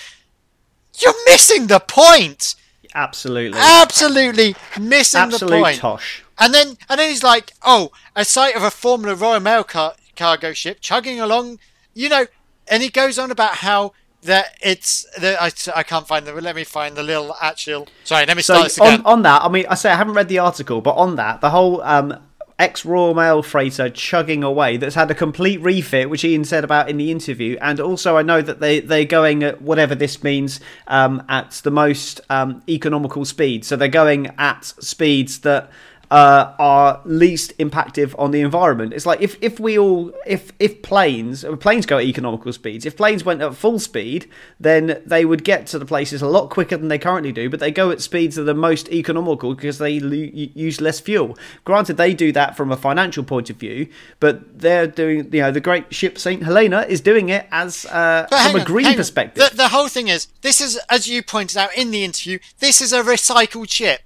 You're 0.98 1.14
missing 1.26 1.68
the 1.68 1.80
point. 1.80 2.54
Absolutely. 2.94 3.58
Absolutely 3.60 4.56
missing 4.78 5.28
the 5.28 5.34
Absolute 5.34 5.62
point. 5.62 5.78
tosh. 5.78 6.24
And 6.40 6.54
then 6.54 6.78
and 6.88 6.98
then 6.98 7.10
he's 7.10 7.22
like, 7.22 7.52
oh, 7.62 7.92
a 8.16 8.24
sight 8.24 8.56
of 8.56 8.62
a 8.62 8.70
Formula 8.70 9.14
Royal 9.14 9.40
Mail 9.40 9.62
car- 9.62 9.94
cargo 10.16 10.52
ship 10.52 10.78
chugging 10.80 11.20
along, 11.20 11.58
you 11.94 12.08
know, 12.08 12.26
and 12.66 12.82
he 12.82 12.88
goes 12.88 13.18
on 13.18 13.30
about 13.30 13.56
how 13.56 13.92
that 14.22 14.56
it's 14.62 15.06
the 15.18 15.36
I, 15.40 15.50
I 15.74 15.82
can't 15.82 16.06
find 16.06 16.26
the 16.26 16.32
let 16.34 16.56
me 16.56 16.64
find 16.64 16.96
the 16.96 17.02
little 17.02 17.34
actual 17.40 17.88
sorry 18.04 18.26
let 18.26 18.36
me 18.36 18.42
So 18.42 18.66
start 18.68 18.76
again. 18.76 19.00
on, 19.06 19.12
on 19.12 19.22
that, 19.22 19.42
I 19.42 19.48
mean, 19.48 19.66
I 19.68 19.74
say 19.74 19.90
I 19.90 19.96
haven't 19.96 20.14
read 20.14 20.28
the 20.28 20.38
article, 20.38 20.80
but 20.80 20.92
on 20.92 21.16
that, 21.16 21.40
the 21.40 21.50
whole 21.50 21.80
um, 21.82 22.14
ex 22.58 22.84
Royal 22.84 23.14
Mail 23.14 23.42
freighter 23.42 23.88
chugging 23.88 24.42
away 24.42 24.76
that's 24.76 24.94
had 24.94 25.10
a 25.10 25.14
complete 25.14 25.60
refit, 25.62 26.10
which 26.10 26.22
Ian 26.24 26.44
said 26.44 26.64
about 26.64 26.90
in 26.90 26.98
the 26.98 27.10
interview, 27.10 27.56
and 27.62 27.80
also 27.80 28.16
I 28.18 28.22
know 28.22 28.42
that 28.42 28.60
they 28.60 28.80
they're 28.80 29.06
going 29.06 29.42
at 29.42 29.62
whatever 29.62 29.94
this 29.94 30.22
means 30.22 30.60
um, 30.86 31.22
at 31.28 31.52
the 31.64 31.70
most 31.70 32.20
um, 32.28 32.62
economical 32.68 33.24
speed. 33.24 33.64
So 33.64 33.76
they're 33.76 33.88
going 33.88 34.34
at 34.38 34.64
speeds 34.66 35.40
that 35.40 35.70
uh, 36.10 36.54
are 36.58 37.00
least 37.04 37.56
impactive 37.58 38.14
on 38.18 38.32
the 38.32 38.40
environment. 38.40 38.92
It's 38.92 39.06
like 39.06 39.20
if, 39.20 39.36
if 39.40 39.60
we 39.60 39.78
all 39.78 40.12
if 40.26 40.52
if 40.58 40.82
planes 40.82 41.44
planes 41.60 41.86
go 41.86 41.98
at 41.98 42.04
economical 42.04 42.52
speeds, 42.52 42.84
if 42.84 42.96
planes 42.96 43.24
went 43.24 43.40
at 43.40 43.54
full 43.54 43.78
speed, 43.78 44.28
then 44.58 45.00
they 45.06 45.24
would 45.24 45.44
get 45.44 45.68
to 45.68 45.78
the 45.78 45.86
places 45.86 46.20
a 46.20 46.26
lot 46.26 46.50
quicker 46.50 46.76
than 46.76 46.88
they 46.88 46.98
currently 46.98 47.30
do. 47.30 47.48
But 47.48 47.60
they 47.60 47.70
go 47.70 47.90
at 47.90 48.00
speeds 48.00 48.36
that 48.36 48.48
are 48.48 48.54
most 48.54 48.88
economical 48.88 49.54
because 49.54 49.78
they 49.78 50.00
lo- 50.00 50.30
use 50.32 50.80
less 50.80 50.98
fuel. 50.98 51.38
Granted, 51.64 51.96
they 51.96 52.12
do 52.12 52.32
that 52.32 52.56
from 52.56 52.72
a 52.72 52.76
financial 52.76 53.22
point 53.22 53.48
of 53.48 53.56
view, 53.56 53.86
but 54.18 54.58
they're 54.58 54.88
doing 54.88 55.32
you 55.32 55.42
know 55.42 55.52
the 55.52 55.60
great 55.60 55.94
ship 55.94 56.18
Saint 56.18 56.42
Helena 56.42 56.86
is 56.88 57.00
doing 57.00 57.28
it 57.28 57.46
as 57.52 57.86
uh, 57.86 58.26
from 58.26 58.60
a 58.60 58.64
green 58.64 58.96
perspective. 58.96 59.48
The, 59.50 59.56
the 59.56 59.68
whole 59.68 59.88
thing 59.88 60.08
is 60.08 60.26
this 60.40 60.60
is 60.60 60.76
as 60.88 61.06
you 61.06 61.22
pointed 61.22 61.56
out 61.56 61.72
in 61.76 61.92
the 61.92 62.02
interview. 62.02 62.40
This 62.58 62.80
is 62.80 62.92
a 62.92 63.02
recycled 63.02 63.70
ship. 63.70 64.00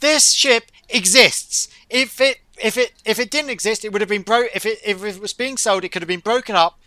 This 0.00 0.32
ship 0.32 0.70
exists. 0.88 1.68
If 1.88 2.20
it 2.20 2.40
if 2.62 2.76
it 2.76 2.92
if 3.04 3.18
it 3.18 3.30
didn't 3.30 3.50
exist, 3.50 3.84
it 3.84 3.92
would 3.92 4.00
have 4.00 4.08
been 4.08 4.22
broke. 4.22 4.50
If 4.54 4.66
it 4.66 4.78
if 4.84 5.04
it 5.04 5.20
was 5.20 5.32
being 5.32 5.56
sold, 5.56 5.84
it 5.84 5.90
could 5.90 6.02
have 6.02 6.08
been 6.08 6.20
broken 6.20 6.56
up 6.56 6.78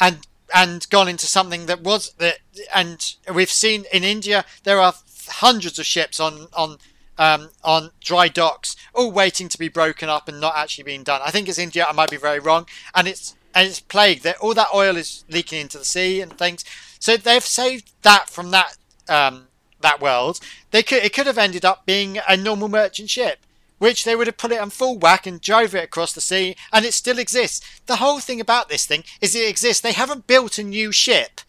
and 0.00 0.26
and 0.54 0.88
gone 0.90 1.08
into 1.08 1.26
something 1.26 1.66
that 1.66 1.82
was 1.82 2.12
that. 2.18 2.38
And 2.74 3.14
we've 3.32 3.50
seen 3.50 3.84
in 3.92 4.04
India 4.04 4.44
there 4.64 4.80
are 4.80 4.94
hundreds 5.28 5.78
of 5.78 5.86
ships 5.86 6.20
on 6.20 6.48
on 6.52 6.78
um, 7.18 7.50
on 7.62 7.90
dry 8.00 8.28
docks, 8.28 8.76
all 8.94 9.12
waiting 9.12 9.48
to 9.50 9.58
be 9.58 9.68
broken 9.68 10.08
up 10.08 10.26
and 10.26 10.40
not 10.40 10.56
actually 10.56 10.84
being 10.84 11.02
done. 11.02 11.20
I 11.22 11.30
think 11.30 11.48
it's 11.48 11.58
India. 11.58 11.86
I 11.88 11.92
might 11.92 12.10
be 12.10 12.16
very 12.16 12.38
wrong, 12.40 12.66
and 12.94 13.06
it's 13.06 13.36
and 13.54 13.68
it's 13.68 13.80
plagued 13.80 14.22
that 14.24 14.38
all 14.38 14.54
that 14.54 14.68
oil 14.74 14.96
is 14.96 15.24
leaking 15.28 15.60
into 15.60 15.78
the 15.78 15.84
sea 15.84 16.20
and 16.20 16.36
things. 16.36 16.64
So 16.98 17.16
they've 17.16 17.44
saved 17.44 17.92
that 18.02 18.30
from 18.30 18.50
that 18.52 18.76
um, 19.08 19.48
that 19.80 20.00
world. 20.00 20.40
They 20.70 20.82
could 20.82 21.02
it 21.02 21.12
could 21.12 21.26
have 21.26 21.38
ended 21.38 21.64
up 21.64 21.84
being 21.84 22.18
a 22.28 22.36
normal 22.36 22.68
merchant 22.68 23.10
ship 23.10 23.40
which 23.80 24.04
they 24.04 24.14
would 24.14 24.28
have 24.28 24.36
put 24.36 24.52
it 24.52 24.60
on 24.60 24.68
full 24.70 24.98
whack 24.98 25.26
and 25.26 25.40
drove 25.40 25.74
it 25.74 25.82
across 25.82 26.12
the 26.12 26.20
sea, 26.20 26.54
and 26.72 26.84
it 26.84 26.94
still 26.94 27.18
exists. 27.18 27.60
The 27.86 27.96
whole 27.96 28.20
thing 28.20 28.40
about 28.40 28.68
this 28.68 28.86
thing 28.86 29.04
is 29.20 29.34
it 29.34 29.48
exists. 29.48 29.80
They 29.80 29.92
haven't 29.92 30.26
built 30.26 30.58
a 30.58 30.62
new 30.62 30.92
ship. 30.92 31.40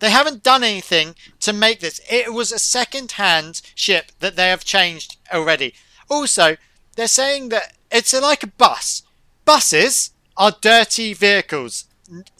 They 0.00 0.10
haven't 0.10 0.42
done 0.42 0.64
anything 0.64 1.14
to 1.40 1.52
make 1.52 1.80
this. 1.80 2.00
It 2.10 2.32
was 2.32 2.50
a 2.52 2.58
second-hand 2.58 3.60
ship 3.74 4.12
that 4.20 4.34
they 4.34 4.48
have 4.48 4.64
changed 4.64 5.18
already. 5.32 5.74
Also, 6.08 6.56
they're 6.96 7.06
saying 7.06 7.50
that 7.50 7.74
it's 7.90 8.18
like 8.18 8.42
a 8.42 8.48
bus. 8.48 9.02
Buses 9.44 10.10
are 10.36 10.56
dirty 10.60 11.12
vehicles. 11.12 11.84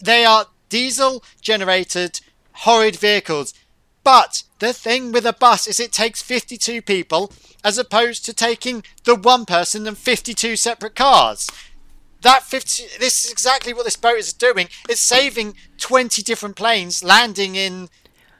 They 0.03 0.25
are 0.25 0.47
diesel 0.69 1.23
generated 1.39 2.19
horrid 2.51 2.95
vehicles. 2.95 3.53
But 4.03 4.43
the 4.59 4.73
thing 4.73 5.11
with 5.11 5.25
a 5.25 5.33
bus 5.33 5.67
is 5.67 5.79
it 5.79 5.91
takes 5.91 6.21
52 6.21 6.81
people 6.81 7.31
as 7.65 7.79
opposed 7.79 8.23
to 8.23 8.33
taking 8.33 8.83
the 9.05 9.15
one 9.15 9.43
person 9.43 9.87
and 9.87 9.97
52 9.97 10.55
separate 10.55 10.95
cars. 10.95 11.49
That 12.21 12.43
50, 12.43 12.99
this 12.99 13.25
is 13.25 13.31
exactly 13.31 13.73
what 13.73 13.85
this 13.85 13.97
boat 13.97 14.17
is 14.17 14.31
doing. 14.31 14.69
It's 14.87 15.01
saving 15.01 15.55
20 15.79 16.21
different 16.21 16.55
planes 16.55 17.03
landing 17.03 17.55
in 17.55 17.89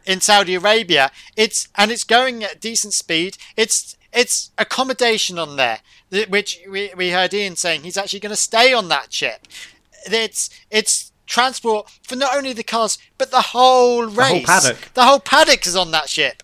in 0.05 0.21
Saudi 0.21 0.53
Arabia. 0.53 1.11
It's 1.35 1.67
and 1.75 1.91
it's 1.91 2.03
going 2.03 2.43
at 2.43 2.61
decent 2.61 2.93
speed. 2.93 3.37
It's 3.57 3.97
it's 4.13 4.51
accommodation 4.57 5.39
on 5.39 5.55
there, 5.55 5.79
which 6.29 6.61
we, 6.69 6.91
we 6.95 7.09
heard 7.09 7.33
Ian 7.33 7.55
saying 7.55 7.81
he's 7.81 7.97
actually 7.97 8.19
going 8.19 8.29
to 8.29 8.35
stay 8.35 8.71
on 8.71 8.87
that 8.89 9.11
ship. 9.11 9.47
It's 10.05 10.51
it's 10.69 11.11
transport 11.25 11.89
for 12.03 12.15
not 12.15 12.37
only 12.37 12.53
the 12.53 12.63
cars 12.63 12.99
but 13.17 13.31
the 13.31 13.41
whole 13.41 14.05
race. 14.05 14.15
The 14.15 14.23
whole 14.25 14.41
paddock. 14.45 14.93
The 14.93 15.03
whole 15.03 15.19
paddock 15.19 15.65
is 15.65 15.75
on 15.75 15.89
that 15.91 16.09
ship. 16.09 16.43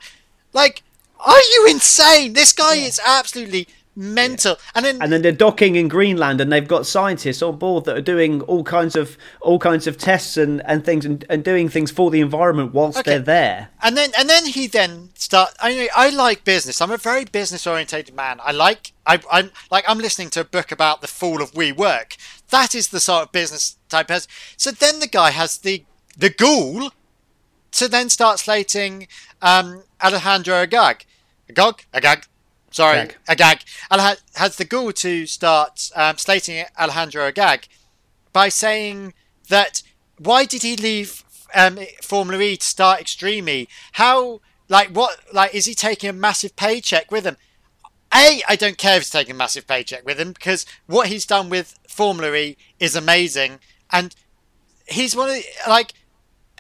Like, 0.54 0.84
are 1.26 1.42
you 1.54 1.68
insane? 1.70 2.34
This 2.34 2.54
guy 2.54 2.76
yeah. 2.76 2.88
is 2.88 3.00
absolutely 3.06 3.68
mental. 3.96 4.52
Yeah. 4.52 4.72
And 4.76 4.86
then 4.86 5.02
and 5.02 5.12
then 5.12 5.22
they're 5.22 5.32
docking 5.32 5.76
in 5.76 5.88
Greenland, 5.88 6.42
and 6.42 6.52
they've 6.52 6.68
got 6.68 6.86
scientists 6.86 7.42
on 7.42 7.58
board 7.58 7.86
that 7.86 7.98
are 7.98 8.02
doing 8.02 8.42
all 8.42 8.64
kinds 8.64 8.96
of 8.96 9.18
all 9.42 9.60
kinds 9.60 9.88
of 9.88 9.98
tests 9.98 10.38
and, 10.38 10.62
and 10.66 10.84
things 10.86 11.06
and, 11.06 11.26
and 11.30 11.44
doing 11.44 11.70
things 11.70 11.92
for 11.92 12.10
the 12.10 12.22
environment 12.22 12.74
whilst 12.74 13.00
okay. 13.00 13.12
they're 13.12 13.20
there. 13.20 13.70
And 13.82 13.98
then 13.98 14.12
and 14.18 14.30
then 14.30 14.46
he 14.46 14.68
then 14.68 15.10
start. 15.16 15.54
I 15.60 15.90
I 15.96 16.10
like 16.10 16.44
business. 16.44 16.82
I'm 16.82 16.92
a 16.92 16.98
very 16.98 17.26
business 17.26 17.68
orientated 17.68 18.16
man. 18.16 18.40
I 18.44 18.52
like 18.52 18.94
I, 19.06 19.20
I'm 19.32 19.52
like 19.70 19.86
I'm 19.88 20.00
listening 20.00 20.30
to 20.32 20.42
a 20.42 20.46
book 20.46 20.72
about 20.72 21.02
the 21.02 21.08
fall 21.08 21.42
of 21.42 21.52
WeWork. 21.52 22.18
That 22.50 22.76
is 22.76 22.90
the 22.90 23.00
sort 23.00 23.24
of 23.24 23.32
business 23.32 23.78
type 23.90 24.08
person. 24.08 24.30
So 24.58 24.72
then 24.72 25.00
the 25.00 25.08
guy 25.08 25.32
has 25.32 25.60
the 25.60 25.84
the 26.18 26.30
ghoul 26.30 26.92
to 27.72 27.88
then 27.88 28.10
start 28.10 28.40
slating 28.40 29.08
um, 29.42 29.84
Alejandro 30.02 30.56
Agag. 30.56 31.06
Agag? 31.52 31.86
Agag? 31.94 32.26
Sorry, 32.72 33.00
Agag. 33.00 33.16
Agag. 33.28 33.60
Alha- 33.90 34.18
has 34.36 34.56
the 34.56 34.66
ghoul 34.66 34.94
to 34.94 35.26
start 35.26 35.90
um, 35.96 36.18
slating 36.18 36.66
Alejandro 36.80 37.28
Agag 37.28 37.68
by 38.32 38.50
saying 38.50 39.14
that 39.50 39.84
why 40.18 40.46
did 40.46 40.64
he 40.64 40.76
leave 40.76 41.24
um, 41.54 41.80
Formula 42.02 42.42
E 42.42 42.58
to 42.58 42.66
start 42.66 43.02
Extreme 43.02 43.50
E? 43.50 43.68
How, 43.94 44.40
like, 44.70 44.90
what, 44.90 45.20
like, 45.34 45.54
is 45.54 45.66
he 45.66 45.76
taking 45.76 46.10
a 46.10 46.14
massive 46.14 46.56
paycheck 46.56 47.12
with 47.12 47.26
him? 47.26 47.38
A, 48.14 48.42
I 48.48 48.56
don't 48.56 48.78
care 48.78 48.98
if 48.98 49.04
he's 49.04 49.10
taking 49.10 49.36
a 49.36 49.38
massive 49.38 49.68
paycheck 49.68 50.06
with 50.06 50.20
him 50.20 50.32
because 50.32 50.66
what 50.86 51.08
he's 51.08 51.26
done 51.26 51.50
with 51.50 51.78
Formula 51.88 52.34
E 52.36 52.58
is 52.80 52.96
amazing. 52.96 53.60
And 53.92 54.16
he's 54.88 55.16
one 55.16 55.30
of 55.30 55.36
the, 55.36 55.46
like, 55.68 55.94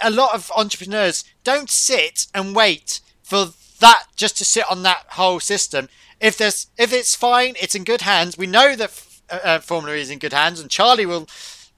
a 0.02 0.10
lot 0.10 0.34
of 0.34 0.52
entrepreneurs 0.56 1.24
don't 1.44 1.70
sit 1.70 2.28
and 2.34 2.56
wait 2.56 3.00
for 3.22 3.50
that 3.82 4.06
just 4.16 4.38
to 4.38 4.46
sit 4.46 4.66
on 4.70 4.84
that 4.84 5.06
whole 5.10 5.40
system. 5.40 5.90
If 6.20 6.38
there's, 6.38 6.68
if 6.78 6.94
it's 6.94 7.16
fine, 7.16 7.56
it's 7.62 7.76
in 7.76 7.84
good 7.84 8.02
hands. 8.02 8.38
We 8.38 8.48
know 8.48 8.76
that 8.76 9.06
uh, 9.30 9.40
uh, 9.44 9.60
Formula 9.60 9.96
E 9.96 10.02
is 10.02 10.10
in 10.10 10.20
good 10.20 10.34
hands, 10.34 10.60
and 10.60 10.70
Charlie 10.70 11.06
will 11.06 11.28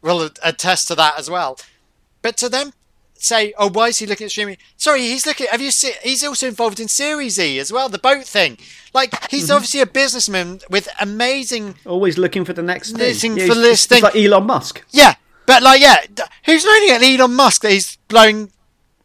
will 0.01 0.30
attest 0.43 0.88
to 0.89 0.95
that 0.95 1.18
as 1.18 1.30
well. 1.30 1.58
But 2.22 2.38
to 2.38 2.49
them 2.49 2.74
say, 3.16 3.54
"Oh, 3.58 3.70
why 3.70 3.88
is 3.88 3.99
he 3.99 4.06
looking 4.06 4.26
at 4.26 4.32
streaming?" 4.32 4.58
Sorry, 4.78 5.01
he's 5.01 5.26
looking. 5.26 5.47
Have 5.49 5.62
you 5.62 5.72
seen? 5.72 5.93
He's 6.04 6.24
also 6.24 6.47
involved 6.47 6.80
in 6.80 6.88
Series 6.88 7.39
E 7.39 7.58
as 7.58 7.72
well, 7.72 7.89
the 7.89 7.97
boat 7.97 8.26
thing. 8.26 8.58
Like 8.93 9.32
he's 9.32 9.45
mm-hmm. 9.45 9.56
obviously 9.56 9.80
a 9.82 9.88
businessman 9.88 10.60
with 10.70 10.88
amazing. 10.99 11.76
Always 11.86 12.18
looking 12.18 12.45
for 12.45 12.54
the 12.54 12.64
next 12.64 12.91
thing. 12.91 13.38
Yeah, 13.38 13.47
for 13.47 13.56
this 13.56 13.86
thing. 13.86 14.04
like 14.04 14.16
Elon 14.16 14.45
Musk. 14.45 14.84
Yeah, 14.91 15.16
but 15.45 15.64
like, 15.64 15.82
yeah, 15.82 15.97
who's 16.45 16.66
learning 16.66 16.89
at 16.89 17.01
Elon 17.04 17.34
Musk 17.34 17.62
that 17.62 17.72
he's 17.72 17.97
blowing, 18.08 18.51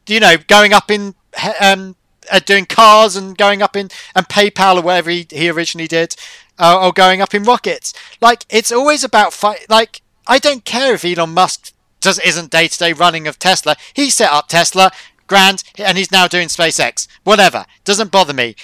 you 0.06 0.20
know, 0.20 0.36
going 0.46 0.72
up 0.72 0.90
in, 0.90 1.14
um, 1.60 1.96
uh, 2.30 2.40
doing 2.40 2.66
cars 2.66 3.16
and 3.16 3.36
going 3.36 3.62
up 3.62 3.76
in 3.76 3.90
and 4.14 4.28
PayPal 4.28 4.76
or 4.76 4.82
whatever 4.82 5.10
he, 5.10 5.26
he 5.30 5.48
originally 5.48 5.88
did, 5.88 6.16
uh, 6.58 6.78
or 6.80 6.92
going 6.92 7.20
up 7.20 7.34
in 7.34 7.42
rockets. 7.44 7.92
Like 8.20 8.44
it's 8.48 8.72
always 8.72 9.04
about 9.04 9.32
fight. 9.32 9.66
Like 9.68 10.02
I 10.26 10.38
don't 10.38 10.64
care 10.64 10.94
if 10.94 11.04
Elon 11.04 11.34
Musk 11.34 11.72
does 12.00 12.18
isn't 12.20 12.50
day 12.50 12.68
to 12.68 12.78
day 12.78 12.92
running 12.92 13.26
of 13.26 13.38
Tesla. 13.38 13.76
He 13.94 14.10
set 14.10 14.30
up 14.30 14.48
Tesla, 14.48 14.90
grand, 15.26 15.62
and 15.76 15.98
he's 15.98 16.12
now 16.12 16.28
doing 16.28 16.48
SpaceX. 16.48 17.08
Whatever, 17.24 17.66
doesn't 17.84 18.12
bother 18.12 18.34
me. 18.34 18.54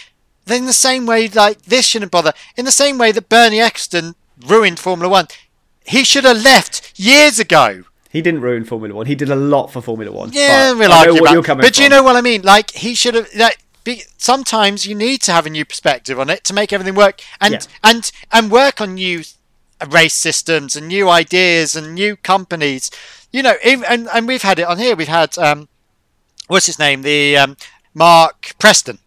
Then 0.47 0.61
in 0.61 0.67
the 0.67 0.73
same 0.73 1.07
way, 1.07 1.29
like 1.29 1.63
this 1.63 1.87
shouldn't 1.87 2.13
bother. 2.13 2.33
In 2.57 2.65
the 2.65 2.71
same 2.71 2.99
way 2.99 3.13
that 3.13 3.29
Bernie 3.29 3.59
Ecclestone 3.59 4.15
ruined 4.47 4.79
Formula 4.79 5.11
One, 5.11 5.29
he 5.85 6.05
should 6.05 6.25
have 6.25 6.43
left 6.43 6.93
years 6.99 7.39
ago. 7.39 7.85
He 8.15 8.23
didn't 8.23 8.43
ruin 8.43 8.65
Formula 8.65 8.95
One. 8.95 9.07
He 9.07 9.17
did 9.17 9.29
a 9.29 9.35
lot 9.35 9.73
for 9.73 9.83
Formula 9.83 10.13
One. 10.13 10.31
Yeah, 10.33 10.73
we'll 10.73 10.93
argue 10.93 11.21
about. 11.21 11.45
But 11.59 11.75
from. 11.75 11.83
you 11.83 11.89
know 11.89 12.05
what 12.05 12.15
I 12.15 12.21
mean? 12.21 12.43
Like 12.43 12.71
he 12.71 12.95
should 12.95 13.17
have. 13.17 13.29
Like, 13.35 13.59
be, 13.83 14.05
sometimes 14.19 14.87
you 14.87 14.95
need 14.95 15.21
to 15.23 15.33
have 15.33 15.47
a 15.47 15.51
new 15.51 15.65
perspective 15.65 16.21
on 16.21 16.31
it 16.31 16.45
to 16.45 16.55
make 16.55 16.73
everything 16.73 16.95
work, 16.95 17.23
and 17.41 17.55
yeah. 17.55 17.61
and 17.83 18.13
and 18.31 18.53
work 18.53 18.81
on 18.81 18.95
new 18.95 19.25
race 19.91 20.15
systems 20.15 20.77
and 20.77 20.87
new 20.87 21.09
ideas 21.09 21.75
and 21.75 21.93
new 21.93 22.15
companies. 22.15 22.89
You 23.33 23.43
know, 23.43 23.55
and 23.65 24.07
and 24.15 24.29
we've 24.29 24.43
had 24.43 24.61
it 24.61 24.69
on 24.69 24.79
here. 24.79 24.95
We've 24.95 25.09
had 25.09 25.37
um, 25.37 25.67
what's 26.47 26.67
his 26.67 26.79
name? 26.79 27.03
The 27.03 27.37
um, 27.37 27.57
Mark 27.95 28.55
Preston. 28.61 29.01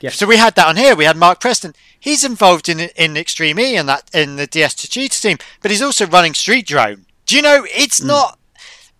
Yes. 0.00 0.16
So 0.16 0.26
we 0.26 0.38
had 0.38 0.54
that 0.54 0.66
on 0.66 0.76
here. 0.76 0.96
We 0.96 1.04
had 1.04 1.18
Mark 1.18 1.42
Preston. 1.42 1.74
He's 2.00 2.24
involved 2.24 2.70
in 2.70 2.80
in 2.80 3.18
Extreme 3.18 3.60
E 3.60 3.76
and 3.76 3.86
that 3.86 4.08
in 4.14 4.36
the 4.36 4.46
DS 4.46 4.76
Techeetah 4.76 5.20
team, 5.20 5.36
but 5.60 5.70
he's 5.70 5.82
also 5.82 6.06
running 6.06 6.32
Street 6.32 6.66
Drone. 6.66 7.04
Do 7.26 7.36
you 7.36 7.42
know? 7.42 7.66
It's 7.68 8.00
mm. 8.00 8.06
not 8.06 8.35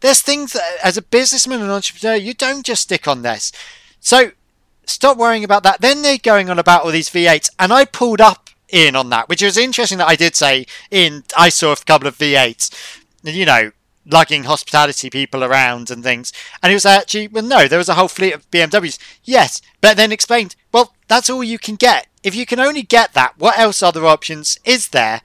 there's 0.07 0.23
things 0.23 0.53
that, 0.53 0.79
as 0.83 0.97
a 0.97 1.03
businessman 1.03 1.61
and 1.61 1.71
entrepreneur, 1.71 2.15
you 2.15 2.33
don't 2.33 2.65
just 2.65 2.83
stick 2.83 3.09
on 3.09 3.23
this. 3.23 3.53
So 4.01 4.33
stop 4.87 5.17
worrying 5.17 5.45
about 5.45 5.65
that. 5.65 5.81
Then 5.81 6.03
they're 6.03 6.19
going 6.19 6.49
on 6.49 6.59
about 6.59 6.85
all 6.85 6.91
these 6.91 7.11
V8s, 7.11 7.51
and 7.59 7.73
I 7.73 7.85
pulled 7.85 8.21
up 8.21 8.51
in 8.69 8.97
on 8.97 9.11
that, 9.11 9.29
which 9.29 9.43
was 9.43 9.57
interesting 9.57 9.99
that 9.99 10.09
I 10.09 10.17
did 10.17 10.37
say 10.37 10.67
in. 10.91 11.25
I 11.37 11.49
saw 11.49 11.73
a 11.73 11.77
couple 11.77 12.09
of 12.09 12.17
V8s, 12.17 13.01
you 13.23 13.45
know, 13.45 13.73
lugging 14.05 14.45
hospitality 14.45 15.11
people 15.11 15.43
around 15.43 15.91
and 15.91 16.03
things, 16.03 16.33
and 16.63 16.71
it 16.71 16.77
was 16.77 16.87
actually 16.87 17.29
well, 17.29 17.45
no, 17.45 17.67
there 17.67 17.79
was 17.79 17.89
a 17.89 17.95
whole 17.95 18.09
fleet 18.09 18.33
of 18.33 18.51
BMWs. 18.51 18.99
Yes, 19.25 19.61
but 19.81 19.97
then 19.97 20.13
explained, 20.13 20.57
well, 20.73 20.95
that's 21.09 21.31
all 21.31 21.43
you 21.43 21.59
can 21.59 21.77
get. 21.77 22.07
If 22.23 22.35
you 22.35 22.47
can 22.47 22.61
only 22.61 22.83
get 22.83 23.13
that, 23.15 23.39
what 23.39 23.59
else 23.59 23.83
are 23.83 23.87
other 23.87 24.07
options 24.07 24.59
is 24.65 24.89
there? 24.89 25.21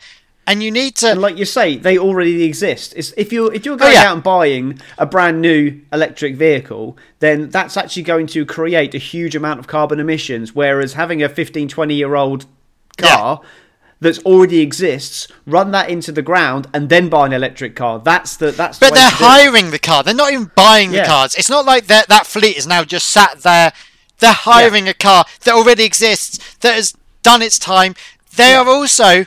And 0.48 0.64
you 0.64 0.72
need 0.72 0.96
to 0.96 1.12
and 1.12 1.22
like 1.22 1.38
you 1.38 1.46
say 1.46 1.78
they 1.78 1.98
already 1.98 2.44
exist 2.44 2.94
it's, 2.96 3.14
if 3.16 3.32
you're 3.32 3.54
if 3.54 3.64
you're 3.64 3.76
oh, 3.76 3.78
going 3.78 3.92
oh, 3.92 4.02
yeah. 4.02 4.08
out 4.08 4.14
and 4.16 4.24
buying 4.24 4.80
a 4.98 5.06
brand 5.06 5.42
new 5.42 5.80
electric 5.94 6.36
vehicle 6.36 6.98
then 7.20 7.50
that's 7.50 7.78
actually 7.78 8.04
going 8.04 8.26
to 8.26 8.46
create 8.46 8.96
a 8.96 8.98
huge 8.98 9.36
amount 9.36 9.60
of 9.60 9.68
carbon 9.68 10.00
emissions 10.00 10.56
whereas 10.56 10.94
having 10.94 11.22
a 11.22 11.30
15 11.30 11.68
20 11.68 11.94
year 11.94 12.16
old 12.16 12.46
car 12.98 13.42
yeah. 13.42 13.50
that 14.02 14.24
already 14.26 14.60
exists, 14.60 15.28
run 15.46 15.72
that 15.72 15.90
into 15.90 16.12
the 16.12 16.22
ground, 16.22 16.68
and 16.74 16.90
then 16.90 17.10
buy 17.10 17.26
an 17.26 17.34
electric 17.34 17.76
car. 17.76 18.00
That's 18.00 18.38
the 18.38 18.52
that's. 18.52 18.80
But 18.80 18.90
the 18.90 18.96
they're 18.96 19.10
to 19.10 19.18
do 19.18 19.24
it. 19.24 19.28
hiring 19.28 19.72
the 19.72 19.80
car. 19.80 20.04
They're 20.04 20.14
not 20.14 20.32
even 20.32 20.52
buying 20.56 20.92
Yeah. 20.92 21.02
the 21.02 21.08
cars. 21.08 21.36
It's 21.36 21.50
not 21.50 21.66
like 21.66 21.88
that 21.88 22.08
that 22.08 22.28
fleet 22.28 22.58
is 22.58 22.68
now 22.68 22.84
just 22.84 23.08
sat 23.08 23.42
there. 23.42 23.74
They're 24.20 24.34
hiring 24.34 24.88
a 24.88 24.94
car 24.94 25.26
that 25.44 25.54
already 25.54 25.84
exists 25.84 26.56
that 26.58 26.76
has 26.76 26.94
done 27.24 27.42
its 27.42 27.58
time. 27.58 27.96
They 28.36 28.54
are 28.54 28.68
also 28.68 29.26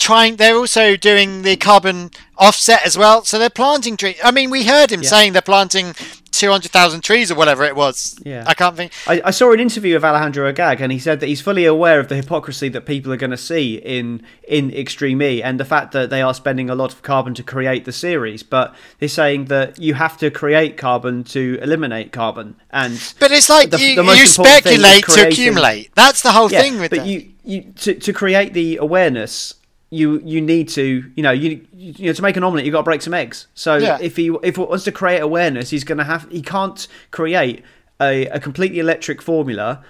trying. 0.00 0.36
They're 0.36 0.56
also 0.56 0.96
doing 0.96 1.42
the 1.42 1.56
carbon 1.56 2.10
offset 2.36 2.84
as 2.84 2.96
well. 2.98 3.24
So 3.24 3.38
they're 3.38 3.50
planting 3.50 3.96
trees. 3.96 4.16
I 4.24 4.30
mean, 4.32 4.50
we 4.50 4.64
heard 4.64 4.90
him 4.90 5.02
Yeah. 5.02 5.08
saying 5.10 5.32
they're 5.34 5.42
planting 5.42 5.94
two 6.32 6.50
hundred 6.50 6.70
thousand 6.70 7.02
trees 7.02 7.30
or 7.30 7.34
whatever 7.34 7.64
it 7.64 7.76
was. 7.76 8.18
Yeah. 8.24 8.44
I 8.46 8.54
can't 8.54 8.74
think. 8.76 8.92
I, 9.06 9.20
I 9.26 9.30
saw 9.30 9.52
an 9.52 9.60
interview 9.60 9.94
of 9.96 10.04
Alejandro 10.04 10.48
Agag, 10.48 10.80
and 10.80 10.90
he 10.90 10.98
said 10.98 11.20
that 11.20 11.26
he's 11.26 11.40
fully 11.42 11.66
aware 11.66 12.00
of 12.00 12.08
the 12.08 12.16
hypocrisy 12.16 12.68
that 12.70 12.86
people 12.86 13.12
are 13.12 13.16
going 13.18 13.30
to 13.32 13.36
see 13.36 13.74
in 13.76 14.22
in 14.48 14.72
Extreme 14.72 15.20
E, 15.22 15.42
and 15.42 15.60
the 15.60 15.64
fact 15.64 15.92
that 15.92 16.08
they 16.08 16.22
are 16.22 16.32
spending 16.32 16.70
a 16.70 16.74
lot 16.74 16.92
of 16.94 17.02
carbon 17.02 17.34
to 17.34 17.42
create 17.42 17.84
the 17.84 17.92
series. 17.92 18.42
But 18.42 18.74
they're 19.00 19.08
saying 19.08 19.46
that 19.46 19.78
you 19.78 19.94
have 19.94 20.16
to 20.18 20.30
create 20.30 20.76
carbon 20.78 21.24
to 21.24 21.58
eliminate 21.60 22.10
carbon, 22.12 22.56
and 22.70 22.92
But 23.20 23.32
it's 23.32 23.50
like 23.50 23.70
The- 23.70 23.78
you, 23.80 23.96
the 23.96 24.02
you 24.04 24.10
important 24.22 24.64
thing 24.64 24.72
is 24.74 24.80
speculate 24.80 25.04
to 25.08 25.28
accumulate. 25.28 25.94
That's 25.94 26.22
the 26.22 26.32
whole 26.32 26.50
yeah, 26.50 26.62
thing 26.62 26.80
with 26.80 26.90
but 26.90 27.00
it. 27.00 27.06
you 27.06 27.32
you 27.44 27.62
to, 27.82 27.94
to 27.94 28.12
create 28.12 28.54
the 28.54 28.76
awareness. 28.78 29.54
You, 29.92 30.20
you 30.24 30.40
need 30.40 30.68
to 30.70 31.10
you 31.16 31.22
know 31.22 31.32
you 31.32 31.66
you 31.74 32.06
know 32.06 32.12
to 32.12 32.22
make 32.22 32.36
an 32.36 32.44
omelet 32.44 32.64
you've 32.64 32.72
got 32.72 32.78
to 32.80 32.84
break 32.84 33.02
some 33.02 33.12
eggs 33.12 33.48
so 33.54 33.76
Yeah. 33.76 33.98
if 34.00 34.14
he 34.14 34.28
if 34.44 34.54
he 34.54 34.62
wants 34.62 34.84
to 34.84 34.92
create 34.92 35.18
awareness 35.18 35.70
he's 35.70 35.82
going 35.82 35.98
to 35.98 36.04
have 36.04 36.30
he 36.30 36.42
can't 36.42 36.86
create 37.10 37.64
a, 38.00 38.26
a 38.26 38.38
completely 38.38 38.78
electric 38.78 39.20
formula 39.20 39.82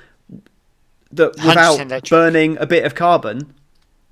that 1.12 1.36
without 1.44 1.80
electric. 1.80 2.08
burning 2.10 2.56
a 2.58 2.66
bit 2.66 2.84
of 2.84 2.94
carbon 2.94 3.52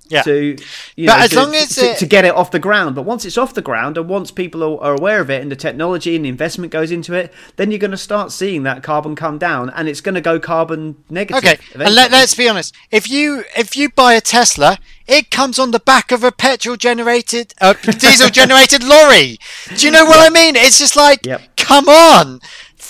yeah. 0.09 0.21
to 0.23 0.57
you 0.95 1.07
But 1.07 1.17
know, 1.17 1.23
as 1.23 1.29
to, 1.31 1.35
long 1.37 1.55
as 1.55 1.75
to, 1.75 1.81
it- 1.91 1.97
to 1.99 2.05
get 2.05 2.25
it 2.25 2.35
off 2.35 2.51
the 2.51 2.59
ground. 2.59 2.95
But 2.95 3.03
once 3.03 3.25
it's 3.25 3.37
off 3.37 3.53
the 3.53 3.61
ground 3.61 3.97
and 3.97 4.09
once 4.09 4.31
people 4.31 4.63
are, 4.63 4.83
are 4.83 4.95
aware 4.95 5.21
of 5.21 5.29
it 5.29 5.41
and 5.41 5.51
the 5.51 5.55
technology 5.55 6.15
and 6.15 6.25
the 6.25 6.29
investment 6.29 6.71
goes 6.71 6.91
into 6.91 7.13
it, 7.13 7.33
then 7.55 7.71
you're 7.71 7.79
going 7.79 7.91
to 7.91 7.97
start 7.97 8.31
seeing 8.31 8.63
that 8.63 8.83
carbon 8.83 9.15
come 9.15 9.37
down 9.37 9.69
and 9.71 9.87
it's 9.87 10.01
going 10.01 10.15
to 10.15 10.21
go 10.21 10.39
carbon 10.39 10.95
negative. 11.09 11.43
Okay, 11.43 11.57
and 11.73 11.95
let, 11.95 12.11
let's 12.11 12.35
be 12.35 12.47
honest. 12.49 12.75
If 12.91 13.09
you 13.09 13.43
if 13.55 13.75
you 13.75 13.89
buy 13.89 14.13
a 14.13 14.21
Tesla, 14.21 14.79
it 15.07 15.31
comes 15.31 15.57
on 15.59 15.71
the 15.71 15.79
back 15.79 16.11
of 16.11 16.23
a 16.23 16.31
petrol 16.31 16.75
generated, 16.75 17.53
uh, 17.61 17.73
diesel 17.73 18.29
generated 18.29 18.83
lorry. 18.83 19.37
Do 19.75 19.85
you 19.85 19.91
know 19.91 20.05
what 20.05 20.19
I 20.25 20.29
mean? 20.29 20.55
It's 20.55 20.77
just 20.79 20.95
like, 20.95 21.25
Yep. 21.25 21.41
come 21.55 21.87
on. 21.89 22.39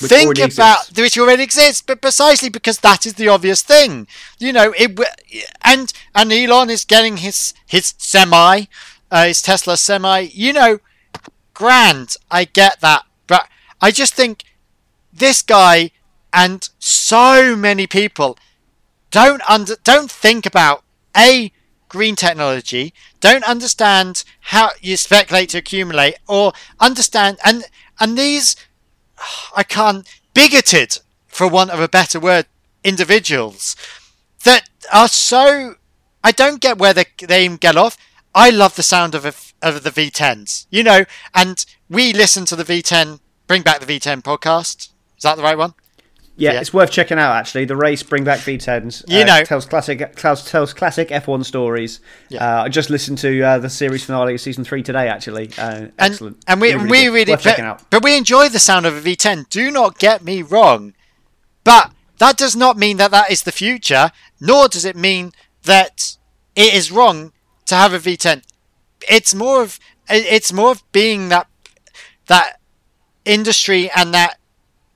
Think 0.08 0.38
about 0.40 0.80
exists. 0.82 1.00
which 1.00 1.18
already 1.18 1.44
exists, 1.44 1.82
but 1.82 2.02
precisely 2.02 2.50
because 2.50 2.80
that 2.80 3.06
is 3.06 3.16
the 3.16 3.28
obvious 3.28 3.62
thing. 3.62 4.08
You 4.40 4.54
know, 4.54 4.74
it 4.78 5.00
and 5.64 5.92
and 6.16 6.32
Elon 6.32 6.70
is 6.70 6.86
getting 6.86 7.18
his 7.18 7.54
his 7.68 7.94
semi, 7.98 8.66
uh, 9.12 9.26
his 9.26 9.42
Tesla 9.42 9.78
semi. 9.78 10.20
You 10.20 10.54
know, 10.54 10.80
grand. 11.54 12.16
I 12.32 12.46
get 12.46 12.80
that, 12.82 13.04
but 13.28 13.48
I 13.82 13.92
just 13.92 14.14
think 14.14 14.44
this 15.12 15.42
guy 15.42 15.92
and 16.34 16.70
so 16.80 17.56
many 17.56 17.88
people 17.88 18.38
don't 19.12 19.42
under 19.50 19.76
don't 19.84 20.12
think 20.12 20.46
about 20.46 20.84
a 21.18 21.52
green 21.88 22.16
technology 22.16 22.94
don't 23.20 23.44
understand 23.44 24.24
how 24.42 24.70
you 24.80 24.96
speculate 24.96 25.50
to 25.50 25.58
accumulate 25.58 26.16
or 26.28 26.54
understand 26.80 27.40
and 27.44 27.66
and 28.00 28.18
these 28.18 28.56
i 29.56 29.64
can't 29.64 30.08
bigoted 30.34 31.00
for 31.28 31.48
want 31.48 31.70
of 31.72 31.80
a 31.80 31.90
better 31.90 32.20
word 32.20 32.46
individuals 32.84 33.76
that 34.46 34.70
are 34.92 35.08
so 35.08 35.76
i 36.24 36.32
don't 36.32 36.62
get 36.62 36.78
where 36.78 36.94
they 36.94 37.06
they 37.20 37.48
get 37.58 37.76
off. 37.78 37.98
I 38.36 38.52
love 38.52 38.76
the 38.76 38.84
sound 38.84 39.16
of 39.16 39.26
a, 39.26 39.34
of 39.62 39.84
the 39.84 39.90
v10s 39.90 40.68
you 40.70 40.84
know 40.84 41.06
and 41.34 41.66
we 41.90 42.14
listen 42.14 42.46
to 42.46 42.56
the 42.56 42.64
v10 42.64 43.20
bring 43.48 43.64
back 43.64 43.80
the 43.80 44.00
v10 44.00 44.22
podcast. 44.22 44.90
Is 45.18 45.24
that 45.24 45.36
the 45.36 45.44
right 45.44 45.58
one 45.58 45.74
Yeah, 46.40 46.54
Yeah. 46.54 46.62
it's 46.62 46.74
worth 46.74 46.90
checking 46.90 47.20
out. 47.20 47.36
Actually, 47.36 47.66
the 47.66 47.76
race 47.76 48.02
bring 48.02 48.24
back 48.24 48.40
V10s. 48.40 49.04
You 49.08 49.22
uh, 49.22 49.26
know- 49.26 49.44
tells 49.44 49.66
classic 49.66 50.16
tells, 50.16 50.50
tells 50.50 50.74
classic 50.74 51.10
F1 51.10 51.44
stories. 51.44 52.00
Yeah. 52.30 52.44
Uh, 52.60 52.64
I 52.64 52.70
just 52.70 52.90
listened 52.90 53.18
to 53.20 53.42
uh, 53.42 53.58
the 53.60 53.70
series 53.70 54.06
finale 54.06 54.34
of 54.36 54.42
season 54.42 54.64
three 54.64 54.82
today. 54.82 55.08
Actually, 55.10 55.52
uh, 55.58 55.72
and, 55.72 55.92
excellent. 56.00 56.38
And 56.48 56.62
we 56.62 56.74
Really, 56.74 56.90
we 56.90 57.10
really 57.10 57.32
worth 57.34 57.42
checking 57.42 57.66
but, 57.66 57.70
out. 57.72 57.90
but 57.90 58.04
we 58.04 58.18
enjoy 58.18 58.48
the 58.50 58.60
sound 58.60 58.86
of 58.86 58.96
a 58.96 59.02
V10. 59.02 59.50
Do 59.50 59.70
not 59.70 60.00
get 60.00 60.24
me 60.24 60.42
wrong, 60.42 60.94
but 61.64 61.92
that 62.20 62.38
does 62.38 62.56
not 62.56 62.78
mean 62.78 62.98
that 62.98 63.12
that 63.12 63.30
is 63.30 63.44
the 63.44 63.52
future. 63.52 64.12
Nor 64.40 64.70
does 64.70 64.86
it 64.86 64.96
mean 64.96 65.34
that 65.64 66.16
it 66.56 66.74
is 66.74 66.92
wrong 66.92 67.34
to 67.66 67.76
have 67.76 67.94
a 67.94 68.00
V10. 68.00 68.44
It's 69.10 69.36
more 69.36 69.62
of 69.62 69.78
it's 70.10 70.52
more 70.52 70.72
of 70.72 70.84
being 70.92 71.30
that 71.30 71.48
that 72.28 72.60
industry 73.26 73.92
and 73.96 74.14
that 74.14 74.39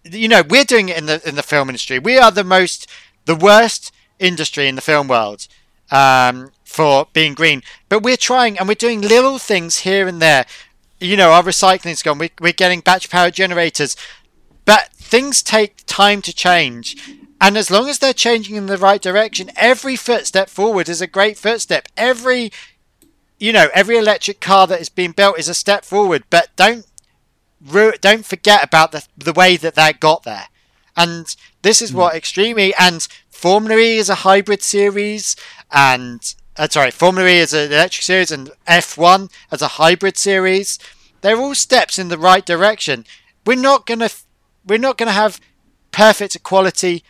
you 0.04 0.28
know 0.28 0.44
we're 0.48 0.64
doing 0.64 0.90
it 0.90 0.98
in 0.98 1.06
the 1.06 1.28
in 1.28 1.36
the 1.36 1.44
film 1.44 1.70
industry. 1.70 2.00
We 2.00 2.18
are 2.18 2.32
the 2.32 2.44
most 2.44 2.88
the 3.26 3.36
worst 3.36 3.92
industry 4.20 4.68
in 4.68 4.76
the 4.76 4.82
film 4.82 5.08
world 5.08 5.48
um, 5.92 6.52
for 6.64 7.08
being 7.14 7.34
green, 7.34 7.62
but 7.90 8.04
we're 8.04 8.18
trying 8.18 8.58
and 8.58 8.68
we're 8.68 8.76
doing 8.76 9.02
little 9.02 9.38
things 9.40 9.80
here 9.80 10.08
and 10.08 10.22
there. 10.22 10.46
You 11.00 11.18
know, 11.18 11.32
our 11.32 11.44
recycling's 11.44 12.02
gone. 12.02 12.18
We, 12.18 12.32
we're 12.40 12.54
getting 12.54 12.80
batch 12.80 13.10
power 13.10 13.30
generators, 13.30 13.98
but 14.66 14.90
things 14.94 15.44
take 15.44 15.84
time 15.86 16.22
to 16.22 16.34
change. 16.34 16.96
And 17.42 17.58
as 17.58 17.70
long 17.70 17.90
as 17.90 18.00
they're 18.00 18.14
changing 18.14 18.56
in 18.56 18.68
the 18.68 18.78
right 18.78 19.02
direction, 19.02 19.52
every 19.58 19.98
footstep 19.98 20.50
forward 20.50 20.88
is 20.88 21.02
a 21.02 21.08
great 21.08 21.38
footstep. 21.38 21.90
Every, 21.98 22.54
you 23.38 23.52
know, 23.52 23.68
every 23.74 23.98
electric 23.98 24.40
car 24.40 24.66
that 24.68 24.80
is 24.80 24.88
being 24.88 25.12
built 25.12 25.38
is 25.38 25.50
a 25.50 25.54
step 25.54 25.84
forward. 25.84 26.24
But 26.30 26.56
don't 26.56 26.86
don't 28.02 28.26
forget 28.26 28.64
about 28.64 28.92
the 28.92 29.06
the 29.18 29.34
way 29.34 29.58
that 29.58 29.76
that 29.76 30.00
got 30.00 30.24
there. 30.24 30.48
And 30.96 31.36
this 31.64 31.82
is 31.82 31.92
what 31.94 32.16
Extreme 32.16 32.60
E 32.60 32.74
and 32.80 33.08
Formula 33.30 33.80
E 33.80 33.98
is 33.98 34.10
a 34.10 34.16
hybrid 34.16 34.62
series, 34.62 35.36
and 35.72 36.36
uh, 36.56 36.68
sorry, 36.70 36.92
Formula 36.92 37.28
E 37.28 37.38
is 37.38 37.54
an 37.54 37.72
electric 37.72 38.04
series, 38.04 38.32
and 38.32 38.52
F1 38.68 39.32
as 39.52 39.62
a 39.62 39.70
hybrid 39.70 40.18
series. 40.18 40.78
They're 41.22 41.38
all 41.38 41.56
steps 41.56 41.98
in 41.98 42.10
the 42.10 42.18
right 42.18 42.46
direction. 42.46 43.06
We're 43.46 43.58
not 43.58 43.86
gonna 43.86 44.10
we're 44.66 44.78
not 44.78 44.98
gonna 44.98 45.12
have 45.12 45.42
perfect 45.92 46.36
equality 46.36 47.04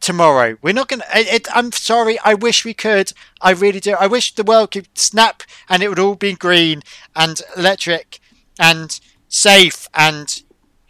tomorrow. 0.00 0.58
We're 0.60 0.74
not 0.74 0.88
gonna. 0.88 1.04
It, 1.14 1.32
it, 1.32 1.56
I'm 1.56 1.72
sorry. 1.72 2.18
I 2.20 2.34
wish 2.34 2.64
we 2.64 2.74
could. 2.74 3.12
I 3.40 3.52
really 3.52 3.80
do. 3.80 3.92
I 3.92 4.06
wish 4.06 4.34
the 4.34 4.44
world 4.44 4.72
could 4.72 4.88
snap 4.98 5.42
and 5.68 5.82
it 5.82 5.88
would 5.88 5.98
all 5.98 6.14
be 6.14 6.34
green 6.34 6.82
and 7.16 7.40
electric 7.56 8.20
and 8.58 9.00
safe 9.32 9.88
and 9.94 10.42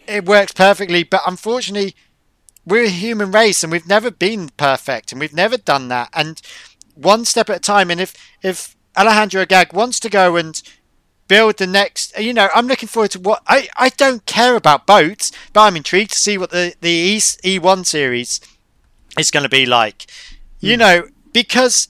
it 0.07 0.27
works 0.27 0.53
perfectly. 0.53 1.05
But 1.05 1.23
unfortunately, 1.27 1.95
we're 2.67 2.85
a 2.85 2.89
human 2.89 3.31
race 3.31 3.63
and 3.63 3.73
we've 3.73 3.89
never 3.89 4.11
been 4.11 4.51
perfect 4.57 5.13
and 5.13 5.21
we've 5.21 5.33
never 5.33 5.57
done 5.57 5.89
that. 5.89 6.11
And 6.13 6.43
one 6.95 7.25
step 7.25 7.49
at 7.49 7.57
a 7.57 7.61
time. 7.61 7.91
And 7.91 8.01
if 8.01 8.15
if 8.43 8.77
Alejandro 8.97 9.43
Agag 9.43 9.73
wants 9.73 9.99
to 10.01 10.11
go 10.11 10.37
and 10.37 10.61
build 11.29 11.57
the 11.57 11.67
next 11.67 12.19
you 12.19 12.35
know 12.35 12.49
i'm 12.55 12.67
looking 12.67 12.89
forward 12.89 13.11
to 13.11 13.19
what 13.19 13.43
i 13.47 13.67
i 13.79 13.89
don't 13.89 14.27
care 14.27 14.55
about 14.55 14.87
boats 14.87 15.33
but 15.55 15.63
i'm 15.63 15.77
intrigued 15.77 16.11
to 16.11 16.19
see 16.19 16.37
what 16.37 16.51
the 16.51 16.75
the 16.83 16.91
e, 16.91 17.17
e1 17.17 17.87
series 17.87 18.39
is 19.19 19.31
going 19.31 19.43
to 19.43 19.49
be 19.49 19.65
like 19.65 20.11
you 20.61 20.75
hmm. 20.75 20.81
know 20.81 21.09
because 21.33 21.89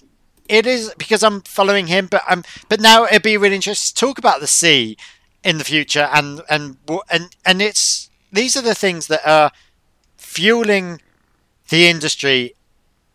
it 0.49 0.65
is 0.65 0.95
because 0.97 1.24
i'm 1.24 1.41
following 1.41 1.89
him 1.89 2.07
but 2.07 2.23
I'm 2.29 2.45
but 2.69 2.79
now 2.79 3.05
it'd 3.05 3.23
be 3.23 3.37
really 3.37 3.57
interesting 3.57 3.97
to 3.97 4.01
talk 4.01 4.19
about 4.19 4.39
the 4.39 4.47
sea 4.47 4.97
in 5.44 5.59
the 5.59 5.64
future 5.64 6.09
and 6.12 6.43
and 6.48 6.77
and 7.10 7.36
and 7.44 7.62
it's 7.62 8.10
these 8.32 8.56
are 8.56 8.62
the 8.62 8.74
things 8.74 9.09
that 9.09 9.27
are 9.27 9.51
fueling 10.16 11.01
the 11.69 11.86
industry 11.89 12.55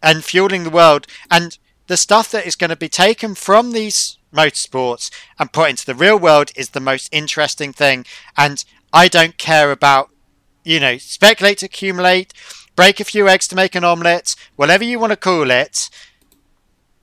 and 0.03 0.23
fueling 0.23 0.63
the 0.63 0.69
world 0.69 1.07
and 1.31 1.57
the 1.87 1.97
stuff 1.97 2.29
that 2.31 2.45
is 2.45 2.55
going 2.55 2.69
to 2.69 2.75
be 2.75 2.89
taken 2.89 3.33
from 3.33 3.71
these 3.71 4.17
motorsports 4.33 5.09
and 5.39 5.53
put 5.53 5.69
into 5.69 5.85
the 5.85 5.95
real 5.95 6.19
world 6.19 6.51
is 6.55 6.71
the 6.71 6.79
most 6.79 7.09
interesting 7.13 7.71
thing 7.71 8.05
and 8.35 8.65
i 8.91 9.07
don't 9.07 9.37
care 9.37 9.71
about 9.71 10.09
you 10.63 10.79
know 10.79 10.97
speculate 10.97 11.63
accumulate 11.63 12.33
break 12.77 12.99
a 12.99 13.03
few 13.03 13.27
eggs 13.27 13.47
to 13.49 13.55
make 13.55 13.75
an 13.75 13.83
omelette 13.83 14.35
whatever 14.55 14.85
you 14.85 14.99
want 14.99 15.11
to 15.11 15.17
call 15.17 15.51
it. 15.51 15.89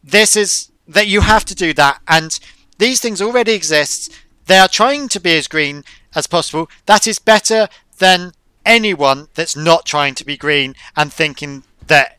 This 0.03 0.37
is 0.37 0.71
that 0.87 1.09
you 1.09 1.21
have 1.21 1.45
to 1.47 1.55
do 1.55 1.75
that 1.75 2.01
and 2.09 2.39
these 2.79 3.01
things 3.01 3.21
already 3.21 3.53
exist 3.53 4.13
they 4.47 4.59
are 4.59 4.69
trying 4.69 5.09
to 5.09 5.21
be 5.21 5.37
as 5.37 5.49
green 5.49 5.85
as 6.15 6.27
possible. 6.27 6.69
That 6.87 7.07
is 7.07 7.19
better 7.19 7.69
than 7.99 8.33
anyone 8.65 9.29
that's 9.35 9.57
not 9.57 9.85
trying 9.85 10.15
to 10.17 10.25
be 10.25 10.37
green 10.37 10.75
and 10.97 11.13
thinking 11.13 11.65
that 11.87 12.19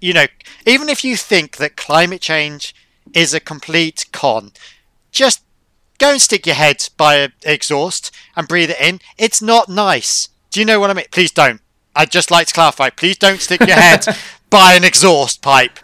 you 0.00 0.12
know 0.12 0.26
even 0.66 0.88
if 0.88 1.04
you 1.04 1.16
think 1.16 1.58
that 1.58 1.76
climate 1.76 2.20
change 2.20 2.74
is 3.14 3.32
a 3.32 3.38
complete 3.38 4.06
con 4.10 4.50
just 5.12 5.42
go 6.00 6.10
and 6.10 6.20
stick 6.20 6.46
your 6.46 6.56
head 6.56 6.88
by 6.96 7.16
an 7.16 7.32
exhaust 7.44 8.10
and 8.34 8.48
breathe 8.48 8.70
it 8.70 8.80
in. 8.80 9.00
It's 9.16 9.40
not 9.40 9.68
nice. 9.68 10.28
Do 10.50 10.58
you 10.58 10.66
know 10.66 10.80
what 10.80 10.90
i 10.90 10.94
mean? 10.94 11.04
Please 11.12 11.30
don't. 11.30 11.60
I'd 11.94 12.10
just 12.10 12.30
like 12.30 12.48
to 12.48 12.54
clarify. 12.54 12.90
Please 12.90 13.18
don't 13.18 13.40
stick 13.40 13.60
your 13.60 13.76
head 13.76 14.04
by 14.50 14.74
an 14.74 14.82
exhaust 14.82 15.42
pipe. 15.42 15.78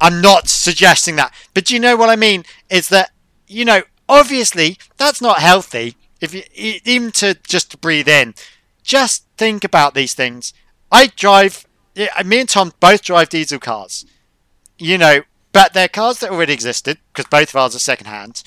I'm 0.00 0.20
not 0.20 0.48
suggesting 0.48 1.16
that. 1.16 1.32
But 1.54 1.66
do 1.66 1.74
you 1.74 1.80
know 1.80 1.96
what 1.96 2.10
I 2.10 2.16
mean? 2.16 2.44
Is 2.68 2.88
that 2.90 3.10
you 3.46 3.64
know 3.64 3.82
obviously 4.08 4.78
that's 4.96 5.20
not 5.20 5.38
healthy. 5.38 5.96
If 6.20 6.32
you 6.32 6.42
even 6.54 7.10
to 7.12 7.36
just 7.46 7.80
breathe 7.80 8.08
in, 8.08 8.34
just 8.82 9.26
think 9.36 9.64
about 9.64 9.94
these 9.94 10.14
things. 10.14 10.52
I 10.90 11.08
drive. 11.08 11.66
Me 12.24 12.40
and 12.40 12.48
Tom 12.48 12.72
both 12.80 13.02
drive 13.02 13.28
diesel 13.28 13.58
cars. 13.58 14.06
You 14.78 14.98
know, 14.98 15.22
but 15.52 15.72
they're 15.72 15.88
cars 15.88 16.18
that 16.20 16.30
already 16.30 16.52
existed 16.52 16.98
because 17.12 17.28
both 17.30 17.50
of 17.50 17.56
ours 17.56 17.74
are 17.74 17.78
second 17.80 18.06
hand, 18.06 18.42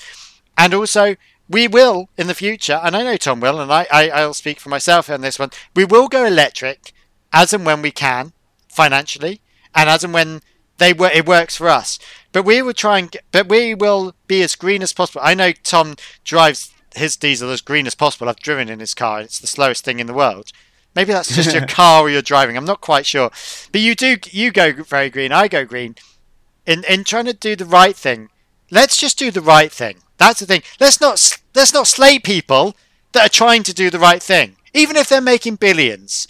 and 0.56 0.72
also 0.72 1.16
we 1.48 1.66
will 1.66 2.08
in 2.16 2.28
the 2.28 2.34
future. 2.34 2.80
And 2.82 2.96
I 2.96 3.02
know 3.02 3.16
Tom 3.16 3.40
will, 3.40 3.60
and 3.60 3.72
I, 3.72 3.86
I 3.90 4.10
I'll 4.10 4.34
speak 4.34 4.60
for 4.60 4.68
myself 4.68 5.10
on 5.10 5.20
this 5.20 5.38
one. 5.38 5.50
We 5.74 5.84
will 5.84 6.08
go 6.08 6.24
electric 6.24 6.92
as 7.32 7.52
and 7.52 7.66
when 7.66 7.82
we 7.82 7.90
can 7.90 8.32
financially, 8.68 9.40
and 9.74 9.88
as 9.88 10.04
and 10.04 10.14
when 10.14 10.40
they 10.80 10.92
were 10.94 11.10
it 11.10 11.28
works 11.28 11.56
for 11.56 11.68
us. 11.68 11.98
But 12.32 12.44
we 12.44 12.62
will 12.62 12.72
try 12.72 12.98
and 12.98 13.10
get, 13.10 13.24
but 13.30 13.48
we 13.48 13.74
will 13.74 14.14
be 14.26 14.42
as 14.42 14.56
green 14.56 14.82
as 14.82 14.92
possible. 14.92 15.20
I 15.22 15.34
know 15.34 15.52
Tom 15.52 15.96
drives 16.24 16.72
his 16.96 17.16
diesel 17.16 17.50
as 17.50 17.60
green 17.60 17.86
as 17.86 17.94
possible. 17.94 18.28
I've 18.28 18.40
driven 18.40 18.68
in 18.68 18.80
his 18.80 18.94
car. 18.94 19.20
It's 19.20 19.38
the 19.38 19.46
slowest 19.46 19.84
thing 19.84 20.00
in 20.00 20.06
the 20.06 20.14
world. 20.14 20.50
Maybe 20.94 21.12
that's 21.12 21.34
just 21.34 21.52
your 21.52 21.66
car 21.80 22.02
or 22.02 22.10
you're 22.10 22.22
driving. 22.22 22.56
I'm 22.56 22.64
not 22.64 22.80
quite 22.80 23.06
sure. 23.06 23.30
But 23.70 23.82
you 23.82 23.94
do 23.94 24.16
you 24.30 24.50
go 24.50 24.72
very 24.72 25.10
green. 25.10 25.32
I 25.32 25.48
go 25.48 25.64
green. 25.64 25.96
In 26.66 26.82
in 26.88 27.04
trying 27.04 27.26
to 27.26 27.32
do 27.32 27.54
the 27.54 27.66
right 27.66 27.96
thing. 27.96 28.30
Let's 28.70 28.96
just 28.96 29.18
do 29.18 29.30
the 29.30 29.40
right 29.40 29.70
thing. 29.70 29.98
That's 30.16 30.40
the 30.40 30.46
thing. 30.46 30.62
Let's 30.80 31.00
not 31.00 31.40
let's 31.54 31.74
not 31.74 31.88
slate 31.88 32.24
people 32.24 32.74
that 33.12 33.26
are 33.26 33.36
trying 33.42 33.64
to 33.64 33.74
do 33.74 33.90
the 33.90 33.98
right 33.98 34.22
thing, 34.22 34.56
even 34.72 34.96
if 34.96 35.08
they're 35.08 35.20
making 35.20 35.56
billions. 35.56 36.26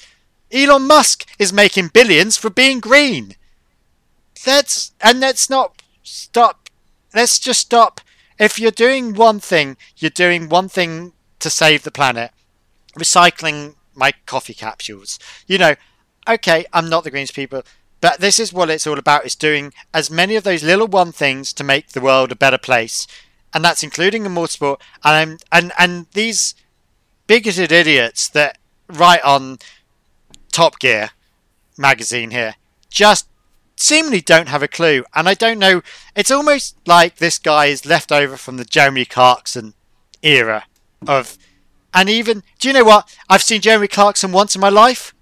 Elon 0.52 0.86
Musk 0.86 1.28
is 1.39 1.52
making 1.52 1.89
billions 1.89 2.36
for 2.36 2.51
being 2.51 2.81
green. 2.81 3.36
Let's 4.46 4.92
and 5.00 5.20
let's 5.20 5.50
not 5.50 5.82
stop. 6.02 6.68
Let's 7.14 7.38
just 7.38 7.60
stop. 7.60 8.00
If 8.38 8.58
you're 8.58 8.70
doing 8.70 9.14
one 9.14 9.40
thing, 9.40 9.76
you're 9.96 10.10
doing 10.10 10.48
one 10.48 10.68
thing 10.68 11.12
to 11.40 11.50
save 11.50 11.82
the 11.82 11.90
planet. 11.90 12.30
Recycling 12.98 13.74
my 13.94 14.12
coffee 14.26 14.54
capsules. 14.54 15.18
You 15.46 15.58
know, 15.58 15.74
okay, 16.28 16.64
I'm 16.72 16.88
not 16.88 17.04
the 17.04 17.10
Greens 17.10 17.30
people, 17.30 17.62
but 18.00 18.20
this 18.20 18.40
is 18.40 18.52
what 18.52 18.70
it's 18.70 18.86
all 18.86 18.98
about: 18.98 19.26
is 19.26 19.34
doing 19.34 19.72
as 19.92 20.10
many 20.10 20.36
of 20.36 20.44
those 20.44 20.62
little 20.62 20.88
one 20.88 21.12
things 21.12 21.52
to 21.54 21.64
make 21.64 21.88
the 21.88 22.00
world 22.00 22.32
a 22.32 22.36
better 22.36 22.58
place, 22.58 23.06
and 23.52 23.64
that's 23.64 23.82
including 23.82 24.24
in 24.24 24.32
motorsport. 24.32 24.80
And 25.04 25.14
I'm, 25.16 25.38
and 25.52 25.72
and 25.78 26.06
these 26.12 26.54
bigoted 27.26 27.72
idiots 27.72 28.28
that 28.28 28.58
write 28.88 29.22
on 29.22 29.58
Top 30.50 30.78
Gear 30.78 31.10
magazine 31.76 32.30
here 32.30 32.56
just 32.90 33.30
seemingly 33.81 34.20
don't 34.20 34.48
have 34.48 34.62
a 34.62 34.69
clue. 34.69 35.05
And 35.15 35.28
I 35.28 35.35
don't 35.35 35.59
know, 35.59 35.82
it's 36.15 36.31
almost 36.31 36.77
like 36.86 37.16
this 37.16 37.39
guy 37.39 37.66
is 37.66 37.86
left 37.86 38.12
over 38.12 38.36
from 38.36 38.57
the 38.57 38.65
Jeremy 38.65 39.05
Clarkson 39.05 39.74
era 40.23 40.65
of. 41.07 41.39
And 41.93 42.09
even, 42.09 42.44
do 42.61 42.69
you 42.69 42.74
know 42.74 42.85
what? 42.85 43.12
I've 43.28 43.43
seen 43.43 43.61
Jeremy 43.61 43.89
Clarkson 43.89 44.31
once 44.31 44.55
in 44.55 44.61
my 44.61 44.69
life 44.69 45.12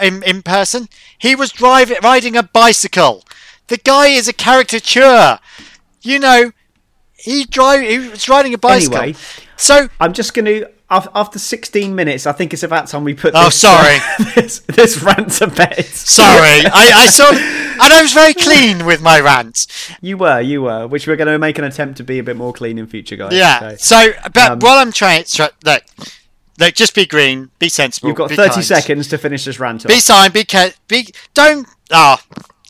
in, 0.00 0.22
in 0.24 0.42
person. 0.42 0.88
He 1.16 1.34
was 1.34 1.50
driving, 1.50 1.96
riding 2.02 2.36
a 2.36 2.42
bicycle. 2.42 3.24
The 3.68 3.78
guy 3.78 4.08
is 4.08 4.28
a 4.28 4.34
caricature. 4.34 5.38
You 6.02 6.18
know, 6.18 6.52
he 7.18 7.44
drive, 7.44 7.80
he 7.80 7.98
was 8.10 8.28
riding 8.28 8.54
a 8.54 8.58
bicycle. 8.58 8.98
Anyway. 8.98 9.18
so 9.56 9.88
I'm 10.00 10.12
just 10.12 10.34
going 10.34 10.46
to. 10.46 10.70
After 10.90 11.38
16 11.38 11.94
minutes, 11.94 12.26
I 12.26 12.32
think 12.32 12.54
it's 12.54 12.62
about 12.62 12.86
time 12.88 13.04
we 13.04 13.12
put. 13.12 13.34
Oh, 13.36 13.44
this, 13.46 13.60
sorry. 13.60 13.98
this, 14.34 14.60
this 14.60 15.02
rant 15.02 15.32
to 15.32 15.46
bed. 15.46 15.84
Sorry, 15.84 16.64
I, 16.64 16.92
I 16.96 17.06
saw, 17.10 17.28
and 17.30 17.92
I 17.92 18.00
was 18.00 18.14
very 18.14 18.32
clean 18.32 18.86
with 18.86 19.02
my 19.02 19.20
rant. 19.20 19.66
You 20.00 20.16
were, 20.16 20.40
you 20.40 20.62
were, 20.62 20.86
which 20.86 21.06
we're 21.06 21.16
going 21.16 21.28
to 21.28 21.38
make 21.38 21.58
an 21.58 21.64
attempt 21.64 21.98
to 21.98 22.04
be 22.04 22.18
a 22.18 22.22
bit 22.22 22.38
more 22.38 22.54
clean 22.54 22.78
in 22.78 22.86
future, 22.86 23.16
guys. 23.16 23.34
Yeah. 23.34 23.76
So, 23.76 23.76
So, 23.76 24.12
but 24.32 24.52
um, 24.52 24.58
what 24.60 24.78
I'm 24.78 24.90
trying, 24.90 25.24
try, 25.24 25.50
look, 25.62 25.84
look, 26.58 26.74
just 26.74 26.94
be 26.94 27.04
green, 27.04 27.50
be 27.58 27.68
sensible. 27.68 28.08
you've 28.08 28.16
got 28.16 28.30
30 28.30 28.48
kind. 28.48 28.64
seconds 28.64 29.08
to 29.08 29.18
finish 29.18 29.44
this 29.44 29.60
rant. 29.60 29.84
Off. 29.84 29.90
Be 29.90 30.00
kind, 30.00 30.32
be 30.32 30.44
ca- 30.44 30.70
be. 30.88 31.08
Don't. 31.34 31.68
Ah. 31.90 32.24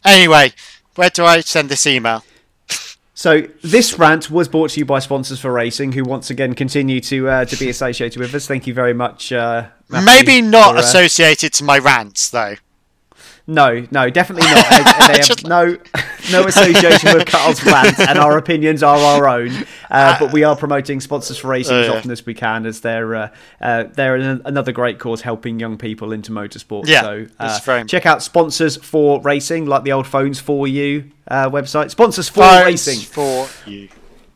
anyway, 0.04 0.54
where 0.96 1.10
do 1.10 1.24
I 1.24 1.38
send 1.38 1.68
this 1.68 1.86
email? 1.86 2.24
So 3.18 3.48
this 3.64 3.98
rant 3.98 4.30
was 4.30 4.46
brought 4.46 4.70
to 4.70 4.78
you 4.78 4.86
by 4.86 5.00
sponsors 5.00 5.40
for 5.40 5.50
racing, 5.50 5.90
who 5.90 6.04
once 6.04 6.30
again 6.30 6.54
continue 6.54 7.00
to 7.00 7.28
uh, 7.28 7.44
to 7.46 7.56
be 7.56 7.68
associated 7.68 8.20
with 8.20 8.32
us. 8.32 8.46
Thank 8.46 8.68
you 8.68 8.74
very 8.74 8.94
much. 8.94 9.32
Uh, 9.32 9.66
Matthew, 9.88 10.06
Maybe 10.06 10.40
not 10.40 10.74
for, 10.74 10.76
uh, 10.76 10.80
associated 10.82 11.52
to 11.54 11.64
my 11.64 11.78
rants 11.78 12.30
though. 12.30 12.54
No, 13.44 13.84
no, 13.90 14.08
definitely 14.08 14.48
not. 14.48 14.66
They, 14.70 15.14
they 15.14 15.26
have 15.26 15.44
no 15.44 15.78
no 16.32 16.44
association 16.46 17.14
with 17.14 17.26
Karl's 17.26 17.64
rant, 17.64 17.98
and 18.00 18.18
our 18.18 18.36
opinions 18.42 18.82
are 18.82 18.96
our 18.98 19.28
own. 19.28 19.50
Uh, 19.90 20.18
but 20.18 20.32
we 20.32 20.44
are 20.44 20.56
promoting 20.56 21.00
sponsors 21.00 21.38
for 21.38 21.48
racing 21.48 21.74
Oh, 21.76 21.80
as 21.80 21.86
yeah. 21.88 21.92
often 21.96 22.10
as 22.10 22.24
we 22.26 22.34
can, 22.34 22.66
as 22.66 22.80
they're 22.80 23.14
uh, 23.14 23.28
uh, 23.60 23.84
they're 23.92 24.16
an, 24.16 24.42
another 24.44 24.72
great 24.72 24.98
cause 24.98 25.22
helping 25.22 25.58
young 25.58 25.78
people 25.78 26.12
into 26.12 26.32
motorsport. 26.32 26.86
Yeah, 26.86 27.00
so 27.02 27.26
uh, 27.38 27.84
check 27.84 28.06
out 28.06 28.22
sponsors 28.22 28.76
for 28.76 29.20
racing, 29.22 29.66
like 29.66 29.84
the 29.84 29.92
old 29.92 30.06
Phones 30.06 30.40
4u 30.42 31.10
uh, 31.28 31.50
website. 31.50 31.90
Sponsors 31.90 32.28
for 32.28 32.42
Phones 32.42 32.64
racing. 32.64 32.98
for 33.00 33.48
you. 33.68 33.88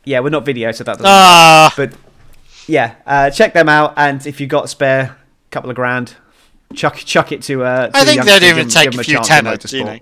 Yeah, 0.04 0.20
we're 0.20 0.30
not 0.30 0.44
video, 0.44 0.72
so 0.72 0.84
that 0.84 0.92
doesn't. 0.98 1.06
Ah, 1.06 1.72
But 1.76 1.92
yeah, 2.66 2.94
uh, 3.06 3.30
check 3.30 3.52
them 3.54 3.68
out, 3.68 3.94
and 3.96 4.26
if 4.26 4.40
you've 4.40 4.50
got 4.50 4.64
a 4.64 4.68
spare 4.68 5.16
couple 5.50 5.70
of 5.70 5.76
grand, 5.76 6.14
chuck 6.74 6.96
chuck 6.96 7.30
it 7.32 7.42
to. 7.42 7.62
Uh, 7.64 7.88
to 7.88 7.96
I 7.96 8.04
think 8.04 8.24
they'd 8.24 8.42
even 8.42 8.64
give 8.66 8.72
take 8.74 8.90
them 8.90 9.00
a 9.00 9.04
few 9.04 9.18
in 9.18 9.24
you 9.78 9.84
know. 9.84 9.98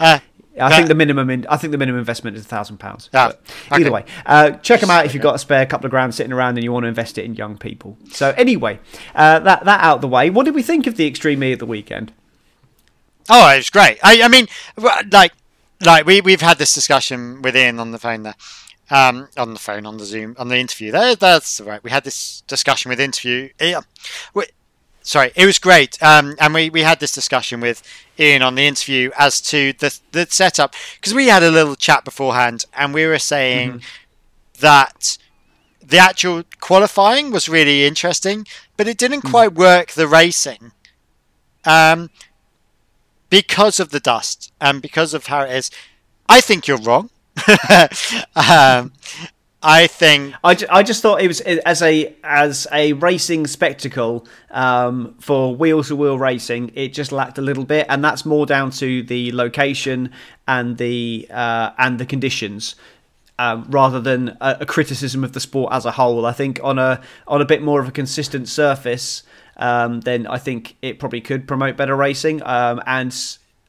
Uh, 0.00 0.18
I 0.60 0.68
But- 0.68 0.76
think 0.76 0.88
the 0.88 0.94
minimum 0.94 1.30
in, 1.30 1.46
I 1.48 1.56
think 1.56 1.70
the 1.72 1.78
minimum 1.78 1.98
investment 1.98 2.36
is 2.36 2.42
a 2.44 2.48
thousand 2.48 2.78
pounds. 2.78 3.08
Ah, 3.14 3.32
Either 3.70 3.90
way, 3.92 4.04
uh, 4.26 4.50
check 4.52 4.80
them 4.80 4.90
out 4.90 5.04
if 5.06 5.14
you've 5.14 5.22
got 5.22 5.34
a 5.34 5.38
spare 5.38 5.64
couple 5.66 5.86
of 5.86 5.90
grand 5.90 6.14
sitting 6.14 6.32
around 6.32 6.56
and 6.56 6.64
you 6.64 6.72
want 6.72 6.84
to 6.84 6.88
invest 6.88 7.18
it 7.18 7.24
in 7.24 7.34
young 7.34 7.56
people. 7.58 7.96
So 8.12 8.34
anyway, 8.36 8.78
uh, 9.14 9.38
that 9.40 9.64
that 9.64 9.80
out 9.82 10.00
the 10.00 10.08
way. 10.08 10.30
What 10.30 10.44
did 10.44 10.54
we 10.54 10.62
think 10.62 10.86
of 10.86 10.96
the 10.96 11.06
Extreme 11.06 11.42
E 11.44 11.52
at 11.52 11.58
the 11.58 11.66
weekend? 11.66 12.12
Oh, 13.30 13.48
it 13.52 13.58
was 13.58 13.70
great. 13.70 13.98
I, 14.02 14.22
I 14.22 14.28
mean, 14.28 14.46
like, 15.10 15.32
like 15.82 16.06
we 16.06 16.20
we've 16.22 16.40
had 16.40 16.58
this 16.58 16.72
discussion 16.72 17.42
with 17.42 17.56
Ian 17.56 17.78
on 17.78 17.90
the 17.90 17.98
phone 17.98 18.22
there, 18.22 18.34
um, 18.90 19.28
on 19.36 19.52
the 19.52 19.60
phone, 19.60 19.84
on 19.84 19.98
the 19.98 20.04
Zoom, 20.06 20.34
on 20.38 20.48
the 20.48 20.56
interview. 20.56 20.90
There, 20.90 21.14
that's 21.14 21.60
right. 21.60 21.82
We 21.84 21.90
had 21.90 22.04
this 22.04 22.42
discussion 22.46 22.88
with 22.88 23.00
interview. 23.00 23.50
Yeah, 23.60 23.80
sorry, 25.08 25.32
it 25.34 25.46
was 25.46 25.58
great. 25.58 26.00
Um, 26.02 26.36
and 26.38 26.54
we 26.54 26.70
we 26.70 26.82
had 26.82 27.00
this 27.00 27.12
discussion 27.12 27.60
with 27.60 27.82
Ian 28.18 28.42
on 28.42 28.54
the 28.54 28.66
interview 28.66 29.10
as 29.18 29.40
to 29.42 29.72
the 29.74 29.98
the 30.12 30.26
setup 30.28 30.74
because 30.96 31.14
we 31.14 31.28
had 31.28 31.42
a 31.42 31.50
little 31.50 31.76
chat 31.76 32.04
beforehand, 32.04 32.64
and 32.74 32.94
we 32.94 33.06
were 33.06 33.18
saying 33.18 33.82
that 34.60 35.18
the 35.82 35.98
actual 35.98 36.42
qualifying 36.60 37.30
was 37.30 37.48
really 37.48 37.86
interesting, 37.86 38.46
but 38.76 38.86
it 38.86 38.98
didn't 38.98 39.22
quite 39.22 39.54
work 39.54 39.92
the 39.92 40.06
racing. 40.06 40.72
Um, 41.64 42.10
because 43.30 43.78
of 43.78 43.90
the 43.90 44.00
dust 44.00 44.52
and 44.60 44.80
because 44.80 45.14
of 45.14 45.26
how 45.26 45.42
it 45.42 45.52
is. 45.52 45.70
I 46.28 46.40
think 46.40 46.66
you're 46.66 46.78
wrong. 46.78 47.10
um, 48.36 48.92
I 49.60 49.88
think 49.88 50.34
I, 50.44 50.54
ju- 50.54 50.66
I 50.70 50.84
just 50.84 51.02
thought 51.02 51.20
it 51.20 51.26
was 51.26 51.40
as 51.40 51.82
a 51.82 52.14
as 52.22 52.68
a 52.72 52.92
racing 52.92 53.48
spectacle 53.48 54.26
um, 54.50 55.16
for 55.20 55.54
wheel 55.54 55.82
to 55.84 55.96
wheel 55.96 56.16
racing. 56.16 56.70
It 56.74 56.92
just 56.92 57.10
lacked 57.10 57.38
a 57.38 57.42
little 57.42 57.64
bit, 57.64 57.86
and 57.88 58.04
that's 58.04 58.24
more 58.24 58.46
down 58.46 58.70
to 58.72 59.02
the 59.02 59.32
location 59.32 60.12
and 60.46 60.78
the 60.78 61.26
uh, 61.30 61.72
and 61.76 61.98
the 61.98 62.06
conditions. 62.06 62.76
Um, 63.40 63.66
rather 63.68 64.00
than 64.00 64.36
a, 64.40 64.58
a 64.60 64.66
criticism 64.66 65.22
of 65.22 65.32
the 65.32 65.40
sport 65.40 65.72
as 65.72 65.84
a 65.84 65.92
whole, 65.92 66.26
I 66.26 66.32
think 66.32 66.60
on 66.62 66.78
a 66.78 67.00
on 67.26 67.40
a 67.40 67.44
bit 67.44 67.62
more 67.62 67.80
of 67.80 67.88
a 67.88 67.92
consistent 67.92 68.48
surface, 68.48 69.24
um, 69.56 70.00
then 70.00 70.26
I 70.26 70.38
think 70.38 70.76
it 70.82 71.00
probably 71.00 71.20
could 71.20 71.48
promote 71.48 71.76
better 71.76 71.96
racing. 71.96 72.42
Um, 72.44 72.80
and 72.86 73.12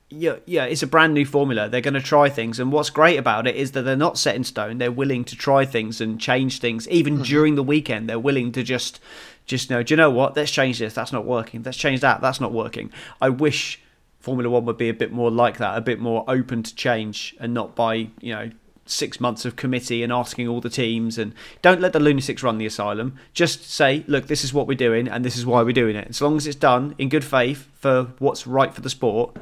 yeah, 0.09 0.37
yeah, 0.45 0.65
it's 0.65 0.81
a 0.81 0.87
brand 0.87 1.13
new 1.13 1.25
formula. 1.25 1.69
They're 1.69 1.81
going 1.81 1.93
to 1.93 2.01
try 2.01 2.29
things, 2.29 2.59
and 2.59 2.71
what's 2.71 2.89
great 2.89 3.17
about 3.17 3.45
it 3.45 3.55
is 3.55 3.73
that 3.73 3.83
they're 3.83 3.95
not 3.95 4.17
set 4.17 4.35
in 4.35 4.43
stone. 4.43 4.79
They're 4.79 4.91
willing 4.91 5.23
to 5.25 5.35
try 5.35 5.65
things 5.65 6.01
and 6.01 6.19
change 6.19 6.59
things, 6.59 6.87
even 6.87 7.15
mm-hmm. 7.15 7.23
during 7.23 7.55
the 7.55 7.63
weekend. 7.63 8.09
They're 8.09 8.19
willing 8.19 8.51
to 8.53 8.63
just, 8.63 8.99
just 9.45 9.69
know, 9.69 9.83
do 9.83 9.93
you 9.93 9.97
know 9.97 10.09
what? 10.09 10.35
Let's 10.35 10.51
change 10.51 10.79
this. 10.79 10.95
That's 10.95 11.13
not 11.13 11.25
working. 11.25 11.61
Let's 11.61 11.77
change 11.77 12.01
that. 12.01 12.21
That's 12.21 12.41
not 12.41 12.51
working. 12.51 12.91
I 13.21 13.29
wish 13.29 13.79
Formula 14.19 14.49
One 14.49 14.65
would 14.65 14.77
be 14.77 14.89
a 14.89 14.93
bit 14.95 15.11
more 15.11 15.29
like 15.29 15.57
that, 15.59 15.77
a 15.77 15.81
bit 15.81 15.99
more 15.99 16.25
open 16.27 16.63
to 16.63 16.75
change, 16.75 17.35
and 17.39 17.53
not 17.53 17.75
by 17.75 18.09
you 18.19 18.33
know 18.33 18.49
six 18.87 19.19
months 19.19 19.45
of 19.45 19.55
committee 19.55 20.01
and 20.01 20.11
asking 20.11 20.47
all 20.47 20.59
the 20.59 20.69
teams 20.69 21.19
and 21.19 21.31
don't 21.61 21.79
let 21.79 21.93
the 21.93 21.99
lunatics 21.99 22.41
run 22.41 22.57
the 22.57 22.65
asylum 22.65 23.15
just 23.35 23.69
say 23.69 24.03
look 24.07 24.25
this 24.25 24.43
is 24.43 24.51
what 24.51 24.65
we're 24.65 24.73
doing 24.73 25.07
and 25.07 25.23
this 25.23 25.37
is 25.37 25.45
why 25.45 25.61
we're 25.61 25.71
doing 25.71 25.95
it 25.95 26.07
as 26.09 26.19
long 26.23 26.35
as 26.35 26.47
it's 26.47 26.55
done 26.55 26.95
in 26.97 27.07
good 27.07 27.23
faith 27.23 27.67
for 27.75 28.05
what's 28.17 28.47
right 28.47 28.73
for 28.73 28.81
the 28.81 28.89
sport 28.89 29.37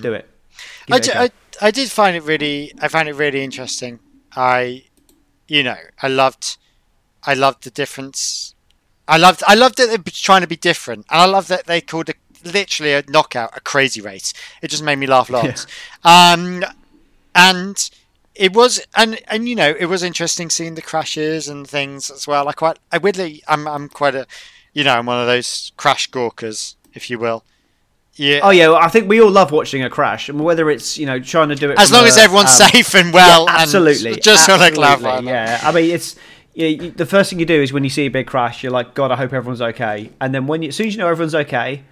do 0.00 0.12
it 0.12 0.28
I, 0.90 0.96
it 0.96 1.02
d-. 1.02 1.12
I, 1.12 1.30
I 1.60 1.70
did 1.70 1.90
find 1.90 2.16
it 2.16 2.22
really 2.22 2.72
I 2.80 2.88
found 2.88 3.08
it 3.08 3.14
really 3.14 3.42
interesting. 3.42 4.00
I 4.34 4.84
you 5.48 5.62
know, 5.62 5.76
I 6.00 6.08
loved 6.08 6.56
I 7.24 7.34
loved 7.34 7.64
the 7.64 7.70
difference. 7.70 8.54
I 9.06 9.16
loved 9.16 9.42
I 9.46 9.54
loved 9.54 9.78
that 9.78 9.88
they 9.88 9.96
were 9.96 10.04
trying 10.06 10.42
to 10.42 10.46
be 10.46 10.56
different. 10.56 11.06
And 11.10 11.20
I 11.20 11.26
love 11.26 11.48
that 11.48 11.66
they 11.66 11.80
called 11.80 12.08
it 12.08 12.16
literally 12.44 12.92
a 12.92 13.04
knockout 13.08 13.56
a 13.56 13.60
crazy 13.60 14.00
race. 14.00 14.32
It 14.62 14.68
just 14.68 14.82
made 14.82 14.96
me 14.96 15.06
laugh 15.06 15.30
lots. 15.38 15.66
Um 16.04 16.64
and 17.34 17.90
it 18.34 18.54
was 18.54 18.84
and 18.96 19.18
and 19.28 19.48
you 19.48 19.54
know 19.54 19.74
it 19.78 19.86
was 19.86 20.02
interesting 20.02 20.48
seeing 20.50 20.74
the 20.74 20.82
crashes 20.82 21.48
and 21.48 21.68
things 21.68 22.10
as 22.10 22.26
well. 22.26 22.48
I 22.48 22.52
quite 22.52 22.78
I 22.90 22.98
weirdly 22.98 23.42
I'm 23.46 23.68
I'm 23.68 23.88
quite 23.88 24.14
a 24.14 24.26
you 24.72 24.84
know 24.84 24.94
I'm 24.94 25.06
one 25.06 25.20
of 25.20 25.26
those 25.26 25.72
crash 25.76 26.06
gawkers, 26.06 26.76
if 26.94 27.10
you 27.10 27.18
will. 27.18 27.44
Yeah. 28.14 28.40
Oh 28.42 28.50
yeah, 28.50 28.68
well, 28.68 28.76
I 28.76 28.88
think 28.88 29.08
we 29.08 29.20
all 29.22 29.30
love 29.30 29.52
watching 29.52 29.82
a 29.82 29.88
crash, 29.88 30.28
and 30.28 30.44
whether 30.44 30.70
it's 30.70 30.98
you 30.98 31.06
know 31.06 31.18
trying 31.18 31.48
to 31.48 31.54
do 31.54 31.70
it 31.70 31.78
as 31.78 31.88
from 31.88 31.96
long 31.98 32.04
a, 32.04 32.08
as 32.08 32.18
everyone's 32.18 32.60
um, 32.60 32.68
safe 32.68 32.94
and 32.94 33.12
well, 33.12 33.46
yeah, 33.46 33.56
absolutely, 33.58 34.12
and 34.12 34.22
just 34.22 34.48
want 34.48 34.60
to 34.60 34.66
absolutely, 34.66 34.98
clarify. 35.00 35.20
that. 35.22 35.24
Yeah, 35.24 35.60
I 35.68 35.72
mean 35.72 35.90
it's 35.90 36.16
you, 36.54 36.66
you- 36.66 36.90
the 36.90 37.06
first 37.06 37.30
thing 37.30 37.38
you 37.40 37.46
do 37.46 37.62
is 37.62 37.72
when 37.72 37.84
you 37.84 37.90
see 37.90 38.02
a 38.04 38.08
big 38.10 38.26
crash, 38.26 38.62
you're 38.62 38.72
like, 38.72 38.92
God, 38.94 39.10
I 39.10 39.16
hope 39.16 39.32
everyone's 39.32 39.62
okay, 39.62 40.10
and 40.20 40.34
then 40.34 40.46
when 40.46 40.60
you, 40.62 40.68
as 40.68 40.76
soon 40.76 40.88
as 40.88 40.94
you 40.94 40.98
know 40.98 41.08
everyone's 41.08 41.34
okay, 41.34 41.84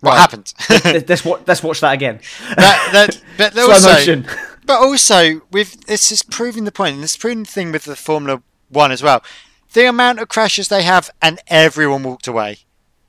What 0.00 0.12
Right. 0.12 0.18
happened? 0.20 0.52
let's, 0.70 1.08
let's 1.08 1.24
watch 1.24 1.40
let's 1.46 1.62
watch 1.64 1.80
that 1.80 1.92
again. 1.92 2.20
that, 2.56 2.90
that, 2.92 3.22
but 3.54 3.58
also, 3.58 3.88
motion. 3.92 4.26
But 4.64 4.78
also, 4.80 5.40
with 5.50 5.86
this 5.86 6.12
is 6.12 6.22
proving 6.22 6.62
the 6.64 6.70
point, 6.72 6.94
and 6.94 7.02
this 7.02 7.12
is 7.12 7.16
proving 7.16 7.42
the 7.42 7.50
thing 7.50 7.72
with 7.72 7.82
the 7.84 7.96
Formula 7.96 8.40
One 8.68 8.92
as 8.92 9.02
well. 9.02 9.24
The 9.72 9.88
amount 9.88 10.20
of 10.20 10.28
crashes 10.28 10.68
they 10.68 10.84
have, 10.84 11.10
and 11.20 11.40
everyone 11.48 12.04
walked 12.04 12.28
away. 12.28 12.58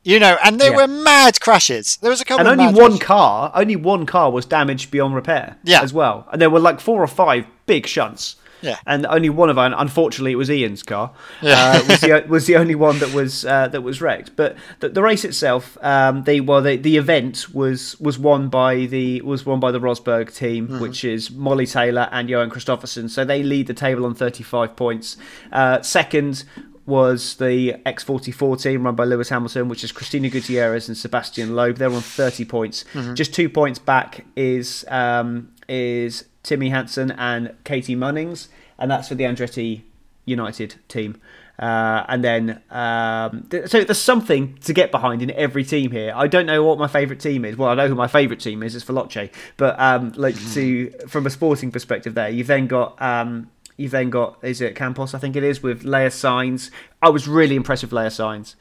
You 0.03 0.19
know, 0.19 0.37
and 0.43 0.59
they 0.59 0.69
Yeah. 0.69 0.75
were 0.75 0.87
mad 0.87 1.39
crashes. 1.39 1.97
There 2.01 2.09
was 2.11 2.19
a 2.21 2.25
couple 2.25 2.45
and 2.47 2.59
of 2.59 2.67
only 2.67 2.79
one 2.79 2.91
crashes. 2.91 3.05
car, 3.07 3.51
only 3.55 3.75
one 3.77 4.05
car 4.05 4.31
was 4.31 4.45
damaged 4.45 4.91
beyond 4.91 5.15
repair. 5.15 5.55
Yeah. 5.63 5.81
as 5.81 5.93
well, 5.93 6.27
and 6.31 6.41
there 6.41 6.49
were 6.49 6.59
like 6.59 6.79
four 6.81 7.01
or 7.01 7.07
five 7.07 7.45
big 7.65 7.87
shunts. 7.87 8.35
Yeah. 8.61 8.77
and 8.87 9.05
only 9.07 9.29
one 9.29 9.49
of 9.49 9.57
them, 9.57 9.73
unfortunately, 9.77 10.31
it 10.31 10.35
was 10.37 10.49
Ian's 10.49 10.83
car. 10.83 11.11
Yeah. 11.41 11.81
uh, 11.83 11.85
was 11.89 11.99
the 11.99 12.25
was 12.29 12.47
the 12.47 12.55
only 12.55 12.75
one 12.75 12.99
that 12.99 13.13
was 13.13 13.43
uh, 13.45 13.67
that 13.67 13.81
was 13.81 13.99
wrecked. 14.01 14.37
But 14.37 14.55
the, 14.79 14.87
the 14.87 15.01
race 15.01 15.25
itself, 15.25 15.77
um, 15.81 16.23
the 16.23 16.39
well, 16.39 16.61
the, 16.61 16.77
the 16.77 16.95
event 16.95 17.53
was 17.53 17.99
was 17.99 18.17
won 18.17 18.47
by 18.47 18.85
the 18.85 19.19
was 19.21 19.45
won 19.45 19.59
by 19.59 19.71
the 19.71 19.81
Rosberg 19.81 20.33
team, 20.33 20.67
Mm-hmm. 20.69 20.79
which 20.79 21.03
is 21.03 21.29
Molly 21.29 21.65
Taylor 21.65 22.07
and 22.13 22.29
Johan 22.29 22.49
Kristoffersson. 22.49 23.09
So 23.09 23.25
they 23.25 23.43
lead 23.43 23.67
the 23.67 23.73
table 23.73 24.05
on 24.05 24.15
thirty 24.15 24.43
five 24.43 24.77
points. 24.77 25.17
Uh, 25.51 25.81
second 25.81 26.45
was 26.85 27.35
the 27.35 27.73
X44 27.85 28.61
team 28.61 28.83
run 28.83 28.95
by 28.95 29.05
Lewis 29.05 29.29
Hamilton, 29.29 29.69
which 29.69 29.83
is 29.83 29.91
Cristina 29.91 30.29
Gutiérrez 30.29 30.87
and 30.87 30.97
Sébastien 30.97 31.51
Loeb. 31.51 31.77
They're 31.77 31.91
on 31.91 32.01
30 32.01 32.45
points. 32.45 32.83
Mm-hmm. 32.93 33.13
Just 33.13 33.33
two 33.33 33.49
points 33.49 33.79
back 33.79 34.25
is 34.35 34.85
um, 34.89 35.53
is 35.69 36.25
Timmy 36.43 36.69
Hansen 36.69 37.11
and 37.11 37.55
Katie 37.63 37.95
Munnings, 37.95 38.49
and 38.77 38.91
that's 38.91 39.07
for 39.07 39.15
the 39.15 39.23
Andretti 39.23 39.83
United 40.25 40.75
team. 40.87 41.19
Uh, 41.59 42.03
and 42.09 42.23
then, 42.23 42.61
um, 42.71 43.45
th- 43.51 43.69
so 43.69 43.83
there's 43.83 43.99
something 43.99 44.57
to 44.57 44.73
get 44.73 44.91
behind 44.91 45.21
in 45.21 45.29
every 45.31 45.63
team 45.63 45.91
here. 45.91 46.11
I 46.15 46.25
don't 46.27 46.47
know 46.47 46.63
what 46.63 46.79
my 46.79 46.87
favourite 46.87 47.21
team 47.21 47.45
is. 47.45 47.55
Well, 47.55 47.69
I 47.69 47.75
know 47.75 47.87
who 47.87 47.95
my 47.95 48.07
favourite 48.07 48.39
team 48.41 48.63
is. 48.63 48.75
It's 48.75 48.83
Veloce. 48.83 49.31
But 49.57 49.79
um, 49.79 50.13
like 50.15 50.35
to 50.53 50.89
from 51.07 51.27
a 51.27 51.29
sporting 51.29 51.71
perspective, 51.71 52.15
there 52.15 52.29
you've 52.29 52.47
then 52.47 52.67
got 52.67 52.99
um, 53.01 53.51
you've 53.77 53.91
then 53.91 54.09
got 54.09 54.37
is 54.41 54.61
it 54.61 54.75
Campos? 54.75 55.13
I 55.13 55.19
think 55.19 55.35
it 55.35 55.43
is 55.43 55.63
with 55.63 55.83
Laia 55.83 56.11
Sanz. 56.11 56.71
I 57.01 57.09
was 57.09 57.27
really 57.27 57.55
impressed 57.55 57.83
with 57.83 57.91
Laia 57.91 58.11
Sanz 58.11 58.55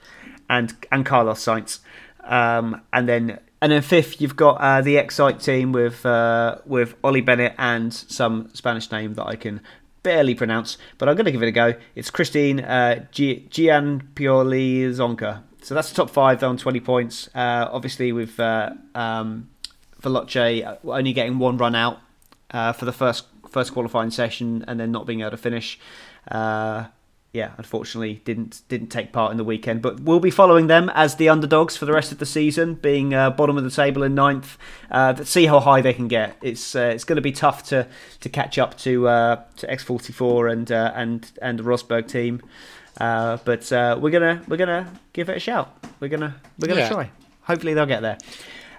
and 0.48 0.74
and 0.90 1.05
Carlos 1.06 1.44
Sainz, 1.44 1.80
Um, 2.24 2.82
and 2.93 3.09
then 3.09 3.39
and 3.60 3.70
then 3.70 3.82
fifth, 3.82 4.20
you've 4.20 4.34
got 4.36 4.55
uh, 4.60 4.80
the 4.80 4.97
Xite 4.97 5.43
team 5.43 5.72
with 5.72 6.05
uh, 6.05 6.59
with 6.66 6.97
Ollie 7.05 7.20
Bennett 7.20 7.55
and 7.59 7.94
some 7.94 8.51
Spanish 8.55 8.90
name 8.90 9.14
that 9.14 9.26
I 9.26 9.36
can 9.36 9.60
barely 10.02 10.34
pronounce, 10.34 10.78
but 10.98 11.09
I'm 11.09 11.14
going 11.14 11.26
to 11.26 11.30
give 11.32 11.43
it 11.43 11.48
a 11.48 11.52
go. 11.52 11.74
It's 11.94 12.10
Christine 12.10 12.59
uh, 12.59 13.06
Gi- 13.12 13.47
Giampaoli 13.51 14.89
Zonca. 14.90 15.43
So 15.62 15.74
that's 15.76 15.90
the 15.90 15.94
top 15.94 16.10
five. 16.10 16.43
On 16.43 16.56
20 16.56 16.80
points. 16.80 17.28
Uh, 17.34 17.68
obviously, 17.70 18.10
with 18.10 18.40
uh, 18.40 18.70
um, 18.97 19.48
Veloce 20.02 20.78
only 20.84 21.12
getting 21.12 21.39
one 21.39 21.56
run 21.56 21.76
out 21.76 22.01
uh, 22.51 22.72
for 22.72 22.84
the 22.84 22.93
first 22.93 23.26
first 23.53 23.73
qualifying 23.73 24.11
session 24.11 24.65
and 24.66 24.81
then 24.81 24.91
not 24.91 25.07
being 25.07 25.20
able 25.20 25.31
to 25.33 25.37
finish. 25.37 25.79
Uh, 26.31 26.87
yeah, 27.35 27.53
unfortunately, 27.57 28.20
didn't 28.27 28.61
didn't 28.69 28.89
take 28.89 29.11
part 29.11 29.31
in 29.31 29.39
the 29.39 29.45
weekend, 29.45 29.81
but 29.81 30.01
we'll 30.01 30.20
be 30.20 30.31
following 30.31 30.66
them 30.66 30.91
as 30.95 31.16
the 31.16 31.31
underdogs 31.31 31.79
for 31.79 31.87
the 31.87 31.93
rest 31.93 32.12
of 32.12 32.19
the 32.19 32.27
season, 32.27 32.74
being 32.74 33.15
uh, 33.15 33.31
bottom 33.31 33.57
of 33.57 33.65
the 33.65 33.70
table 33.70 34.03
in 34.03 34.15
ninth. 34.15 34.59
Uh, 34.91 35.15
see 35.24 35.47
how 35.47 35.59
high 35.59 35.81
they 35.81 35.95
can 35.95 36.09
get. 36.09 36.37
It's 36.43 36.77
uh, 36.77 36.91
it's 36.95 37.05
going 37.05 37.16
to 37.16 37.23
be 37.23 37.33
tough 37.33 37.62
to, 37.69 37.89
to 38.20 38.29
catch 38.29 38.59
up 38.59 38.77
to 38.81 39.09
uh, 39.09 39.43
to 39.57 39.66
X44 39.66 40.53
and 40.53 40.70
uh, 40.70 40.93
and 40.95 41.33
and 41.41 41.59
the 41.59 41.62
Rosberg 41.62 42.07
team, 42.07 42.43
uh, 43.01 43.39
but 43.47 43.73
uh, 43.73 43.97
we're 43.99 44.11
gonna 44.11 44.43
we're 44.47 44.59
gonna 44.59 44.93
give 45.15 45.31
it 45.31 45.37
a 45.39 45.41
shout. 45.41 45.74
We're 46.01 46.09
gonna 46.09 46.35
we're 46.59 46.69
gonna 46.69 46.81
Yeah. 46.81 46.89
try. 46.91 47.11
Hopefully 47.45 47.73
they'll 47.73 47.87
get 47.87 48.03
there. 48.03 48.19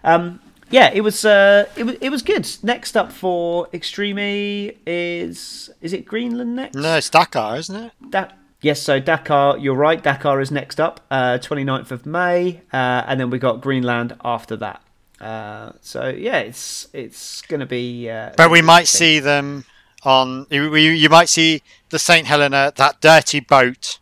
Um, 0.04 0.40
yeah, 0.74 0.90
it 0.92 1.02
was 1.02 1.24
uh, 1.24 1.70
it 1.78 1.84
was 1.84 1.96
it 2.02 2.10
was 2.10 2.24
good. 2.24 2.50
Next 2.64 2.98
up 2.98 3.12
for 3.12 3.68
Extreme 3.74 4.18
E 4.18 4.72
is 4.88 5.70
is 5.82 5.94
it 5.94 6.04
Greenland 6.04 6.56
next? 6.56 6.76
No, 6.76 6.98
it's 6.98 7.12
Dakar, 7.12 7.58
isn't 7.58 7.76
it? 7.76 7.92
Da- 8.10 8.32
yes, 8.62 8.82
so 8.82 9.00
Dakar, 9.00 9.60
you're 9.60 9.76
right. 9.76 10.02
Dakar 10.02 10.42
is 10.42 10.50
next 10.50 10.80
up, 10.80 11.02
uh, 11.12 11.38
29th 11.40 11.92
of 11.92 12.08
May, 12.08 12.62
uh, 12.74 13.04
and 13.08 13.20
then 13.20 13.30
we 13.30 13.38
got 13.38 13.62
Greenland 13.62 14.16
after 14.26 14.56
that. 14.56 14.82
Uh, 15.22 15.74
so 15.82 16.10
yeah, 16.10 16.40
it's 16.40 16.88
it's 16.92 17.44
gonna 17.44 17.68
be. 17.68 18.10
Uh, 18.10 18.32
But 18.36 18.50
we 18.50 18.64
might 18.64 18.88
see 18.88 19.20
them 19.20 19.66
on. 20.04 20.48
You, 20.50 20.74
you, 20.74 21.08
might 21.08 21.30
see 21.30 21.62
the 21.90 22.00
St 22.00 22.26
Helena, 22.26 22.74
that 22.76 23.00
dirty 23.00 23.42
boat, 23.42 24.00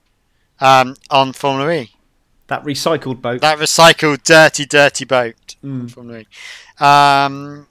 um, 0.62 0.96
on 1.10 1.34
Formula 1.34 1.70
E. 1.70 1.92
that 2.52 2.66
recycled 2.66 3.22
boat. 3.22 3.40
That 3.40 3.60
recycled, 3.60 4.24
dirty, 4.24 4.66
dirty 4.66 5.06
boat 5.06 5.36
Mm. 5.64 5.92
Formula 5.92 6.22
E. 6.22 6.84
Um, 6.84 7.68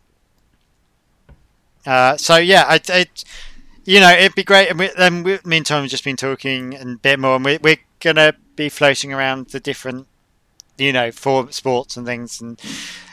uh, 1.84 2.16
so 2.16 2.36
yeah, 2.36 2.64
I, 2.68 2.80
I, 2.88 3.06
you 3.84 4.00
know, 4.00 4.10
it'd 4.10 4.34
be 4.34 4.44
great. 4.44 4.70
And 4.70 4.78
we, 4.78 4.90
then, 4.96 5.22
we, 5.22 5.38
meantime, 5.44 5.82
we've 5.82 5.90
just 5.90 6.04
been 6.04 6.16
talking 6.16 6.74
and 6.74 6.96
a 6.96 6.98
bit 6.98 7.18
more, 7.18 7.36
and 7.36 7.44
we, 7.44 7.58
we're 7.58 7.78
gonna 7.98 8.34
be 8.56 8.68
floating 8.68 9.12
around 9.12 9.48
the 9.48 9.60
different, 9.60 10.06
you 10.78 10.92
know, 10.92 11.10
for 11.10 11.50
sports 11.50 11.96
and 11.96 12.06
things, 12.06 12.40
and 12.40 12.60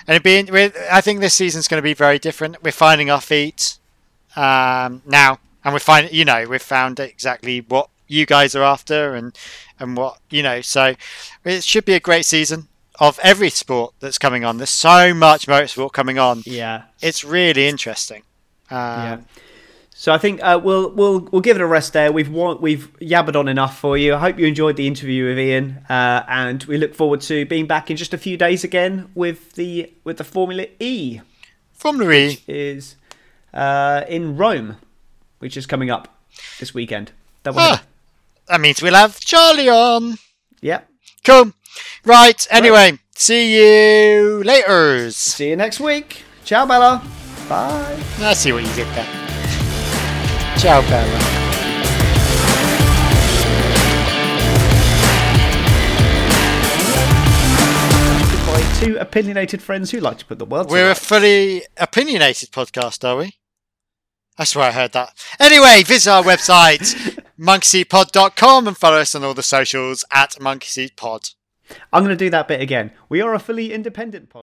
and 0.07 0.15
it'd 0.23 0.23
be. 0.23 0.71
I 0.91 1.01
think 1.01 1.19
this 1.19 1.33
season's 1.33 1.67
going 1.67 1.79
to 1.79 1.83
be 1.83 1.93
very 1.93 2.19
different. 2.19 2.63
We're 2.63 2.71
finding 2.71 3.09
our 3.09 3.21
feet 3.21 3.79
um, 4.35 5.01
now, 5.05 5.39
and 5.63 5.73
we're 5.73 5.79
finding, 5.79 6.13
you 6.13 6.23
know, 6.23 6.45
we've 6.47 6.61
found 6.61 6.99
exactly 6.99 7.59
what 7.59 7.89
you 8.07 8.25
guys 8.25 8.55
are 8.55 8.63
after, 8.63 9.15
and 9.15 9.37
and 9.79 9.95
what 9.97 10.19
you 10.29 10.43
know. 10.43 10.61
So 10.61 10.95
it 11.43 11.63
should 11.63 11.85
be 11.85 11.93
a 11.93 11.99
great 11.99 12.25
season 12.25 12.67
of 12.99 13.19
every 13.21 13.49
sport 13.49 13.93
that's 13.99 14.17
coming 14.17 14.43
on. 14.43 14.57
There's 14.57 14.69
so 14.71 15.13
much 15.13 15.47
motorsport 15.47 15.93
coming 15.93 16.17
on. 16.17 16.41
yeah, 16.45 16.83
It's 17.01 17.23
really 17.23 17.67
interesting. 17.67 18.23
Um, 18.69 18.77
yeah. 18.79 19.17
So 19.91 20.13
I 20.13 20.19
think 20.19 20.41
uh, 20.43 20.59
we'll 20.63 20.91
we'll 20.91 21.21
we'll 21.31 21.41
give 21.41 21.55
it 21.57 21.61
a 21.61 21.65
rest 21.65 21.93
there. 21.93 22.11
We've 22.11 22.29
we've 22.29 22.91
yabbered 22.99 23.35
on 23.35 23.47
enough 23.47 23.79
for 23.79 23.97
you. 23.97 24.13
I 24.13 24.19
hope 24.19 24.37
you 24.37 24.45
enjoyed 24.45 24.75
the 24.77 24.85
interview 24.85 25.25
with 25.25 25.39
Ian, 25.39 25.79
uh, 25.89 26.23
and 26.29 26.63
we 26.65 26.77
look 26.77 26.93
forward 26.93 27.21
to 27.21 27.45
being 27.47 27.65
back 27.65 27.89
in 27.89 27.97
just 27.97 28.13
a 28.13 28.17
few 28.19 28.37
days 28.37 28.63
again 28.63 29.09
with 29.15 29.53
the 29.53 29.91
with 30.03 30.17
the 30.17 30.23
Formula 30.23 30.67
E. 30.79 31.21
Formula 31.73 32.13
E. 32.13 32.39
is 32.47 32.95
uh, 33.55 34.03
in 34.07 34.37
Rome, 34.37 34.77
which 35.39 35.57
is 35.57 35.65
coming 35.65 35.89
up 35.89 36.15
this 36.59 36.75
weekend. 36.75 37.11
Double 37.41 37.59
Ah, 37.59 37.83
that 38.47 38.61
means 38.61 38.81
we'll 38.81 38.93
have 38.95 39.19
Charlie 39.19 39.69
on. 39.69 40.17
Yep. 40.61 40.87
Cool. 41.25 41.53
Right. 42.05 42.47
Anyway, 42.49 42.99
see 43.15 43.55
you 43.55 44.43
later. 44.43 45.11
See 45.11 45.49
you 45.49 45.55
next 45.55 45.79
week. 45.79 46.23
Ciao, 46.45 46.65
Bella. 46.65 47.03
Bye. 47.49 48.03
I 48.19 48.33
see 48.33 48.51
what 48.51 48.63
you 48.63 48.73
did 48.73 48.87
there. 48.95 49.05
Ciao, 50.57 50.81
Bella. 50.81 51.33
Two 58.79 58.97
opinionated 58.97 59.59
friends 59.63 59.89
who 59.89 59.99
like 59.99 60.19
to 60.19 60.25
put 60.25 60.37
the 60.37 60.45
world. 60.45 60.69
We're 60.69 60.91
a 60.91 60.95
fully 60.95 61.63
opinionated 61.77 62.51
podcast, 62.51 63.03
are 63.03 63.17
we? 63.17 63.33
I 64.37 64.43
swear 64.43 64.67
I 64.69 64.71
heard 64.71 64.93
that. 64.93 65.13
Anyway, 65.39 65.81
visit 65.83 66.11
our 66.11 66.21
website, 66.21 66.93
monkeyseatpod.com, 67.39 68.67
and 68.67 68.77
follow 68.77 68.97
us 68.97 69.15
on 69.15 69.23
all 69.23 69.33
the 69.33 69.43
socials 69.43 70.03
at 70.11 70.31
monkeyseatpod. 70.31 71.35
I'm 71.91 72.03
going 72.03 72.17
to 72.17 72.25
do 72.25 72.29
that 72.29 72.47
bit 72.47 72.61
again. 72.61 72.91
We 73.09 73.21
are 73.21 73.33
a 73.33 73.39
fully 73.39 73.73
independent 73.73 74.29
podcast. 74.29 74.41